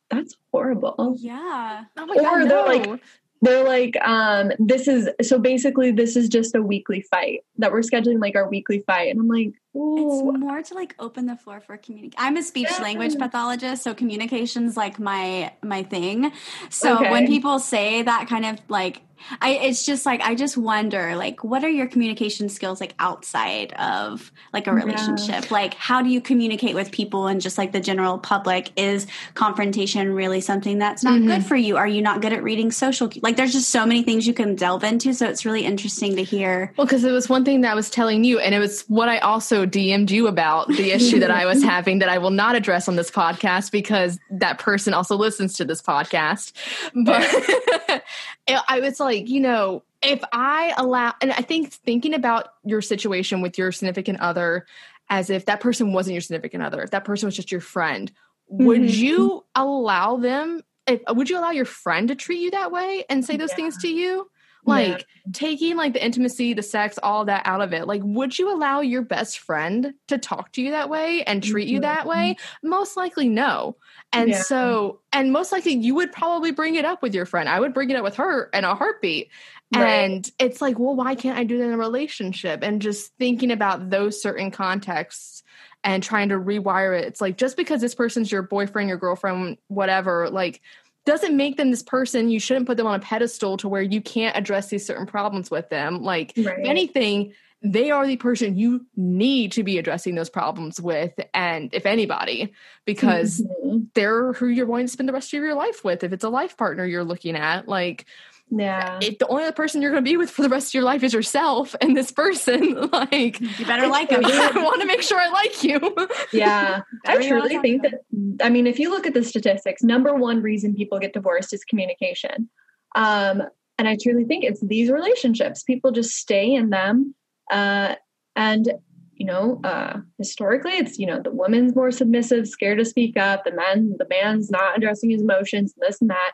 that's 0.09 0.35
horrible. 0.51 1.15
Yeah. 1.19 1.85
Oh 1.97 2.05
my 2.05 2.15
or 2.15 2.21
God, 2.21 2.49
they're 2.49 2.65
like, 2.65 3.01
they're 3.41 3.63
like, 3.63 3.97
um, 4.05 4.51
this 4.59 4.87
is 4.87 5.09
so 5.21 5.39
basically 5.39 5.91
this 5.91 6.15
is 6.15 6.29
just 6.29 6.55
a 6.55 6.61
weekly 6.61 7.01
fight 7.01 7.41
that 7.57 7.71
we're 7.71 7.79
scheduling 7.79 8.21
like 8.21 8.35
our 8.35 8.47
weekly 8.47 8.79
fight. 8.85 9.09
And 9.09 9.19
I'm 9.19 9.27
like, 9.27 9.53
Ooh. 9.75 10.31
It's 10.33 10.39
more 10.39 10.61
to 10.61 10.73
like 10.73 10.95
open 10.99 11.27
the 11.27 11.37
floor 11.37 11.61
for 11.61 11.77
communication. 11.77 12.17
I'm 12.17 12.35
a 12.35 12.43
speech 12.43 12.67
yeah. 12.71 12.83
language 12.83 13.17
pathologist, 13.17 13.83
so 13.83 13.93
communication's 13.93 14.75
like 14.75 14.99
my 14.99 15.53
my 15.63 15.83
thing. 15.83 16.31
So 16.69 16.97
okay. 16.97 17.09
when 17.09 17.27
people 17.27 17.59
say 17.59 18.01
that 18.01 18.27
kind 18.27 18.45
of 18.45 18.59
like 18.67 19.01
I 19.39 19.51
it's 19.51 19.85
just 19.85 20.05
like 20.05 20.21
I 20.21 20.35
just 20.35 20.57
wonder 20.57 21.15
like 21.15 21.43
what 21.43 21.63
are 21.63 21.69
your 21.69 21.87
communication 21.87 22.49
skills 22.49 22.81
like 22.81 22.93
outside 22.99 23.73
of 23.73 24.31
like 24.53 24.67
a 24.67 24.73
relationship? 24.73 25.45
Yeah. 25.45 25.47
Like 25.51 25.73
how 25.75 26.01
do 26.01 26.09
you 26.09 26.21
communicate 26.21 26.75
with 26.75 26.91
people 26.91 27.27
and 27.27 27.41
just 27.41 27.57
like 27.57 27.71
the 27.71 27.79
general 27.79 28.17
public? 28.17 28.71
Is 28.75 29.07
confrontation 29.33 30.13
really 30.13 30.41
something 30.41 30.79
that's 30.79 31.03
not 31.03 31.19
mm-hmm. 31.19 31.27
good 31.27 31.45
for 31.45 31.55
you? 31.55 31.77
Are 31.77 31.87
you 31.87 32.01
not 32.01 32.21
good 32.21 32.33
at 32.33 32.43
reading 32.43 32.71
social 32.71 33.11
like 33.21 33.37
there's 33.37 33.53
just 33.53 33.69
so 33.69 33.85
many 33.85 34.03
things 34.03 34.27
you 34.27 34.33
can 34.33 34.55
delve 34.55 34.83
into 34.83 35.13
so 35.13 35.27
it's 35.27 35.45
really 35.45 35.65
interesting 35.65 36.15
to 36.15 36.23
hear. 36.23 36.73
Well, 36.77 36.87
cuz 36.87 37.03
it 37.03 37.11
was 37.11 37.29
one 37.29 37.45
thing 37.45 37.61
that 37.61 37.71
I 37.71 37.75
was 37.75 37.89
telling 37.89 38.23
you 38.23 38.39
and 38.39 38.55
it 38.55 38.59
was 38.59 38.83
what 38.87 39.09
I 39.09 39.19
also 39.19 39.60
DM'd 39.65 40.11
you 40.11 40.27
about 40.27 40.67
the 40.67 40.91
issue 40.91 41.19
that 41.19 41.31
I 41.31 41.45
was 41.45 41.63
having 41.71 41.99
that 41.99 42.09
I 42.09 42.17
will 42.17 42.31
not 42.31 42.55
address 42.55 42.87
on 42.87 42.95
this 42.95 43.11
podcast 43.11 43.71
because 43.71 44.19
that 44.29 44.59
person 44.59 44.93
also 44.93 45.15
listens 45.15 45.53
to 45.57 45.65
this 45.65 45.81
podcast. 45.81 46.53
But 46.93 48.03
I 48.67 48.79
was 48.79 48.99
like, 48.99 49.29
you 49.29 49.39
know, 49.39 49.83
if 50.01 50.21
I 50.31 50.73
allow, 50.77 51.13
and 51.21 51.31
I 51.31 51.41
think 51.41 51.71
thinking 51.71 52.13
about 52.13 52.53
your 52.63 52.81
situation 52.81 53.41
with 53.41 53.57
your 53.57 53.71
significant 53.71 54.19
other 54.19 54.65
as 55.09 55.29
if 55.29 55.45
that 55.45 55.59
person 55.59 55.93
wasn't 55.93 56.13
your 56.13 56.21
significant 56.21 56.63
other, 56.63 56.81
if 56.81 56.91
that 56.91 57.05
person 57.05 57.27
was 57.27 57.35
just 57.35 57.51
your 57.51 57.61
friend, 57.61 58.11
mm-hmm. 58.51 58.65
would 58.65 58.95
you 58.95 59.45
allow 59.55 60.17
them? 60.17 60.61
If, 60.87 61.01
would 61.09 61.29
you 61.29 61.37
allow 61.37 61.51
your 61.51 61.65
friend 61.65 62.07
to 62.07 62.15
treat 62.15 62.39
you 62.39 62.51
that 62.51 62.71
way 62.71 63.05
and 63.09 63.23
say 63.23 63.37
those 63.37 63.49
yeah. 63.51 63.55
things 63.55 63.77
to 63.79 63.87
you? 63.87 64.29
Like 64.65 64.87
yeah. 64.87 65.31
taking 65.33 65.75
like 65.75 65.93
the 65.93 66.03
intimacy 66.03 66.53
the 66.53 66.63
sex 66.63 66.99
all 67.01 67.25
that 67.25 67.41
out 67.45 67.61
of 67.61 67.73
it 67.73 67.87
like 67.87 68.01
would 68.03 68.37
you 68.37 68.53
allow 68.53 68.81
your 68.81 69.01
best 69.01 69.39
friend 69.39 69.93
to 70.07 70.17
talk 70.17 70.51
to 70.51 70.61
you 70.61 70.71
that 70.71 70.89
way 70.89 71.23
and 71.23 71.43
treat 71.43 71.67
you 71.67 71.79
that 71.79 72.05
way 72.05 72.35
mm-hmm. 72.37 72.69
most 72.69 72.95
likely 72.95 73.27
no 73.27 73.75
and 74.13 74.29
yeah. 74.29 74.41
so 74.41 74.99
and 75.11 75.31
most 75.31 75.51
likely 75.51 75.73
you 75.73 75.95
would 75.95 76.11
probably 76.11 76.51
bring 76.51 76.75
it 76.75 76.85
up 76.85 77.01
with 77.01 77.13
your 77.13 77.25
friend 77.25 77.49
i 77.49 77.59
would 77.59 77.73
bring 77.73 77.89
it 77.89 77.95
up 77.95 78.03
with 78.03 78.15
her 78.15 78.49
in 78.53 78.63
a 78.63 78.75
heartbeat 78.75 79.29
right. 79.75 79.85
and 79.85 80.31
it's 80.39 80.61
like 80.61 80.77
well 80.77 80.95
why 80.95 81.15
can't 81.15 81.37
i 81.37 81.43
do 81.43 81.57
that 81.57 81.65
in 81.65 81.73
a 81.73 81.77
relationship 81.77 82.61
and 82.61 82.81
just 82.81 83.11
thinking 83.17 83.51
about 83.51 83.89
those 83.89 84.21
certain 84.21 84.51
contexts 84.51 85.43
and 85.83 86.03
trying 86.03 86.29
to 86.29 86.35
rewire 86.35 86.97
it 86.97 87.05
it's 87.05 87.21
like 87.21 87.37
just 87.37 87.57
because 87.57 87.81
this 87.81 87.95
person's 87.95 88.31
your 88.31 88.43
boyfriend 88.43 88.87
your 88.87 88.97
girlfriend 88.97 89.57
whatever 89.67 90.29
like 90.29 90.61
doesn't 91.05 91.35
make 91.35 91.57
them 91.57 91.71
this 91.71 91.83
person. 91.83 92.29
You 92.29 92.39
shouldn't 92.39 92.67
put 92.67 92.77
them 92.77 92.87
on 92.87 92.95
a 92.95 92.99
pedestal 92.99 93.57
to 93.57 93.67
where 93.67 93.81
you 93.81 94.01
can't 94.01 94.37
address 94.37 94.69
these 94.69 94.85
certain 94.85 95.05
problems 95.05 95.49
with 95.49 95.69
them. 95.69 96.01
Like, 96.01 96.33
right. 96.37 96.59
if 96.59 96.67
anything, 96.67 97.33
they 97.63 97.91
are 97.91 98.07
the 98.07 98.17
person 98.17 98.57
you 98.57 98.85
need 98.95 99.51
to 99.53 99.63
be 99.63 99.77
addressing 99.77 100.15
those 100.15 100.29
problems 100.29 100.81
with. 100.81 101.13
And 101.33 101.69
if 101.73 101.85
anybody, 101.85 102.53
because 102.85 103.41
mm-hmm. 103.41 103.83
they're 103.93 104.33
who 104.33 104.47
you're 104.47 104.65
going 104.65 104.85
to 104.85 104.91
spend 104.91 105.09
the 105.09 105.13
rest 105.13 105.33
of 105.33 105.41
your 105.41 105.55
life 105.55 105.83
with. 105.83 106.03
If 106.03 106.13
it's 106.13 106.23
a 106.23 106.29
life 106.29 106.57
partner 106.57 106.85
you're 106.85 107.03
looking 107.03 107.35
at, 107.35 107.67
like, 107.67 108.05
yeah. 108.51 108.99
If 109.01 109.17
the 109.17 109.27
only 109.27 109.43
other 109.43 109.53
person 109.53 109.81
you're 109.81 109.91
going 109.91 110.03
to 110.03 110.09
be 110.09 110.17
with 110.17 110.29
for 110.29 110.41
the 110.41 110.49
rest 110.49 110.69
of 110.69 110.73
your 110.73 110.83
life 110.83 111.03
is 111.03 111.13
yourself 111.13 111.73
and 111.79 111.95
this 111.95 112.11
person, 112.11 112.89
like 112.91 113.39
you 113.39 113.65
better 113.65 113.87
like 113.87 114.09
him. 114.09 114.25
I 114.25 114.51
want 114.55 114.81
to 114.81 114.87
make 114.87 115.01
sure 115.01 115.17
I 115.17 115.29
like 115.29 115.63
you. 115.63 115.79
Yeah. 116.33 116.81
I 117.05 117.27
truly 117.27 117.57
think 117.59 117.83
that 117.83 118.01
I 118.43 118.49
mean 118.49 118.67
if 118.67 118.79
you 118.79 118.89
look 118.89 119.05
at 119.05 119.13
the 119.13 119.23
statistics, 119.23 119.83
number 119.83 120.13
one 120.15 120.41
reason 120.41 120.75
people 120.75 120.99
get 120.99 121.13
divorced 121.13 121.53
is 121.53 121.63
communication. 121.63 122.49
Um 122.95 123.43
and 123.77 123.87
I 123.87 123.97
truly 124.01 124.25
think 124.25 124.43
it's 124.43 124.61
these 124.61 124.91
relationships. 124.91 125.63
People 125.63 125.91
just 125.91 126.15
stay 126.15 126.53
in 126.53 126.69
them 126.69 127.15
uh 127.51 127.95
and 128.35 128.71
you 129.13 129.27
know, 129.27 129.61
uh, 129.63 129.99
historically, 130.17 130.71
it's 130.71 130.97
you 130.97 131.05
know 131.05 131.21
the 131.21 131.29
woman's 131.29 131.75
more 131.75 131.91
submissive, 131.91 132.47
scared 132.47 132.79
to 132.79 132.85
speak 132.85 133.17
up. 133.17 133.43
The 133.43 133.51
man, 133.51 133.93
the 133.99 134.07
man's 134.09 134.49
not 134.49 134.75
addressing 134.75 135.11
his 135.11 135.21
emotions, 135.21 135.75
this 135.77 136.01
and 136.01 136.09
that 136.09 136.31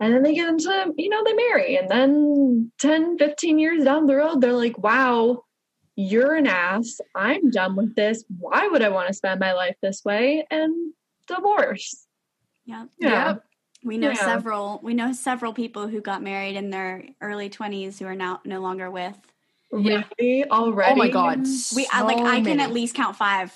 and 0.00 0.12
then 0.12 0.22
they 0.22 0.34
get 0.34 0.48
into 0.48 0.94
you 0.96 1.08
know 1.08 1.24
they 1.24 1.34
marry. 1.34 1.76
And 1.76 1.90
then 1.90 2.72
10 2.80 3.18
15 3.18 3.58
years 3.58 3.84
down 3.84 4.06
the 4.06 4.16
road 4.16 4.40
they're 4.40 4.52
like 4.52 4.78
wow 4.78 5.42
you're 5.98 6.34
an 6.34 6.46
ass. 6.46 7.00
I'm 7.14 7.50
done 7.50 7.74
with 7.74 7.94
this. 7.96 8.22
Why 8.38 8.68
would 8.68 8.82
i 8.82 8.90
want 8.90 9.08
to 9.08 9.14
spend 9.14 9.40
my 9.40 9.54
life 9.54 9.76
this 9.80 10.04
way? 10.04 10.46
And 10.50 10.92
divorce. 11.26 12.06
Yep 12.66 12.88
yeah. 12.98 13.26
Yep. 13.26 13.44
we 13.84 13.98
know 13.98 14.10
yeah. 14.10 14.24
several 14.24 14.80
we 14.82 14.94
know 14.94 15.12
several 15.12 15.52
people 15.52 15.88
who 15.88 16.00
got 16.00 16.22
married 16.22 16.56
in 16.56 16.70
their 16.70 17.04
early 17.20 17.48
20s 17.48 17.98
who 17.98 18.06
are 18.06 18.16
now 18.16 18.40
no 18.44 18.60
longer 18.60 18.90
with. 18.90 19.16
Really? 19.72 20.44
Already 20.50 20.92
oh 20.92 20.96
my 20.96 21.08
god. 21.08 21.40
We 21.40 21.84
so 21.86 22.04
like 22.04 22.18
i 22.18 22.40
can 22.42 22.60
at 22.60 22.72
least 22.72 22.94
count 22.94 23.16
five 23.16 23.52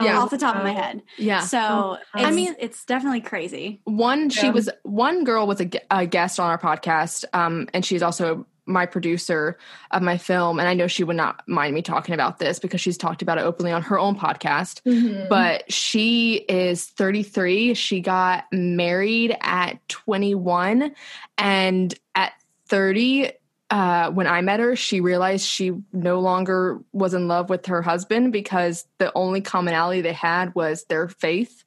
yeah. 0.00 0.18
off 0.18 0.30
the 0.30 0.38
top 0.38 0.56
of 0.56 0.62
my 0.62 0.72
head. 0.72 1.02
Yeah. 1.16 1.40
So 1.40 1.98
I 2.14 2.30
mean, 2.30 2.54
it's 2.58 2.84
definitely 2.84 3.20
crazy. 3.20 3.80
One, 3.84 4.30
she 4.30 4.46
yeah. 4.46 4.52
was 4.52 4.70
one 4.82 5.24
girl 5.24 5.46
was 5.46 5.60
a, 5.60 5.70
a, 5.90 6.06
guest 6.06 6.40
on 6.40 6.48
our 6.50 6.58
podcast, 6.58 7.24
um, 7.32 7.68
and 7.74 7.84
she's 7.84 8.02
also 8.02 8.46
my 8.66 8.86
producer 8.86 9.58
of 9.90 10.02
my 10.02 10.18
film, 10.18 10.60
and 10.60 10.68
I 10.68 10.74
know 10.74 10.86
she 10.86 11.04
would 11.04 11.16
not 11.16 11.42
mind 11.48 11.74
me 11.74 11.82
talking 11.82 12.14
about 12.14 12.38
this 12.38 12.58
because 12.58 12.80
she's 12.80 12.98
talked 12.98 13.22
about 13.22 13.38
it 13.38 13.42
openly 13.42 13.72
on 13.72 13.82
her 13.82 13.98
own 13.98 14.16
podcast. 14.16 14.82
Mm-hmm. 14.82 15.28
But 15.28 15.70
she 15.72 16.34
is 16.34 16.84
33. 16.84 17.74
She 17.74 18.00
got 18.00 18.44
married 18.52 19.36
at 19.40 19.86
21, 19.88 20.94
and 21.38 21.94
at 22.14 22.32
30 22.66 23.32
uh, 23.70 24.10
when 24.10 24.26
I 24.26 24.40
met 24.40 24.60
her, 24.60 24.76
she 24.76 25.00
realized 25.00 25.46
she 25.46 25.72
no 25.92 26.20
longer 26.20 26.80
was 26.92 27.14
in 27.14 27.28
love 27.28 27.50
with 27.50 27.66
her 27.66 27.82
husband 27.82 28.32
because 28.32 28.86
the 28.98 29.12
only 29.14 29.40
commonality 29.40 30.00
they 30.00 30.12
had 30.12 30.54
was 30.54 30.84
their 30.84 31.08
faith 31.08 31.64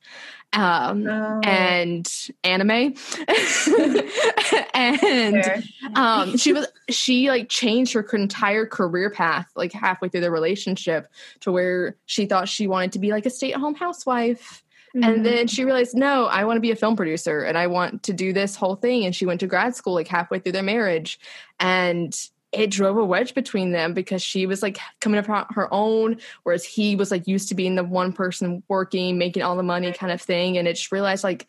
um, 0.53 1.07
oh. 1.07 1.39
and 1.43 2.11
anime. 2.43 2.95
and 4.73 5.63
um, 5.95 6.37
she 6.37 6.53
was 6.53 6.67
she 6.89 7.29
like 7.29 7.49
changed 7.49 7.93
her 7.93 8.01
entire 8.13 8.65
career 8.65 9.09
path 9.09 9.49
like 9.55 9.71
halfway 9.71 10.09
through 10.09 10.21
the 10.21 10.31
relationship 10.31 11.07
to 11.41 11.51
where 11.51 11.95
she 12.05 12.25
thought 12.25 12.49
she 12.49 12.67
wanted 12.67 12.91
to 12.93 12.99
be 12.99 13.11
like 13.11 13.25
a 13.25 13.29
stay 13.29 13.53
at 13.53 13.59
home 13.59 13.75
housewife. 13.75 14.63
Mm-hmm. 14.95 15.03
And 15.03 15.25
then 15.25 15.47
she 15.47 15.63
realized, 15.63 15.95
no, 15.95 16.25
I 16.25 16.43
want 16.43 16.57
to 16.57 16.61
be 16.61 16.71
a 16.71 16.75
film 16.75 16.95
producer 16.95 17.43
and 17.43 17.57
I 17.57 17.67
want 17.67 18.03
to 18.03 18.13
do 18.13 18.33
this 18.33 18.55
whole 18.55 18.75
thing. 18.75 19.05
And 19.05 19.15
she 19.15 19.25
went 19.25 19.39
to 19.39 19.47
grad 19.47 19.75
school 19.75 19.93
like 19.93 20.07
halfway 20.07 20.39
through 20.39 20.51
their 20.51 20.63
marriage. 20.63 21.19
And 21.59 22.15
it 22.51 22.69
drove 22.69 22.97
a 22.97 23.05
wedge 23.05 23.33
between 23.33 23.71
them 23.71 23.93
because 23.93 24.21
she 24.21 24.45
was 24.45 24.61
like 24.61 24.77
coming 24.99 25.17
up 25.17 25.29
on 25.29 25.45
her 25.51 25.73
own, 25.73 26.17
whereas 26.43 26.65
he 26.65 26.97
was 26.97 27.09
like 27.09 27.27
used 27.27 27.47
to 27.47 27.55
being 27.55 27.75
the 27.75 27.83
one 27.83 28.11
person 28.11 28.61
working, 28.67 29.17
making 29.17 29.41
all 29.41 29.55
the 29.55 29.63
money 29.63 29.91
kind 29.93 30.11
of 30.11 30.21
thing. 30.21 30.57
And 30.57 30.67
it 30.67 30.73
just 30.73 30.91
realized 30.91 31.23
like 31.23 31.47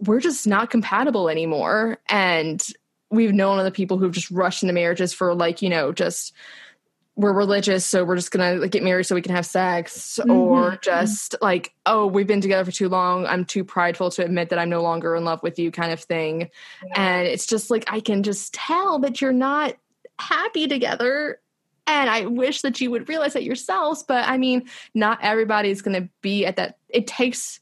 we're 0.00 0.20
just 0.20 0.46
not 0.46 0.70
compatible 0.70 1.28
anymore. 1.28 1.98
And 2.08 2.66
we've 3.10 3.34
known 3.34 3.58
other 3.58 3.70
people 3.70 3.98
who've 3.98 4.12
just 4.12 4.30
rushed 4.30 4.62
into 4.62 4.72
marriages 4.72 5.12
for 5.12 5.34
like, 5.34 5.60
you 5.60 5.68
know, 5.68 5.92
just 5.92 6.32
we're 7.18 7.32
religious, 7.32 7.84
so 7.84 8.04
we're 8.04 8.14
just 8.14 8.30
gonna 8.30 8.54
like, 8.54 8.70
get 8.70 8.84
married 8.84 9.02
so 9.02 9.16
we 9.16 9.22
can 9.22 9.34
have 9.34 9.44
sex, 9.44 10.20
mm-hmm. 10.22 10.30
or 10.30 10.78
just 10.82 11.34
like, 11.42 11.74
oh, 11.84 12.06
we've 12.06 12.28
been 12.28 12.40
together 12.40 12.64
for 12.64 12.70
too 12.70 12.88
long. 12.88 13.26
I'm 13.26 13.44
too 13.44 13.64
prideful 13.64 14.10
to 14.12 14.24
admit 14.24 14.50
that 14.50 14.58
I'm 14.60 14.70
no 14.70 14.82
longer 14.82 15.16
in 15.16 15.24
love 15.24 15.42
with 15.42 15.58
you, 15.58 15.72
kind 15.72 15.92
of 15.92 16.00
thing. 16.00 16.48
Yeah. 16.86 16.94
And 16.94 17.26
it's 17.26 17.44
just 17.44 17.70
like 17.70 17.84
I 17.92 17.98
can 17.98 18.22
just 18.22 18.54
tell 18.54 19.00
that 19.00 19.20
you're 19.20 19.32
not 19.32 19.74
happy 20.20 20.68
together 20.68 21.40
and 21.88 22.08
I 22.08 22.26
wish 22.26 22.62
that 22.62 22.80
you 22.80 22.92
would 22.92 23.08
realize 23.08 23.32
that 23.32 23.42
yourselves. 23.42 24.04
But 24.06 24.28
I 24.28 24.38
mean, 24.38 24.68
not 24.94 25.18
everybody's 25.20 25.82
to 25.82 26.08
be 26.22 26.46
at 26.46 26.56
that. 26.56 26.78
It 26.88 27.08
takes 27.08 27.58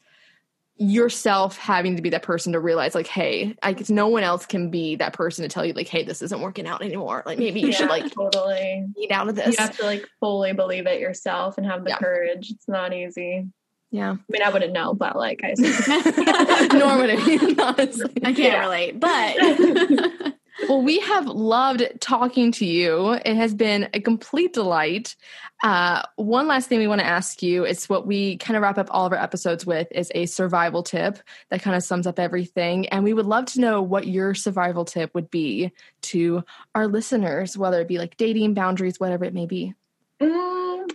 yourself 0.79 1.57
having 1.57 1.97
to 1.97 2.03
be 2.03 2.11
that 2.11 2.23
person 2.23 2.53
to 2.53 2.61
realize, 2.61 2.95
like, 2.95 3.07
hey, 3.07 3.57
I 3.63 3.73
guess 3.73 3.91
no 3.91 4.09
one 4.09 4.23
else 4.23 4.47
can 4.47 4.71
be 4.71 4.97
that 4.97 5.13
person 5.13 5.43
to 5.43 5.49
tell 5.49 5.65
you, 5.65 5.73
like, 5.73 5.89
hey, 5.89 6.05
this 6.05 6.23
isn't 6.23 6.41
working 6.41 6.67
out 6.67 6.83
anymore. 6.83 7.23
Like, 7.25 7.39
maybe 7.39 7.61
you 7.61 7.69
yeah, 7.69 7.77
should 7.77 7.89
like 7.89 8.13
totally 8.13 8.87
eat 8.97 9.11
out 9.11 9.29
of 9.29 9.37
this. 9.37 9.59
You 9.59 9.65
have 9.65 9.77
to 9.79 9.85
like 9.85 10.07
fully 10.21 10.53
believe 10.53 10.87
it 10.87 11.01
yourself 11.01 11.59
and 11.59 11.67
have 11.67 11.85
the 11.85 11.91
yeah. 11.91 11.99
courage. 11.99 12.51
It's 12.51 12.69
not 12.69 12.93
easy. 12.93 13.47
Yeah. 13.91 14.11
I 14.11 14.17
mean, 14.29 14.43
I 14.43 14.51
wouldn't 14.51 14.73
know, 14.73 14.95
but 14.95 15.17
like 15.17 15.41
I 15.43 15.55
Nor 16.77 16.99
would 16.99 17.11
I, 17.11 17.55
honestly. 17.63 18.13
I 18.23 18.33
can't 18.33 18.39
yeah. 18.39 18.61
relate, 18.61 19.01
but 19.01 19.37
well, 20.69 20.83
we 20.83 20.99
have 21.01 21.27
loved 21.27 21.83
talking 22.01 22.51
to 22.53 22.65
you. 22.65 23.13
It 23.13 23.37
has 23.37 23.55
been 23.55 23.89
a 23.93 24.01
complete 24.01 24.53
delight. 24.53 25.17
Uh, 25.63 26.03
one 26.17 26.47
last 26.47 26.69
thing 26.69 26.79
we 26.79 26.87
want 26.87 27.01
to 27.01 27.07
ask 27.07 27.43
you 27.43 27.65
is 27.65 27.89
what 27.89 28.07
we 28.07 28.37
kind 28.39 28.57
of 28.57 28.63
wrap 28.63 28.79
up 28.79 28.89
all 28.91 29.07
of 29.07 29.13
our 29.13 29.19
episodes 29.19 29.67
with 29.67 29.89
is 29.91 30.11
a 30.15 30.27
survival 30.27 30.83
tip 30.83 31.19
that 31.51 31.63
kind 31.63 31.77
of 31.77 31.83
sums 31.83 32.07
up 32.07 32.19
everything. 32.19 32.89
And 32.89 33.05
we 33.05 33.13
would 33.13 33.27
love 33.27 33.47
to 33.47 33.61
know 33.61 33.83
what 33.83 34.07
your 34.07 34.35
survival 34.35 34.85
tip 34.85 35.15
would 35.15 35.31
be 35.31 35.73
to 36.03 36.45
our 36.75 36.87
listeners, 36.87 37.57
whether 37.57 37.81
it 37.81 37.89
be 37.89 37.99
like 37.99 38.17
dating, 38.17 38.55
boundaries, 38.55 38.99
whatever 38.99 39.25
it 39.25 39.35
may 39.35 39.47
be. 39.47 39.75
Mm, 40.21 40.91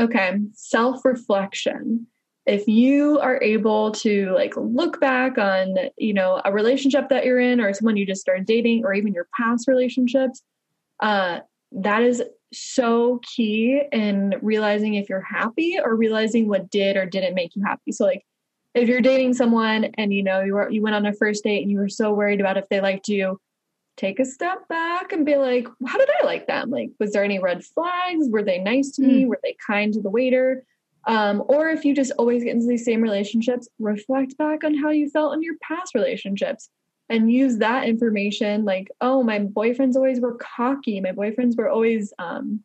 okay, 0.00 0.38
self 0.52 1.04
reflection 1.04 2.06
if 2.50 2.66
you 2.66 3.18
are 3.20 3.40
able 3.42 3.92
to 3.92 4.32
like 4.34 4.54
look 4.56 5.00
back 5.00 5.38
on 5.38 5.76
you 5.96 6.12
know 6.12 6.42
a 6.44 6.52
relationship 6.52 7.08
that 7.08 7.24
you're 7.24 7.38
in 7.38 7.60
or 7.60 7.72
someone 7.72 7.96
you 7.96 8.04
just 8.04 8.20
started 8.20 8.44
dating 8.44 8.84
or 8.84 8.92
even 8.92 9.12
your 9.12 9.28
past 9.38 9.68
relationships 9.68 10.42
uh 11.00 11.38
that 11.72 12.02
is 12.02 12.22
so 12.52 13.20
key 13.22 13.82
in 13.92 14.34
realizing 14.42 14.94
if 14.94 15.08
you're 15.08 15.20
happy 15.20 15.78
or 15.82 15.94
realizing 15.94 16.48
what 16.48 16.70
did 16.70 16.96
or 16.96 17.06
didn't 17.06 17.34
make 17.34 17.54
you 17.54 17.62
happy. 17.62 17.92
So 17.92 18.04
like 18.04 18.24
if 18.74 18.88
you're 18.88 19.00
dating 19.00 19.34
someone 19.34 19.84
and 19.96 20.12
you 20.12 20.22
know 20.22 20.40
you 20.40 20.54
were 20.54 20.70
you 20.70 20.82
went 20.82 20.96
on 20.96 21.06
a 21.06 21.12
first 21.12 21.44
date 21.44 21.62
and 21.62 21.70
you 21.70 21.78
were 21.78 21.88
so 21.88 22.12
worried 22.12 22.40
about 22.40 22.56
if 22.56 22.68
they 22.68 22.80
liked 22.80 23.08
you 23.08 23.40
take 23.96 24.18
a 24.18 24.24
step 24.24 24.66
back 24.68 25.12
and 25.12 25.26
be 25.26 25.36
like 25.36 25.66
how 25.86 25.98
did 25.98 26.08
i 26.20 26.24
like 26.24 26.46
them? 26.46 26.70
Like 26.70 26.90
was 26.98 27.12
there 27.12 27.24
any 27.24 27.38
red 27.38 27.64
flags? 27.64 28.28
Were 28.28 28.42
they 28.42 28.58
nice 28.58 28.90
to 28.92 29.02
me? 29.02 29.24
Mm. 29.24 29.28
were 29.28 29.40
they 29.42 29.56
kind 29.64 29.92
to 29.94 30.00
the 30.00 30.10
waiter 30.10 30.64
um, 31.06 31.42
or 31.48 31.68
if 31.68 31.84
you 31.84 31.94
just 31.94 32.12
always 32.18 32.44
get 32.44 32.54
into 32.54 32.66
these 32.66 32.84
same 32.84 33.00
relationships, 33.00 33.68
reflect 33.78 34.36
back 34.36 34.64
on 34.64 34.74
how 34.74 34.90
you 34.90 35.08
felt 35.08 35.34
in 35.34 35.42
your 35.42 35.56
past 35.62 35.94
relationships 35.94 36.68
and 37.08 37.32
use 37.32 37.58
that 37.58 37.88
information 37.88 38.64
like, 38.64 38.88
oh, 39.00 39.22
my 39.22 39.40
boyfriends 39.40 39.96
always 39.96 40.20
were 40.20 40.36
cocky. 40.36 41.00
My 41.00 41.12
boyfriends 41.12 41.56
were 41.56 41.68
always 41.68 42.12
um, 42.18 42.62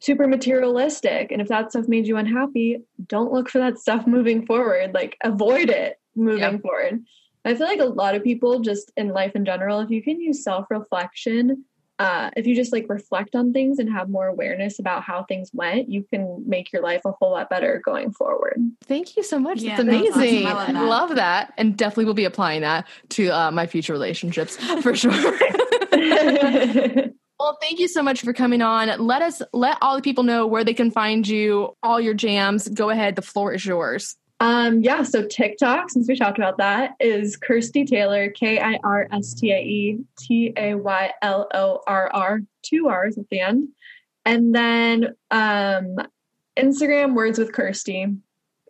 super 0.00 0.26
materialistic. 0.26 1.32
And 1.32 1.42
if 1.42 1.48
that 1.48 1.70
stuff 1.70 1.88
made 1.88 2.06
you 2.06 2.16
unhappy, 2.16 2.78
don't 3.06 3.32
look 3.32 3.50
for 3.50 3.58
that 3.58 3.78
stuff 3.78 4.06
moving 4.06 4.46
forward. 4.46 4.94
Like, 4.94 5.16
avoid 5.22 5.68
it 5.68 5.98
moving 6.14 6.60
forward. 6.60 7.04
I 7.44 7.54
feel 7.54 7.66
like 7.66 7.80
a 7.80 7.84
lot 7.84 8.14
of 8.14 8.24
people 8.24 8.60
just 8.60 8.90
in 8.96 9.08
life 9.08 9.32
in 9.36 9.44
general, 9.44 9.80
if 9.80 9.90
you 9.90 10.02
can 10.02 10.20
use 10.20 10.42
self 10.42 10.66
reflection 10.70 11.64
uh, 11.98 12.30
if 12.36 12.46
you 12.46 12.54
just 12.54 12.72
like 12.72 12.86
reflect 12.88 13.34
on 13.34 13.52
things 13.52 13.78
and 13.78 13.90
have 13.90 14.08
more 14.08 14.26
awareness 14.26 14.78
about 14.78 15.02
how 15.02 15.24
things 15.24 15.50
went, 15.54 15.88
you 15.88 16.02
can 16.02 16.44
make 16.46 16.72
your 16.72 16.82
life 16.82 17.00
a 17.04 17.12
whole 17.12 17.32
lot 17.32 17.48
better 17.48 17.80
going 17.84 18.12
forward. 18.12 18.60
Thank 18.84 19.16
you 19.16 19.22
so 19.22 19.38
much. 19.38 19.62
Yeah, 19.62 19.76
That's 19.76 19.88
amazing. 19.88 20.46
Awesome. 20.46 20.76
I, 20.76 20.80
love 20.80 20.88
that. 20.88 20.88
love 20.88 21.16
that. 21.16 21.54
And 21.56 21.76
definitely 21.76 22.04
will 22.04 22.14
be 22.14 22.24
applying 22.24 22.60
that 22.62 22.86
to 23.10 23.28
uh, 23.28 23.50
my 23.50 23.66
future 23.66 23.92
relationships 23.92 24.56
for 24.82 24.94
sure. 24.94 25.10
well, 27.38 27.58
thank 27.60 27.78
you 27.78 27.88
so 27.88 28.02
much 28.02 28.20
for 28.22 28.32
coming 28.32 28.60
on. 28.60 28.88
Let 28.98 29.22
us 29.22 29.40
let 29.52 29.78
all 29.80 29.96
the 29.96 30.02
people 30.02 30.24
know 30.24 30.46
where 30.46 30.64
they 30.64 30.74
can 30.74 30.90
find 30.90 31.26
you, 31.26 31.74
all 31.82 32.00
your 32.00 32.14
jams. 32.14 32.68
Go 32.68 32.90
ahead. 32.90 33.16
The 33.16 33.22
floor 33.22 33.54
is 33.54 33.64
yours. 33.64 34.16
Um, 34.40 34.82
yeah, 34.82 35.02
so 35.02 35.26
TikTok, 35.26 35.88
since 35.90 36.08
we 36.08 36.16
talked 36.16 36.36
about 36.36 36.58
that, 36.58 36.92
is 37.00 37.38
Kirstie 37.38 37.86
Taylor, 37.86 38.28
K 38.30 38.58
I 38.58 38.78
R 38.84 39.08
S 39.10 39.32
T 39.32 39.50
A 39.50 39.58
E 39.58 39.98
T 40.18 40.52
A 40.56 40.74
Y 40.74 41.10
L 41.22 41.48
O 41.54 41.80
R 41.86 42.10
R, 42.12 42.40
two 42.62 42.88
R's 42.88 43.16
at 43.16 43.28
the 43.30 43.40
end. 43.40 43.68
And 44.26 44.54
then 44.54 45.14
um, 45.30 45.96
Instagram, 46.56 47.14
Words 47.14 47.38
with 47.38 47.52
Kirstie, 47.52 48.18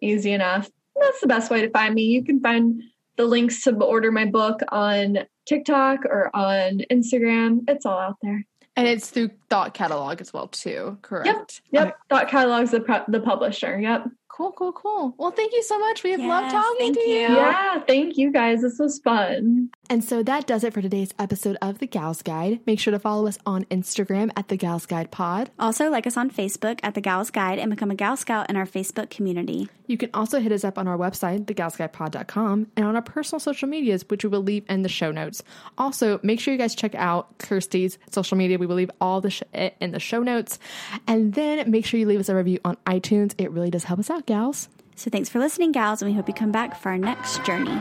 easy 0.01 0.33
enough. 0.33 0.71
That's 1.01 1.21
the 1.21 1.27
best 1.27 1.51
way 1.51 1.63
to 1.63 1.71
find 1.71 1.95
me. 1.95 2.03
You 2.03 2.25
can 2.25 2.41
find 2.41 2.83
the 3.17 3.25
links 3.25 3.65
to 3.65 3.75
order 3.75 4.13
my 4.13 4.27
book 4.27 4.61
on 4.69 5.19
TikTok 5.47 6.05
or 6.05 6.31
on 6.35 6.83
Instagram. 6.93 7.65
It's 7.69 7.87
all 7.87 7.99
out 7.99 8.17
there. 8.23 8.45
And 8.77 8.87
it's 8.87 9.09
through 9.09 9.31
Thought 9.49 9.73
Catalog 9.73 10.21
as 10.21 10.35
well, 10.35 10.49
too, 10.49 10.99
correct? 11.01 11.27
Yep. 11.27 11.51
Yep. 11.71 11.87
Okay. 11.87 11.97
Thought 12.11 12.29
Catalog's 12.29 12.71
the, 12.73 13.05
the 13.09 13.21
publisher. 13.21 13.81
Yep. 13.81 14.09
Cool, 14.37 14.53
cool, 14.53 14.73
cool. 14.73 15.15
Well, 15.17 15.31
thank 15.31 15.55
you 15.55 15.63
so 15.63 15.79
much. 15.79 16.03
We 16.05 16.11
have 16.11 16.21
yes, 16.21 16.29
loved 16.29 16.51
talking 16.51 16.93
to 16.93 17.01
you. 17.01 17.21
you. 17.21 17.37
Yeah, 17.37 17.81
thank 17.81 18.19
you 18.19 18.31
guys. 18.31 18.61
This 18.61 18.79
was 18.79 18.99
fun. 18.99 19.71
And 19.89 20.03
so 20.03 20.23
that 20.25 20.47
does 20.47 20.65
it 20.65 20.75
for 20.75 20.83
today's 20.83 21.15
episode 21.19 21.57
of 21.63 21.79
The 21.79 21.87
Gals 21.87 22.23
Guide. 22.23 22.59
Make 22.67 22.81
sure 22.81 22.91
to 22.91 22.99
follow 22.99 23.29
us 23.29 23.39
on 23.47 23.65
Instagram 23.67 24.31
at 24.37 24.49
The 24.49 24.57
Gals 24.57 24.85
Guide 24.85 25.13
Pod. 25.13 25.51
Also, 25.61 25.91
like 25.91 26.07
us 26.07 26.17
on 26.17 26.29
Facebook 26.31 26.81
at 26.83 26.95
The 26.95 27.01
Gals 27.01 27.31
Guide 27.31 27.61
and 27.61 27.71
become 27.71 27.93
a 27.93 27.95
Gal 27.95 28.17
Scout 28.17 28.51
in 28.51 28.57
our 28.57 28.67
Facebook 28.67 29.11
community. 29.11 29.69
You 29.87 29.97
can 29.97 30.11
also 30.13 30.41
hit 30.41 30.51
us 30.51 30.65
up 30.65 30.77
on 30.77 30.89
our 30.89 30.99
website, 30.99 31.45
thegalsguidepod.com, 31.45 32.67
and 32.77 32.85
on 32.85 32.97
our 32.97 33.03
personal 33.03 33.39
social 33.39 33.69
medias, 33.69 34.05
which 34.09 34.25
we 34.25 34.29
will 34.31 34.43
leave 34.43 34.65
in 34.69 34.83
the 34.83 34.89
show 34.89 35.13
notes. 35.13 35.45
Also, 35.79 36.19
make 36.25 36.41
sure 36.41 36.53
you 36.53 36.59
guys 36.59 36.75
check 36.75 36.97
out 36.97 37.39
Kirstie's 37.39 37.97
social 38.11 38.37
media. 38.37 38.59
We 38.59 38.67
will 38.67 38.77
leave 38.77 38.91
all 39.01 39.21
the 39.21 39.31
sh- 39.31 39.43
eh, 39.55 39.71
in 39.81 39.93
the 39.93 40.01
show 40.01 40.23
notes. 40.23 40.59
And 41.07 41.35
then 41.35 41.71
make 41.71 41.87
sure 41.87 42.01
you 42.01 42.07
leave 42.07 42.21
us 42.21 42.29
a 42.29 42.35
review 42.35 42.59
on 42.65 42.77
iTunes. 42.87 43.35
It 43.39 43.53
really 43.53 43.71
does 43.71 43.85
help 43.85 44.01
us 44.01 44.11
out, 44.11 44.27
gals. 44.27 44.69
So 44.97 45.11
thanks 45.11 45.29
for 45.29 45.39
listening, 45.39 45.71
gals, 45.73 46.03
and 46.03 46.11
we 46.11 46.17
hope 46.17 46.27
you 46.27 46.35
come 46.35 46.53
back 46.53 46.81
for 46.81 46.89
our 46.89 46.99
next 46.99 47.45
journey. 47.45 47.81